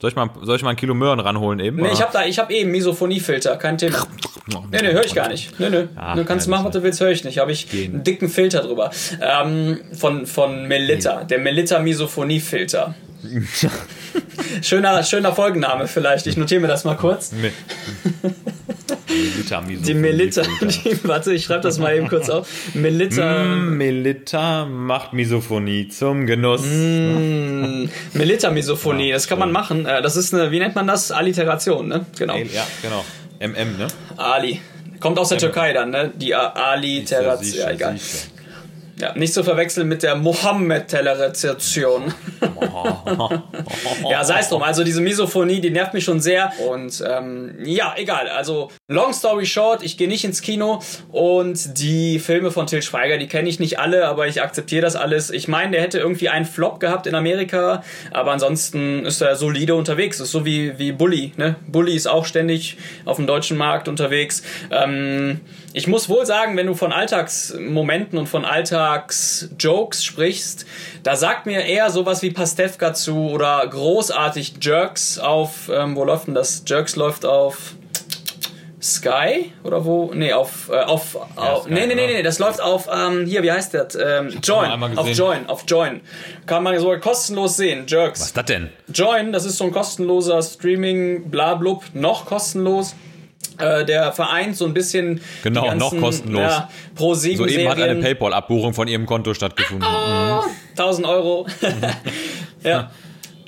Soll 0.00 0.10
ich, 0.10 0.16
mal, 0.16 0.30
soll 0.42 0.56
ich 0.56 0.62
mal 0.64 0.70
ein 0.70 0.76
Kilo 0.76 0.94
Möhren 0.94 1.20
ranholen 1.20 1.60
eben? 1.60 1.76
Nee, 1.76 1.92
ich 1.92 2.02
habe 2.02 2.12
da, 2.12 2.24
ich 2.24 2.40
habe 2.40 2.52
eben 2.52 2.72
Misophoniefilter, 2.72 3.56
kein 3.56 3.78
Thema. 3.78 4.04
Nee, 4.72 4.82
nee, 4.82 4.92
höre 4.92 5.04
ich 5.04 5.14
gar 5.14 5.28
nicht. 5.28 5.60
Nee, 5.60 5.70
nee. 5.70 5.86
Ja, 5.94 6.16
du 6.16 6.24
kannst 6.24 6.48
machen, 6.48 6.64
was 6.64 6.72
du 6.72 6.82
willst, 6.82 7.00
höre 7.00 7.12
ich 7.12 7.22
nicht. 7.22 7.38
Habe 7.38 7.52
ich 7.52 7.70
gehen. 7.70 7.94
einen 7.94 8.02
dicken 8.02 8.28
Filter 8.28 8.62
drüber. 8.62 8.90
Ähm, 9.20 9.80
von, 9.92 10.26
von 10.26 10.66
Melitta, 10.66 11.22
der 11.22 11.38
Melitta 11.38 11.78
Misophoniefilter. 11.78 12.96
schöner, 14.62 15.04
schöner 15.04 15.32
Folgenname 15.32 15.86
vielleicht. 15.86 16.26
Ich 16.26 16.36
notiere 16.36 16.60
mir 16.60 16.66
das 16.66 16.82
mal 16.82 16.96
kurz. 16.96 17.32
Melitta 19.12 19.62
Die 19.66 19.94
Melitta, 19.94 20.42
die, 20.60 20.98
warte, 21.04 21.32
ich 21.32 21.44
schreibe 21.44 21.62
das 21.62 21.78
mal 21.78 21.94
eben 21.94 22.08
kurz 22.08 22.28
auf. 22.30 22.48
Melitta. 22.74 23.44
Mm, 23.44 23.76
Melitta 23.76 24.64
macht 24.66 25.12
Misophonie 25.12 25.88
zum 25.88 26.26
Genuss. 26.26 26.62
Mm, 26.64 27.88
Melitta 28.14 28.50
Misophonie, 28.50 29.08
ja, 29.08 29.14
das 29.14 29.26
kann 29.26 29.38
man 29.38 29.52
machen. 29.52 29.86
Äh, 29.86 30.02
das 30.02 30.16
ist 30.16 30.34
eine, 30.34 30.50
wie 30.50 30.58
nennt 30.58 30.74
man 30.74 30.86
das? 30.86 31.12
Alliteration, 31.12 31.88
ne? 31.88 32.06
Genau. 32.18 32.36
Ja, 32.36 32.66
genau. 32.80 33.04
MM, 33.40 33.76
ne? 33.78 33.88
Ali. 34.16 34.60
Kommt 35.00 35.18
aus 35.18 35.30
der 35.30 35.38
Türkei 35.38 35.72
dann, 35.72 35.90
ne? 35.90 36.12
Die 36.14 36.34
Alliteration. 36.34 37.60
Ja, 37.60 37.70
egal. 37.70 37.96
Ja, 39.02 39.12
nicht 39.16 39.34
zu 39.34 39.42
verwechseln 39.42 39.88
mit 39.88 40.04
der 40.04 40.14
Mohammed-Rezeption. 40.14 42.14
ja, 44.08 44.22
sei 44.22 44.38
es 44.38 44.48
drum. 44.48 44.62
Also 44.62 44.84
diese 44.84 45.00
Misophonie, 45.00 45.60
die 45.60 45.70
nervt 45.70 45.92
mich 45.92 46.04
schon 46.04 46.20
sehr. 46.20 46.52
Und 46.70 47.02
ähm, 47.04 47.56
ja, 47.64 47.94
egal. 47.96 48.28
Also 48.28 48.70
long 48.86 49.12
story 49.12 49.44
short, 49.44 49.82
ich 49.82 49.96
gehe 49.96 50.06
nicht 50.06 50.22
ins 50.22 50.40
Kino 50.40 50.80
und 51.10 51.80
die 51.80 52.20
Filme 52.20 52.52
von 52.52 52.68
Till 52.68 52.80
Schweiger, 52.80 53.18
die 53.18 53.26
kenne 53.26 53.48
ich 53.48 53.58
nicht 53.58 53.80
alle, 53.80 54.06
aber 54.06 54.28
ich 54.28 54.40
akzeptiere 54.40 54.82
das 54.82 54.94
alles. 54.94 55.30
Ich 55.30 55.48
meine, 55.48 55.72
der 55.72 55.80
hätte 55.80 55.98
irgendwie 55.98 56.28
einen 56.28 56.44
Flop 56.44 56.78
gehabt 56.78 57.08
in 57.08 57.16
Amerika, 57.16 57.82
aber 58.12 58.30
ansonsten 58.30 59.04
ist 59.04 59.20
er 59.20 59.34
solide 59.34 59.74
unterwegs. 59.74 60.20
Ist 60.20 60.30
so 60.30 60.44
wie, 60.44 60.78
wie 60.78 60.92
Bully. 60.92 61.32
Ne? 61.36 61.56
Bully 61.66 61.96
ist 61.96 62.06
auch 62.06 62.24
ständig 62.24 62.76
auf 63.04 63.16
dem 63.16 63.26
deutschen 63.26 63.56
Markt 63.56 63.88
unterwegs. 63.88 64.44
Ähm, 64.70 65.40
ich 65.74 65.86
muss 65.86 66.08
wohl 66.08 66.26
sagen, 66.26 66.56
wenn 66.56 66.66
du 66.66 66.74
von 66.74 66.92
Alltagsmomenten 66.92 68.18
und 68.18 68.28
von 68.28 68.44
Alltagsjokes 68.44 70.04
sprichst, 70.04 70.66
da 71.02 71.16
sagt 71.16 71.46
mir 71.46 71.62
eher 71.62 71.90
sowas 71.90 72.22
wie 72.22 72.30
Pastewka 72.30 72.92
zu 72.94 73.30
oder 73.30 73.66
großartig 73.66 74.54
Jerks 74.60 75.18
auf, 75.18 75.70
ähm, 75.72 75.96
wo 75.96 76.04
läuft 76.04 76.26
denn 76.26 76.34
das? 76.34 76.62
Jerks 76.66 76.96
läuft 76.96 77.24
auf 77.24 77.74
Sky 78.82 79.52
oder 79.62 79.84
wo? 79.84 80.10
Nee, 80.12 80.32
auf, 80.32 80.68
äh, 80.68 80.80
auf, 80.80 81.14
ja, 81.14 81.42
auf 81.42 81.68
nee, 81.68 81.86
nee, 81.86 81.94
nee, 81.94 82.06
nee, 82.06 82.22
das 82.22 82.38
läuft 82.40 82.60
auf, 82.60 82.88
ähm, 82.92 83.26
hier, 83.26 83.42
wie 83.42 83.52
heißt 83.52 83.72
das? 83.74 83.94
Ähm, 83.94 84.30
Join, 84.42 84.98
auf 84.98 85.08
Join, 85.08 85.46
auf 85.46 85.64
Join. 85.68 86.00
Kann 86.46 86.64
man 86.64 86.78
sogar 86.78 86.98
kostenlos 86.98 87.56
sehen, 87.56 87.84
Jerks. 87.86 88.20
Was 88.20 88.26
ist 88.26 88.36
das 88.36 88.44
denn? 88.46 88.70
Join, 88.92 89.32
das 89.32 89.44
ist 89.44 89.56
so 89.56 89.64
ein 89.64 89.70
kostenloser 89.70 90.42
Streaming, 90.42 91.30
blablub, 91.30 91.84
noch 91.94 92.26
kostenlos 92.26 92.94
äh, 93.58 93.84
der 93.84 94.12
vereint 94.12 94.56
so 94.56 94.64
ein 94.64 94.74
bisschen 94.74 95.20
genau 95.42 95.66
ganzen, 95.66 95.78
noch 95.78 95.96
kostenlos 95.98 96.40
ja, 96.40 96.70
pro 96.94 97.14
sieben 97.14 97.38
soeben 97.38 97.68
hat 97.68 97.80
eine 97.80 98.00
PayPal 98.00 98.32
Abbuchung 98.32 98.74
von 98.74 98.88
ihrem 98.88 99.06
Konto 99.06 99.34
stattgefunden 99.34 99.88
oh, 99.88 100.42
mhm. 100.42 100.50
1000 100.72 101.06
Euro 101.06 101.46
ja 102.62 102.90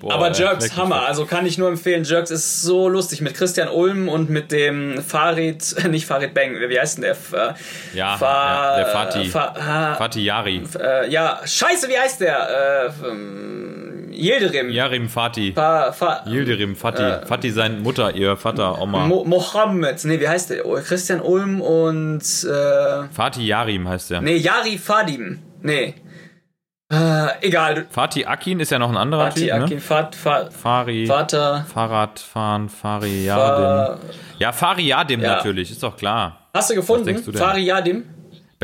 Boah, 0.05 0.15
aber 0.17 0.33
Jerks, 0.33 0.77
Hammer. 0.77 1.07
Also 1.07 1.25
kann 1.25 1.47
ich 1.47 1.57
nur 1.57 1.69
empfehlen. 1.69 2.05
Jerks 2.05 2.31
ist 2.31 2.61
so 2.61 2.91
lustig 2.91 3.23
mit 3.23 3.33
Christian 3.35 3.69
Ulm 3.69 4.11
und 4.11 4.29
mit 4.29 4.53
dem 4.53 5.03
Farid, 5.03 5.75
nicht 5.89 6.05
Farid 6.05 6.35
Bang, 6.35 6.57
wie 6.69 6.79
heißt 6.79 6.99
denn 6.99 7.17
der? 7.33 7.55
Ja, 7.95 8.19
Fa 8.19 8.77
ja 8.77 8.77
der 8.77 8.87
Fatih. 8.87 9.25
Fa 9.31 9.95
Fatih 9.97 10.25
Yari. 10.25 10.63
Äh, 10.79 11.11
ja, 11.11 11.41
scheiße, 11.43 11.89
wie 11.89 11.99
heißt 11.99 12.21
der? 12.21 12.93
Äh, 13.03 13.09
ähm, 13.09 13.94
Yildirim. 14.15 14.71
Yarim 14.71 15.09
Fatih. 15.09 15.55
Fa, 15.55 15.93
Fa, 15.93 16.25
Yildirim 16.27 16.77
Fatih. 16.77 17.23
Äh, 17.23 17.27
Fatih 17.27 17.53
sein 17.53 17.83
Mutter, 17.83 18.15
ihr 18.15 18.37
Vater, 18.37 18.81
Oma. 18.81 19.07
Mo 19.07 19.25
Mohammed. 19.25 20.05
Nee, 20.05 20.21
wie 20.21 20.29
heißt 20.29 20.51
der? 20.51 20.62
Christian 20.83 21.21
Ulm 21.21 21.61
und... 21.61 22.23
Äh, 22.23 23.09
Fatih 23.12 23.47
Yarim 23.47 23.89
heißt 23.89 24.11
der. 24.11 24.21
Nee, 24.21 24.37
Yari 24.37 24.79
Fadim. 24.79 25.41
Nee. 25.62 25.95
Äh, 26.93 27.47
egal. 27.47 27.87
Fatih 27.91 28.27
Akin 28.27 28.61
ist 28.61 28.71
ja 28.71 28.79
noch 28.79 28.91
ein 28.91 28.97
anderer 28.97 29.31
Fatih 29.31 29.47
Typ, 29.47 29.53
Akin, 29.55 29.77
ne? 29.77 29.81
Fat, 29.81 30.15
Fat, 30.15 30.53
Fari, 30.53 31.07
Vater. 31.07 31.67
Fahrradfahren, 31.73 32.69
Fari 32.69 33.25
Yadim. 33.25 33.99
Ja, 34.39 34.53
Fari 34.53 34.87
Yadim 34.87 35.21
ja. 35.21 35.37
natürlich, 35.37 35.71
ist 35.71 35.83
doch 35.83 35.97
klar. 35.97 36.49
Hast 36.53 36.71
du 36.71 36.75
gefunden? 36.75 37.21
Du 37.25 37.33
Fari 37.33 37.65
Yadim? 37.65 38.05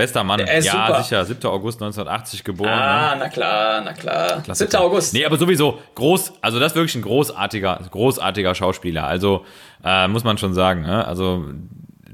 Bester 0.00 0.24
Mann. 0.24 0.40
ja, 0.40 0.60
super. 0.60 1.02
sicher. 1.02 1.24
7. 1.24 1.44
August 1.50 1.80
1980 1.82 2.44
geboren. 2.44 2.70
Ah, 2.70 3.14
ne? 3.14 3.20
na 3.20 3.28
klar, 3.28 3.80
na 3.82 3.92
klar. 3.92 4.42
Klasse. 4.42 4.66
7. 4.66 4.80
August. 4.80 5.12
Nee, 5.14 5.24
aber 5.24 5.36
sowieso 5.36 5.78
groß, 5.94 6.32
also 6.40 6.58
das 6.58 6.72
ist 6.72 6.76
wirklich 6.76 6.94
ein 6.94 7.02
großartiger, 7.02 7.80
großartiger 7.90 8.54
Schauspieler. 8.54 9.06
Also 9.06 9.44
äh, 9.84 10.08
muss 10.08 10.24
man 10.24 10.38
schon 10.38 10.54
sagen. 10.54 10.82
Ne? 10.82 11.06
Also 11.06 11.44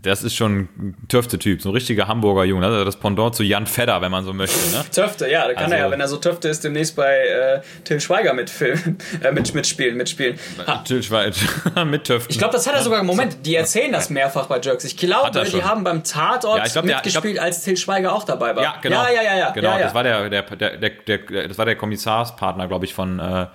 das 0.06 0.22
ist 0.22 0.34
schon 0.34 0.68
ein 0.78 0.96
Töfte-Typ, 1.08 1.60
so 1.60 1.70
ein 1.70 1.74
richtiger 1.74 2.08
Hamburger 2.08 2.44
Junge. 2.44 2.66
Also 2.66 2.84
das 2.84 2.96
Pendant 2.96 3.34
zu 3.34 3.42
Jan 3.42 3.66
Fedder, 3.66 4.00
wenn 4.00 4.10
man 4.10 4.24
so 4.24 4.32
möchte. 4.32 4.58
Ne? 4.74 4.84
Töfte, 4.90 5.30
ja, 5.30 5.46
da 5.46 5.54
kann 5.54 5.64
also, 5.64 5.74
er 5.74 5.80
ja, 5.80 5.90
wenn 5.90 6.00
er 6.00 6.08
so 6.08 6.16
Töfte 6.16 6.48
ist, 6.48 6.64
demnächst 6.64 6.96
bei 6.96 7.16
äh, 7.18 7.60
Till 7.84 8.00
Schweiger 8.00 8.32
mitfilmen, 8.32 8.98
äh, 9.22 9.32
mit, 9.32 9.54
mitspielen, 9.54 9.96
mitspielen. 9.96 10.38
Ha. 10.66 10.78
Till 10.78 11.02
Schweiger, 11.02 11.34
mit 11.84 12.04
Töften. 12.04 12.30
Ich 12.30 12.38
glaube, 12.38 12.52
das 12.52 12.66
hat 12.66 12.74
er 12.74 12.82
sogar, 12.82 13.02
Moment, 13.02 13.44
die 13.44 13.54
erzählen 13.54 13.92
das 13.92 14.10
mehrfach 14.10 14.46
bei 14.46 14.60
Jerks. 14.60 14.84
Ich 14.84 14.96
glaube, 14.96 15.30
die 15.44 15.62
haben 15.62 15.84
beim 15.84 16.02
Tatort 16.04 16.58
ja, 16.58 16.64
glaub, 16.64 16.84
mitgespielt, 16.84 17.34
glaub, 17.34 17.46
als 17.46 17.62
Till 17.62 17.76
Schweiger 17.76 18.12
auch 18.12 18.24
dabei 18.24 18.56
war. 18.56 18.62
Ja, 18.62 18.76
genau. 18.80 19.02
Ja, 19.02 19.10
ja, 19.10 19.22
ja, 19.22 19.38
ja. 19.38 19.50
Genau, 19.50 19.70
ja, 19.70 19.78
das 19.78 19.94
war 19.94 20.02
der, 20.02 20.30
der, 20.30 20.42
der, 20.42 20.76
der, 20.76 20.90
der, 21.18 21.48
das 21.48 21.58
war 21.58 21.64
der 21.64 21.76
Kommissarspartner, 21.76 22.68
glaube 22.68 22.84
ich, 22.84 22.94
von, 22.94 23.18
äh, 23.18 23.46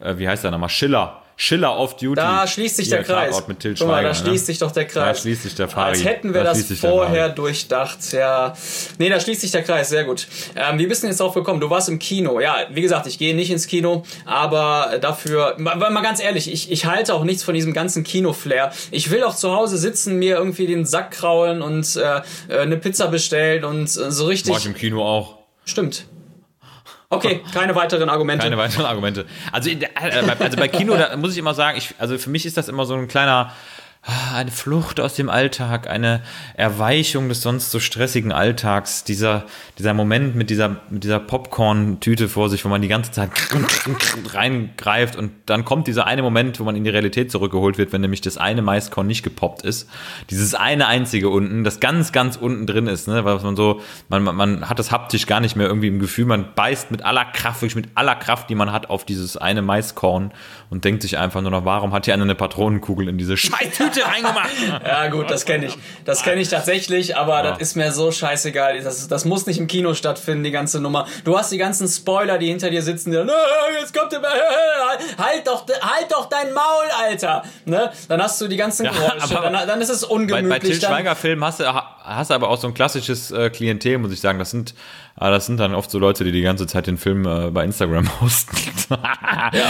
äh, 0.00 0.18
wie 0.18 0.28
heißt 0.28 0.44
der 0.44 0.50
nochmal, 0.50 0.68
Schiller. 0.68 1.22
Schiller 1.40 1.78
off 1.78 1.96
Duty. 1.96 2.16
Da 2.16 2.48
schließt 2.48 2.76
sich 2.76 2.88
der 2.88 3.04
Kreis. 3.04 3.46
Mit 3.46 3.60
Til 3.60 3.76
Guck 3.78 3.86
mal, 3.86 4.02
da 4.02 4.12
Schweiger, 4.12 4.14
schließt 4.26 4.42
ne? 4.42 4.46
sich 4.46 4.58
doch 4.58 4.72
der 4.72 4.86
Kreis. 4.86 5.16
Da 5.16 5.22
schließt 5.22 5.44
sich 5.44 5.54
der 5.54 5.68
Fari. 5.68 5.90
Als 5.90 6.04
hätten 6.04 6.34
wir 6.34 6.42
Da 6.42 6.52
das 6.52 6.64
vorher 6.80 7.28
durchdacht, 7.28 8.12
ja. 8.12 8.54
Nee, 8.98 9.08
da 9.08 9.20
schließt 9.20 9.42
sich 9.42 9.52
der 9.52 9.62
Kreis, 9.62 9.88
sehr 9.88 10.02
gut. 10.02 10.26
Ähm, 10.56 10.80
wie 10.80 10.88
bist 10.88 11.02
du 11.02 11.06
denn 11.06 11.12
jetzt 11.12 11.20
drauf 11.20 11.34
gekommen? 11.34 11.60
Du 11.60 11.70
warst 11.70 11.88
im 11.88 12.00
Kino. 12.00 12.40
Ja, 12.40 12.56
wie 12.72 12.82
gesagt, 12.82 13.06
ich 13.06 13.18
gehe 13.18 13.36
nicht 13.36 13.52
ins 13.52 13.68
Kino, 13.68 14.02
aber 14.24 14.98
dafür, 15.00 15.54
mal, 15.58 15.76
mal 15.76 16.02
ganz 16.02 16.20
ehrlich, 16.20 16.52
ich, 16.52 16.72
ich 16.72 16.86
halte 16.86 17.14
auch 17.14 17.22
nichts 17.22 17.44
von 17.44 17.54
diesem 17.54 17.72
ganzen 17.72 18.02
Kino-Flair. 18.02 18.72
Ich 18.90 19.12
will 19.12 19.22
auch 19.22 19.36
zu 19.36 19.52
Hause 19.54 19.78
sitzen, 19.78 20.18
mir 20.18 20.38
irgendwie 20.38 20.66
den 20.66 20.86
Sack 20.86 21.12
kraulen 21.12 21.62
und 21.62 21.94
äh, 21.94 22.20
äh, 22.48 22.58
eine 22.62 22.78
Pizza 22.78 23.06
bestellen 23.06 23.62
und 23.62 23.84
äh, 23.84 24.10
so 24.10 24.26
richtig. 24.26 24.52
Mach 24.52 24.58
ich 24.58 24.66
im 24.66 24.74
Kino 24.74 25.04
auch. 25.04 25.36
Stimmt. 25.64 26.04
Okay, 27.10 27.40
keine 27.54 27.74
weiteren 27.74 28.10
Argumente. 28.10 28.44
Keine 28.44 28.58
weiteren 28.58 28.84
Argumente. 28.84 29.24
Also, 29.50 29.70
äh, 29.70 29.76
bei- 29.76 30.44
also 30.44 30.56
bei 30.58 30.68
Kino, 30.68 30.94
da 30.94 31.16
muss 31.16 31.32
ich 31.32 31.38
immer 31.38 31.54
sagen, 31.54 31.78
ich, 31.78 31.94
also 31.98 32.18
für 32.18 32.28
mich 32.28 32.44
ist 32.44 32.58
das 32.58 32.68
immer 32.68 32.84
so 32.84 32.94
ein 32.94 33.08
kleiner, 33.08 33.52
eine 34.02 34.50
Flucht 34.50 35.00
aus 35.00 35.14
dem 35.14 35.28
Alltag, 35.28 35.88
eine 35.88 36.22
Erweichung 36.54 37.28
des 37.28 37.42
sonst 37.42 37.70
so 37.70 37.80
stressigen 37.80 38.32
Alltags. 38.32 39.04
Dieser, 39.04 39.44
dieser 39.76 39.92
Moment 39.92 40.34
mit 40.34 40.50
dieser, 40.50 40.80
mit 40.88 41.04
dieser 41.04 41.18
Popcorn-Tüte 41.18 42.28
vor 42.28 42.48
sich, 42.48 42.64
wo 42.64 42.68
man 42.68 42.80
die 42.80 42.88
ganze 42.88 43.10
Zeit 43.10 43.30
reingreift 44.32 45.16
und 45.16 45.32
dann 45.46 45.64
kommt 45.64 45.88
dieser 45.88 46.06
eine 46.06 46.22
Moment, 46.22 46.58
wo 46.60 46.64
man 46.64 46.76
in 46.76 46.84
die 46.84 46.90
Realität 46.90 47.30
zurückgeholt 47.30 47.76
wird, 47.76 47.92
wenn 47.92 48.00
nämlich 48.00 48.20
das 48.20 48.38
eine 48.38 48.62
Maiskorn 48.62 49.06
nicht 49.06 49.22
gepoppt 49.24 49.62
ist. 49.62 49.90
Dieses 50.30 50.54
eine 50.54 50.86
einzige 50.86 51.28
unten, 51.28 51.64
das 51.64 51.80
ganz, 51.80 52.12
ganz 52.12 52.36
unten 52.36 52.66
drin 52.66 52.86
ist, 52.86 53.08
ne, 53.08 53.24
weil 53.24 53.38
man 53.40 53.56
so, 53.56 53.80
man, 54.08 54.22
man, 54.22 54.68
hat 54.68 54.78
das 54.78 54.90
haptisch 54.90 55.26
gar 55.26 55.40
nicht 55.40 55.56
mehr 55.56 55.66
irgendwie 55.66 55.88
im 55.88 55.98
Gefühl, 55.98 56.24
man 56.24 56.54
beißt 56.54 56.90
mit 56.90 57.04
aller 57.04 57.24
Kraft, 57.26 57.62
wirklich 57.62 57.76
mit 57.76 57.88
aller 57.94 58.14
Kraft, 58.14 58.48
die 58.48 58.54
man 58.54 58.72
hat, 58.72 58.88
auf 58.90 59.04
dieses 59.04 59.36
eine 59.36 59.60
Maiskorn 59.60 60.32
und 60.70 60.84
denkt 60.84 61.02
sich 61.02 61.18
einfach 61.18 61.42
nur 61.42 61.50
noch, 61.50 61.64
warum 61.64 61.92
hat 61.92 62.04
hier 62.04 62.14
einer 62.14 62.24
eine 62.24 62.34
Patronenkugel 62.34 63.08
in 63.08 63.18
diese 63.18 63.36
Scheißtüte 63.88 64.06
reingemacht? 64.06 64.50
Ja, 64.86 65.08
gut, 65.08 65.30
das 65.30 65.44
kenne 65.44 65.66
ich. 65.66 65.78
Das 66.04 66.22
kenne 66.22 66.40
ich 66.40 66.48
tatsächlich, 66.48 67.16
aber 67.16 67.36
Ja. 67.44 67.50
das 67.50 67.58
ist 67.60 67.76
mir 67.76 67.92
so 67.92 68.10
scheißegal. 68.12 68.80
Das, 68.80 69.08
das 69.08 69.24
muss 69.24 69.46
nicht 69.46 69.58
im 69.58 69.66
Kino 69.66 69.94
stattfinden, 69.94 70.44
die 70.44 70.50
ganze 70.50 70.80
Nummer. 70.80 71.06
Du 71.24 71.36
hast 71.38 71.50
die 71.52 71.58
ganzen 71.58 71.88
Spoiler, 71.88 72.38
die 72.38 72.48
hinter 72.48 72.70
dir 72.70 72.82
sitzen, 72.82 73.10
die, 73.10 73.18
"Nö, 73.18 73.32
jetzt 73.80 73.96
kommt 73.96 74.12
der, 74.12 74.20
halt 74.22 75.46
doch, 75.46 75.66
halt 75.66 76.10
doch 76.10 76.28
dein 76.28 76.52
Maul, 76.52 76.84
Alter. 77.02 77.42
Ne? 77.64 77.90
Dann 78.08 78.22
hast 78.22 78.40
du 78.40 78.48
die 78.48 78.56
ganzen 78.56 78.84
Geräusche, 78.84 79.36
aber 79.38 79.50
dann, 79.50 79.66
dann 79.66 79.80
ist 79.80 79.88
es 79.90 80.02
Bei, 80.06 80.14
ungemütlich. 80.14 80.48
bei 80.48 80.58
Til 80.58 80.78
dann, 80.78 80.90
Schweiger-Filmen 80.92 81.44
hast 81.44 81.60
du, 81.60 81.64
hast 81.72 82.30
du 82.30 82.34
aber 82.34 82.48
auch 82.48 82.58
so 82.58 82.68
ein 82.68 82.74
klassisches 82.74 83.30
äh, 83.30 83.50
Klientel, 83.50 83.98
muss 83.98 84.12
ich 84.12 84.20
sagen. 84.20 84.38
Das 84.38 84.50
sind, 84.50 84.74
äh, 85.20 85.30
das 85.30 85.46
sind 85.46 85.58
dann 85.58 85.74
oft 85.74 85.90
so 85.90 85.98
Leute, 85.98 86.24
die 86.24 86.32
die 86.32 86.42
ganze 86.42 86.66
Zeit 86.66 86.86
den 86.86 86.96
Film 86.98 87.26
äh, 87.26 87.50
bei 87.50 87.64
Instagram 87.64 88.04
posten. 88.20 88.56
oder 88.90 89.00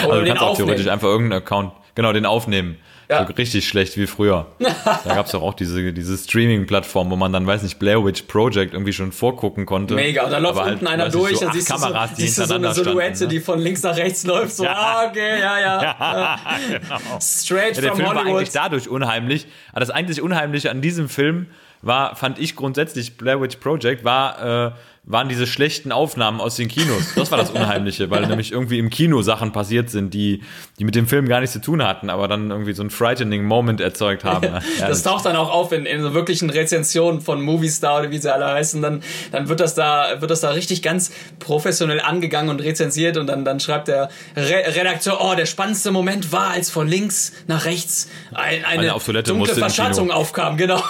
also 0.02 0.20
du 0.20 0.26
kannst 0.26 0.42
auch 0.42 0.56
theoretisch 0.56 0.86
einfach 0.88 1.08
irgendeinen 1.08 1.42
Account, 1.42 1.72
genau, 1.94 2.12
den 2.12 2.26
aufnehmen. 2.26 2.78
Ja. 3.10 3.26
So 3.26 3.32
richtig 3.32 3.66
schlecht 3.66 3.96
wie 3.96 4.06
früher. 4.06 4.46
da 4.58 5.14
gab 5.14 5.26
es 5.26 5.34
auch 5.34 5.54
diese, 5.54 5.92
diese 5.94 6.18
Streaming-Plattform, 6.18 7.10
wo 7.10 7.16
man 7.16 7.32
dann, 7.32 7.46
weiß 7.46 7.62
nicht, 7.62 7.78
Blair 7.78 8.04
Witch 8.04 8.22
Project 8.22 8.74
irgendwie 8.74 8.92
schon 8.92 9.12
vorgucken 9.12 9.64
konnte. 9.64 9.94
Mega, 9.94 10.24
und 10.24 10.30
dann 10.30 10.42
läuft 10.42 10.60
halt, 10.60 10.74
unten 10.74 10.86
einer 10.86 11.08
durch, 11.08 11.38
so 11.38 11.46
dann 11.46 11.54
siehst 11.54 11.70
du, 11.70 11.78
so, 11.78 11.88
siehst 12.14 12.38
du 12.38 12.44
so 12.44 12.54
eine 12.54 12.74
Silhouette, 12.74 13.16
standen, 13.16 13.24
ne? 13.24 13.28
die 13.28 13.40
von 13.40 13.58
links 13.60 13.82
nach 13.82 13.96
rechts 13.96 14.26
läuft. 14.26 14.56
So, 14.56 14.66
ah, 14.68 15.06
okay, 15.08 15.40
ja, 15.40 15.58
ja. 15.58 15.82
Ja, 15.98 16.38
genau. 16.68 17.18
Straight 17.20 17.76
Ja, 17.76 17.82
der 17.82 17.90
from 17.90 17.96
Film 17.96 18.08
war 18.08 18.16
Hollywood. 18.16 18.36
eigentlich 18.36 18.50
dadurch 18.50 18.88
unheimlich. 18.88 19.46
Aber 19.70 19.80
das 19.80 19.90
eigentlich 19.90 20.20
Unheimliche 20.20 20.70
an 20.70 20.82
diesem 20.82 21.08
Film 21.08 21.46
war, 21.80 22.14
fand 22.16 22.38
ich 22.38 22.56
grundsätzlich, 22.56 23.16
Blair 23.16 23.40
Witch 23.40 23.56
Project, 23.56 24.04
war, 24.04 24.66
äh, 24.66 24.72
waren 25.08 25.28
diese 25.30 25.46
schlechten 25.46 25.90
Aufnahmen 25.90 26.38
aus 26.38 26.56
den 26.56 26.68
Kinos. 26.68 27.14
Das 27.16 27.30
war 27.30 27.38
das 27.38 27.50
Unheimliche, 27.50 28.10
weil 28.10 28.26
nämlich 28.26 28.52
irgendwie 28.52 28.78
im 28.78 28.90
Kino 28.90 29.22
Sachen 29.22 29.52
passiert 29.52 29.88
sind, 29.88 30.12
die, 30.12 30.42
die 30.78 30.84
mit 30.84 30.94
dem 30.94 31.08
Film 31.08 31.26
gar 31.28 31.40
nichts 31.40 31.54
zu 31.54 31.62
tun 31.62 31.82
hatten, 31.82 32.10
aber 32.10 32.28
dann 32.28 32.50
irgendwie 32.50 32.74
so 32.74 32.82
einen 32.82 32.90
frightening 32.90 33.44
Moment 33.44 33.80
erzeugt 33.80 34.24
haben. 34.24 34.38
Ja, 34.78 34.88
Das 34.88 35.02
taucht 35.02 35.24
dann 35.24 35.36
auch 35.36 35.50
auf 35.50 35.72
in, 35.72 35.86
in 35.86 36.02
so 36.02 36.14
wirklichen 36.14 36.50
Rezensionen 36.50 37.20
von 37.20 37.40
Moviestar 37.40 38.00
oder 38.00 38.10
wie 38.10 38.18
sie 38.18 38.32
alle 38.32 38.46
heißen. 38.46 38.80
Dann, 38.82 39.02
dann 39.32 39.48
wird 39.48 39.60
das 39.60 39.74
da, 39.74 40.20
wird 40.20 40.30
das 40.30 40.40
da 40.40 40.50
richtig 40.50 40.82
ganz 40.82 41.10
professionell 41.38 42.00
angegangen 42.00 42.50
und 42.50 42.60
rezensiert 42.60 43.16
und 43.16 43.26
dann, 43.26 43.44
dann 43.44 43.60
schreibt 43.60 43.88
der 43.88 44.10
Re 44.36 44.62
Redakteur, 44.74 45.18
oh, 45.20 45.34
der 45.34 45.46
spannendste 45.46 45.90
Moment 45.90 46.32
war, 46.32 46.50
als 46.50 46.70
von 46.70 46.86
links 46.86 47.32
nach 47.46 47.64
rechts 47.64 48.08
ein, 48.32 48.64
eine 48.64 48.86
er 48.86 48.94
auf 48.94 49.04
Toilette 49.04 49.32
dunkle 49.32 49.54
Verschatzung 49.54 50.10
aufkam. 50.10 50.56
Genau. 50.58 50.82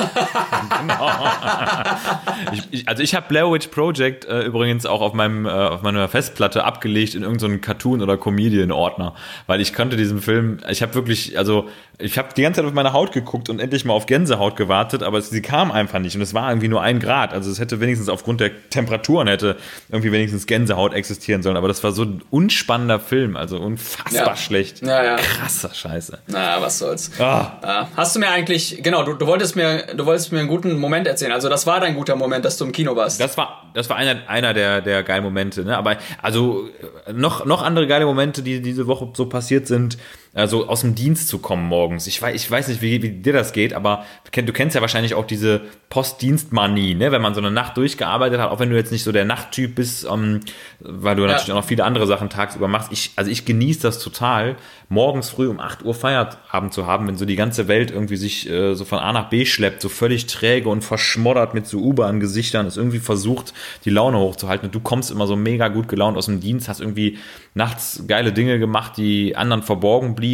Ich, 2.52 2.62
ich, 2.70 2.88
also 2.88 3.02
ich 3.02 3.14
habe 3.14 3.26
Blair 3.28 3.50
Witch 3.50 3.68
Project 3.68 4.07
äh, 4.08 4.42
übrigens 4.44 4.86
auch 4.86 5.00
auf 5.00 5.12
meinem 5.12 5.46
äh, 5.46 5.50
auf 5.50 5.82
meiner 5.82 6.08
Festplatte 6.08 6.64
abgelegt 6.64 7.14
in 7.14 7.22
irgendeinen 7.22 7.60
Cartoon 7.60 8.02
oder 8.02 8.16
Comedian 8.16 8.72
Ordner, 8.72 9.14
weil 9.46 9.60
ich 9.60 9.74
konnte 9.74 9.96
diesen 9.96 10.20
Film, 10.20 10.58
ich 10.68 10.82
habe 10.82 10.94
wirklich, 10.94 11.38
also 11.38 11.68
ich 12.00 12.16
habe 12.18 12.28
die 12.36 12.42
ganze 12.42 12.60
Zeit 12.60 12.68
auf 12.68 12.74
meine 12.74 12.92
Haut 12.92 13.12
geguckt 13.12 13.48
und 13.50 13.60
endlich 13.60 13.84
mal 13.84 13.92
auf 13.92 14.06
Gänsehaut 14.06 14.56
gewartet, 14.56 15.02
aber 15.02 15.20
sie 15.20 15.42
kam 15.42 15.72
einfach 15.72 15.98
nicht 15.98 16.14
und 16.16 16.22
es 16.22 16.32
war 16.34 16.48
irgendwie 16.50 16.68
nur 16.68 16.80
ein 16.82 17.00
Grad, 17.00 17.32
also 17.32 17.50
es 17.50 17.58
hätte 17.60 17.80
wenigstens 17.80 18.08
aufgrund 18.08 18.40
der 18.40 18.50
Temperaturen 18.70 19.26
hätte 19.28 19.56
irgendwie 19.88 20.12
wenigstens 20.12 20.46
Gänsehaut 20.46 20.94
existieren 20.94 21.42
sollen, 21.42 21.56
aber 21.56 21.68
das 21.68 21.82
war 21.82 21.92
so 21.92 22.02
ein 22.04 22.22
unspannender 22.30 23.00
Film, 23.00 23.36
also 23.36 23.58
unfassbar 23.58 24.26
Ja. 24.28 24.36
schlecht, 24.36 24.82
Ja, 24.82 25.02
ja. 25.04 25.16
krasser 25.16 25.74
Scheiße. 25.74 26.18
Na, 26.28 26.60
was 26.60 26.78
soll's. 26.78 27.10
Ah. 27.18 27.52
Ja, 27.62 27.88
hast 27.96 28.14
du 28.14 28.20
mir 28.20 28.30
eigentlich, 28.30 28.80
genau, 28.82 29.02
du, 29.02 29.14
du 29.14 29.26
wolltest 29.26 29.56
mir, 29.56 29.84
du 29.96 30.06
wolltest 30.06 30.30
mir 30.32 30.38
einen 30.38 30.48
guten 30.48 30.78
Moment 30.78 31.06
erzählen. 31.06 31.32
Also 31.32 31.48
das 31.48 31.66
war 31.66 31.80
dein 31.80 31.94
guter 31.94 32.14
Moment, 32.16 32.44
dass 32.44 32.56
du 32.56 32.64
im 32.64 32.72
Kino 32.72 32.94
warst. 32.96 33.20
Das 33.20 33.36
war, 33.36 33.67
das 33.78 33.88
war 33.88 33.96
einer, 33.96 34.28
einer 34.28 34.52
der, 34.54 34.80
der 34.80 35.02
geilen 35.04 35.22
Momente. 35.22 35.64
Ne? 35.64 35.76
Aber 35.76 35.96
also 36.20 36.68
noch, 37.12 37.44
noch 37.46 37.62
andere 37.62 37.86
geile 37.86 38.04
Momente, 38.04 38.42
die 38.42 38.60
diese 38.60 38.86
Woche 38.86 39.08
so 39.14 39.26
passiert 39.26 39.66
sind, 39.66 39.98
also 40.38 40.68
aus 40.68 40.80
dem 40.82 40.94
Dienst 40.94 41.28
zu 41.28 41.38
kommen 41.38 41.66
morgens. 41.66 42.06
Ich 42.06 42.20
weiß, 42.22 42.34
ich 42.34 42.50
weiß 42.50 42.68
nicht, 42.68 42.80
wie, 42.82 43.02
wie 43.02 43.10
dir 43.10 43.32
das 43.32 43.52
geht, 43.52 43.72
aber 43.74 44.04
du 44.24 44.30
kenn- 44.30 44.46
du 44.46 44.52
kennst 44.52 44.74
ja 44.74 44.80
wahrscheinlich 44.80 45.14
auch 45.14 45.26
diese 45.26 45.62
Postdienstmanie, 45.90 46.94
ne? 46.94 47.12
wenn 47.12 47.22
man 47.22 47.34
so 47.34 47.40
eine 47.40 47.50
Nacht 47.50 47.76
durchgearbeitet 47.76 48.40
hat, 48.40 48.50
auch 48.50 48.60
wenn 48.60 48.70
du 48.70 48.76
jetzt 48.76 48.92
nicht 48.92 49.02
so 49.04 49.12
der 49.12 49.24
Nachttyp 49.24 49.74
bist, 49.74 50.06
ähm, 50.10 50.40
weil 50.80 51.16
du 51.16 51.22
natürlich 51.26 51.52
auch 51.52 51.56
noch 51.56 51.64
viele 51.64 51.84
andere 51.84 52.06
Sachen 52.06 52.30
tagsüber 52.30 52.68
machst. 52.68 52.92
Ich, 52.92 53.12
also 53.16 53.30
ich 53.30 53.44
genieße 53.44 53.80
das 53.82 53.98
total, 53.98 54.56
morgens 54.88 55.30
früh 55.30 55.48
um 55.48 55.60
8 55.60 55.84
Uhr 55.84 55.94
Feierabend 55.94 56.72
zu 56.72 56.86
haben, 56.86 57.06
wenn 57.08 57.16
so 57.16 57.24
die 57.24 57.36
ganze 57.36 57.68
Welt 57.68 57.90
irgendwie 57.90 58.16
sich 58.16 58.48
äh, 58.48 58.74
so 58.74 58.84
von 58.84 58.98
A 58.98 59.12
nach 59.12 59.28
B 59.28 59.44
schleppt, 59.44 59.82
so 59.82 59.88
völlig 59.88 60.26
träge 60.26 60.68
und 60.68 60.82
verschmoddert 60.82 61.54
mit 61.54 61.66
so 61.66 61.78
U-Bahn-Gesichtern, 61.78 62.66
ist 62.66 62.76
irgendwie 62.76 62.98
versucht, 63.00 63.52
die 63.84 63.90
Laune 63.90 64.18
hochzuhalten. 64.18 64.66
Und 64.68 64.74
du 64.74 64.80
kommst 64.80 65.10
immer 65.10 65.26
so 65.26 65.36
mega 65.36 65.68
gut 65.68 65.88
gelaunt 65.88 66.16
aus 66.16 66.26
dem 66.26 66.40
Dienst, 66.40 66.68
hast 66.68 66.80
irgendwie 66.80 67.18
nachts 67.54 68.04
geile 68.06 68.32
Dinge 68.32 68.58
gemacht, 68.58 68.96
die 68.96 69.36
anderen 69.36 69.62
verborgen 69.62 70.14
blieben, 70.14 70.27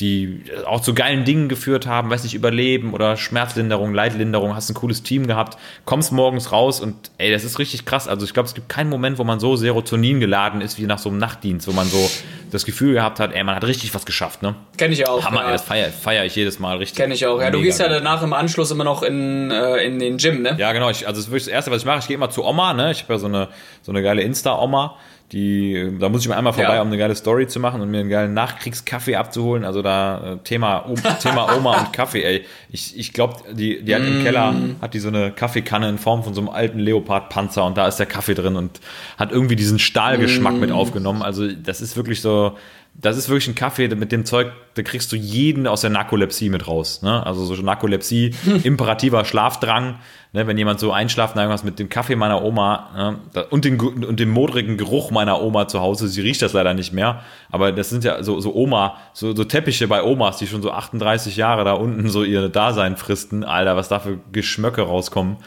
die 0.00 0.42
auch 0.66 0.80
zu 0.80 0.92
geilen 0.92 1.24
Dingen 1.24 1.48
geführt 1.48 1.86
haben, 1.86 2.10
weiß 2.10 2.24
nicht, 2.24 2.34
Überleben 2.34 2.94
oder 2.94 3.16
Schmerzlinderung, 3.16 3.94
Leidlinderung, 3.94 4.56
hast 4.56 4.68
ein 4.68 4.74
cooles 4.74 5.04
Team 5.04 5.28
gehabt, 5.28 5.56
kommst 5.84 6.10
morgens 6.10 6.50
raus 6.50 6.80
und 6.80 7.12
ey, 7.18 7.30
das 7.30 7.44
ist 7.44 7.60
richtig 7.60 7.84
krass. 7.84 8.08
Also 8.08 8.26
ich 8.26 8.34
glaube, 8.34 8.48
es 8.48 8.54
gibt 8.54 8.68
keinen 8.68 8.90
Moment, 8.90 9.18
wo 9.18 9.24
man 9.24 9.38
so 9.38 9.54
Serotonin 9.54 10.18
geladen 10.18 10.60
ist 10.62 10.78
wie 10.78 10.86
nach 10.86 10.98
so 10.98 11.10
einem 11.10 11.18
Nachtdienst, 11.18 11.68
wo 11.68 11.72
man 11.72 11.86
so 11.86 12.10
das 12.50 12.64
Gefühl 12.64 12.94
gehabt 12.94 13.20
hat, 13.20 13.32
ey, 13.32 13.44
man 13.44 13.54
hat 13.54 13.64
richtig 13.64 13.94
was 13.94 14.04
geschafft, 14.04 14.42
ne? 14.42 14.56
Kenn 14.76 14.90
ich 14.90 15.08
auch. 15.08 15.24
Hammer, 15.24 15.42
ja. 15.42 15.46
ey, 15.46 15.52
das 15.52 15.62
feiere 15.62 15.90
feier 15.90 16.24
ich 16.24 16.34
jedes 16.34 16.58
Mal 16.58 16.76
richtig. 16.78 16.98
Kenn 16.98 17.12
ich 17.12 17.24
auch. 17.26 17.40
Ja, 17.40 17.50
du 17.50 17.60
gehst 17.62 17.78
ja 17.78 17.88
danach 17.88 18.22
im 18.22 18.32
Anschluss 18.32 18.72
immer 18.72 18.84
noch 18.84 19.04
in, 19.04 19.52
äh, 19.52 19.76
in 19.84 20.00
den 20.00 20.16
Gym, 20.18 20.42
ne? 20.42 20.56
Ja, 20.58 20.72
genau. 20.72 20.90
Ich, 20.90 21.06
also 21.06 21.18
das 21.18 21.26
ist 21.26 21.30
wirklich 21.30 21.44
das 21.44 21.52
Erste, 21.52 21.70
was 21.70 21.82
ich 21.82 21.86
mache. 21.86 22.00
Ich 22.00 22.08
gehe 22.08 22.16
immer 22.16 22.30
zu 22.30 22.44
Oma. 22.44 22.74
Ne? 22.74 22.90
Ich 22.90 23.02
habe 23.04 23.14
ja 23.14 23.18
so 23.20 23.26
eine, 23.26 23.48
so 23.82 23.92
eine 23.92 24.02
geile 24.02 24.22
Insta-Oma. 24.22 24.96
Die, 25.34 25.90
da 25.98 26.08
muss 26.08 26.22
ich 26.22 26.28
mal 26.28 26.36
einmal 26.36 26.52
vorbei, 26.52 26.76
Ja. 26.76 26.80
um 26.82 26.86
eine 26.86 26.96
geile 26.96 27.14
Story 27.16 27.48
zu 27.48 27.58
machen 27.58 27.80
und 27.80 27.90
mir 27.90 27.98
einen 27.98 28.08
geilen 28.08 28.34
Nachkriegskaffee 28.34 29.16
abzuholen. 29.16 29.64
Also 29.64 29.82
da 29.82 30.34
äh, 30.34 30.36
Thema, 30.44 30.86
O- 30.88 30.94
Thema 31.20 31.54
Oma 31.56 31.76
und 31.80 31.92
Kaffee, 31.92 32.22
ey. 32.22 32.44
Ich, 32.70 32.96
ich 32.96 33.12
glaube, 33.12 33.38
die, 33.52 33.82
die 33.82 33.94
hat 33.96 34.02
im 34.02 34.22
Keller, 34.22 34.54
hat 34.80 34.94
die 34.94 35.00
so 35.00 35.08
eine 35.08 35.32
Kaffeekanne 35.32 35.88
in 35.88 35.98
Form 35.98 36.22
von 36.22 36.34
so 36.34 36.40
einem 36.40 36.50
alten 36.50 36.78
Leopard-Panzer 36.78 37.64
und 37.64 37.76
da 37.76 37.88
ist 37.88 37.96
der 37.96 38.06
Kaffee 38.06 38.34
drin 38.34 38.54
und 38.54 38.80
hat 39.18 39.32
irgendwie 39.32 39.56
diesen 39.56 39.80
Stahlgeschmack 39.80 40.54
mit 40.54 40.70
aufgenommen. 40.70 41.22
Also 41.22 41.48
das 41.50 41.80
ist 41.80 41.96
wirklich 41.96 42.20
so, 42.20 42.56
das 42.96 43.16
ist 43.16 43.28
wirklich 43.28 43.48
ein 43.48 43.56
Kaffee, 43.56 43.88
mit 43.88 44.12
dem 44.12 44.24
Zeug, 44.24 44.52
da 44.74 44.82
kriegst 44.82 45.10
du 45.10 45.16
jeden 45.16 45.66
aus 45.66 45.80
der 45.80 45.90
Narkolepsie 45.90 46.48
mit 46.48 46.68
raus. 46.68 47.02
Ne? 47.02 47.26
Also 47.26 47.44
so 47.44 47.60
Narkolepsie, 47.60 48.34
imperativer 48.62 49.24
Schlafdrang, 49.24 49.98
ne? 50.32 50.46
wenn 50.46 50.56
jemand 50.56 50.78
so 50.78 50.92
einschlaft, 50.92 51.36
irgendwas 51.36 51.64
mit 51.64 51.80
dem 51.80 51.88
Kaffee 51.88 52.14
meiner 52.14 52.44
Oma 52.44 53.18
ne? 53.34 53.44
und, 53.46 53.64
den, 53.64 53.80
und 53.80 54.20
dem 54.20 54.30
modrigen 54.30 54.76
Geruch 54.76 55.10
meiner 55.10 55.42
Oma 55.42 55.66
zu 55.66 55.80
Hause, 55.80 56.06
sie 56.06 56.20
riecht 56.20 56.40
das 56.40 56.52
leider 56.52 56.72
nicht 56.72 56.92
mehr, 56.92 57.22
aber 57.50 57.72
das 57.72 57.90
sind 57.90 58.04
ja 58.04 58.22
so, 58.22 58.40
so 58.40 58.54
Oma, 58.54 58.96
so, 59.12 59.34
so 59.34 59.42
Teppiche 59.42 59.88
bei 59.88 60.02
Omas, 60.02 60.38
die 60.38 60.46
schon 60.46 60.62
so 60.62 60.70
38 60.70 61.36
Jahre 61.36 61.64
da 61.64 61.72
unten 61.72 62.08
so 62.08 62.22
ihr 62.22 62.48
Dasein 62.48 62.96
fristen, 62.96 63.42
Alter, 63.42 63.74
was 63.76 63.88
da 63.88 63.98
für 63.98 64.18
Geschmöcke 64.30 64.82
rauskommen. 64.82 65.38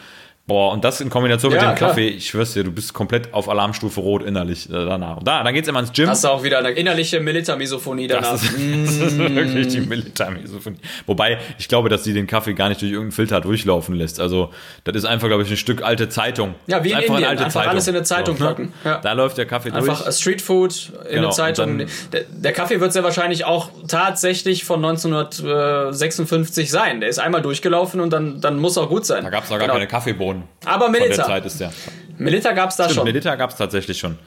Boah, 0.47 0.71
und 0.71 0.85
das 0.85 1.01
in 1.01 1.09
Kombination 1.09 1.51
mit 1.51 1.61
Ja, 1.61 1.71
dem 1.73 1.75
klar. 1.75 1.89
Kaffee, 1.89 2.07
ich 2.07 2.27
schwör's 2.29 2.53
dir, 2.53 2.63
du 2.63 2.71
bist 2.71 2.93
komplett 2.93 3.33
auf 3.33 3.49
Alarmstufe 3.49 3.99
rot 3.99 4.23
innerlich 4.23 4.69
äh, 4.69 4.71
danach. 4.71 5.17
Und 5.17 5.27
da, 5.27 5.43
dann 5.43 5.53
geht's 5.53 5.67
immer 5.67 5.81
ins 5.81 5.91
Gym. 5.91 6.07
Hast 6.07 6.23
du 6.23 6.29
auch 6.29 6.41
wieder 6.41 6.59
eine 6.59 6.69
innerliche 6.71 7.19
Militermisophonie 7.19 8.07
danach. 8.07 8.31
Das 8.37 8.43
ist, 8.43 9.01
das 9.01 9.11
ist 9.11 9.17
wirklich 9.19 9.67
die 9.67 9.81
Militärmisophonie. 9.81 10.77
Wobei, 11.05 11.37
ich 11.59 11.67
glaube, 11.67 11.89
dass 11.89 12.05
sie 12.05 12.13
den 12.13 12.27
Kaffee 12.27 12.53
gar 12.53 12.69
nicht 12.69 12.81
durch 12.81 12.91
irgendeinen 12.93 13.11
Filter 13.11 13.41
durchlaufen 13.41 13.93
lässt. 13.95 14.21
Also, 14.21 14.51
das 14.85 14.95
ist 14.95 15.03
einfach, 15.05 15.27
glaube 15.27 15.43
ich, 15.43 15.49
ein 15.51 15.57
Stück 15.57 15.81
alte 15.83 16.07
Zeitung. 16.07 16.55
Ja, 16.67 16.81
wie 16.81 16.91
in 16.91 16.99
ist 16.99 17.09
Indien. 17.09 17.25
Einfach 17.37 17.67
alles 17.67 17.87
in 17.89 17.95
eine 17.95 18.05
Zeitung 18.05 18.37
So, 18.37 18.43
ne? 18.45 18.49
packen. 18.49 18.73
Ja. 18.85 18.99
Da 18.99 19.11
läuft 19.11 19.37
der 19.37 19.47
Kaffee 19.47 19.71
Einfach 19.71 20.01
durch. 20.05 20.15
Streetfood 20.15 20.93
in 21.09 21.15
Genau, 21.15 21.21
der 21.23 21.31
Zeitung. 21.31 21.77
dann- 21.79 21.87
Der, 22.13 22.21
der 22.23 22.53
Kaffee 22.53 22.79
wird 22.79 22.93
sehr 22.93 23.03
wahrscheinlich 23.03 23.43
auch 23.43 23.69
tatsächlich 23.89 24.63
von 24.63 24.79
1956 24.85 26.71
sein. 26.71 27.01
Der 27.01 27.09
ist 27.09 27.19
einmal 27.19 27.41
durchgelaufen 27.41 27.99
und 27.99 28.11
dann, 28.13 28.39
dann 28.39 28.57
muss 28.59 28.77
auch 28.77 28.87
gut 28.87 29.05
sein. 29.05 29.23
Da 29.25 29.29
gab's 29.29 29.49
noch 29.49 29.57
gar 29.57 29.67
Genau. 29.67 29.73
keine 29.73 29.87
Kaffeebohnen. 29.87 30.36
Aber 30.65 30.85
Von 30.85 30.93
der 30.93 31.01
Milita. 31.03 31.25
Zeit 31.25 31.45
ist 31.45 31.59
der. 31.59 31.71
Milita 32.17 32.51
gab 32.53 32.69
es 32.69 32.75
da 32.75 32.83
Stimmt, 32.85 32.95
schon. 32.95 33.03
Milliliter 33.05 33.37
gab 33.37 33.49
es 33.51 33.55
tatsächlich 33.55 33.97
schon. 33.97 34.17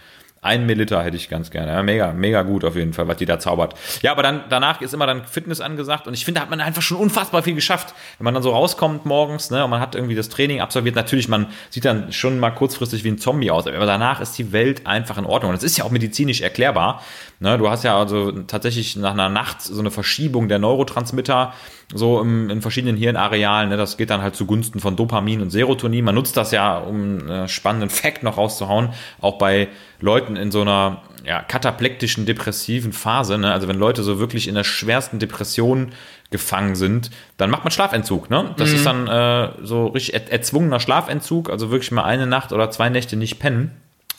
Ein 0.43 0.64
Milliliter 0.64 1.03
hätte 1.03 1.18
ich 1.18 1.28
ganz 1.28 1.51
gerne. 1.51 1.72
Ja, 1.72 1.82
mega, 1.82 2.12
mega 2.12 2.41
gut 2.43 2.64
auf 2.64 2.74
jeden 2.74 2.95
Fall, 2.95 3.07
was 3.09 3.18
die 3.18 3.26
da 3.26 3.38
zaubert. 3.38 3.74
Ja, 4.01 4.12
aber 4.12 4.22
dann 4.22 4.45
danach 4.49 4.80
ist 4.80 4.95
immer 4.95 5.07
dann 5.07 5.26
Fitness 5.26 5.61
angesagt 5.61 6.07
und 6.07 6.14
ich 6.14 6.24
finde, 6.24 6.38
da 6.38 6.43
hat 6.43 6.51
man 6.51 6.62
einfach 6.62 6.80
schon 6.80 6.97
unfassbar 6.97 7.43
viel 7.43 7.55
geschafft. 7.55 7.95
Wenn 8.16 8.24
man 8.24 8.32
dann 8.32 8.43
so 8.43 8.51
rauskommt 8.51 9.05
morgens, 9.05 9.51
ne, 9.51 9.62
und 9.62 9.68
man 9.68 9.80
hat 9.80 9.95
irgendwie 9.95 10.14
das 10.14 10.30
Training 10.30 10.62
absolviert, 10.62 10.97
natürlich, 10.97 11.28
man 11.28 11.49
sieht 11.68 11.84
dann 11.84 12.11
schon 12.12 12.38
mal 12.38 12.53
kurzfristig 12.53 13.05
wie 13.05 13.09
ein 13.09 13.18
Zombie 13.18 13.51
aus, 13.51 13.66
aber 13.66 13.84
danach 13.84 14.22
ist 14.22 14.38
die 14.38 14.51
Welt 14.51 14.86
einfach 14.86 15.18
in 15.18 15.26
Ordnung. 15.26 15.51
Und 15.51 15.57
das 15.57 15.62
ist 15.62 15.76
ja 15.76 15.84
auch 15.84 15.91
medizinisch 15.91 16.41
erklärbar. 16.41 17.03
Ne, 17.38 17.59
du 17.59 17.68
hast 17.68 17.84
ja 17.84 17.99
also 17.99 18.32
tatsächlich 18.32 18.97
nach 18.97 19.12
einer 19.12 19.28
Nacht 19.28 19.61
so 19.61 19.78
eine 19.78 19.91
Verschiebung 19.91 20.49
der 20.49 20.59
Neurotransmitter 20.59 21.53
so 21.93 22.20
im, 22.20 22.49
in 22.49 22.62
verschiedenen 22.62 22.97
Hirnarealen. 22.97 23.68
Ne, 23.68 23.76
das 23.76 23.99
geht 23.99 24.09
dann 24.09 24.22
halt 24.22 24.36
zugunsten 24.36 24.80
von 24.80 24.97
Dopamin 24.97 25.43
und 25.43 25.51
Serotonin. 25.51 26.05
Man 26.05 26.14
nutzt 26.14 26.38
das 26.38 26.51
ja, 26.51 26.78
um 26.78 27.28
einen 27.28 27.49
spannenden 27.49 27.91
Fact 27.91 28.22
noch 28.22 28.38
rauszuhauen, 28.38 28.95
auch 29.20 29.36
bei 29.36 29.68
Leuten 30.01 30.36
in 30.36 30.51
so 30.51 30.62
einer 30.62 31.03
ja, 31.24 31.42
kataplektischen, 31.42 32.26
depressiven 32.26 32.92
Phase. 32.92 33.38
Ne? 33.38 33.53
Also 33.53 33.68
wenn 33.68 33.78
Leute 33.78 34.03
so 34.03 34.18
wirklich 34.18 34.48
in 34.48 34.55
der 34.55 34.64
schwersten 34.64 35.18
Depression 35.18 35.92
gefangen 36.30 36.76
sind, 36.76 37.11
dann 37.36 37.51
macht 37.51 37.64
man 37.64 37.70
Schlafentzug. 37.70 38.30
Ne? 38.30 38.55
Das 38.57 38.70
ist 38.72 38.86
dann 38.86 39.07
äh, 39.07 39.51
so 39.62 39.88
richtig 39.88 40.14
er 40.14 40.32
erzwungener 40.32 40.80
Schlafentzug, 40.80 41.51
also 41.51 41.70
wirklich 41.70 41.90
mal 41.90 42.05
eine 42.05 42.26
Nacht 42.26 42.53
oder 42.53 42.70
zwei 42.70 42.88
Nächte 42.88 43.16
nicht 43.16 43.38
pennen. 43.38 43.72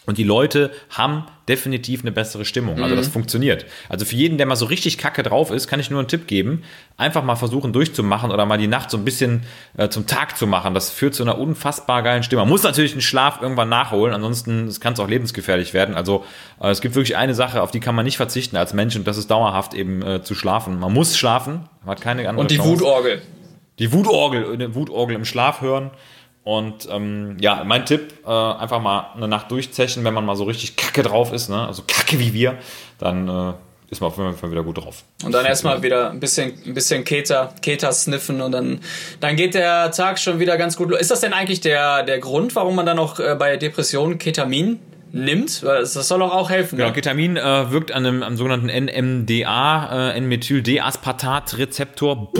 Und 0.07 0.17
die 0.17 0.23
Leute 0.23 0.71
haben 0.89 1.25
definitiv 1.47 2.01
eine 2.01 2.11
bessere 2.11 2.43
Stimmung. 2.43 2.81
Also 2.81 2.95
das 2.95 3.07
funktioniert. 3.07 3.65
Also 3.87 4.03
für 4.03 4.15
jeden, 4.15 4.39
der 4.39 4.47
mal 4.47 4.55
so 4.55 4.65
richtig 4.65 4.97
kacke 4.97 5.21
drauf 5.21 5.51
ist, 5.51 5.67
kann 5.67 5.79
ich 5.79 5.91
nur 5.91 5.99
einen 5.99 6.07
Tipp 6.07 6.25
geben. 6.25 6.63
Einfach 6.97 7.23
mal 7.23 7.35
versuchen 7.35 7.71
durchzumachen 7.71 8.31
oder 8.31 8.47
mal 8.47 8.57
die 8.57 8.67
Nacht 8.67 8.89
so 8.89 8.97
ein 8.97 9.05
bisschen 9.05 9.43
äh, 9.77 9.89
zum 9.89 10.07
Tag 10.07 10.37
zu 10.37 10.47
machen. 10.47 10.73
Das 10.73 10.89
führt 10.89 11.13
zu 11.13 11.21
einer 11.21 11.37
unfassbar 11.37 12.01
geilen 12.01 12.23
Stimmung. 12.23 12.45
Man 12.45 12.49
muss 12.51 12.63
natürlich 12.63 12.93
den 12.93 13.01
Schlaf 13.01 13.41
irgendwann 13.43 13.69
nachholen, 13.69 14.15
ansonsten 14.15 14.73
kann 14.79 14.93
es 14.93 14.99
auch 14.99 15.07
lebensgefährlich 15.07 15.73
werden. 15.75 15.93
Also 15.93 16.25
äh, 16.59 16.69
es 16.71 16.81
gibt 16.81 16.95
wirklich 16.95 17.15
eine 17.15 17.35
Sache, 17.35 17.61
auf 17.61 17.69
die 17.69 17.79
kann 17.79 17.93
man 17.93 18.05
nicht 18.05 18.17
verzichten 18.17 18.57
als 18.57 18.73
Mensch 18.73 18.95
und 18.95 19.05
das 19.05 19.17
ist 19.17 19.29
dauerhaft 19.29 19.75
eben 19.75 20.01
äh, 20.01 20.23
zu 20.23 20.33
schlafen. 20.33 20.79
Man 20.79 20.93
muss 20.93 21.15
schlafen, 21.15 21.69
man 21.85 21.95
hat 21.95 22.01
keine 22.01 22.27
andere 22.27 22.41
Und 22.41 22.49
die 22.49 22.57
Chance 22.57 22.71
Wutorgel. 22.81 23.21
die 23.77 23.93
Wutorgel, 23.93 24.51
eine 24.53 24.73
Wutorgel 24.73 25.15
im 25.15 25.25
Schlaf 25.25 25.61
hören. 25.61 25.91
Und 26.43 26.87
ähm, 26.89 27.37
ja, 27.39 27.63
mein 27.63 27.85
Tipp, 27.85 28.13
äh, 28.25 28.29
einfach 28.29 28.81
mal 28.81 29.11
eine 29.15 29.27
Nacht 29.27 29.51
durchzechen, 29.51 30.03
wenn 30.03 30.13
man 30.13 30.25
mal 30.25 30.35
so 30.35 30.45
richtig 30.45 30.75
kacke 30.75 31.03
drauf 31.03 31.31
ist, 31.33 31.49
ne? 31.49 31.67
also 31.67 31.83
kacke 31.85 32.17
wie 32.17 32.33
wir, 32.33 32.57
dann 32.97 33.27
äh, 33.27 33.53
ist 33.91 34.01
man 34.01 34.09
auf 34.09 34.17
jeden 34.17 34.35
Fall 34.35 34.49
wieder 34.49 34.63
gut 34.63 34.77
drauf. 34.77 35.03
Und 35.23 35.33
dann 35.33 35.45
erstmal 35.45 35.83
wieder 35.83 36.09
ein 36.09 36.19
bisschen, 36.19 36.53
ein 36.65 36.73
bisschen 36.73 37.03
Keter, 37.03 37.53
Keter 37.61 37.91
sniffen 37.91 38.41
und 38.41 38.53
dann, 38.53 38.79
dann 39.19 39.35
geht 39.35 39.53
der 39.53 39.91
Tag 39.91 40.17
schon 40.17 40.39
wieder 40.39 40.57
ganz 40.57 40.77
gut 40.77 40.89
los. 40.89 40.99
Ist 40.99 41.11
das 41.11 41.19
denn 41.19 41.33
eigentlich 41.33 41.61
der, 41.61 42.03
der 42.03 42.19
Grund, 42.19 42.55
warum 42.55 42.75
man 42.75 42.87
dann 42.87 42.97
auch 42.97 43.19
äh, 43.19 43.35
bei 43.37 43.57
Depressionen 43.57 44.17
Ketamin 44.17 44.79
nimmt? 45.11 45.63
Das 45.63 45.93
soll 45.93 46.19
doch 46.19 46.33
auch 46.33 46.49
helfen. 46.49 46.77
Genau, 46.77 46.89
ne? 46.89 46.93
Ketamin 46.93 47.37
äh, 47.37 47.71
wirkt 47.71 47.91
an 47.91 48.05
einem 48.05 48.23
am 48.23 48.37
sogenannten 48.37 48.67
NMDA, 48.67 50.11
äh, 50.11 50.17
N-Methyl-D-Aspartat-Rezeptor. 50.17 52.31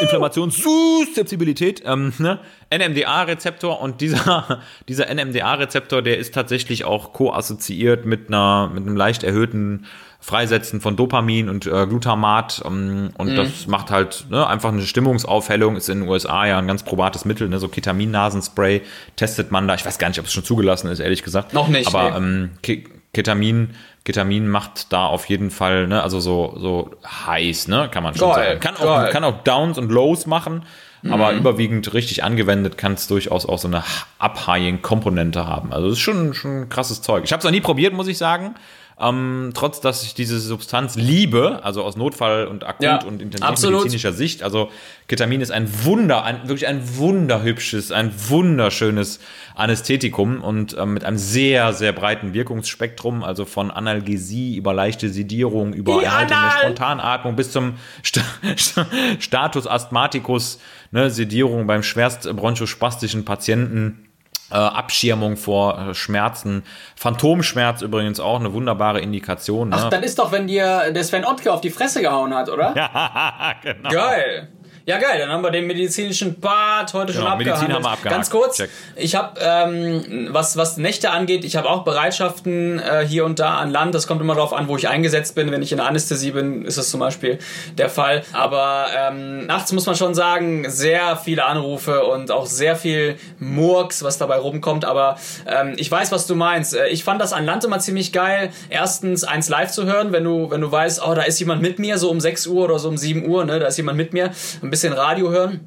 Inflammationssusceptibilität, 0.00 1.82
ähm, 1.84 2.12
ne? 2.18 2.40
NMDA-Rezeptor 2.72 3.80
und 3.80 4.00
dieser, 4.00 4.60
dieser 4.88 5.14
NMDA-Rezeptor, 5.14 6.02
der 6.02 6.18
ist 6.18 6.34
tatsächlich 6.34 6.84
auch 6.84 7.12
co-assoziiert 7.12 8.06
mit 8.06 8.28
einer, 8.28 8.70
mit 8.72 8.86
einem 8.86 8.96
leicht 8.96 9.24
erhöhten 9.24 9.86
Freisetzen 10.22 10.80
von 10.82 10.96
Dopamin 10.96 11.48
und 11.48 11.66
äh, 11.66 11.86
Glutamat 11.86 12.62
ähm, 12.66 13.10
und 13.16 13.34
das 13.36 13.66
macht 13.66 13.90
halt 13.90 14.26
ne, 14.30 14.46
einfach 14.46 14.70
eine 14.70 14.82
Stimmungsaufhellung, 14.82 15.76
ist 15.76 15.88
in 15.88 16.00
den 16.00 16.08
USA 16.08 16.44
ja 16.46 16.58
ein 16.58 16.66
ganz 16.66 16.82
probates 16.82 17.24
Mittel, 17.24 17.48
ne, 17.48 17.58
so 17.58 17.68
Ketamin-Nasenspray 17.68 18.82
testet 19.16 19.50
man 19.50 19.66
da, 19.66 19.74
ich 19.74 19.84
weiß 19.86 19.98
gar 19.98 20.08
nicht, 20.08 20.18
ob 20.20 20.26
es 20.26 20.32
schon 20.32 20.44
zugelassen 20.44 20.88
ist, 20.88 21.00
ehrlich 21.00 21.22
gesagt. 21.22 21.54
Noch 21.54 21.68
nicht, 21.68 21.86
Aber 21.94 22.14
ähm, 22.16 22.50
Ke- 22.62 22.84
Ketamin, 23.14 23.70
Ketamin 24.04 24.46
macht 24.48 24.92
da 24.92 25.06
auf 25.06 25.24
jeden 25.26 25.50
Fall, 25.50 25.86
ne, 25.88 26.02
also 26.02 26.20
so, 26.20 26.54
so 26.58 26.90
heiß, 27.26 27.68
ne, 27.68 27.88
kann 27.90 28.02
man 28.02 28.14
schon 28.14 28.30
Geil, 28.30 28.60
sagen. 28.60 28.60
Kann 28.60 28.76
auch, 28.76 29.10
kann 29.10 29.24
auch 29.24 29.42
Downs 29.42 29.78
und 29.78 29.90
Lows 29.90 30.26
machen, 30.26 30.64
Mhm. 31.02 31.14
aber 31.14 31.32
überwiegend 31.32 31.94
richtig 31.94 32.24
angewendet 32.24 32.76
kann 32.76 32.92
es 32.92 33.08
durchaus 33.08 33.46
auch 33.46 33.56
so 33.58 33.68
eine 33.68 33.82
Up-High-Komponente 34.18 35.46
haben. 35.46 35.72
Also 35.72 35.88
das 35.88 35.94
ist 35.94 36.00
schon, 36.02 36.34
schon 36.34 36.68
krasses 36.68 37.02
Zeug. 37.02 37.24
Ich 37.24 37.32
habe 37.32 37.38
es 37.38 37.44
noch 37.44 37.50
nie 37.50 37.60
probiert, 37.62 37.94
muss 37.94 38.06
ich 38.08 38.18
sagen. 38.18 38.54
Ähm, 39.00 39.52
trotz, 39.54 39.80
dass 39.80 40.02
ich 40.02 40.14
diese 40.14 40.38
Substanz 40.38 40.94
liebe, 40.94 41.60
also 41.64 41.82
aus 41.82 41.96
Notfall- 41.96 42.46
und 42.46 42.64
Akut- 42.66 42.82
Ja, 42.82 43.02
und 43.04 43.22
intensivmedizinischer 43.22 44.12
Sicht. 44.12 44.42
Also 44.42 44.68
Ketamin 45.08 45.40
ist 45.40 45.50
ein 45.50 45.84
Wunder, 45.84 46.22
ein, 46.24 46.46
wirklich 46.48 46.66
ein 46.66 46.82
wunderhübsches, 46.98 47.92
ein 47.92 48.12
wunderschönes 48.28 49.20
Anästhetikum 49.54 50.42
und 50.42 50.76
ähm, 50.78 50.94
mit 50.94 51.04
einem 51.04 51.16
sehr, 51.18 51.72
sehr 51.72 51.92
breiten 51.92 52.34
Wirkungsspektrum, 52.34 53.24
also 53.24 53.44
von 53.44 53.70
Analgesie 53.70 54.56
über 54.56 54.74
leichte 54.74 55.08
Sedierung, 55.08 55.72
über 55.72 56.00
der 56.00 56.12
Anal- 56.12 56.50
Spontanatmung 56.60 57.36
bis 57.36 57.52
zum 57.52 57.74
Sta 58.02 58.20
Sta 58.56 58.86
Status 59.18 59.66
Asthmaticus, 59.66 60.60
ne, 60.90 61.10
Sedierung 61.10 61.66
beim 61.66 61.82
schwerst 61.82 62.30
bronchospastischen 62.36 63.24
Patienten. 63.24 64.09
Äh, 64.50 64.56
Abschirmung 64.56 65.36
vor 65.36 65.78
äh, 65.78 65.94
Schmerzen. 65.94 66.64
Phantomschmerz 66.96 67.82
übrigens 67.82 68.18
auch 68.18 68.40
eine 68.40 68.52
wunderbare 68.52 69.00
Indikation. 69.00 69.68
Ne? 69.68 69.76
Ach, 69.78 69.90
das 69.90 70.02
ist 70.02 70.18
doch, 70.18 70.32
wenn 70.32 70.48
dir 70.48 70.90
der 70.92 71.04
Sven 71.04 71.24
Ottke 71.24 71.52
auf 71.52 71.60
die 71.60 71.70
Fresse 71.70 72.00
gehauen 72.00 72.34
hat, 72.34 72.48
oder? 72.48 72.72
ja, 72.76 73.54
genau. 73.62 73.90
Geil. 73.90 74.48
Ja, 74.90 74.98
geil, 74.98 75.20
dann 75.20 75.30
haben 75.30 75.44
wir 75.44 75.52
den 75.52 75.68
medizinischen 75.68 76.40
Part 76.40 76.92
heute 76.94 77.12
schon 77.12 77.22
Genau, 77.22 77.32
abgehandelt. 77.34 77.60
Medizin 77.68 77.74
haben 77.76 77.84
wir 77.84 77.90
abgehakt. 77.92 78.16
Ganz 78.16 78.28
kurz, 78.30 78.56
Check. 78.56 78.70
ich 78.96 79.14
habe, 79.14 79.38
ähm, 79.40 80.28
was, 80.32 80.56
was 80.56 80.78
Nächte 80.78 81.10
angeht, 81.12 81.44
ich 81.44 81.54
habe 81.54 81.70
auch 81.70 81.84
Bereitschaften 81.84 82.80
äh, 82.80 83.06
hier 83.06 83.24
und 83.24 83.38
da 83.38 83.58
an 83.58 83.70
Land. 83.70 83.94
Das 83.94 84.08
kommt 84.08 84.20
immer 84.20 84.34
darauf 84.34 84.52
an, 84.52 84.66
wo 84.66 84.76
ich 84.76 84.88
eingesetzt 84.88 85.36
bin. 85.36 85.52
Wenn 85.52 85.62
ich 85.62 85.70
in 85.70 85.78
der 85.78 85.86
Anästhesie 85.86 86.32
bin, 86.32 86.64
ist 86.64 86.76
das 86.76 86.90
zum 86.90 86.98
Beispiel 86.98 87.38
der 87.78 87.88
Fall. 87.88 88.24
Aber 88.32 88.86
ähm, 88.98 89.46
nachts 89.46 89.70
muss 89.70 89.86
man 89.86 89.94
schon 89.94 90.12
sagen, 90.14 90.68
sehr 90.68 91.16
viele 91.16 91.44
Anrufe 91.44 92.02
und 92.06 92.32
auch 92.32 92.46
sehr 92.46 92.74
viel 92.74 93.14
Murks, 93.38 94.02
was 94.02 94.18
dabei 94.18 94.38
rumkommt. 94.38 94.84
Aber 94.84 95.18
ähm, 95.46 95.74
ich 95.76 95.88
weiß, 95.88 96.10
was 96.10 96.26
du 96.26 96.34
meinst. 96.34 96.74
Äh, 96.74 96.88
Ich 96.88 97.04
fand 97.04 97.20
das 97.20 97.32
an 97.32 97.44
Land 97.46 97.62
immer 97.64 97.78
ziemlich 97.78 98.12
geil. 98.12 98.50
Erstens, 98.70 99.22
eins 99.22 99.48
live 99.48 99.70
zu 99.70 99.84
hören, 99.86 100.10
wenn 100.10 100.24
du, 100.24 100.50
wenn 100.50 100.60
du 100.60 100.72
weißt, 100.72 101.00
oh, 101.06 101.14
da 101.14 101.22
ist 101.22 101.38
jemand 101.38 101.62
mit 101.62 101.78
mir, 101.78 101.96
so 101.96 102.10
um 102.10 102.18
6 102.18 102.48
Uhr 102.48 102.64
oder 102.64 102.80
so 102.80 102.88
um 102.88 102.96
7 102.96 103.24
Uhr, 103.28 103.44
ne, 103.44 103.60
da 103.60 103.68
ist 103.68 103.76
jemand 103.76 103.96
mit 103.96 104.12
mir. 104.12 104.30
Ein 104.62 104.70
bisschen 104.70 104.79
Radio 104.88 105.30
hören. 105.30 105.60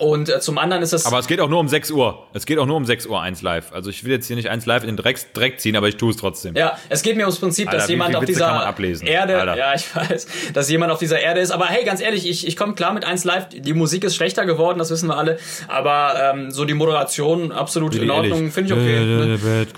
Und 0.00 0.30
äh, 0.30 0.40
zum 0.40 0.56
anderen 0.56 0.82
ist 0.82 0.94
es. 0.94 1.04
Aber 1.04 1.18
es 1.18 1.26
geht 1.26 1.40
auch 1.40 1.48
nur 1.50 1.60
um 1.60 1.68
6 1.68 1.90
Uhr. 1.90 2.26
Es 2.32 2.46
geht 2.46 2.58
auch 2.58 2.64
nur 2.64 2.76
um 2.76 2.86
6 2.86 3.04
Uhr 3.06 3.20
1 3.20 3.42
live. 3.42 3.70
Also 3.72 3.90
ich 3.90 4.02
will 4.02 4.12
jetzt 4.12 4.26
hier 4.26 4.36
nicht 4.36 4.48
1 4.48 4.64
live 4.64 4.82
in 4.82 4.88
den 4.88 4.96
Dreck, 4.96 5.18
Dreck 5.34 5.60
ziehen, 5.60 5.76
aber 5.76 5.88
ich 5.88 5.98
tue 5.98 6.10
es 6.10 6.16
trotzdem. 6.16 6.54
Ja, 6.56 6.78
es 6.88 7.02
geht 7.02 7.16
mir 7.16 7.24
ums 7.24 7.38
Prinzip, 7.38 7.68
Alter, 7.68 7.80
dass 7.80 7.88
jemand 7.90 8.16
auf 8.16 8.24
dieser? 8.24 8.46
Erde, 9.02 9.38
Alter. 9.38 9.56
ja, 9.56 9.74
ich 9.74 9.94
weiß, 9.94 10.26
dass 10.54 10.70
jemand 10.70 10.90
auf 10.90 10.98
dieser 10.98 11.20
Erde 11.20 11.40
ist. 11.40 11.50
Aber 11.50 11.66
hey, 11.66 11.84
ganz 11.84 12.00
ehrlich, 12.00 12.26
ich, 12.26 12.46
ich 12.46 12.56
komme 12.56 12.72
klar 12.72 12.94
mit 12.94 13.04
1 13.04 13.24
Live. 13.24 13.48
Die 13.50 13.74
Musik 13.74 14.02
ist 14.04 14.16
schlechter 14.16 14.46
geworden, 14.46 14.78
das 14.78 14.90
wissen 14.90 15.06
wir 15.08 15.18
alle. 15.18 15.38
Aber 15.68 16.32
ähm, 16.32 16.50
so 16.50 16.64
die 16.64 16.72
Moderation 16.72 17.52
absolut 17.52 17.94
in 17.94 18.10
Ordnung, 18.10 18.50
finde 18.50 18.74
ich 18.74 18.80
okay. 18.80 19.00
Ne? 19.04 19.38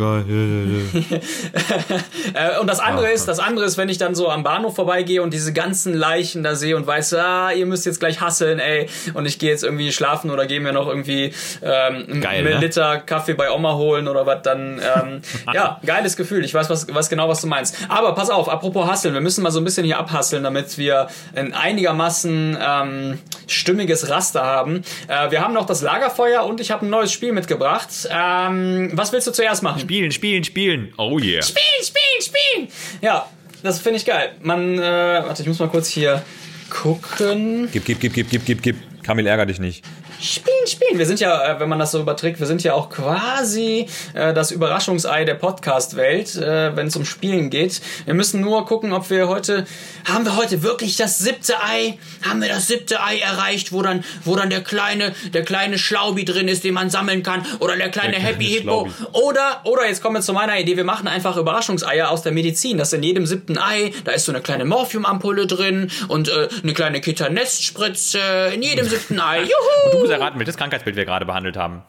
Äh, 2.34 2.58
und 2.60 2.66
das 2.66 2.80
andere 2.80 3.10
ist, 3.10 3.26
das 3.26 3.38
andere 3.38 3.66
ist, 3.66 3.76
wenn 3.76 3.88
ich 3.88 3.98
dann 3.98 4.14
so 4.14 4.28
am 4.28 4.42
Bahnhof 4.42 4.74
vorbeigehe 4.74 5.22
und 5.22 5.34
diese 5.34 5.52
ganzen 5.52 5.92
Leichen 5.92 6.42
da 6.42 6.54
sehe 6.54 6.76
und 6.76 6.86
weiß, 6.86 7.14
ah, 7.14 7.50
ihr 7.52 7.66
müsst 7.66 7.84
jetzt 7.84 8.00
gleich 8.00 8.20
hasseln, 8.20 8.58
ey, 8.58 8.88
und 9.14 9.26
ich 9.26 9.38
gehe 9.38 9.50
jetzt 9.50 9.64
irgendwie 9.64 9.92
schlafen 9.92 10.11
oder 10.30 10.46
gehe 10.46 10.60
mir 10.60 10.72
noch 10.72 10.88
irgendwie 10.88 11.32
ähm, 11.62 12.20
Geil, 12.20 12.38
einen 12.38 12.54
ne? 12.54 12.58
Liter 12.58 12.98
Kaffee 12.98 13.34
bei 13.34 13.50
Oma 13.50 13.74
holen 13.74 14.08
oder 14.08 14.26
was, 14.26 14.42
dann 14.42 14.80
ähm, 14.80 15.22
ja, 15.54 15.80
geiles 15.84 16.16
Gefühl. 16.16 16.44
Ich 16.44 16.54
weiß 16.54 16.70
was, 16.70 16.92
was 16.92 17.08
genau, 17.08 17.28
was 17.28 17.40
du 17.40 17.46
meinst. 17.46 17.76
Aber 17.88 18.14
pass 18.14 18.30
auf, 18.30 18.48
apropos 18.48 18.86
hasseln, 18.86 19.14
wir 19.14 19.20
müssen 19.20 19.42
mal 19.42 19.50
so 19.50 19.60
ein 19.60 19.64
bisschen 19.64 19.84
hier 19.84 19.98
abhasseln, 19.98 20.42
damit 20.42 20.78
wir 20.78 21.08
ein 21.34 21.54
einigermaßen 21.54 22.58
ähm, 22.60 23.18
stimmiges 23.46 24.08
Raster 24.08 24.44
haben. 24.44 24.82
Äh, 25.08 25.30
wir 25.30 25.40
haben 25.40 25.54
noch 25.54 25.66
das 25.66 25.82
Lagerfeuer 25.82 26.44
und 26.44 26.60
ich 26.60 26.70
habe 26.70 26.86
ein 26.86 26.90
neues 26.90 27.12
Spiel 27.12 27.32
mitgebracht. 27.32 28.08
Ähm, 28.10 28.90
was 28.94 29.12
willst 29.12 29.26
du 29.26 29.32
zuerst 29.32 29.62
machen? 29.62 29.80
Spielen, 29.80 30.10
spielen, 30.10 30.44
spielen. 30.44 30.92
Oh 30.96 31.18
yeah. 31.18 31.42
Spielen, 31.42 31.82
spielen, 31.82 32.22
spielen. 32.22 32.68
Ja, 33.00 33.26
das 33.62 33.80
finde 33.80 33.98
ich 33.98 34.04
geil. 34.04 34.32
Man, 34.42 34.78
äh, 34.78 34.80
warte, 34.80 35.42
ich 35.42 35.48
muss 35.48 35.58
mal 35.58 35.68
kurz 35.68 35.88
hier 35.88 36.22
gucken. 36.70 37.68
Gib, 37.72 37.84
gib, 37.84 38.00
gib, 38.00 38.14
gib, 38.14 38.30
gib, 38.30 38.44
gib, 38.44 38.62
gib. 38.62 38.76
Kamil, 39.02 39.26
ärger 39.26 39.46
dich 39.46 39.58
nicht. 39.58 39.84
spin, 40.22 40.66
spin. 40.66 40.82
Spielen. 40.93 40.99
Wir 40.99 41.07
sind 41.07 41.20
ja, 41.20 41.55
äh, 41.57 41.61
wenn 41.61 41.68
man 41.68 41.78
das 41.78 41.93
so 41.93 42.01
überträgt, 42.01 42.40
wir 42.40 42.47
sind 42.47 42.62
ja 42.62 42.74
auch 42.74 42.90
quasi 42.90 43.86
äh, 44.14 44.34
das 44.34 44.51
Überraschungsei 44.51 45.24
der 45.24 45.34
Podcast-Welt, 45.34 46.36
äh, 46.36 46.76
wenn 46.76 46.86
es 46.86 46.97
um 46.97 47.05
Spielen 47.05 47.51
geht. 47.51 47.80
Wir 48.05 48.14
müssen 48.14 48.40
nur 48.40 48.66
gucken, 48.66 48.93
ob 48.93 49.11
wir 49.11 49.28
heute, 49.28 49.66
haben 50.05 50.24
wir 50.24 50.36
heute 50.36 50.62
wirklich 50.62 50.97
das 50.97 51.18
siebte 51.18 51.55
Ei? 51.62 51.99
Haben 52.26 52.43
wir 52.43 52.49
das 52.49 52.68
siebte 52.68 53.03
Ei 53.03 53.18
erreicht, 53.18 53.72
wo 53.72 53.82
dann, 53.82 54.05
wo 54.24 54.36
dann 54.36 54.51
der 54.51 54.62
kleine, 54.62 55.14
der 55.32 55.45
kleine 55.45 55.78
Schlaubi 55.78 56.24
drin 56.24 56.49
ist, 56.49 56.64
den 56.64 56.74
man 56.74 56.90
sammeln 56.90 57.22
kann, 57.22 57.45
oder 57.61 57.76
der 57.76 57.90
kleine 57.90 58.12
Der 58.12 58.20
Happy 58.20 58.47
Hippo, 58.47 58.88
oder, 59.12 59.61
oder 59.64 59.86
jetzt 59.86 60.03
kommen 60.03 60.16
wir 60.16 60.22
zu 60.22 60.32
meiner 60.32 60.59
Idee, 60.59 60.76
wir 60.76 60.84
machen 60.84 61.09
einfach 61.09 61.36
Überraschungseier 61.36 62.11
aus 62.11 62.22
der 62.22 62.32
Medizin. 62.32 62.78
Das 62.78 62.93
in 62.93 63.03
jedem 63.03 63.26
siebten 63.26 63.59
Ei, 63.59 63.93
da 64.05 64.12
ist 64.12 64.26
so 64.26 64.32
eine 64.32 64.43
kleine 64.43 64.64
Morphiumampulle 64.64 65.47
drin 65.47 65.90
und 66.09 66.28
äh, 66.28 66.49
eine 66.62 66.74
kleine 66.74 67.01
Kiternestspritze 67.01 68.18
in 68.55 68.62
jedem 68.62 68.86
siebten 68.86 69.20
Ei. 69.20 69.40
Juhu! 69.43 69.93
Du 69.93 69.99
musst 69.99 70.12
erraten, 70.12 70.38
welches 70.38 70.57
Krankheitsbild 70.83 70.97
wir 70.97 71.05
gerade 71.05 71.26
behandelt 71.26 71.57
haben. 71.57 71.83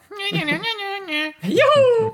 Juhu! 1.42 2.12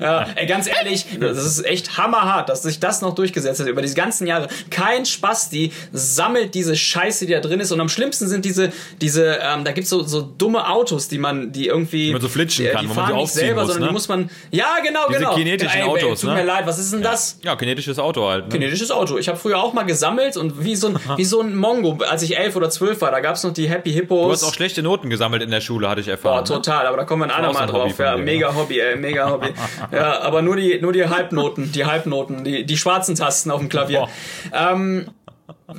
Ja, 0.00 0.26
ey, 0.34 0.46
ganz 0.46 0.66
ehrlich, 0.68 1.06
das 1.20 1.44
ist 1.44 1.64
echt 1.64 1.96
hammerhart, 1.96 2.48
dass 2.48 2.62
sich 2.62 2.80
das 2.80 3.02
noch 3.02 3.14
durchgesetzt 3.14 3.60
hat 3.60 3.66
über 3.66 3.82
die 3.82 3.92
ganzen 3.94 4.26
Jahre. 4.26 4.48
Kein 4.70 5.06
Spasti 5.06 5.72
sammelt 5.92 6.54
diese 6.54 6.76
Scheiße, 6.76 7.26
die 7.26 7.32
da 7.32 7.40
drin 7.40 7.60
ist. 7.60 7.72
Und 7.72 7.80
am 7.80 7.88
schlimmsten 7.88 8.28
sind 8.28 8.44
diese, 8.44 8.72
diese, 9.00 9.38
ähm, 9.42 9.64
da 9.64 9.72
gibt's 9.72 9.90
so, 9.90 10.02
so 10.02 10.22
dumme 10.22 10.68
Autos, 10.68 11.08
die 11.08 11.18
man, 11.18 11.52
die 11.52 11.66
irgendwie. 11.66 12.12
man 12.12 12.20
so 12.20 12.28
flitschen 12.28 12.64
die, 12.64 12.70
kann, 12.70 12.82
die 12.82 12.90
wo 12.90 12.94
man 12.94 13.06
nicht 13.06 13.14
aufziehen 13.16 13.46
selber, 13.46 13.62
muss, 13.62 13.72
sondern 13.72 13.82
ne? 13.82 13.88
die 13.88 13.92
muss 13.92 14.08
man. 14.08 14.30
Ja, 14.50 14.76
genau, 14.84 15.08
Diese 15.08 15.20
genau. 15.20 15.34
kinetischen 15.34 15.80
Ey, 15.80 15.82
ey, 15.82 15.88
Autos, 15.88 16.20
Tut 16.20 16.30
ne? 16.30 16.36
mir 16.36 16.44
leid, 16.44 16.66
was 16.66 16.78
ist 16.78 16.92
denn 16.92 17.02
das? 17.02 17.38
Ja, 17.42 17.56
kinetisches 17.56 17.98
Auto 17.98 18.28
halt. 18.28 18.46
Ne? 18.46 18.52
Kinetisches 18.52 18.90
Auto. 18.90 19.18
Ich 19.18 19.28
habe 19.28 19.38
früher 19.38 19.62
auch 19.62 19.72
mal 19.72 19.84
gesammelt 19.84 20.36
und 20.36 20.64
wie 20.64 20.76
so 20.76 20.88
ein, 20.88 20.98
wie 21.16 21.24
so 21.24 21.40
ein 21.40 21.56
Mongo, 21.56 21.98
als 22.08 22.22
ich 22.22 22.36
elf 22.38 22.56
oder 22.56 22.70
zwölf 22.70 23.00
war, 23.00 23.10
da 23.10 23.20
gab's 23.20 23.44
noch 23.44 23.52
die 23.52 23.68
Happy 23.68 23.92
Hippos. 23.92 24.26
Du 24.26 24.32
hast 24.32 24.44
auch 24.44 24.54
schlechte 24.54 24.82
Noten 24.82 25.10
gesammelt 25.10 25.42
in 25.42 25.50
der 25.50 25.60
Schule, 25.60 25.88
hatte 25.88 26.00
ich 26.00 26.08
erfahren. 26.08 26.44
Boah, 26.44 26.56
total, 26.56 26.86
aber 26.86 26.96
da 26.98 27.04
kommen 27.04 27.22
wir 27.22 27.26
ein 27.26 27.30
andermal 27.30 27.66
Hobby 27.68 27.90
drauf. 27.90 27.98
Ja, 27.98 28.16
mega 28.16 28.54
Hobby, 28.54 28.80
ey, 28.80 28.96
mega 28.96 29.30
Hobby. 29.30 29.48
ja, 29.92 30.20
aber 30.20 30.42
nur 30.42 30.56
die, 30.56 30.80
nur 30.80 30.92
die 30.92 31.06
Halbnoten, 31.06 31.72
die 31.72 31.84
Halbnoten, 31.84 32.44
die, 32.44 32.64
die 32.64 32.76
schwarzen 32.76 33.14
Tasten 33.14 33.50
auf 33.50 33.60
dem 33.60 33.68
Klavier. 33.68 34.08
Ähm, 34.52 35.08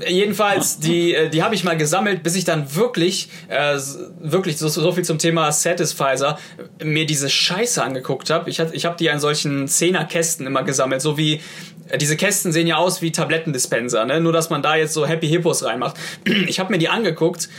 jedenfalls, 0.08 0.80
die, 0.80 1.14
äh, 1.14 1.30
die 1.30 1.44
habe 1.44 1.56
ich 1.56 1.64
mal 1.64 1.78
gesammelt, 1.78 2.24
bis 2.24 2.36
ich 2.36 2.44
dann 2.46 2.76
wirklich, 2.76 3.30
äh, 3.48 3.78
wirklich, 4.20 4.58
so, 4.58 4.68
so 4.68 4.92
viel 4.92 5.04
zum 5.04 5.18
Thema 5.20 5.52
Satisfizer, 5.52 6.38
mir 6.84 7.06
diese 7.06 7.30
Scheiße 7.30 7.82
angeguckt 7.84 8.30
habe. 8.30 8.50
Ich, 8.50 8.60
hat- 8.60 8.74
ich 8.74 8.86
habe 8.86 8.96
die 8.98 9.08
in 9.08 9.20
solchen 9.20 9.68
Zehnerkästen 9.68 10.46
immer 10.48 10.64
gesammelt, 10.64 11.02
so 11.02 11.18
wie 11.18 11.42
äh, 11.90 11.98
diese 11.98 12.18
Kästen 12.18 12.52
sehen 12.52 12.68
ja 12.68 12.78
aus 12.78 13.02
wie 13.02 13.12
Tablettendispenser, 13.12 14.06
ne? 14.06 14.20
nur 14.22 14.34
dass 14.34 14.50
man 14.50 14.62
da 14.62 14.76
jetzt 14.76 14.94
so 14.94 15.06
Happy 15.06 15.28
Hippos 15.28 15.64
reinmacht. 15.64 15.98
Ich 16.48 16.60
habe 16.60 16.72
mir 16.72 16.78
die 16.80 16.90
angeguckt 16.90 17.50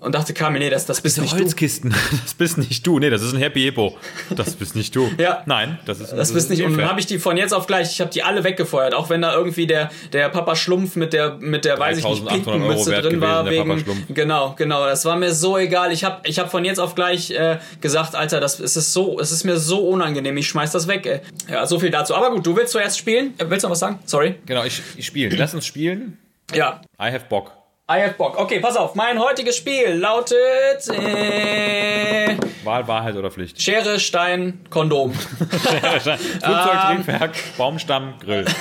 und 0.00 0.14
dachte, 0.14 0.34
Kamil, 0.34 0.60
nee, 0.60 0.70
das, 0.70 0.86
das 0.86 1.00
bist 1.00 1.20
nicht 1.20 1.32
du. 1.32 1.38
Holzkisten, 1.38 1.94
das 2.24 2.34
bist 2.34 2.58
nicht 2.58 2.86
du. 2.86 2.98
Nee, 2.98 3.10
das 3.10 3.22
ist 3.22 3.32
ein 3.32 3.38
Happy 3.38 3.62
Hippo. 3.62 3.96
Das 4.34 4.54
bist 4.54 4.76
nicht 4.76 4.94
du. 4.94 5.10
Ja. 5.18 5.42
Nein, 5.46 5.78
das 5.86 6.00
ist 6.00 6.12
Das 6.12 6.32
bist 6.32 6.50
nicht. 6.50 6.62
Und 6.62 6.76
dann 6.76 6.88
habe 6.88 7.00
ich 7.00 7.06
die 7.06 7.18
von 7.18 7.36
jetzt 7.36 7.52
auf 7.52 7.66
gleich, 7.66 7.90
ich 7.92 8.00
habe 8.00 8.10
die 8.10 8.22
alle 8.22 8.44
weggefeuert, 8.44 8.94
auch 8.94 9.10
wenn 9.10 9.22
da 9.22 9.34
irgendwie 9.34 9.66
der, 9.66 9.90
der 10.12 10.28
Papa 10.28 10.56
Schlumpf 10.56 10.96
mit 10.96 11.12
der, 11.12 11.36
mit 11.38 11.64
der, 11.64 11.78
weiß 11.78 11.98
ich 11.98 12.04
nicht, 12.04 12.24
3800 12.24 12.46
Euro 12.46 12.58
Pinkenmütze 12.58 12.90
wert 12.90 13.04
drin 13.04 13.20
war. 13.20 13.44
gewesen, 13.44 13.68
Papa 13.68 13.80
Wegen, 13.86 14.14
genau, 14.14 14.54
genau. 14.56 14.86
Das 14.86 15.04
war 15.04 15.16
mir 15.16 15.32
so 15.32 15.56
egal. 15.58 15.92
Ich 15.92 16.04
habe 16.04 16.20
ich 16.28 16.38
hab 16.38 16.50
von 16.50 16.64
jetzt 16.64 16.78
auf 16.78 16.94
gleich 16.94 17.30
äh, 17.30 17.58
gesagt, 17.80 18.14
Alter, 18.14 18.40
das 18.40 18.60
es 18.60 18.76
ist 18.76 18.92
so, 18.92 19.18
es 19.20 19.32
ist 19.32 19.44
mir 19.44 19.56
so 19.58 19.88
unangenehm. 19.88 20.36
Ich 20.36 20.48
schmeiß 20.48 20.72
das 20.72 20.88
weg, 20.88 21.06
ey. 21.06 21.20
Ja, 21.50 21.66
so 21.66 21.78
viel 21.78 21.90
dazu. 21.90 22.14
Aber 22.14 22.30
gut, 22.30 22.46
du 22.46 22.56
willst 22.56 22.72
zuerst 22.72 22.98
spielen? 22.98 23.34
Äh, 23.38 23.46
Willst 23.48 23.64
du 23.64 23.68
noch 23.68 23.72
was 23.72 23.78
sagen? 23.80 23.98
Sorry. 24.04 24.34
Genau, 24.46 24.64
ich, 24.64 24.82
ich 24.96 25.06
spiele. 25.06 25.34
Lass 25.36 25.54
uns 25.54 25.66
spielen. 25.66 26.18
Ja. 26.54 26.80
I 27.00 27.12
have 27.12 27.26
Bock. 27.28 27.52
I 27.88 28.00
have 28.00 28.14
Bock. 28.14 28.36
Okay, 28.36 28.58
pass 28.58 28.76
auf. 28.76 28.96
Mein 28.96 29.20
heutiges 29.20 29.56
Spiel 29.56 29.90
lautet 29.92 30.88
äh, 30.88 32.36
Wahl, 32.64 32.88
Wahrheit 32.88 33.14
oder 33.14 33.30
Pflicht. 33.30 33.62
Schere, 33.62 34.00
Stein, 34.00 34.60
Kondom. 34.70 35.12
Flugzeug, 35.14 36.18
Ähm. 36.42 37.04
Triebwerk, 37.04 37.32
Baumstamm, 37.56 38.14
Grill. 38.20 38.44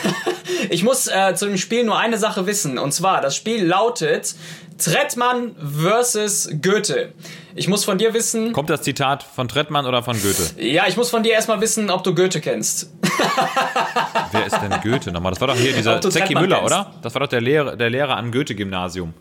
Ich 0.70 0.84
muss 0.84 1.08
äh, 1.08 1.36
zu 1.36 1.48
dem 1.48 1.58
Spiel 1.58 1.84
nur 1.84 1.98
eine 2.00 2.18
Sache 2.18 2.48
wissen. 2.48 2.78
Und 2.80 2.92
zwar, 2.92 3.22
das 3.22 3.36
Spiel 3.36 3.66
lautet 3.66 4.36
Trettmann 4.78 5.56
versus 5.60 6.50
Goethe. 6.62 7.14
Ich 7.58 7.70
muss 7.70 7.86
von 7.86 7.98
dir 7.98 8.14
wissen. 8.14 8.52
Kommt 8.52 8.70
das 8.70 8.82
Zitat 8.82 9.24
von 9.24 9.48
Trettmann 9.48 9.86
oder 9.86 10.04
von 10.04 10.22
Goethe? 10.22 10.62
Ja, 10.62 10.88
ich 10.90 10.98
muss 10.98 11.10
von 11.10 11.24
dir 11.24 11.32
erstmal 11.32 11.62
wissen, 11.62 11.90
ob 11.90 12.04
du 12.04 12.14
Goethe 12.14 12.42
kennst. 12.42 12.92
Wer 14.32 14.46
ist 14.46 14.58
denn 14.62 14.74
Goethe 14.84 15.14
nochmal? 15.14 15.32
Das 15.32 15.40
war 15.40 15.48
doch 15.48 15.56
hier 15.56 15.72
dieser 15.72 16.02
Zecki 16.02 16.36
Müller, 16.36 16.58
kennst. 16.58 16.74
oder? 16.74 16.92
Das 17.02 17.14
war 17.16 17.22
doch 17.22 17.30
der 17.30 17.40
Lehrer, 17.40 17.78
der 17.78 17.90
Lehrer 17.90 18.18
am 18.18 18.34
Goethe-Gymnasium. 18.34 19.14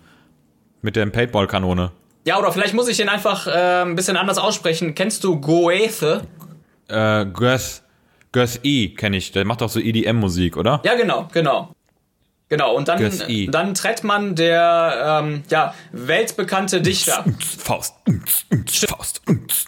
Mit 0.82 0.96
der 0.96 1.06
Paintball-Kanone. 1.06 1.92
Ja, 2.26 2.38
oder 2.40 2.50
vielleicht 2.50 2.74
muss 2.74 2.88
ich 2.88 2.96
den 2.96 3.08
einfach 3.08 3.46
äh, 3.46 3.82
ein 3.82 3.94
bisschen 3.94 4.16
anders 4.16 4.38
aussprechen. 4.38 4.96
Kennst 4.96 5.22
du 5.22 5.40
Goethe? 5.40 6.22
Äh, 6.88 7.26
Göth, 7.26 7.82
Göth 8.32 8.58
E 8.64 8.88
kenne 8.88 9.16
ich. 9.16 9.30
Der 9.30 9.44
macht 9.44 9.60
doch 9.60 9.68
so 9.68 9.78
EDM-Musik, 9.78 10.56
oder? 10.56 10.80
Ja, 10.84 10.96
genau, 10.96 11.28
genau. 11.32 11.73
Genau, 12.54 12.76
und 12.76 12.86
dann, 12.86 13.00
Götz 13.00 13.24
I. 13.26 13.48
dann 13.50 13.74
Trettmann, 13.74 14.36
der 14.36 15.22
ähm, 15.24 15.42
ja, 15.50 15.74
weltbekannte 15.90 16.80
Dichter. 16.80 17.24
Faust. 17.40 17.96
Faust. 18.86 19.22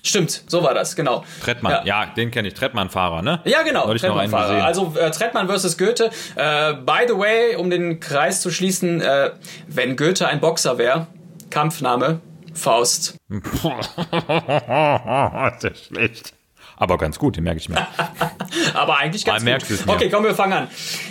Stimmt, 0.04 0.44
so 0.46 0.62
war 0.62 0.72
das, 0.72 0.94
genau. 0.94 1.24
Trettmann, 1.42 1.84
ja, 1.84 2.06
den 2.06 2.30
kenne 2.30 2.46
ich. 2.46 2.54
Trettmann-Fahrer, 2.54 3.22
ne? 3.22 3.40
Ja, 3.44 3.62
genau. 3.62 3.92
Trettmann-Fahrer. 3.92 4.64
Also 4.64 4.94
äh, 4.96 5.10
Trettmann 5.10 5.48
versus 5.48 5.76
Goethe. 5.76 6.10
Äh, 6.36 6.74
by 6.74 7.06
the 7.08 7.14
way, 7.14 7.56
um 7.56 7.70
den 7.70 7.98
Kreis 7.98 8.40
zu 8.40 8.52
schließen, 8.52 9.00
äh, 9.00 9.32
wenn 9.66 9.96
Goethe 9.96 10.28
ein 10.28 10.38
Boxer 10.38 10.78
wäre, 10.78 11.08
Kampfname 11.50 12.20
Faust. 12.54 13.16
Sehr 15.58 15.74
schlecht. 15.74 16.35
Aber 16.78 16.98
ganz 16.98 17.18
gut, 17.18 17.36
den 17.36 17.44
merke 17.44 17.58
ich 17.58 17.68
mir. 17.68 17.86
Aber 18.74 18.98
eigentlich 18.98 19.24
ganz 19.24 19.42
Ah, 19.46 19.56
gut. 19.58 19.86
mir. 19.86 19.92
Okay, 19.94 20.10
komm, 20.10 20.24
wir 20.24 20.34
fangen 20.34 20.52
an. 20.52 20.68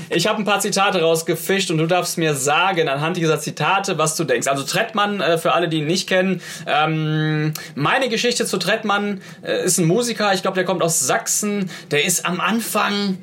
Ich 0.10 0.28
habe 0.28 0.40
ein 0.40 0.46
paar 0.46 0.60
Zitate 0.60 1.02
rausgefischt 1.02 1.72
und 1.72 1.80
du 1.80 1.88
darfst 1.88 2.18
mir 2.18 2.36
sagen, 2.36 2.88
anhand 2.88 3.18
dieser 3.18 3.40
Zitate, 3.40 3.98
was 3.98 4.16
du 4.16 4.24
denkst. 4.26 4.48
Also 4.48 4.64
Trettmann, 4.64 5.22
äh, 5.22 5.38
für 5.40 5.54
alle, 5.54 5.68
die 5.68 5.78
ihn 5.80 5.88
nicht 5.88 6.08
kennen, 6.08 6.42
ähm, 6.68 7.54
meine 7.74 8.10
Geschichte 8.10 8.46
zu 8.46 8.58
Trettmann 8.58 9.22
äh, 9.44 9.64
ist 9.66 9.80
ein 9.80 9.86
Musiker, 9.88 10.34
ich 10.34 10.42
glaube, 10.44 10.56
der 10.56 10.66
kommt 10.66 10.84
aus 10.84 11.00
Sachsen, 11.00 11.70
der 11.92 12.06
ist 12.06 12.26
am 12.26 12.40
Anfang... 12.40 13.18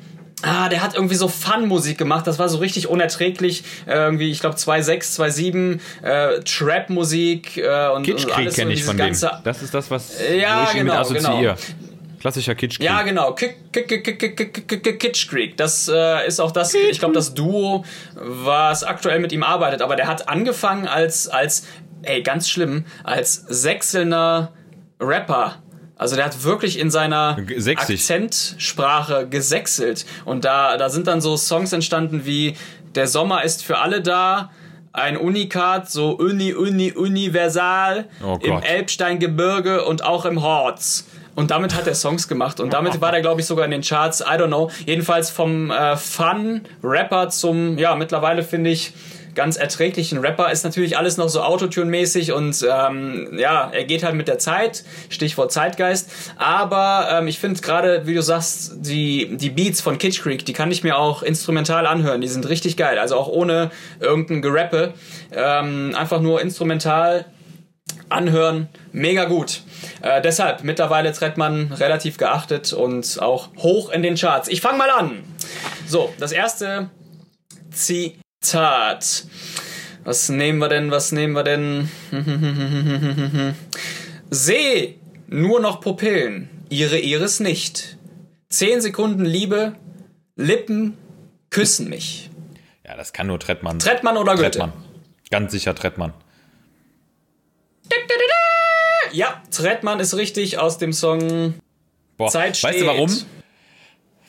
Ah, 0.45 0.67
der 0.67 0.83
hat 0.83 0.93
irgendwie 0.93 1.15
so 1.15 1.29
Fun-Musik 1.29 1.97
gemacht, 1.97 2.27
das 2.27 2.37
war 2.37 2.49
so 2.49 2.57
richtig 2.57 2.89
unerträglich. 2.89 3.63
Äh, 3.87 3.93
irgendwie, 3.93 4.29
ich 4.29 4.41
glaube, 4.41 4.57
2.6, 4.57 5.17
2.7, 5.17 5.79
äh, 6.05 6.41
Trap-Musik 6.43 7.55
äh, 7.55 7.87
und, 7.91 7.95
und 7.97 8.03
Kitschkrieg 8.03 8.35
alles 8.35 8.55
so 8.55 8.61
kenne 8.61 8.73
ich 8.73 8.83
von 8.83 8.97
dem. 8.97 9.05
ganze 9.05 9.31
Das 9.45 9.61
ist 9.61 9.73
das, 9.73 9.89
was 9.89 10.15
Ja, 10.37 10.63
ich 10.65 10.71
ihn 10.77 10.83
mit 10.83 10.91
genau, 10.91 11.55
Klassischer 12.23 12.55
Kitsch 12.55 12.79
Ja, 12.79 13.01
genau. 13.01 13.33
Kitsch 13.33 15.27
Creek. 15.27 15.57
Das 15.57 15.89
äh, 15.93 16.25
ist 16.25 16.39
auch 16.39 16.51
das, 16.51 16.73
ich 16.73 16.99
glaube, 16.99 17.13
das 17.13 17.33
Duo, 17.33 17.83
was 18.15 18.85
aktuell 18.85 19.19
mit 19.19 19.33
ihm 19.33 19.43
arbeitet. 19.43 19.81
Aber 19.81 19.97
der 19.97 20.07
hat 20.07 20.29
angefangen 20.29 20.87
als, 20.87 21.27
als 21.27 21.67
ey, 22.03 22.23
ganz 22.23 22.47
schlimm, 22.47 22.85
als 23.03 23.33
sechselner 23.49 24.53
Rapper. 25.01 25.61
Also 25.97 26.15
der 26.15 26.23
hat 26.23 26.45
wirklich 26.45 26.79
in 26.79 26.89
seiner 26.89 27.35
Sechsig. 27.57 27.99
Akzentsprache 27.99 29.27
gesechselt. 29.27 30.05
Und 30.23 30.45
da, 30.45 30.77
da 30.77 30.87
sind 30.89 31.07
dann 31.07 31.19
so 31.19 31.35
Songs 31.35 31.73
entstanden 31.73 32.25
wie 32.25 32.55
Der 32.95 33.07
Sommer 33.07 33.43
ist 33.43 33.65
für 33.65 33.79
alle 33.79 34.01
da, 34.01 34.49
ein 34.93 35.17
Unikat, 35.17 35.89
so 35.89 36.11
uni, 36.11 36.53
uni, 36.53 36.93
universal, 36.93 38.05
oh 38.23 38.37
im 38.41 38.61
Elbsteingebirge 38.61 39.83
und 39.83 40.05
auch 40.05 40.23
im 40.23 40.41
Horz. 40.41 41.05
Und 41.35 41.51
damit 41.51 41.75
hat 41.75 41.87
er 41.87 41.95
Songs 41.95 42.27
gemacht. 42.27 42.59
Und 42.59 42.73
damit 42.73 43.01
war 43.01 43.11
der, 43.11 43.21
glaube 43.21 43.41
ich, 43.41 43.47
sogar 43.47 43.65
in 43.65 43.71
den 43.71 43.81
Charts. 43.81 44.21
I 44.21 44.35
don't 44.37 44.47
know. 44.47 44.69
Jedenfalls 44.85 45.29
vom 45.29 45.71
äh, 45.71 45.97
Fun-Rapper 45.97 47.29
zum, 47.29 47.77
ja, 47.77 47.95
mittlerweile 47.95 48.43
finde 48.43 48.69
ich, 48.69 48.93
ganz 49.35 49.57
erträglichen 49.57 50.19
Rapper 50.19 50.51
ist 50.51 50.63
natürlich 50.63 50.97
alles 50.97 51.17
noch 51.17 51.29
so 51.29 51.41
Autotune-mäßig 51.41 52.31
und 52.33 52.65
ähm, 52.69 53.37
ja, 53.37 53.69
er 53.73 53.83
geht 53.83 54.03
halt 54.03 54.15
mit 54.15 54.27
der 54.27 54.39
Zeit, 54.39 54.83
Stichwort 55.09 55.51
Zeitgeist. 55.51 56.11
Aber 56.37 57.07
ähm, 57.11 57.27
ich 57.27 57.39
finde 57.39 57.59
gerade, 57.61 58.05
wie 58.05 58.13
du 58.13 58.21
sagst, 58.21 58.73
die, 58.77 59.35
die 59.37 59.49
Beats 59.49 59.81
von 59.81 59.97
Kitsch 59.97 60.21
Creek, 60.21 60.45
die 60.45 60.53
kann 60.53 60.71
ich 60.71 60.83
mir 60.83 60.97
auch 60.97 61.23
instrumental 61.23 61.87
anhören. 61.87 62.21
Die 62.21 62.27
sind 62.27 62.47
richtig 62.47 62.77
geil. 62.77 62.99
Also 62.99 63.15
auch 63.15 63.27
ohne 63.27 63.71
irgendein 63.99 64.41
Gerappe. 64.41 64.93
Ähm, 65.31 65.95
einfach 65.97 66.21
nur 66.21 66.41
instrumental 66.41 67.25
anhören, 68.09 68.69
mega 68.91 69.25
gut. 69.25 69.61
Äh, 70.03 70.21
deshalb 70.21 70.65
mittlerweile 70.65 71.13
Trettmann 71.13 71.71
relativ 71.71 72.17
geachtet 72.17 72.73
und 72.73 73.21
auch 73.21 73.55
hoch 73.55 73.89
in 73.89 74.03
den 74.03 74.15
Charts. 74.15 74.49
Ich 74.49 74.59
fange 74.59 74.77
mal 74.77 74.89
an. 74.89 75.23
So, 75.87 76.13
das 76.19 76.33
erste 76.33 76.89
Zitat. 77.71 79.23
Was 80.03 80.27
nehmen 80.27 80.59
wir 80.59 80.67
denn? 80.67 80.91
Was 80.91 81.13
nehmen 81.13 81.33
wir 81.33 81.43
denn? 81.43 81.89
Seh 84.29 84.95
nur 85.27 85.61
noch 85.61 85.79
Pupillen, 85.79 86.49
ihre 86.67 86.99
Iris 86.99 87.39
nicht. 87.39 87.97
Zehn 88.49 88.81
Sekunden 88.81 89.23
Liebe, 89.23 89.75
Lippen 90.35 90.97
küssen 91.49 91.89
mich. 91.89 92.29
Ja, 92.85 92.97
das 92.97 93.13
kann 93.13 93.27
nur 93.27 93.39
Trettmann. 93.39 93.79
Trettmann 93.79 94.17
oder 94.17 94.35
Goethe? 94.35 94.51
Trettmann. 94.51 94.73
Ganz 95.31 95.53
sicher 95.53 95.73
Trettmann. 95.73 96.13
Ja, 99.13 99.41
Trettmann 99.51 99.99
ist 99.99 100.15
richtig 100.17 100.57
aus 100.57 100.77
dem 100.77 100.91
Song 100.93 101.53
Boah, 102.17 102.29
Zeit 102.29 102.61
weißt 102.61 102.63
du 102.63 102.69
steht. 102.83 102.85
warum? 102.87 103.11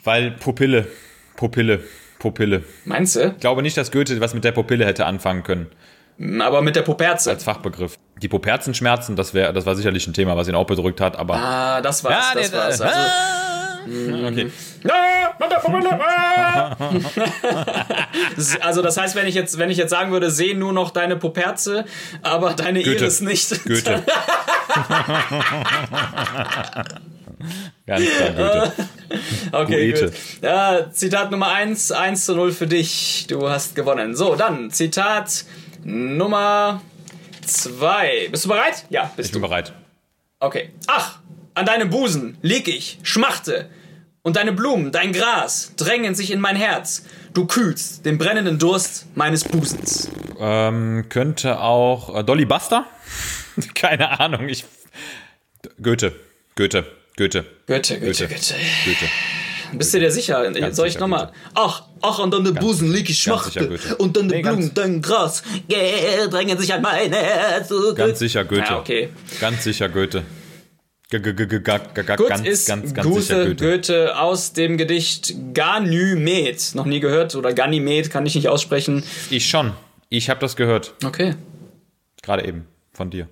Weil 0.05 0.31
Pupille. 0.33 0.87
Pupille. 1.37 1.83
Pupille. 2.19 2.63
Meinst 2.85 3.17
du? 3.17 3.29
Ich 3.29 3.41
glaube 3.41 3.63
nicht, 3.63 3.77
dass 3.77 3.91
Goethe 3.91 4.21
was 4.21 4.33
mit 4.35 4.45
der 4.45 4.53
Pupille 4.53 4.87
hätte 4.87 5.05
anfangen 5.07 5.43
können, 5.43 5.67
Aber 6.41 6.63
mit 6.63 6.77
der 6.77 6.83
Puperze. 6.83 7.31
als 7.31 7.45
Fachbegriff. 7.45 7.99
Die 8.23 8.29
Puperzenschmerzen, 8.29 9.17
das, 9.17 9.35
wär, 9.35 9.53
das 9.53 9.67
war 9.67 9.75
sicherlich 9.75 10.07
ein 10.07 10.15
Thema, 10.15 10.37
was 10.37 10.49
ihn 10.49 10.55
auch 10.55 10.67
bedrückt 10.67 11.01
hat, 11.01 11.17
aber. 11.17 11.35
Ah, 11.35 11.81
das 11.83 12.05
war's, 12.05 12.33
das 12.35 12.51
nee, 12.51 12.57
war's. 12.57 12.81
Also, 12.81 12.99
okay. 14.29 14.51
Ah, 14.89 15.35
mit 15.39 15.51
der 15.51 15.57
Pupille, 15.57 16.01
ah. 16.01 16.77
also 18.61 18.81
das 18.81 18.97
heißt, 18.97 19.17
wenn 19.17 19.27
ich 19.27 19.35
jetzt, 19.35 19.59
wenn 19.59 19.69
ich 19.71 19.77
jetzt 19.77 19.91
sagen 19.91 20.13
würde, 20.13 20.31
seh 20.31 20.55
nur 20.55 20.73
noch 20.73 20.91
deine 20.93 21.17
Puperze, 21.17 21.85
aber 22.23 22.55
deine 22.55 22.83
Goethe. 22.83 23.05
Iris 23.05 23.21
nicht. 23.21 23.65
Goethe. 23.65 24.03
Ganz 27.87 28.05
klar. 28.07 28.73
Okay, 29.53 29.93
Goethe. 29.93 30.07
gut. 30.07 30.15
Ja, 30.43 30.91
Zitat 30.91 31.31
Nummer 31.31 31.53
1, 31.53 31.93
1 31.93 32.25
zu 32.25 32.35
0 32.35 32.51
für 32.53 32.67
dich. 32.67 33.27
Du 33.29 33.49
hast 33.49 33.77
gewonnen. 33.77 34.17
So, 34.17 34.35
dann 34.35 34.71
Zitat 34.71 35.45
Nummer 35.85 36.81
2. 37.47 38.29
Bist 38.31 38.47
du 38.47 38.49
bereit? 38.49 38.85
Ja, 38.91 39.13
bist 39.15 39.29
Ich 39.29 39.33
bin 39.33 39.43
du. 39.43 39.49
bereit. 39.49 39.73
Okay. 40.41 40.71
Ach, 40.89 41.19
an 41.55 41.67
deinem 41.67 41.91
Busen 41.91 42.37
lieg 42.43 42.67
ich, 42.67 42.99
schmachte. 43.05 43.69
Und 44.23 44.35
deine 44.37 44.53
Blumen, 44.53 44.91
dein 44.91 45.13
Gras 45.13 45.73
drängen 45.77 46.15
sich 46.17 46.31
in 46.33 46.41
mein 46.41 46.57
Herz. 46.57 47.05
Du 47.35 47.47
kühlst 47.47 48.05
den 48.07 48.17
brennenden 48.19 48.59
Durst 48.59 49.07
meines 49.15 49.45
Busens. 49.45 50.11
Ähm, 50.41 51.05
könnte 51.11 51.61
auch 51.61 52.17
äh, 52.17 52.25
Dolly 52.25 52.47
Buster? 52.47 52.87
Keine 53.75 54.21
Ahnung. 54.21 54.49
Ich. 54.49 54.65
Goethe. 55.83 56.13
Goethe. 56.57 56.85
Goethe. 57.17 57.45
Goethe, 57.67 57.99
Goethe, 58.01 58.01
Goethe. 58.01 58.27
Goethe. 58.29 58.55
Goethe. 58.85 59.07
Bist 59.73 59.95
du 59.95 59.99
dir 60.01 60.11
sicher? 60.11 60.73
Soll 60.73 60.89
ich 60.89 60.99
nochmal? 60.99 61.33
Ach, 61.55 61.83
ach, 62.01 62.19
an 62.21 62.31
deine 62.31 62.53
Busen 62.53 62.93
lieg 62.93 63.09
ich, 63.11 63.25
ganz 63.25 63.45
sicher, 63.45 63.61
schmachte. 63.61 63.69
Goethe. 63.69 63.97
Und 63.97 64.17
deine 64.17 64.29
Nee, 64.29 64.43
ganz- 64.43 64.57
Blumen, 64.57 64.75
dein 64.75 65.03
Gras 65.03 65.43
äh, 65.69 66.29
drängen 66.29 66.59
sich 66.59 66.73
an 66.73 66.83
mein 66.83 67.13
Herz. 67.13 67.69
So 67.69 67.95
Ganz 67.95 68.19
sicher 68.19 68.45
Goethe. 68.45 68.63
Ja, 68.63 68.79
okay. 68.79 69.09
Ganz 69.41 69.65
sicher 69.65 69.89
Goethe. 69.89 70.23
G 71.11 71.19
-g 71.19 71.31
-g 71.33 71.47
-g 71.47 71.63
-g 71.63 71.93
-g 71.95 72.17
Gut 72.17 72.29
ganz, 72.29 72.47
ist 72.47 72.67
ganz, 72.67 72.95
ganz 72.95 73.15
sicher 73.15 73.47
Goethe. 73.47 73.65
Goethe. 73.65 74.19
aus 74.19 74.53
dem 74.53 74.77
Gedicht 74.77 75.35
Ganymed. 75.55 76.75
Noch 76.75 76.87
nie 76.87 77.01
gehört 77.01 77.35
oder 77.35 77.53
Ganymed, 77.53 78.11
kann 78.11 78.27
ich 78.27 78.35
nicht 78.35 78.49
aussprechen. 78.49 79.03
Ich 79.31 79.49
schon. 79.49 79.73
Ich 80.09 80.31
habe 80.31 80.41
das 80.41 80.57
gehört. 80.57 80.95
Okay. 81.05 81.35
Gerade 82.23 82.47
eben. 82.47 82.67
Von 82.95 83.11
dir. 83.11 83.29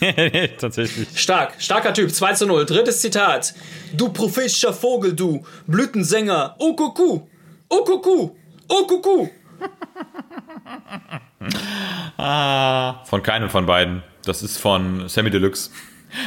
nee, 0.00 0.48
tatsächlich. 0.58 1.08
Stark, 1.18 1.54
starker 1.58 1.94
Typ, 1.94 2.12
2 2.12 2.34
zu 2.34 2.46
0. 2.46 2.66
Drittes 2.66 3.00
Zitat. 3.00 3.54
Du 3.94 4.10
prophetischer 4.10 4.74
Vogel, 4.74 5.14
du 5.14 5.44
Blütensänger, 5.66 6.54
oh 6.58 6.76
Kuckuck, 6.76 7.26
oh 7.70 7.84
Kuckuck, 7.84 8.36
oh 8.68 8.86
Kuckuck. 8.86 9.30
Von 13.06 13.22
keinem 13.22 13.48
von 13.48 13.64
beiden. 13.64 14.02
Das 14.26 14.42
ist 14.42 14.58
von 14.58 15.08
Sammy 15.08 15.30
Deluxe. 15.30 15.70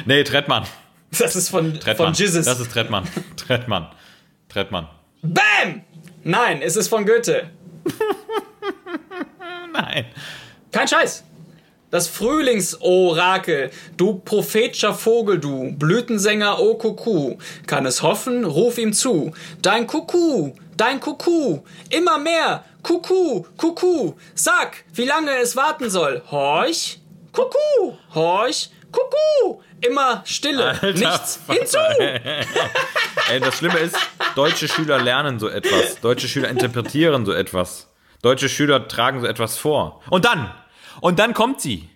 Nee, 0.06 0.24
Trettmann. 0.24 0.66
Das 1.12 1.36
ist 1.36 1.50
von, 1.50 1.74
Trettmann. 1.80 2.08
von 2.08 2.14
Jesus. 2.14 2.46
Das 2.46 2.60
ist 2.60 2.72
Trettmann. 2.72 3.08
Trettmann. 3.38 3.88
Trettmann. 4.50 4.88
Bam! 5.22 5.84
Nein, 6.24 6.62
es 6.64 6.76
ist 6.76 6.88
von 6.88 7.06
Goethe. 7.06 7.52
Nein. 9.74 10.06
Kein 10.72 10.88
Scheiß. 10.88 11.24
Das 11.90 12.10
Frühlingsorakel, 12.10 13.72
du 13.96 14.16
prophetischer 14.16 14.94
Vogel, 14.94 15.40
du 15.40 15.72
Blütensänger, 15.72 16.60
o 16.60 16.76
Kuckuck, 16.76 17.42
kann 17.66 17.86
es 17.86 18.02
hoffen, 18.02 18.44
ruf 18.44 18.78
ihm 18.78 18.92
zu. 18.92 19.34
Dein 19.62 19.88
Kuckuck, 19.88 20.58
dein 20.76 21.00
Kuckuck, 21.00 21.66
immer 21.90 22.20
mehr, 22.20 22.66
Kuckuck, 22.84 23.56
Kuckuck, 23.56 24.20
sag, 24.36 24.84
wie 24.96 25.06
lange 25.06 25.32
es 25.38 25.56
warten 25.56 25.90
soll. 25.90 26.22
Horch, 26.30 27.00
Kuckuck, 27.32 27.98
horch, 28.14 28.70
Kuckuck, 28.92 29.64
immer 29.80 30.24
Stille, 30.26 30.66
Alter 30.66 30.92
nichts 30.92 31.40
Vater, 31.48 31.60
hinzu. 31.60 31.78
Ey, 33.32 33.40
das 33.40 33.56
Schlimme 33.56 33.80
ist, 33.80 33.96
deutsche 34.36 34.68
Schüler 34.68 35.02
lernen 35.02 35.40
so 35.40 35.48
etwas. 35.48 36.02
Deutsche 36.02 36.28
Schüler 36.28 36.50
interpretieren 36.50 37.26
so 37.26 37.32
etwas. 37.32 37.88
Deutsche 38.22 38.50
Schüler 38.50 38.90
tragen 38.90 39.22
so 39.22 39.28
etwas 39.28 39.58
vor. 39.58 40.02
Und 40.10 40.26
dann, 40.26 40.52
und 41.02 41.20
dann 41.20 41.34
kommt 41.34 41.62
sie, 41.62 41.90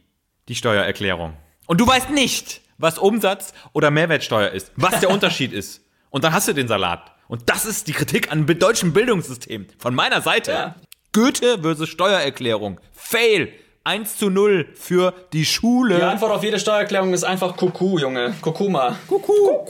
die 0.47 0.56
Steuererklärung. 0.56 1.34
Und 1.68 1.80
du 1.80 1.88
weißt 1.88 2.10
nicht, 2.10 2.62
was 2.78 2.97
Umsatz 2.97 3.54
oder 3.74 3.91
Mehrwertsteuer 3.91 4.49
ist, 4.49 4.72
was 4.76 4.99
der 4.99 5.10
Unterschied 5.12 5.54
ist. 5.54 5.82
Und 6.10 6.24
dann 6.24 6.34
hast 6.34 6.47
du 6.47 6.54
den 6.54 6.68
Salat. 6.68 7.12
Und 7.28 7.49
das 7.49 7.66
ist 7.66 7.88
die 7.88 7.93
Kritik 7.93 8.32
an 8.32 8.45
deutschem 8.45 8.91
Bildungssystem. 8.91 9.68
Von 9.78 9.95
meiner 9.95 10.22
Seite. 10.22 10.52
Ja. 10.52 10.76
Goethe 11.14 11.60
versus 11.62 11.89
Steuererklärung. 11.89 12.80
Fail. 12.91 13.54
1 13.84 14.17
zu 14.17 14.29
0 14.29 14.69
für 14.75 15.13
die 15.34 15.43
Schule. 15.43 15.95
Die 15.95 16.03
Antwort 16.03 16.32
auf 16.32 16.43
jede 16.43 16.59
Steuererklärung 16.59 17.13
ist 17.13 17.23
einfach 17.23 17.57
Kuckuck, 17.57 17.99
Junge. 17.99 18.34
Kuckuma. 18.41 18.95
Kuckuck. 19.07 19.67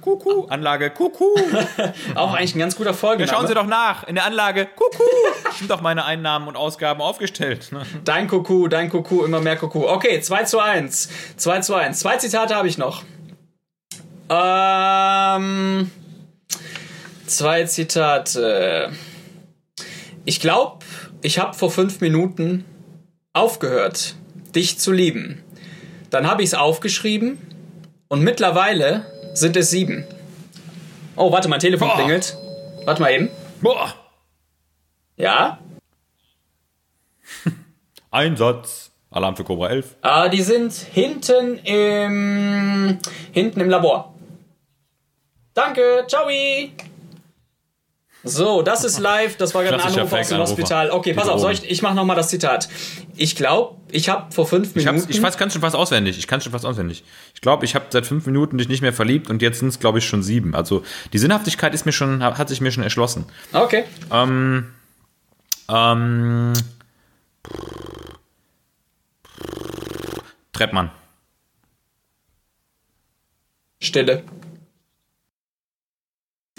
Kuckuck. 0.00 0.50
Anlage 0.52 0.90
Kuckuck. 0.90 1.36
Auch 2.14 2.34
eigentlich 2.34 2.54
ein 2.54 2.60
ganz 2.60 2.76
guter 2.76 2.94
Folgename. 2.94 3.30
Schauen 3.30 3.48
Sie 3.48 3.54
doch 3.54 3.66
nach. 3.66 4.04
In 4.04 4.14
der 4.14 4.24
Anlage, 4.24 4.66
Kuckuck, 4.66 5.52
sind 5.58 5.70
doch 5.70 5.80
meine 5.80 6.04
Einnahmen 6.04 6.46
und 6.48 6.56
Ausgaben 6.56 7.00
aufgestellt. 7.02 7.72
ne? 7.72 7.82
Dein 8.04 8.28
Kuckuck, 8.28 8.70
dein 8.70 8.88
Kuckuck, 8.88 9.26
immer 9.26 9.40
mehr 9.40 9.56
Kuckuck. 9.56 9.88
Okay, 9.88 10.20
2 10.20 10.44
zu 10.44 10.60
1. 10.60 11.10
2 11.36 11.60
zu 11.60 11.74
1. 11.74 11.98
Zwei 11.98 12.16
Zitate 12.16 12.54
habe 12.54 12.68
ich 12.68 12.78
noch. 12.78 13.02
Ähm, 14.30 15.90
zwei 17.26 17.64
Zitate. 17.64 18.92
Ich 20.24 20.38
glaube, 20.40 20.84
ich 21.22 21.40
habe 21.40 21.52
vor 21.54 21.72
fünf 21.72 22.00
Minuten 22.00 22.64
aufgehört, 23.32 24.14
dich 24.54 24.78
zu 24.78 24.92
lieben. 24.92 25.42
Dann 26.10 26.28
habe 26.28 26.42
ich 26.42 26.48
es 26.50 26.54
aufgeschrieben 26.54 27.38
und 28.08 28.22
mittlerweile 28.22 29.04
sind 29.34 29.56
es 29.56 29.70
sieben. 29.70 30.04
Oh, 31.16 31.30
warte, 31.32 31.48
mein 31.48 31.60
Telefon 31.60 31.88
Boah. 31.88 31.96
klingelt. 31.96 32.36
Warte 32.84 33.02
mal 33.02 33.12
eben. 33.12 33.28
Boah. 33.60 33.94
Ja? 35.16 35.58
Einsatz. 38.10 38.90
Alarm 39.10 39.36
für 39.36 39.44
Cobra 39.44 39.68
11. 39.70 39.96
Ah, 40.02 40.28
die 40.28 40.42
sind 40.42 40.72
hinten 40.72 41.58
im 41.58 42.98
hinten 43.32 43.60
im 43.60 43.68
Labor. 43.68 44.14
Danke, 45.52 46.04
ciao. 46.06 46.28
So, 48.22 48.60
das 48.62 48.84
ist 48.84 48.98
live. 48.98 49.36
Das 49.36 49.54
war 49.54 49.62
gerade 49.64 49.82
ein 49.82 49.94
Anruf 49.94 50.12
aus 50.12 50.28
dem. 50.28 50.38
Hospital. 50.38 50.90
Okay, 50.90 51.14
pass 51.14 51.28
auf, 51.28 51.50
ich, 51.50 51.70
ich 51.70 51.80
mache 51.82 51.94
nochmal 51.94 52.16
das 52.16 52.28
Zitat. 52.28 52.68
Ich 53.16 53.34
glaube, 53.34 53.76
ich 53.90 54.08
habe 54.10 54.30
vor 54.30 54.46
fünf 54.46 54.68
Ich, 54.70 54.84
Minuten. 54.84 55.02
hab's, 55.02 55.10
ich 55.10 55.22
weiß, 55.22 55.38
kann 55.38 55.50
schon 55.50 55.62
fast 55.62 55.74
auswendig. 55.74 56.18
Ich 56.18 56.26
kann 56.26 56.40
schon 56.40 56.52
fast 56.52 56.66
auswendig. 56.66 57.02
Ich 57.34 57.40
glaube, 57.40 57.64
ich 57.64 57.74
habe 57.74 57.86
seit 57.88 58.06
fünf 58.06 58.26
Minuten 58.26 58.58
dich 58.58 58.68
nicht 58.68 58.82
mehr 58.82 58.92
verliebt 58.92 59.30
und 59.30 59.40
jetzt 59.40 59.60
sind 59.60 59.68
es, 59.68 59.78
glaube 59.80 59.98
ich, 59.98 60.06
schon 60.06 60.22
sieben. 60.22 60.54
Also 60.54 60.82
die 61.12 61.18
Sinnhaftigkeit 61.18 61.74
ist 61.74 61.86
mir 61.86 61.92
schon, 61.92 62.22
hat 62.22 62.48
sich 62.48 62.60
mir 62.60 62.70
schon 62.70 62.82
erschlossen. 62.84 63.24
okay. 63.52 63.84
Ähm, 64.12 64.66
ähm, 65.68 66.52
Treppmann. 70.52 70.90
Stille. 73.80 74.24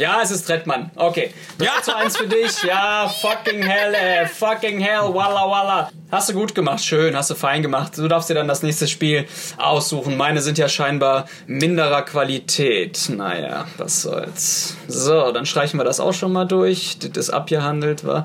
Ja, 0.01 0.19
es 0.23 0.31
ist 0.31 0.47
Trettmann. 0.47 0.89
Okay. 0.95 1.31
3 1.59 1.65
Ja. 1.65 1.71
zu 1.83 1.95
1 1.95 2.17
für 2.17 2.25
dich. 2.25 2.63
Ja, 2.63 3.07
fucking 3.07 3.61
hell, 3.61 3.93
ey. 3.93 4.25
Fucking 4.25 4.79
hell. 4.79 5.13
Walla 5.13 5.47
walla. 5.47 5.91
Hast 6.11 6.27
du 6.29 6.33
gut 6.33 6.55
gemacht. 6.55 6.83
Schön. 6.83 7.15
Hast 7.15 7.29
du 7.29 7.35
fein 7.35 7.61
gemacht. 7.61 7.95
Du 7.95 8.07
darfst 8.07 8.27
dir 8.27 8.33
dann 8.33 8.47
das 8.47 8.63
nächste 8.63 8.87
Spiel 8.87 9.27
aussuchen. 9.59 10.17
Meine 10.17 10.41
sind 10.41 10.57
ja 10.57 10.67
scheinbar 10.69 11.25
minderer 11.45 12.01
Qualität. 12.01 13.09
Naja, 13.15 13.67
was 13.77 14.01
soll's. 14.01 14.75
So, 14.87 15.31
dann 15.31 15.45
streichen 15.45 15.79
wir 15.79 15.83
das 15.83 15.99
auch 15.99 16.13
schon 16.13 16.33
mal 16.33 16.45
durch. 16.45 16.97
Das 16.97 17.27
ist 17.27 17.29
abgehandelt 17.29 18.03
war. 18.03 18.23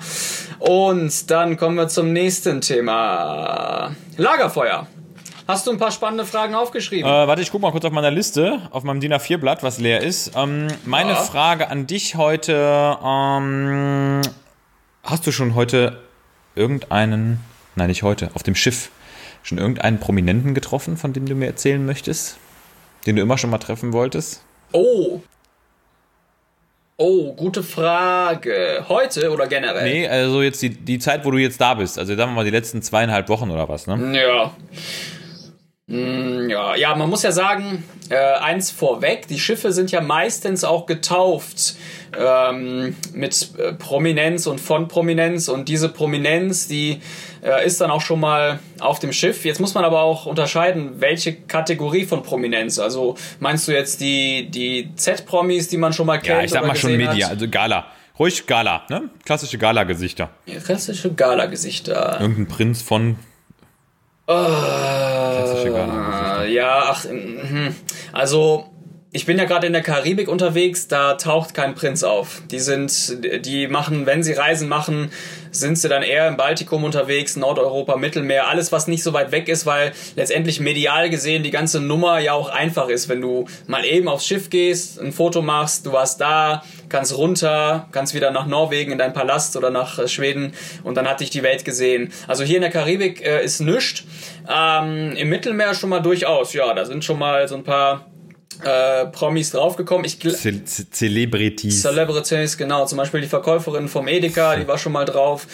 Und 0.59 1.31
dann 1.31 1.59
kommen 1.59 1.77
wir 1.77 1.89
zum 1.89 2.15
nächsten 2.15 2.63
Thema. 2.63 3.95
Lagerfeuer. 4.17 4.87
Hast 5.47 5.67
du 5.67 5.71
ein 5.71 5.79
paar 5.79 5.93
spannende 5.93 6.25
Fragen 6.25 6.55
aufgeschrieben? 6.55 7.09
Äh, 7.09 7.29
warte, 7.29 7.41
ich 7.41 7.53
guck 7.53 7.61
mal 7.63 7.71
kurz 7.71 7.85
auf 7.85 7.93
meiner 7.93 8.11
Liste, 8.11 8.61
auf 8.73 8.83
meinem 8.83 8.99
DIN 9.01 9.13
A4-Blatt, 9.15 9.63
was 9.63 9.79
leer 9.79 10.03
ist. 10.03 10.33
Ähm, 10.37 10.67
meine 10.85 11.11
Ja. 11.11 11.17
Frage 11.17 11.71
an 11.71 11.87
dich 11.87 12.17
heute: 12.17 12.99
ähm, 13.05 14.23
Hast 15.05 15.27
du 15.27 15.31
schon 15.31 15.55
heute 15.55 16.01
irgendeinen, 16.57 17.39
nein, 17.77 17.87
nicht 17.89 18.03
heute, 18.03 18.31
auf 18.35 18.43
dem 18.43 18.57
Schiff, 18.57 18.91
schon 19.45 19.59
irgendeinen 19.59 20.01
Prominenten 20.01 20.53
getroffen, 20.53 20.97
von 20.97 21.13
dem 21.13 21.27
du 21.27 21.37
mir 21.37 21.47
erzählen 21.47 21.85
möchtest? 21.85 22.39
Den 23.07 23.15
du 23.15 23.23
immer 23.23 23.39
schon 23.39 23.51
mal 23.51 23.59
treffen 23.59 23.93
wolltest? 23.93 24.43
Oh. 24.73 25.21
Oh, 26.97 27.35
gute 27.35 27.63
Frage. 27.63 28.85
Heute 28.89 29.31
oder 29.31 29.47
generell? 29.47 29.85
Nee, 29.85 30.09
also 30.09 30.43
jetzt 30.43 30.61
die, 30.63 30.71
die 30.71 30.99
Zeit, 30.99 31.25
wo 31.25 31.31
du 31.31 31.37
jetzt 31.39 31.61
da 31.61 31.75
bist. 31.75 31.99
Also 32.01 32.17
sagen 32.17 32.33
wir 32.33 32.35
mal 32.37 32.45
die 32.45 32.51
letzten 32.51 32.83
zweieinhalb 32.83 33.29
Wochen 33.29 33.51
oder 33.51 33.69
was, 33.69 33.87
ne? 33.87 34.19
Ja. 34.19 34.51
Mm, 35.89 36.51
ja, 36.51 36.75
ja, 36.75 36.97
man 36.97 37.09
muss 37.09 37.23
ja 37.23 37.31
sagen, 37.31 37.85
äh, 38.09 38.17
eins 38.17 38.73
vorweg, 38.73 39.29
die 39.29 39.39
Schiffe 39.39 39.71
sind 39.71 39.93
ja 39.93 40.01
meistens 40.01 40.65
auch 40.65 40.87
getauft 40.87 41.77
ähm, 42.19 42.97
mit 43.13 43.51
äh, 43.57 43.73
Prominenz 43.73 44.49
und 44.49 44.61
von 44.61 44.89
Prominenz 44.89 45.47
und 45.47 45.69
diese 45.69 45.89
Prominenz, 45.89 46.67
die 46.67 47.01
äh, 47.45 47.65
ist 47.65 47.81
dann 47.81 47.93
auch 47.93 48.01
schon 48.01 48.19
mal 48.19 48.59
auf 48.81 48.99
dem 48.99 49.13
Schiff. 49.13 49.45
Jetzt 49.45 49.61
muss 49.61 49.75
man 49.75 49.85
aber 49.85 50.03
auch 50.03 50.27
unterscheiden, 50.27 51.01
welche 51.01 51.35
Kategorie 51.35 52.05
von 52.05 52.25
Prominenz. 52.25 52.81
Also 52.81 53.17
meinst 53.39 53.69
du 53.69 53.73
jetzt 53.73 54.01
die, 54.01 54.49
die 54.51 54.91
Z-Promis, 54.97 55.69
die 55.69 55.77
man 55.77 55.93
schon 55.93 56.07
mal 56.07 56.19
kennt? 56.19 56.39
Ja, 56.39 56.43
ich 56.43 56.51
sag 56.51 56.63
oder 56.63 56.69
mal 56.69 56.77
schon 56.77 56.97
Media, 56.97 57.27
hat? 57.27 57.35
also 57.35 57.49
Gala. 57.49 57.87
Ruhig 58.19 58.47
Gala, 58.47 58.83
ne? 58.89 59.11
Klassische 59.25 59.59
Gala-Gesichter. 59.59 60.31
Klassische 60.65 61.13
Gala-Gesichter. 61.13 62.19
Irgendein 62.21 62.49
Prinz 62.49 62.83
von 62.83 63.19
klassische 64.27 65.69
Äh, 65.69 65.73
Gala-Gesichter. 65.73 66.45
ja, 66.47 66.83
ach, 66.89 67.05
mhm. 67.05 67.75
also 68.13 68.67
ich 69.13 69.25
bin 69.25 69.39
ja 69.39 69.45
gerade 69.45 69.67
in 69.67 69.73
der 69.73 69.83
Karibik 69.83 70.29
unterwegs, 70.29 70.89
da 70.89 71.15
taucht 71.15 71.55
kein 71.55 71.75
Prinz 71.75 72.03
auf. 72.03 72.43
Die 72.51 72.59
sind, 72.59 73.17
die 73.47 73.67
machen, 73.67 74.05
wenn 74.05 74.23
sie 74.23 74.35
Reisen 74.35 74.69
machen, 74.69 75.11
sind 75.59 75.79
sie 75.79 75.89
dann 75.89 76.03
eher 76.03 76.29
im 76.29 76.37
Baltikum 76.37 76.85
unterwegs, 76.85 77.37
Nordeuropa, 77.37 77.97
Mittelmeer, 77.97 78.49
alles 78.49 78.73
was 78.73 78.87
nicht 78.87 79.03
so 79.03 79.13
weit 79.13 79.33
weg 79.33 79.49
ist, 79.49 79.67
weil 79.67 79.93
letztendlich 80.15 80.61
medial 80.61 81.11
gesehen 81.11 81.43
die 81.43 81.51
ganze 81.51 81.81
Nummer 81.81 82.19
ja 82.19 82.33
auch 82.33 82.49
einfach 82.49 82.89
ist, 82.89 83.09
wenn 83.09 83.21
du 83.21 83.47
mal 83.67 83.85
eben 83.85 84.09
aufs 84.09 84.27
Schiff 84.27 84.51
gehst, 84.51 85.01
ein 85.01 85.13
Foto 85.13 85.43
machst, 85.43 85.87
du 85.87 85.93
warst 85.93 86.21
da, 86.21 86.63
kannst 86.89 87.17
runter, 87.17 87.89
kannst 87.93 88.15
wieder 88.15 88.31
nach 88.31 88.47
Norwegen 88.47 88.93
in 88.93 88.99
deinen 88.99 89.13
Palast 89.13 89.57
oder 89.57 89.71
nach 89.71 89.99
äh, 89.99 90.09
Schweden 90.09 90.53
und 90.85 90.97
dann 90.97 91.09
hat 91.09 91.21
dich 91.21 91.31
die 91.31 91.43
Welt 91.43 91.65
gesehen. 91.65 92.13
Also 92.29 92.45
hier 92.45 92.57
in 92.57 92.63
der 92.63 92.71
Karibik 92.71 93.25
äh, 93.25 93.45
ist 93.45 93.61
nichts. 93.61 94.05
Ähm, 94.49 95.13
Im 95.17 95.29
Mittelmeer 95.29 95.75
schon 95.75 95.91
mal 95.91 96.01
durchaus, 96.01 96.53
ja, 96.53 96.73
da 96.75 96.85
sind 96.85 97.05
schon 97.05 97.19
mal 97.19 97.49
so 97.49 97.57
ein 97.57 97.65
paar 97.65 98.07
äh, 98.65 99.07
Promis 99.07 99.51
draufgekommen. 99.51 100.05
Ich 100.05 100.19
Ce 100.19 100.65
Ce 100.65 100.91
Celebrities. 100.91 101.83
Celebrities, 101.83 102.57
genau, 102.57 102.87
zum 102.87 102.99
Beispiel 102.99 103.21
die 103.21 103.27
Verkäuferin 103.27 103.89
vom 103.89 104.09
Edeka, 104.09 104.57
die 104.57 104.67
war 104.67 104.79
schon 104.79 104.93
mal 104.93 105.05
drauf. 105.05 105.47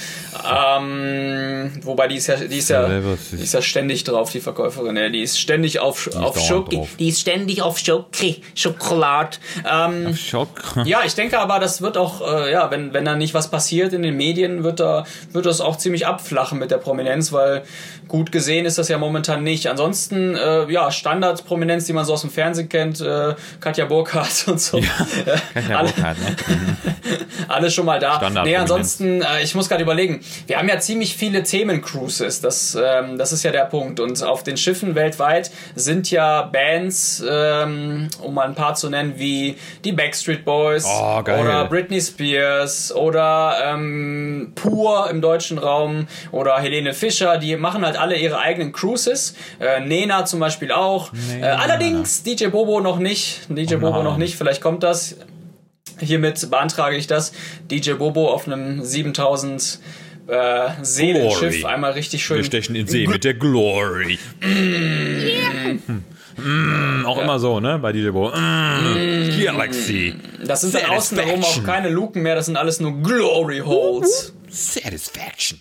Ähm, 0.49 1.73
wobei 1.83 2.09
die 2.09 2.17
ist 2.17 2.29
ja, 2.29 2.37
die 2.37 2.59
ist 2.59 2.71
ja, 2.71 2.89
die 2.89 3.43
ist 3.43 3.55
ja 3.55 3.63
ständig 3.63 4.05
drauf, 4.05 4.31
die 4.31 4.41
Verkäuferin. 4.41 4.97
Ja, 4.97 5.09
die 5.09 5.23
ist 5.23 5.39
ständig 5.39 5.81
auf, 5.81 6.07
auf 6.09 6.35
dauernd 6.35 6.39
Schoki, 6.41 6.77
drauf. 6.77 6.89
die 6.99 7.09
ist 7.09 7.21
ständig 7.21 7.63
auf 7.63 7.79
Schoki, 7.79 8.43
Schokolade. 8.55 9.39
Ähm, 9.71 10.15
Schock. 10.15 10.63
ja, 10.85 11.01
ich 11.05 11.15
denke 11.15 11.39
aber, 11.39 11.59
das 11.59 11.83
wird 11.83 11.97
auch, 11.97 12.21
äh, 12.21 12.53
ja, 12.53 12.71
wenn, 12.71 12.93
wenn 12.93 13.05
da 13.05 13.15
nicht 13.15 13.35
was 13.35 13.51
passiert 13.51 13.93
in 13.93 14.03
den 14.03 14.17
Medien, 14.17 14.65
wird 14.65 14.81
da, 14.81 15.05
wird 15.33 15.47
das 15.47 15.61
auch 15.61 15.77
ziemlich 15.77 16.07
abflachen 16.07 16.59
mit 16.59 16.71
der 16.71 16.79
Prominenz, 16.79 17.33
weil 17.33 17.63
gut 18.09 18.33
gesehen 18.33 18.67
ist 18.67 18.79
das 18.79 18.89
ja 18.89 18.99
momentan 18.99 19.43
nicht. 19.43 19.67
Ansonsten, 19.67 20.35
äh, 20.37 20.71
ja, 20.71 20.91
Standardprominenz, 20.91 21.87
die 21.87 21.93
man 21.93 22.05
so 22.05 22.13
aus 22.13 22.21
dem 22.21 22.31
Fernsehen 22.31 22.69
kennt, 22.69 22.92
äh, 23.01 23.35
Katja 23.61 23.87
Burkhardt 23.87 24.45
und 24.47 24.61
so. 24.61 24.81
Katja 25.55 25.79
alle, 25.79 25.89
Burkhardt, 25.89 26.19
ne? 26.19 26.37
alles 27.49 27.75
schon 27.75 27.87
mal 27.87 27.99
da. 27.99 28.17
Standardprominenz. 28.17 28.47
Nee, 28.47 28.57
ansonsten, 28.57 29.23
äh, 29.23 29.43
ich 29.43 29.55
muss 29.55 29.69
gerade 29.69 29.83
überlegen, 29.83 30.21
wir 30.47 30.59
haben 30.59 30.69
ja 30.69 30.79
ziemlich 30.79 31.17
viele 31.17 31.43
Themencruises, 31.43 32.41
das, 32.41 32.77
ähm, 32.81 33.19
das 33.19 33.33
ist 33.33 33.43
ja 33.43 33.51
der 33.51 33.65
Punkt. 33.65 34.01
Und 34.01 34.23
auf 34.23 34.43
den 34.43 34.57
Schiffen 34.57 34.95
weltweit 34.95 35.51
sind 35.75 36.11
ja 36.11 36.43
Bands, 36.43 37.23
ähm, 37.29 38.09
um 38.21 38.35
mal 38.35 38.47
ein 38.47 38.55
paar 38.55 38.75
zu 38.75 38.89
nennen, 38.89 39.15
wie 39.17 39.57
die 39.85 39.93
Backstreet 39.93 40.45
Boys 40.45 40.85
Oh, 40.87 41.19
oder 41.21 41.67
Britney 41.67 42.01
Spears 42.01 42.95
oder 42.95 43.57
ähm, 43.65 44.53
Pur 44.55 45.09
im 45.11 45.21
deutschen 45.21 45.59
Raum 45.59 46.07
oder 46.31 46.59
Helene 46.59 46.95
Fischer, 46.95 47.39
die 47.39 47.57
machen 47.57 47.85
halt 47.85 47.97
alle 47.97 48.17
ihre 48.17 48.39
eigenen 48.39 48.73
Cruises. 48.73 49.35
Äh, 49.61 49.81
Nena 49.81 50.25
zum 50.25 50.41
Beispiel 50.41 50.73
auch. 50.73 51.13
Äh, 51.41 51.45
allerdings 51.45 52.23
DJ 52.23 52.47
Bobo 52.49 52.81
noch 52.83 52.99
nicht. 52.99 53.41
DJ 53.49 53.77
Bobo 53.77 53.97
nein. 53.97 54.05
noch 54.05 54.17
nicht, 54.19 54.37
vielleicht 54.37 54.61
kommt 54.61 54.83
das. 54.83 55.17
Hiermit 56.01 56.51
beantrage 56.51 56.97
ich 56.97 57.07
das. 57.07 57.33
DJ 57.71 57.93
Bobo 57.93 58.29
auf 58.31 58.47
einem 58.47 58.83
7000 58.85 59.79
äh, 60.29 60.69
Seelenschiff 60.83 61.59
Glory. 61.59 61.65
einmal 61.73 61.93
richtig 61.93 62.21
Wir 62.29 62.37
schön. 62.37 62.45
stechen 62.45 62.75
in 62.75 62.87
See 62.87 63.07
mit 63.07 63.25
der 63.25 63.35
Glory. 63.35 64.19
Mm, 66.37 67.05
auch 67.05 67.19
immer 67.19 67.39
so, 67.39 67.61
ne? 67.61 67.79
Bei 67.79 67.93
DJ 67.93 68.11
Bo. 68.11 68.29
Mm, 68.31 69.43
Galaxy. 69.45 70.15
Das 70.45 70.63
sind 70.63 70.75
dann 70.75 70.87
außenrum 70.87 71.29
auch 71.29 71.35
Satisfaction. 71.35 71.65
keine 71.65 71.89
Luken 71.91 72.23
mehr, 72.23 72.35
das 72.35 72.47
sind 72.47 72.57
alles 72.57 72.81
nur 72.81 73.03
Glory 73.03 73.59
Holes. 73.59 74.33
Satisfaction. 74.49 75.61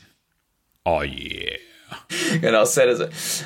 Oh 0.86 1.02
yeah. 1.04 1.58
Genau, 2.42 2.64
sehr. 2.66 2.88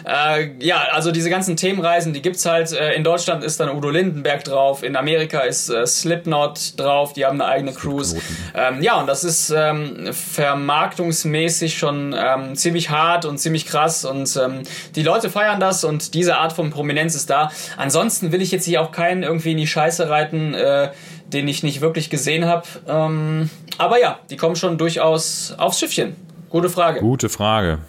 Äh, 0.06 0.52
ja, 0.60 0.88
also 0.92 1.12
diese 1.12 1.30
ganzen 1.30 1.58
Themenreisen, 1.58 2.14
die 2.14 2.22
gibt's 2.22 2.46
halt. 2.46 2.72
Äh, 2.72 2.94
in 2.94 3.04
Deutschland 3.04 3.44
ist 3.44 3.60
dann 3.60 3.70
Udo 3.70 3.90
Lindenberg 3.90 4.44
drauf, 4.44 4.84
in 4.84 4.96
Amerika 4.96 5.40
ist 5.40 5.70
äh, 5.70 5.86
Slipknot 5.86 6.80
drauf, 6.80 7.14
die 7.14 7.26
haben 7.26 7.42
eine 7.42 7.50
eigene 7.50 7.74
Cruise. 7.74 8.18
Ähm, 8.54 8.82
ja, 8.82 9.00
und 9.00 9.08
das 9.08 9.24
ist 9.24 9.50
ähm, 9.50 10.10
vermarktungsmäßig 10.12 11.78
schon 11.78 12.16
ähm, 12.18 12.56
ziemlich 12.56 12.90
hart 12.90 13.26
und 13.26 13.38
ziemlich 13.38 13.66
krass 13.66 14.06
und 14.06 14.36
ähm, 14.38 14.64
die 14.96 15.04
Leute 15.04 15.30
feiern 15.30 15.60
das 15.60 15.84
und 15.84 16.14
diese 16.14 16.38
Art 16.38 16.54
von 16.54 16.70
Prominenz 16.70 17.16
ist 17.16 17.30
da. 17.30 17.52
Ansonsten 17.78 18.32
will 18.32 18.42
ich 18.42 18.52
jetzt 18.52 18.66
hier 18.66 18.82
auch 18.82 18.92
keinen 18.92 19.24
irgendwie 19.24 19.52
in 19.52 19.58
die 19.58 19.68
Scheiße 19.68 20.10
reiten, 20.10 20.54
äh, 20.54 20.92
den 21.28 21.48
ich 21.48 21.64
nicht 21.64 21.82
wirklich 21.82 22.10
gesehen 22.10 22.46
habe. 22.46 22.68
Ähm, 22.88 23.50
aber 23.78 24.00
ja, 24.00 24.20
die 24.30 24.38
kommen 24.38 24.56
schon 24.56 24.78
durchaus 24.78 25.54
aufs 25.58 25.80
Schiffchen. 25.80 26.16
Gute 26.50 26.70
Frage. 26.70 27.00
Gute 27.00 27.30
Frage. 27.30 27.80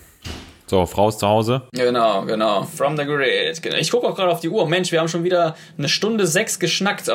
So, 0.69 0.85
Frau 0.85 1.09
ist 1.09 1.21
zu 1.21 1.29
Hause. 1.29 1.63
Genau, 1.73 2.23
genau. 2.23 2.65
From 2.65 2.97
the 2.97 3.05
Grid. 3.05 3.63
Genau. 3.63 3.77
Ich 3.77 3.89
gucke 3.91 4.09
auch 4.09 4.17
gerade 4.17 4.33
auf 4.33 4.41
die 4.41 4.49
Uhr. 4.49 4.69
Mensch, 4.69 4.91
wir 4.91 4.99
haben 4.99 5.07
schon 5.07 5.23
wieder 5.23 5.55
eine 5.79 5.89
Stunde 5.89 6.27
sechs 6.27 6.59
geschnackt. 6.59 7.09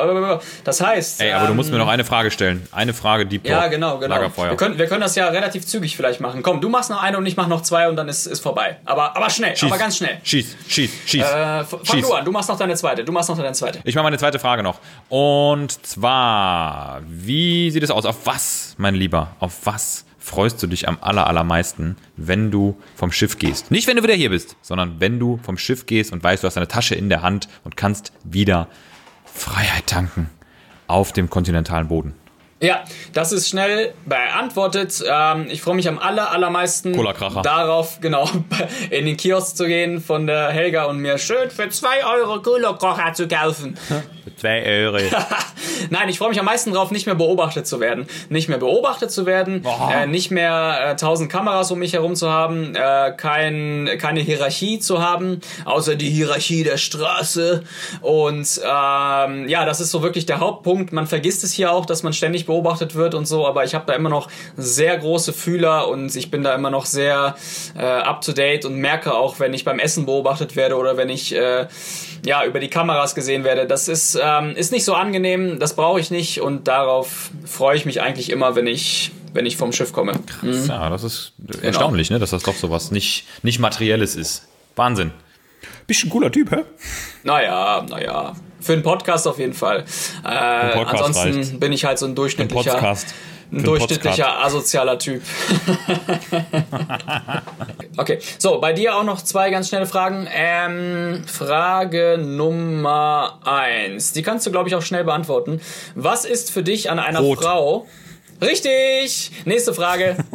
Das 0.64 0.80
heißt. 0.80 1.20
Ey, 1.20 1.32
aber 1.32 1.46
du 1.46 1.50
ähm, 1.50 1.56
musst 1.56 1.70
mir 1.70 1.76
noch 1.76 1.88
eine 1.88 2.04
Frage 2.04 2.30
stellen. 2.30 2.66
Eine 2.72 2.94
Frage, 2.94 3.26
die 3.26 3.40
Ja, 3.44 3.66
genau, 3.66 3.98
genau. 3.98 4.14
Lagerfeuer. 4.14 4.50
Wir 4.50 4.56
können, 4.56 4.78
wir 4.78 4.86
können 4.86 5.02
das 5.02 5.16
ja 5.16 5.28
relativ 5.28 5.66
zügig 5.66 5.96
vielleicht 5.96 6.20
machen. 6.20 6.42
Komm, 6.42 6.62
du 6.62 6.70
machst 6.70 6.88
noch 6.88 7.02
eine 7.02 7.18
und 7.18 7.26
ich 7.26 7.36
mach 7.36 7.46
noch 7.46 7.60
zwei 7.60 7.88
und 7.88 7.96
dann 7.96 8.08
ist, 8.08 8.26
ist 8.26 8.40
vorbei. 8.40 8.78
Aber, 8.86 9.14
aber 9.16 9.28
schnell, 9.28 9.54
Schieß. 9.54 9.70
aber 9.70 9.78
ganz 9.78 9.98
schnell. 9.98 10.18
Schieß, 10.22 10.56
schieß, 10.68 10.90
schieß. 11.04 11.22
Äh, 11.22 11.64
fang 11.64 11.84
Schieß. 11.84 12.06
du 12.08 12.14
an, 12.14 12.24
du 12.24 12.32
machst 12.32 12.48
noch 12.48 12.58
deine 12.58 12.74
zweite. 12.74 13.04
Du 13.04 13.12
machst 13.12 13.28
noch 13.28 13.36
deine 13.36 13.52
zweite. 13.52 13.80
Ich 13.84 13.94
mache 13.94 14.04
meine 14.04 14.18
zweite 14.18 14.38
Frage 14.38 14.62
noch. 14.62 14.78
Und 15.10 15.84
zwar, 15.86 17.02
wie 17.06 17.70
sieht 17.70 17.82
es 17.82 17.90
aus? 17.90 18.06
Auf 18.06 18.24
was, 18.24 18.74
mein 18.78 18.94
Lieber, 18.94 19.36
auf 19.40 19.52
was 19.64 20.06
freust 20.22 20.62
du 20.62 20.66
dich 20.66 20.88
am 20.88 20.98
aller, 21.00 21.26
allermeisten, 21.26 21.96
wenn 22.16 22.50
du 22.50 22.76
vom 22.94 23.10
Schiff 23.10 23.38
gehst? 23.38 23.70
Nicht, 23.70 23.88
wenn 23.88 23.96
du 23.96 24.02
wieder 24.02 24.14
hier 24.14 24.30
bist, 24.30 24.56
sondern 24.62 25.00
wenn 25.00 25.18
du 25.18 25.38
vom 25.42 25.58
Schiff 25.58 25.86
gehst 25.86 26.12
und 26.12 26.22
weißt, 26.22 26.42
du 26.42 26.46
hast 26.46 26.54
deine 26.54 26.68
Tasche 26.68 26.94
in 26.94 27.08
der 27.08 27.22
Hand 27.22 27.48
und 27.64 27.76
kannst 27.76 28.12
wieder 28.24 28.68
Freiheit 29.24 29.86
tanken 29.88 30.30
auf 30.86 31.12
dem 31.12 31.28
kontinentalen 31.28 31.88
Boden. 31.88 32.14
Ja, 32.62 32.84
das 33.12 33.32
ist 33.32 33.48
schnell 33.48 33.92
beantwortet. 34.06 35.02
Ähm, 35.04 35.48
ich 35.50 35.60
freue 35.60 35.74
mich 35.74 35.88
am 35.88 35.98
aller, 35.98 36.30
allermeisten 36.30 36.92
darauf, 37.42 38.00
genau, 38.00 38.28
in 38.90 39.04
den 39.04 39.16
Kiosk 39.16 39.56
zu 39.56 39.66
gehen 39.66 40.00
von 40.00 40.28
der 40.28 40.50
Helga 40.50 40.84
und 40.84 40.98
mir 40.98 41.18
schön 41.18 41.50
für 41.50 41.68
2 41.68 42.06
Euro 42.06 42.40
Cola-Kracher 42.40 43.14
zu 43.14 43.26
kaufen. 43.26 43.76
Für 44.22 44.36
zwei 44.36 44.64
Euro. 44.64 44.98
Nein, 45.90 46.08
ich 46.08 46.18
freue 46.18 46.28
mich 46.28 46.38
am 46.38 46.46
meisten 46.46 46.72
darauf, 46.72 46.92
nicht 46.92 47.06
mehr 47.06 47.16
beobachtet 47.16 47.66
zu 47.66 47.80
werden. 47.80 48.06
Nicht 48.28 48.48
mehr 48.48 48.58
beobachtet 48.58 49.10
zu 49.10 49.26
werden, 49.26 49.66
äh, 49.92 50.06
nicht 50.06 50.30
mehr 50.30 50.92
äh, 50.92 50.96
tausend 50.96 51.32
Kameras 51.32 51.72
um 51.72 51.80
mich 51.80 51.94
herum 51.94 52.14
zu 52.14 52.30
haben, 52.30 52.76
äh, 52.76 53.12
kein, 53.16 53.90
keine 53.98 54.20
Hierarchie 54.20 54.78
zu 54.78 55.02
haben, 55.02 55.40
außer 55.64 55.96
die 55.96 56.10
Hierarchie 56.10 56.62
der 56.62 56.76
Straße. 56.76 57.64
Und 58.00 58.60
ähm, 58.64 59.48
ja, 59.48 59.64
das 59.64 59.80
ist 59.80 59.90
so 59.90 60.02
wirklich 60.02 60.26
der 60.26 60.38
Hauptpunkt. 60.38 60.92
Man 60.92 61.08
vergisst 61.08 61.42
es 61.42 61.52
hier 61.52 61.72
auch, 61.72 61.86
dass 61.86 62.04
man 62.04 62.12
ständig 62.12 62.46
beobachtet 62.46 62.51
wird 62.94 63.14
und 63.14 63.26
so, 63.26 63.46
aber 63.46 63.64
ich 63.64 63.74
habe 63.74 63.84
da 63.86 63.94
immer 63.94 64.08
noch 64.08 64.28
sehr 64.56 64.96
große 64.98 65.32
Fühler 65.32 65.88
und 65.88 66.14
ich 66.14 66.30
bin 66.30 66.42
da 66.42 66.54
immer 66.54 66.70
noch 66.70 66.86
sehr 66.86 67.36
äh, 67.76 67.82
up-to-date 67.82 68.64
und 68.64 68.76
merke 68.76 69.14
auch, 69.14 69.40
wenn 69.40 69.54
ich 69.54 69.64
beim 69.64 69.78
Essen 69.78 70.06
beobachtet 70.06 70.56
werde 70.56 70.76
oder 70.76 70.96
wenn 70.96 71.08
ich 71.08 71.34
äh, 71.34 71.66
ja 72.24 72.44
über 72.44 72.60
die 72.60 72.68
Kameras 72.68 73.14
gesehen 73.14 73.44
werde. 73.44 73.66
Das 73.66 73.88
ist, 73.88 74.18
ähm, 74.22 74.54
ist 74.56 74.72
nicht 74.72 74.84
so 74.84 74.94
angenehm, 74.94 75.58
das 75.58 75.74
brauche 75.74 76.00
ich 76.00 76.10
nicht 76.10 76.40
und 76.40 76.68
darauf 76.68 77.30
freue 77.44 77.76
ich 77.76 77.86
mich 77.86 78.00
eigentlich 78.00 78.30
immer, 78.30 78.54
wenn 78.54 78.66
ich, 78.66 79.12
wenn 79.32 79.46
ich 79.46 79.56
vom 79.56 79.72
Schiff 79.72 79.92
komme. 79.92 80.12
Ja, 80.42 80.90
das 80.90 81.04
ist 81.04 81.32
erstaunlich, 81.62 82.10
ne? 82.10 82.18
dass 82.18 82.30
das 82.30 82.42
doch 82.42 82.56
sowas 82.56 82.90
nicht, 82.90 83.26
nicht 83.42 83.58
Materielles 83.58 84.16
ist. 84.16 84.46
Wahnsinn. 84.76 85.12
Bist 85.86 86.04
ein 86.04 86.10
cooler 86.10 86.30
Typ, 86.30 86.50
hä? 86.50 86.64
Naja, 87.24 87.84
naja. 87.88 88.34
Für 88.62 88.74
einen 88.74 88.82
Podcast 88.82 89.26
auf 89.26 89.38
jeden 89.38 89.54
Fall. 89.54 89.84
Äh, 90.24 90.28
ansonsten 90.28 91.34
reicht. 91.34 91.60
bin 91.60 91.72
ich 91.72 91.84
halt 91.84 91.98
so 91.98 92.06
ein 92.06 92.14
durchschnittlicher, 92.14 92.96
ein 93.52 93.64
durchschnittlicher 93.64 94.44
asozialer 94.44 94.98
Typ. 94.98 95.22
okay, 97.96 98.18
so, 98.38 98.60
bei 98.60 98.72
dir 98.72 98.96
auch 98.96 99.04
noch 99.04 99.20
zwei 99.22 99.50
ganz 99.50 99.68
schnelle 99.68 99.86
Fragen. 99.86 100.28
Ähm, 100.32 101.24
Frage 101.26 102.18
Nummer 102.18 103.40
eins. 103.44 104.12
Die 104.12 104.22
kannst 104.22 104.46
du, 104.46 104.52
glaube 104.52 104.68
ich, 104.68 104.74
auch 104.74 104.82
schnell 104.82 105.04
beantworten. 105.04 105.60
Was 105.94 106.24
ist 106.24 106.50
für 106.50 106.62
dich 106.62 106.90
an 106.90 106.98
einer 106.98 107.20
Rot. 107.20 107.40
Richtig! 108.40 109.32
Nächste 109.44 109.74
Frage. 109.74 110.16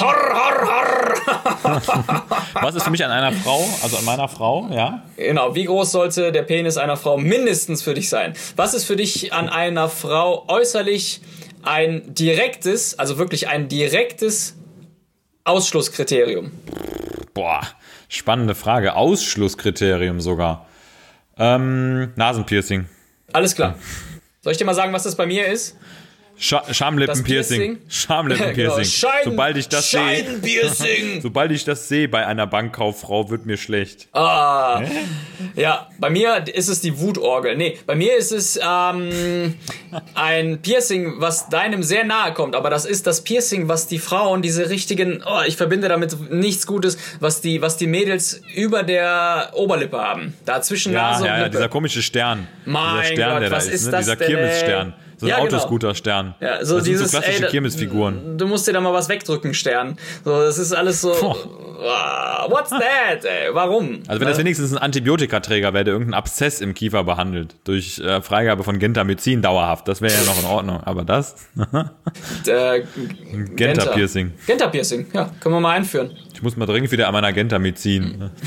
Horr, 0.00 0.16
horr, 0.34 1.14
horr. 1.62 2.24
Was 2.54 2.74
ist 2.74 2.82
für 2.82 2.90
mich 2.90 3.04
an 3.04 3.10
einer 3.10 3.32
Frau, 3.32 3.64
also 3.82 3.96
an 3.96 4.04
meiner 4.04 4.28
Frau, 4.28 4.68
ja? 4.72 5.04
Genau, 5.16 5.54
wie 5.54 5.64
groß 5.64 5.92
sollte 5.92 6.32
der 6.32 6.42
Penis 6.42 6.76
einer 6.76 6.96
Frau 6.96 7.16
mindestens 7.16 7.82
für 7.82 7.94
dich 7.94 8.08
sein? 8.08 8.34
Was 8.56 8.74
ist 8.74 8.84
für 8.84 8.96
dich 8.96 9.32
an 9.32 9.48
einer 9.48 9.88
Frau 9.88 10.44
äußerlich 10.48 11.20
ein 11.62 12.14
direktes, 12.14 12.98
also 12.98 13.18
wirklich 13.18 13.48
ein 13.48 13.68
direktes 13.68 14.56
Ausschlusskriterium? 15.44 16.50
Boah, 17.32 17.62
spannende 18.08 18.54
Frage. 18.54 18.96
Ausschlusskriterium 18.96 20.20
sogar. 20.20 20.66
Ähm, 21.38 22.12
Nasenpiercing. 22.16 22.86
Alles 23.32 23.54
klar. 23.54 23.76
Soll 24.42 24.52
ich 24.52 24.58
dir 24.58 24.64
mal 24.64 24.74
sagen, 24.74 24.92
was 24.92 25.04
das 25.04 25.16
bei 25.16 25.26
mir 25.26 25.46
ist? 25.46 25.76
Scha 26.36 26.62
Schamlippenpiercing. 26.72 27.24
Piercing? 27.24 27.78
Schamlippenpiercing. 27.88 28.54
Genau, 28.54 28.84
Scheiden- 28.84 29.24
Sobald 29.30 29.56
ich 29.56 29.68
das 29.68 29.90
sehe, 29.90 31.20
sobald 31.22 31.52
ich 31.52 31.64
das 31.64 31.88
sehe 31.88 32.08
bei 32.08 32.26
einer 32.26 32.46
Bankkauffrau, 32.46 33.30
wird 33.30 33.46
mir 33.46 33.56
schlecht. 33.56 34.08
Ah, 34.12 34.82
ja, 35.54 35.88
bei 35.98 36.10
mir 36.10 36.44
ist 36.52 36.68
es 36.68 36.80
die 36.80 36.98
Wutorgel. 36.98 37.56
Nee, 37.56 37.78
bei 37.86 37.94
mir 37.94 38.16
ist 38.16 38.32
es 38.32 38.58
ähm, 38.62 39.54
ein 40.14 40.60
Piercing, 40.60 41.14
was 41.20 41.48
deinem 41.48 41.82
sehr 41.82 42.04
nahe 42.04 42.32
kommt. 42.34 42.56
Aber 42.56 42.68
das 42.68 42.84
ist 42.84 43.06
das 43.06 43.22
Piercing, 43.22 43.68
was 43.68 43.86
die 43.86 43.98
Frauen, 43.98 44.42
diese 44.42 44.68
richtigen, 44.70 45.22
oh, 45.24 45.40
ich 45.46 45.56
verbinde 45.56 45.88
damit 45.88 46.30
nichts 46.32 46.66
Gutes, 46.66 46.98
was 47.20 47.40
die, 47.40 47.62
was 47.62 47.76
die 47.76 47.86
Mädels 47.86 48.40
über 48.54 48.82
der 48.82 49.50
Oberlippe 49.54 49.98
haben. 49.98 50.34
Da 50.44 50.60
zwischen 50.62 50.92
Ja, 50.92 51.12
Nase 51.12 51.26
ja, 51.26 51.32
und 51.32 51.38
ja, 51.38 51.44
Lippe. 51.44 51.56
dieser 51.58 51.68
komische 51.68 52.02
Stern. 52.02 52.48
Mein 52.64 53.02
dieser 53.02 53.14
Stern, 53.14 53.30
Gott, 53.34 53.42
der 53.42 53.50
da 53.50 53.56
was 53.56 53.66
ist, 53.66 53.74
ist 53.74 53.84
ne? 53.86 53.90
das 53.92 54.00
Dieser? 54.06 54.16
Kirmesstern. 54.16 54.94
So 55.24 55.30
ein 55.30 55.38
Ja, 55.38 55.44
genau. 55.44 55.56
Autoscooter-Stern. 55.56 56.34
Ja, 56.40 56.64
so 56.64 56.76
das 56.76 56.84
dieses, 56.84 57.10
sind 57.10 57.22
so 57.22 57.26
klassische 57.26 57.48
Kirmesfiguren. 57.50 58.36
Du 58.36 58.46
musst 58.46 58.68
dir 58.68 58.72
da 58.72 58.80
mal 58.80 58.92
was 58.92 59.08
wegdrücken, 59.08 59.54
Stern. 59.54 59.96
So, 60.24 60.38
das 60.40 60.58
ist 60.58 60.72
alles 60.72 61.00
so. 61.00 61.12
ah, 61.82 62.46
What's 62.48 62.70
that, 62.70 63.24
ey? 63.24 63.52
Warum? 63.54 64.02
Also 64.06 64.20
wenn 64.20 64.28
das 64.28 64.38
wenigstens 64.38 64.72
ein 64.72 64.78
Antibiotikaträger 64.78 65.72
wäre, 65.72 65.84
der 65.84 65.94
irgendeinen 65.94 66.14
Abszess 66.14 66.60
im 66.60 66.74
Kiefer 66.74 67.04
behandelt, 67.04 67.54
durch 67.64 67.98
äh, 68.00 68.20
Freigabe 68.20 68.64
von 68.64 68.78
Gentamicin 68.78 69.40
dauerhaft, 69.40 69.88
das 69.88 70.02
wäre 70.02 70.12
ja 70.12 70.24
noch 70.24 70.38
in 70.38 70.46
Ordnung. 70.46 70.80
Aber 70.84 71.04
das? 71.04 71.36
äh, 72.46 72.82
Genta-Piercing. 73.56 74.32
Genta-Piercing, 74.46 75.06
ja, 75.14 75.30
können 75.40 75.54
wir 75.54 75.60
mal 75.60 75.72
einführen. 75.76 76.10
Ich 76.34 76.42
muss 76.42 76.56
mal 76.56 76.66
dringend 76.66 76.90
wieder 76.90 77.06
an 77.06 77.12
meiner 77.14 77.32
Gentamicin. 77.32 78.30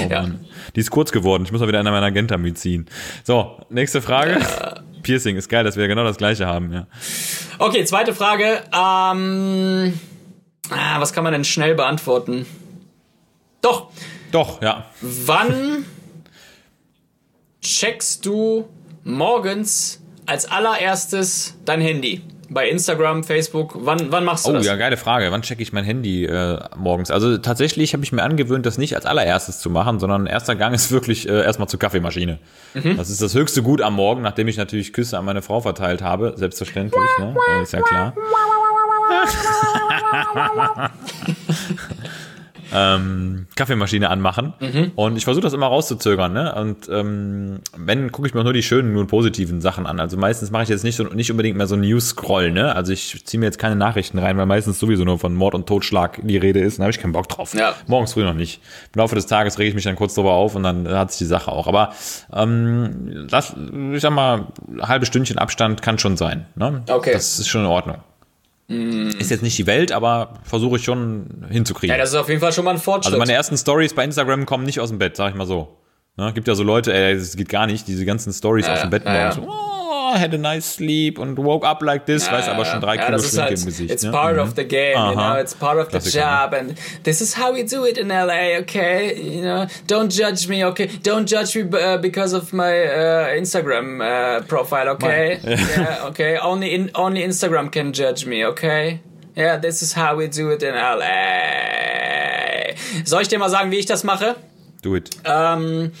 Oh 0.00 0.08
Ja. 0.08 0.30
Die 0.74 0.80
ist 0.80 0.90
kurz 0.90 1.12
geworden. 1.12 1.44
Ich 1.44 1.52
muss 1.52 1.60
mal 1.60 1.68
wieder 1.68 1.80
an 1.80 1.84
meiner 1.84 2.10
Gentamicin. 2.10 2.86
So, 3.24 3.58
nächste 3.68 4.00
Frage. 4.00 4.40
Piercing 5.02 5.36
ist 5.36 5.48
geil, 5.48 5.64
dass 5.64 5.76
wir 5.76 5.86
genau 5.88 6.04
das 6.04 6.16
gleiche 6.16 6.46
haben, 6.46 6.72
ja. 6.72 6.86
Okay, 7.58 7.84
zweite 7.84 8.14
Frage. 8.14 8.62
Ähm, 8.72 9.98
ah, 10.70 11.00
was 11.00 11.12
kann 11.12 11.24
man 11.24 11.32
denn 11.32 11.44
schnell 11.44 11.74
beantworten? 11.74 12.46
Doch, 13.60 13.90
Doch, 14.30 14.62
ja. 14.62 14.86
wann 15.00 15.84
checkst 17.62 18.24
du 18.24 18.68
morgens 19.04 20.00
als 20.26 20.46
allererstes 20.46 21.54
dein 21.64 21.80
Handy? 21.80 22.22
Bei 22.52 22.68
Instagram, 22.68 23.24
Facebook, 23.24 23.74
wann, 23.80 24.10
wann 24.12 24.24
machst 24.24 24.46
du 24.46 24.50
Oh 24.50 24.54
das? 24.54 24.66
ja, 24.66 24.76
geile 24.76 24.96
Frage. 24.96 25.30
Wann 25.30 25.42
checke 25.42 25.62
ich 25.62 25.72
mein 25.72 25.84
Handy 25.84 26.24
äh, 26.26 26.58
morgens? 26.76 27.10
Also 27.10 27.38
tatsächlich 27.38 27.94
habe 27.94 28.04
ich 28.04 28.12
mir 28.12 28.22
angewöhnt, 28.22 28.66
das 28.66 28.78
nicht 28.78 28.94
als 28.94 29.06
allererstes 29.06 29.60
zu 29.60 29.70
machen, 29.70 29.98
sondern 30.00 30.26
erster 30.26 30.54
Gang 30.54 30.74
ist 30.74 30.90
wirklich 30.92 31.28
äh, 31.28 31.42
erstmal 31.42 31.68
zur 31.68 31.80
Kaffeemaschine. 31.80 32.38
Mhm. 32.74 32.96
Das 32.96 33.10
ist 33.10 33.22
das 33.22 33.34
höchste 33.34 33.62
Gut 33.62 33.80
am 33.80 33.94
Morgen, 33.94 34.22
nachdem 34.22 34.48
ich 34.48 34.56
natürlich 34.56 34.92
Küsse 34.92 35.18
an 35.18 35.24
meine 35.24 35.42
Frau 35.42 35.60
verteilt 35.60 36.02
habe. 36.02 36.34
Selbstverständlich, 36.36 37.00
ne? 37.18 37.34
Äh, 37.58 37.62
Ist 37.62 37.72
ja 37.72 37.80
klar. 37.80 38.14
ähm, 42.74 43.46
Kaffeemaschine 43.56 44.10
anmachen 44.10 44.54
Mhm. 44.60 44.92
und 44.94 45.16
ich 45.16 45.24
versuche 45.24 45.42
das 45.42 45.52
immer 45.52 45.66
rauszuzögern, 45.66 46.32
ne? 46.32 46.54
Und 46.54 46.88
ähm, 46.90 47.60
wenn 47.76 48.10
gucke 48.12 48.28
ich 48.28 48.34
mir 48.34 48.44
nur 48.44 48.52
die 48.52 48.62
schönen, 48.62 48.92
nur 48.92 49.06
positiven 49.06 49.60
Sachen 49.60 49.86
an. 49.86 50.00
Also 50.00 50.16
meistens 50.16 50.50
mache 50.50 50.64
ich 50.64 50.68
jetzt 50.68 50.84
nicht 50.84 50.96
so 50.96 51.04
nicht 51.04 51.30
unbedingt 51.30 51.56
mehr 51.56 51.66
so 51.66 51.76
News 51.76 52.08
Scroll, 52.10 52.50
ne? 52.52 52.74
Also 52.74 52.92
ich 52.92 53.24
ziehe 53.26 53.38
mir 53.40 53.46
jetzt 53.46 53.58
keine 53.58 53.76
Nachrichten 53.76 54.18
rein, 54.18 54.36
weil 54.36 54.46
meistens 54.46 54.78
sowieso 54.78 55.04
nur 55.04 55.18
von 55.18 55.34
Mord 55.34 55.54
und 55.54 55.66
Totschlag 55.66 56.20
die 56.22 56.36
Rede 56.36 56.60
ist. 56.60 56.78
Da 56.78 56.84
habe 56.84 56.90
ich 56.90 56.98
keinen 57.00 57.12
Bock 57.12 57.28
drauf. 57.28 57.54
Ja. 57.54 57.74
Morgens 57.86 58.12
früh 58.14 58.24
noch 58.24 58.34
nicht. 58.34 58.60
Im 58.94 58.98
Laufe 59.00 59.14
des 59.14 59.26
Tages 59.26 59.58
rege 59.58 59.68
ich 59.70 59.74
mich 59.74 59.84
dann 59.84 59.96
kurz 59.96 60.14
drüber 60.14 60.32
auf 60.32 60.54
und 60.54 60.62
dann 60.62 60.88
hat 60.88 61.10
sich 61.10 61.18
die 61.18 61.24
Sache 61.26 61.50
auch. 61.52 61.66
Aber 61.66 61.92
ähm, 62.32 63.26
das, 63.30 63.54
ich 63.92 64.00
sag 64.00 64.12
mal, 64.12 64.48
halbe 64.80 65.06
Stündchen 65.06 65.38
Abstand 65.38 65.82
kann 65.82 65.98
schon 65.98 66.16
sein. 66.16 66.46
Ne? 66.54 66.82
Okay. 66.88 67.12
Das 67.12 67.38
ist 67.38 67.48
schon 67.48 67.62
in 67.62 67.66
Ordnung. 67.66 67.96
Ist 69.18 69.30
jetzt 69.30 69.42
nicht 69.42 69.58
die 69.58 69.66
Welt, 69.66 69.92
aber 69.92 70.34
versuche 70.44 70.76
ich 70.76 70.84
schon 70.84 71.46
hinzukriegen. 71.48 71.94
Ja, 71.94 72.00
das 72.00 72.10
ist 72.10 72.16
auf 72.16 72.28
jeden 72.28 72.40
Fall 72.40 72.52
schon 72.52 72.64
mal 72.64 72.72
ein 72.72 72.78
Fortschritt. 72.78 73.12
Also 73.12 73.18
meine 73.18 73.32
ersten 73.32 73.56
Stories 73.56 73.94
bei 73.94 74.04
Instagram 74.04 74.46
kommen 74.46 74.64
nicht 74.64 74.80
aus 74.80 74.88
dem 74.88 74.98
Bett, 74.98 75.16
sag 75.16 75.30
ich 75.30 75.36
mal 75.36 75.46
so. 75.46 75.76
Ne? 76.16 76.32
Gibt 76.32 76.48
ja 76.48 76.54
so 76.54 76.62
Leute, 76.62 76.92
ey, 76.92 77.14
das 77.16 77.36
geht 77.36 77.48
gar 77.48 77.66
nicht, 77.66 77.88
diese 77.88 78.04
ganzen 78.04 78.32
Stories 78.32 78.68
aus 78.68 78.80
dem 78.80 78.90
Bett 78.90 79.04
ja, 79.04 79.12
morgens. 79.12 79.36
ja. 79.36 79.42
So, 79.42 79.48
oh, 79.48 79.81
had 80.18 80.32
a 80.34 80.38
nice 80.38 80.74
sleep 80.74 81.18
und 81.18 81.36
woke 81.38 81.66
up 81.66 81.82
like 81.82 82.06
this, 82.06 82.30
weiß 82.30 82.48
aber 82.48 82.64
schon 82.64 82.80
drei 82.80 82.96
ja, 82.96 83.06
Kilo 83.06 83.18
Schminke 83.18 83.42
halt, 83.42 83.58
im 83.58 83.64
Gesicht. 83.66 83.90
It's 83.90 84.02
ne? 84.04 84.12
part 84.12 84.36
Mhm. 84.36 84.42
of 84.42 84.54
the 84.56 84.64
game, 84.64 84.92
you 84.92 84.98
Aha. 85.18 85.34
know, 85.34 85.40
it's 85.40 85.54
part 85.54 85.78
of 85.78 85.90
the 85.90 85.98
Klassiker, 85.98 86.20
job, 86.20 86.54
and 86.54 86.74
this 87.04 87.20
is 87.20 87.36
how 87.36 87.52
we 87.52 87.64
do 87.64 87.84
it 87.84 87.98
in 87.98 88.08
LA, 88.08 88.58
okay? 88.60 89.14
You 89.20 89.42
know, 89.42 89.66
don't 89.86 90.10
judge 90.10 90.48
me, 90.48 90.64
okay? 90.64 90.88
Don't 91.02 91.28
judge 91.28 91.54
me 91.56 91.64
uh, 91.78 91.98
because 91.98 92.32
of 92.32 92.52
my 92.52 92.84
uh, 92.84 93.36
Instagram 93.38 94.00
uh, 94.00 94.42
profile, 94.46 94.88
okay? 94.90 95.38
yeah, 95.44 96.06
okay. 96.08 96.38
Only 96.38 96.74
in 96.74 96.90
only 96.94 97.22
Instagram 97.22 97.70
can 97.70 97.92
judge 97.92 98.24
me, 98.26 98.44
okay? 98.46 99.00
Yeah, 99.36 99.58
this 99.60 99.82
is 99.82 99.92
how 99.94 100.16
we 100.16 100.28
do 100.28 100.50
it 100.50 100.62
in 100.62 100.74
LA. 100.74 102.74
Soll 103.04 103.22
ich 103.22 103.28
dir 103.28 103.38
mal 103.38 103.48
sagen, 103.50 103.70
wie 103.70 103.78
ich 103.78 103.86
das 103.86 104.04
mache? 104.04 104.36
Do 104.82 104.94
it. 104.96 105.10
Ähm, 105.24 105.92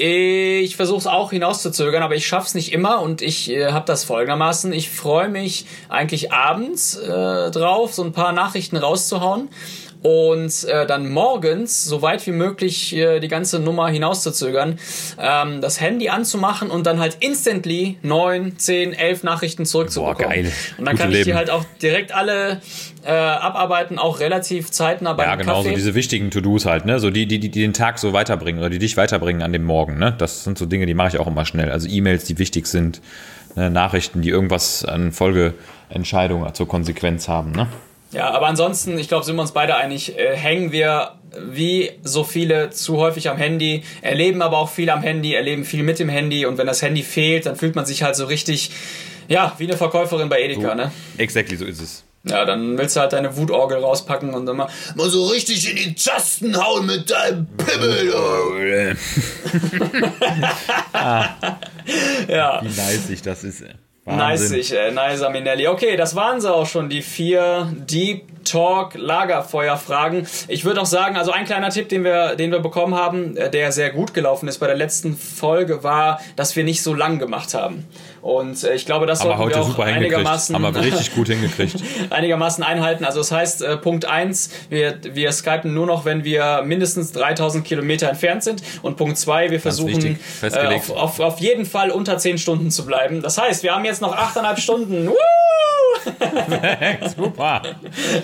ich 0.00 0.76
versuche 0.76 0.98
es 0.98 1.06
auch 1.08 1.30
hinauszuzögern, 1.30 2.04
aber 2.04 2.14
ich 2.14 2.26
schaff's 2.26 2.54
nicht 2.54 2.72
immer 2.72 3.02
und 3.02 3.20
ich 3.20 3.50
äh, 3.50 3.72
habe 3.72 3.84
das 3.84 4.04
folgendermaßen. 4.04 4.72
Ich 4.72 4.90
freue 4.90 5.28
mich 5.28 5.66
eigentlich 5.88 6.32
abends 6.32 6.96
äh, 6.96 7.50
drauf, 7.50 7.94
so 7.94 8.04
ein 8.04 8.12
paar 8.12 8.32
Nachrichten 8.32 8.76
rauszuhauen 8.76 9.48
und 10.02 10.64
äh, 10.64 10.86
dann 10.86 11.10
morgens 11.10 11.84
so 11.84 12.02
weit 12.02 12.26
wie 12.26 12.32
möglich 12.32 12.94
äh, 12.94 13.20
die 13.20 13.28
ganze 13.28 13.58
Nummer 13.58 13.88
hinauszuzögern, 13.88 14.78
ähm, 15.20 15.60
das 15.60 15.80
Handy 15.80 16.08
anzumachen 16.08 16.70
und 16.70 16.86
dann 16.86 17.00
halt 17.00 17.16
instantly 17.20 17.98
neun, 18.02 18.58
zehn, 18.58 18.92
elf 18.92 19.24
Nachrichten 19.24 19.66
zurückzubekommen. 19.66 20.18
Boah, 20.18 20.28
geil. 20.28 20.52
Und 20.78 20.84
dann 20.84 20.94
Gute 20.94 21.02
kann 21.02 21.12
ich 21.12 21.18
die 21.18 21.24
Leben. 21.24 21.38
halt 21.38 21.50
auch 21.50 21.64
direkt 21.82 22.12
alle 22.12 22.60
äh, 23.04 23.10
abarbeiten, 23.10 23.98
auch 23.98 24.20
relativ 24.20 24.70
zeitnah 24.70 25.14
beim 25.14 25.28
Ja, 25.28 25.34
genau, 25.36 25.62
so 25.62 25.70
diese 25.70 25.94
wichtigen 25.94 26.30
To-Dos 26.30 26.66
halt, 26.66 26.84
ne? 26.84 27.00
So 27.00 27.10
die, 27.10 27.26
die, 27.26 27.40
die 27.40 27.50
die 27.50 27.60
den 27.60 27.72
Tag 27.72 27.98
so 27.98 28.12
weiterbringen 28.12 28.60
oder 28.60 28.70
die 28.70 28.78
dich 28.78 28.96
weiterbringen 28.96 29.42
an 29.42 29.52
dem 29.52 29.64
Morgen, 29.64 29.98
ne? 29.98 30.14
Das 30.16 30.44
sind 30.44 30.58
so 30.58 30.66
Dinge, 30.66 30.86
die 30.86 30.94
mache 30.94 31.08
ich 31.08 31.18
auch 31.18 31.26
immer 31.26 31.44
schnell. 31.44 31.70
Also 31.70 31.88
E-Mails, 31.88 32.24
die 32.24 32.38
wichtig 32.38 32.66
sind, 32.66 33.00
ne? 33.56 33.70
Nachrichten, 33.70 34.22
die 34.22 34.28
irgendwas 34.28 34.84
an 34.84 35.10
Folgeentscheidungen 35.10 36.54
zur 36.54 36.68
Konsequenz 36.68 37.26
haben, 37.28 37.50
ne? 37.52 37.66
Ja, 38.12 38.30
aber 38.30 38.46
ansonsten, 38.46 38.98
ich 38.98 39.08
glaube, 39.08 39.24
sind 39.24 39.36
wir 39.36 39.42
uns 39.42 39.52
beide 39.52 39.76
einig, 39.76 40.18
äh, 40.18 40.34
hängen 40.36 40.72
wir 40.72 41.12
wie 41.50 41.90
so 42.02 42.24
viele 42.24 42.70
zu 42.70 42.96
häufig 42.96 43.28
am 43.28 43.36
Handy, 43.36 43.82
erleben 44.00 44.40
aber 44.40 44.58
auch 44.58 44.70
viel 44.70 44.88
am 44.90 45.02
Handy, 45.02 45.34
erleben 45.34 45.64
viel 45.64 45.82
mit 45.82 45.98
dem 45.98 46.08
Handy 46.08 46.46
und 46.46 46.56
wenn 46.58 46.66
das 46.66 46.80
Handy 46.80 47.02
fehlt, 47.02 47.46
dann 47.46 47.56
fühlt 47.56 47.74
man 47.76 47.84
sich 47.84 48.02
halt 48.02 48.16
so 48.16 48.24
richtig, 48.24 48.70
ja, 49.28 49.54
wie 49.58 49.64
eine 49.64 49.76
Verkäuferin 49.76 50.28
bei 50.28 50.40
Edeka, 50.40 50.74
ne? 50.74 50.90
Exactly, 51.18 51.56
so 51.56 51.66
ist 51.66 51.80
es. 51.82 52.04
Ja, 52.24 52.44
dann 52.44 52.76
willst 52.76 52.96
du 52.96 53.00
halt 53.00 53.12
deine 53.12 53.36
Wutorgel 53.36 53.78
rauspacken 53.78 54.34
und 54.34 54.46
dann 54.46 54.56
mal, 54.56 54.68
mal 54.96 55.08
so 55.08 55.26
richtig 55.26 55.70
in 55.70 55.76
die 55.76 55.94
Tasten 55.94 56.56
hauen 56.56 56.86
mit 56.86 57.10
deinem 57.10 57.46
Pimmel. 57.56 58.12
Ja. 62.28 62.60
Wie 62.62 62.68
nice 62.68 63.22
das 63.22 63.44
ist. 63.44 63.62
ey. 63.62 63.72
Nice, 64.08 64.40
Wahnsinn. 64.40 64.58
ich, 64.60 64.74
äh, 64.74 64.90
nice, 64.90 65.28
Minelli. 65.30 65.68
Okay, 65.68 65.96
das 65.96 66.16
waren 66.16 66.40
sie 66.40 66.52
auch 66.52 66.66
schon, 66.66 66.88
die 66.88 67.02
vier 67.02 67.70
Deep 67.76 68.44
Talk 68.44 68.94
Lagerfeuerfragen. 68.94 70.26
Ich 70.48 70.64
würde 70.64 70.80
auch 70.80 70.86
sagen, 70.86 71.16
also 71.16 71.32
ein 71.32 71.44
kleiner 71.44 71.68
Tipp, 71.68 71.90
den 71.90 72.04
wir, 72.04 72.34
den 72.34 72.50
wir 72.50 72.60
bekommen 72.60 72.94
haben, 72.94 73.36
äh, 73.36 73.50
der 73.50 73.70
sehr 73.72 73.90
gut 73.90 74.14
gelaufen 74.14 74.48
ist 74.48 74.58
bei 74.58 74.66
der 74.66 74.76
letzten 74.76 75.16
Folge, 75.16 75.82
war, 75.82 76.20
dass 76.36 76.56
wir 76.56 76.64
nicht 76.64 76.82
so 76.82 76.94
lang 76.94 77.18
gemacht 77.18 77.52
haben. 77.52 77.84
Und 78.22 78.62
äh, 78.64 78.74
ich 78.74 78.86
glaube, 78.86 79.06
das 79.06 79.20
Haben 79.20 79.30
wir 79.30 79.38
heute 79.38 79.60
auch 79.60 79.78
einigermaßen, 79.78 80.54
Haben 80.54 80.74
wir 80.74 80.82
richtig 80.82 81.14
gut 81.14 81.28
hingekriegt. 81.28 81.76
einigermaßen 82.10 82.62
einhalten. 82.64 83.04
Also 83.04 83.20
das 83.20 83.30
heißt, 83.32 83.62
äh, 83.62 83.76
Punkt 83.76 84.04
eins: 84.04 84.50
wir, 84.68 84.98
wir 85.02 85.32
skypen 85.32 85.72
nur 85.74 85.86
noch, 85.86 86.04
wenn 86.04 86.24
wir 86.24 86.62
mindestens 86.64 87.12
3000 87.12 87.64
Kilometer 87.64 88.08
entfernt 88.08 88.42
sind. 88.44 88.62
Und 88.82 88.96
Punkt 88.96 89.18
zwei: 89.18 89.50
wir 89.50 89.60
versuchen 89.60 90.18
äh, 90.42 90.74
auf, 90.74 90.90
auf, 90.90 91.20
auf 91.20 91.38
jeden 91.40 91.66
Fall 91.66 91.90
unter 91.90 92.18
10 92.18 92.38
Stunden 92.38 92.70
zu 92.70 92.84
bleiben. 92.86 93.22
Das 93.22 93.38
heißt, 93.38 93.62
wir 93.62 93.74
haben 93.74 93.84
jetzt 93.84 94.02
noch 94.02 94.16
8,5 94.16 94.60
Stunden. 94.60 95.08
Woo! 95.08 95.14
Super. 97.16 97.62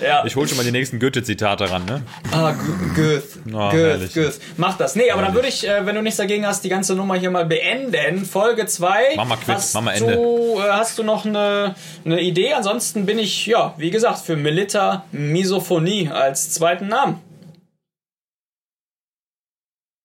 Ja. 0.01 0.23
Ich 0.25 0.35
hole 0.35 0.47
schon 0.47 0.57
mal 0.57 0.63
die 0.63 0.71
nächsten 0.71 0.99
Goethe-Zitate 0.99 1.69
ran, 1.69 1.85
ne? 1.85 2.01
Ah, 2.31 2.53
Goeth. 2.95 3.23
Oh, 3.47 3.69
Goeth, 3.69 3.73
herrlich. 3.73 4.13
Goeth. 4.13 4.39
Mach 4.57 4.77
das. 4.77 4.95
Nee, 4.95 5.09
aber 5.11 5.21
dann 5.21 5.33
würde 5.33 5.47
ich, 5.47 5.63
wenn 5.63 5.95
du 5.95 6.01
nichts 6.01 6.17
dagegen 6.17 6.45
hast, 6.45 6.63
die 6.63 6.69
ganze 6.69 6.95
Nummer 6.95 7.15
hier 7.15 7.31
mal 7.31 7.45
beenden. 7.45 8.25
Folge 8.25 8.65
2. 8.65 9.13
Mach 9.15 9.25
mal 9.25 9.37
Quiz, 9.37 9.73
mach 9.73 9.81
mal 9.81 9.94
Ende. 9.95 10.15
Du, 10.15 10.59
äh, 10.59 10.71
hast 10.71 10.97
du 10.97 11.03
noch 11.03 11.25
eine, 11.25 11.75
eine 12.03 12.21
Idee? 12.21 12.53
Ansonsten 12.53 13.05
bin 13.05 13.19
ich, 13.19 13.45
ja, 13.45 13.73
wie 13.77 13.89
gesagt, 13.89 14.19
für 14.19 14.35
Melita 14.35 15.05
Misophonie 15.11 16.09
als 16.09 16.51
zweiten 16.51 16.87
Namen. 16.87 17.21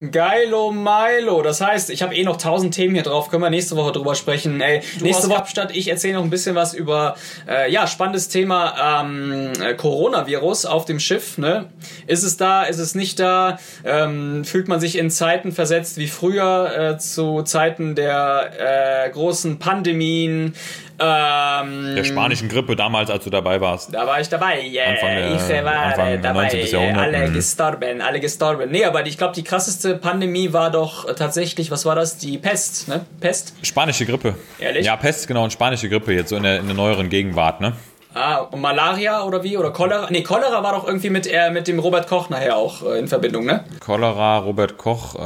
Geilo 0.01 0.72
Milo. 0.72 1.43
Das 1.43 1.60
heißt, 1.60 1.90
ich 1.90 2.01
habe 2.01 2.14
eh 2.14 2.24
noch 2.24 2.39
tausend 2.39 2.72
Themen 2.72 2.94
hier 2.94 3.02
drauf. 3.02 3.28
Können 3.28 3.43
wir 3.43 3.51
nächste 3.51 3.77
Woche 3.77 3.93
drüber 3.93 4.14
sprechen. 4.14 4.62
Ey, 4.62 4.81
nächste 5.02 5.28
Woche 5.28 5.40
Kapstadt. 5.40 5.77
Ich 5.77 5.89
erzähle 5.89 6.14
noch 6.14 6.24
ein 6.24 6.31
bisschen 6.31 6.55
was 6.55 6.72
über 6.72 7.16
äh, 7.47 7.70
ja 7.70 7.86
spannendes 7.86 8.28
Thema 8.28 9.02
ähm, 9.02 9.52
äh, 9.62 9.74
Coronavirus 9.74 10.64
auf 10.64 10.86
dem 10.86 11.01
Schiff. 11.01 11.36
Ne? 11.36 11.66
Ist 12.06 12.22
es 12.22 12.39
da? 12.39 12.62
Ist 12.62 12.78
es 12.78 12.94
nicht 12.94 13.20
da? 13.20 13.59
Ähm, 13.85 14.47
fühlt 14.47 14.68
man 14.68 14.81
sich 14.81 14.97
in 14.97 15.10
Zeiten 15.10 15.52
versetzt 15.52 15.98
wie 15.98 16.09
früher 16.09 16.94
äh, 16.94 16.98
zu 16.98 17.43
Zeiten 17.43 17.94
der 17.94 19.05
äh, 19.06 19.10
großen 19.10 19.59
Pandemien? 19.59 20.55
Ähm, 21.02 21.94
Der 21.97 22.05
spanischen 22.05 22.48
Grippe 22.48 22.77
damals, 22.77 23.09
als 23.10 23.24
du 23.24 23.31
dabei 23.31 23.60
warst. 23.60 23.94
da 23.94 24.06
war 24.06 24.20
ich 24.20 24.28
dabei. 24.28 24.60
Yeah. 24.62 24.90
Anfang 24.90 25.09
der- 25.16 25.35
ich 25.35 25.64
war 25.64 25.72
Anfang 25.74 26.22
dabei. 26.22 26.43
19. 26.43 26.66
Jahrhundert. 26.66 27.02
Alle 27.02 27.28
Mhm. 27.28 27.32
gestorben, 27.35 28.01
alle 28.02 28.20
gestorben. 28.20 28.70
Nee, 28.70 28.85
aber 28.85 29.06
ich 29.06 29.16
glaube, 29.16 29.35
die 29.35 29.43
krasseste 29.44 29.97
Pandemie 29.97 30.52
war 30.52 30.70
doch 30.70 31.09
äh, 31.09 31.14
tatsächlich, 31.14 31.70
was 31.70 31.86
war 31.86 31.94
das? 31.94 32.18
Die 32.18 32.36
Pest, 32.39 32.89
ne? 32.89 33.01
Pest? 33.20 33.55
Spanische 33.62 34.05
Grippe. 34.05 34.35
Ehrlich? 34.59 34.85
Ja, 34.85 34.97
Pest, 34.97 35.27
genau, 35.27 35.44
und 35.44 35.52
spanische 35.52 35.89
Grippe 35.89 36.12
jetzt 36.12 36.28
so 36.28 36.36
in 36.36 36.43
der, 36.43 36.59
in 36.60 36.66
der 36.66 36.77
neueren 36.77 37.09
Gegenwart, 37.09 37.60
ne? 37.62 37.72
Ah, 38.12 38.39
und 38.39 38.60
Malaria 38.60 39.22
oder 39.22 39.43
wie? 39.44 39.56
Oder 39.56 39.70
Cholera? 39.70 40.09
Nee, 40.10 40.22
Cholera 40.22 40.62
war 40.62 40.72
doch 40.72 40.86
irgendwie 40.86 41.10
mit, 41.10 41.27
äh, 41.32 41.51
mit 41.51 41.68
dem 41.68 41.78
Robert 41.78 42.09
Koch 42.09 42.28
nachher 42.28 42.56
auch 42.56 42.82
äh, 42.82 42.98
in 42.98 43.06
Verbindung, 43.09 43.47
ne? 43.47 43.64
Cholera, 43.78 44.39
Robert 44.39 44.77
Koch, 44.77 45.14
äh, 45.14 45.20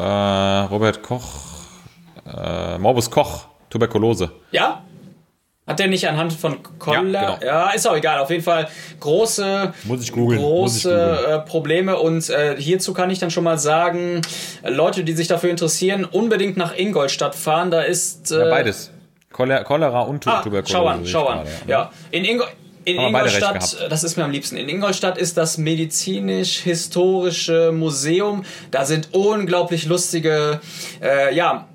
Robert 0.70 1.02
Koch, 1.02 1.22
äh, 2.26 2.78
Morbus 2.78 3.10
Koch, 3.10 3.46
Tuberkulose. 3.70 4.30
Ja? 4.50 4.82
Hat 5.66 5.78
der 5.78 5.86
nicht 5.86 6.06
anhand 6.06 6.34
von 6.34 6.58
Cholera? 6.78 7.38
Ja, 7.40 7.46
Ja, 7.46 7.60
genau. 7.62 7.74
ist 7.74 7.88
auch 7.88 7.96
egal. 7.96 8.18
Auf 8.18 8.28
jeden 8.30 8.42
Fall 8.42 8.68
große, 9.00 9.72
Muss 9.84 10.02
ich 10.02 10.12
große 10.12 11.26
äh, 11.26 11.38
Probleme. 11.48 11.98
Und 11.98 12.28
äh, 12.28 12.56
hierzu 12.58 12.92
kann 12.92 13.08
ich 13.08 13.18
dann 13.18 13.30
schon 13.30 13.44
mal 13.44 13.58
sagen, 13.58 14.20
Leute, 14.62 15.04
die 15.04 15.12
sich 15.14 15.26
dafür 15.26 15.48
interessieren, 15.50 16.04
unbedingt 16.04 16.58
nach 16.58 16.76
Ingolstadt 16.76 17.34
fahren. 17.34 17.70
Da 17.70 17.80
ist 17.80 18.30
äh, 18.30 18.40
Ja, 18.40 18.50
beides. 18.50 18.90
Cholera, 19.32 20.02
und 20.02 20.26
Ah, 20.28 20.42
Tuberkulose. 20.42 20.72
schau 20.72 20.86
an, 20.86 21.06
schau 21.06 21.26
an. 21.26 21.40
Ja, 21.66 21.90
in, 22.10 22.24
Ingo 22.24 22.44
in 22.84 22.98
Haben 22.98 23.08
Ingolstadt, 23.08 23.76
das 23.88 24.04
ist 24.04 24.16
mir 24.16 24.22
am 24.24 24.30
liebsten. 24.30 24.56
In 24.56 24.68
Ingolstadt 24.68 25.18
ist 25.18 25.36
das 25.36 25.58
medizinisch-historische 25.58 27.72
Museum. 27.72 28.44
Da 28.70 28.84
sind 28.84 29.08
unglaublich 29.12 29.86
lustige 29.86 30.60
äh, 31.02 31.34
ja, 31.34 31.66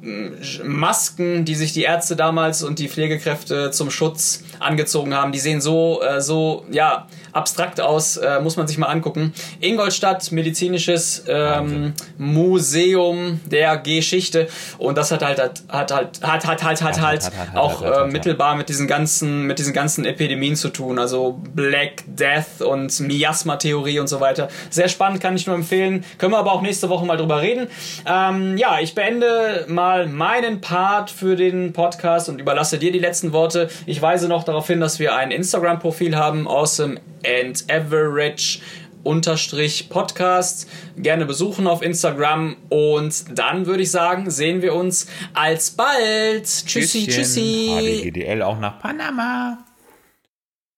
Masken, 0.63 1.43
die 1.45 1.55
sich 1.55 1.73
die 1.73 1.83
Ärzte 1.83 2.15
damals 2.15 2.63
und 2.63 2.79
die 2.79 2.87
Pflegekräfte 2.87 3.71
zum 3.71 3.91
Schutz 3.91 4.43
angezogen 4.59 5.15
haben. 5.15 5.31
Die 5.31 5.39
sehen 5.39 5.61
so, 5.61 6.01
äh, 6.01 6.21
so 6.21 6.65
ja, 6.71 7.07
abstrakt 7.31 7.81
aus, 7.81 8.17
äh, 8.17 8.39
muss 8.39 8.57
man 8.57 8.67
sich 8.67 8.77
mal 8.77 8.87
angucken. 8.87 9.33
Ingolstadt, 9.59 10.31
medizinisches 10.31 11.23
ähm, 11.27 11.93
Museum 12.17 13.39
der 13.45 13.77
Geschichte. 13.77 14.47
Und 14.77 14.97
das 14.97 15.11
hat 15.11 15.23
halt, 15.23 15.39
hat, 15.39 15.63
hat, 15.69 15.91
halt, 15.91 16.21
hat, 16.21 16.45
hat, 16.45 16.63
halt, 16.63 16.81
hat, 16.81 17.01
halt 17.01 17.23
hat, 17.23 17.37
hat, 17.37 17.55
auch 17.55 17.81
äh, 17.81 18.07
mittelbar 18.07 18.55
mit 18.55 18.69
diesen 18.69 18.87
ganzen, 18.87 19.43
mit 19.43 19.59
diesen 19.59 19.73
ganzen 19.73 20.05
Epidemien 20.05 20.55
zu 20.55 20.69
tun. 20.69 20.99
Also 20.99 21.39
Black 21.53 22.03
Death 22.07 22.61
und 22.61 22.99
Miasma-Theorie 22.99 23.99
und 23.99 24.07
so 24.07 24.19
weiter. 24.19 24.49
Sehr 24.69 24.89
spannend, 24.89 25.21
kann 25.21 25.35
ich 25.35 25.47
nur 25.47 25.55
empfehlen. 25.55 26.03
Können 26.17 26.33
wir 26.33 26.39
aber 26.39 26.53
auch 26.53 26.61
nächste 26.61 26.89
Woche 26.89 27.05
mal 27.05 27.17
drüber 27.17 27.41
reden. 27.41 27.67
Ähm, 28.05 28.57
ja, 28.57 28.79
ich 28.79 28.95
beende 28.95 29.65
mal 29.67 30.07
meinen 30.07 30.61
Part 30.61 31.11
für 31.11 31.35
den 31.35 31.73
Podcast 31.73 32.29
und 32.29 32.39
überlasse 32.39 32.77
dir 32.77 32.91
die 32.91 32.99
letzten 32.99 33.33
Worte. 33.33 33.69
Ich 33.85 34.01
weise 34.01 34.27
noch 34.27 34.43
darauf 34.43 34.67
hin, 34.67 34.79
dass 34.79 34.99
wir 34.99 35.15
ein 35.15 35.31
Instagram-Profil 35.31 36.15
haben, 36.15 36.47
awesome 36.47 36.99
and 37.25 37.63
average 37.69 38.59
unterstrich 39.03 39.89
Podcast. 39.89 40.67
Gerne 40.97 41.25
besuchen 41.25 41.67
auf 41.67 41.81
Instagram 41.81 42.57
und 42.69 43.37
dann 43.37 43.65
würde 43.65 43.83
ich 43.83 43.91
sagen, 43.91 44.29
sehen 44.29 44.61
wir 44.61 44.73
uns 44.75 45.07
alsbald. 45.33 46.43
Tschüssi, 46.43 47.05
Tschüsschen. 47.05 47.07
tschüssi. 47.07 48.01
HDGDL 48.01 48.41
auch 48.41 48.59
nach 48.59 48.79
Panama. 48.79 49.57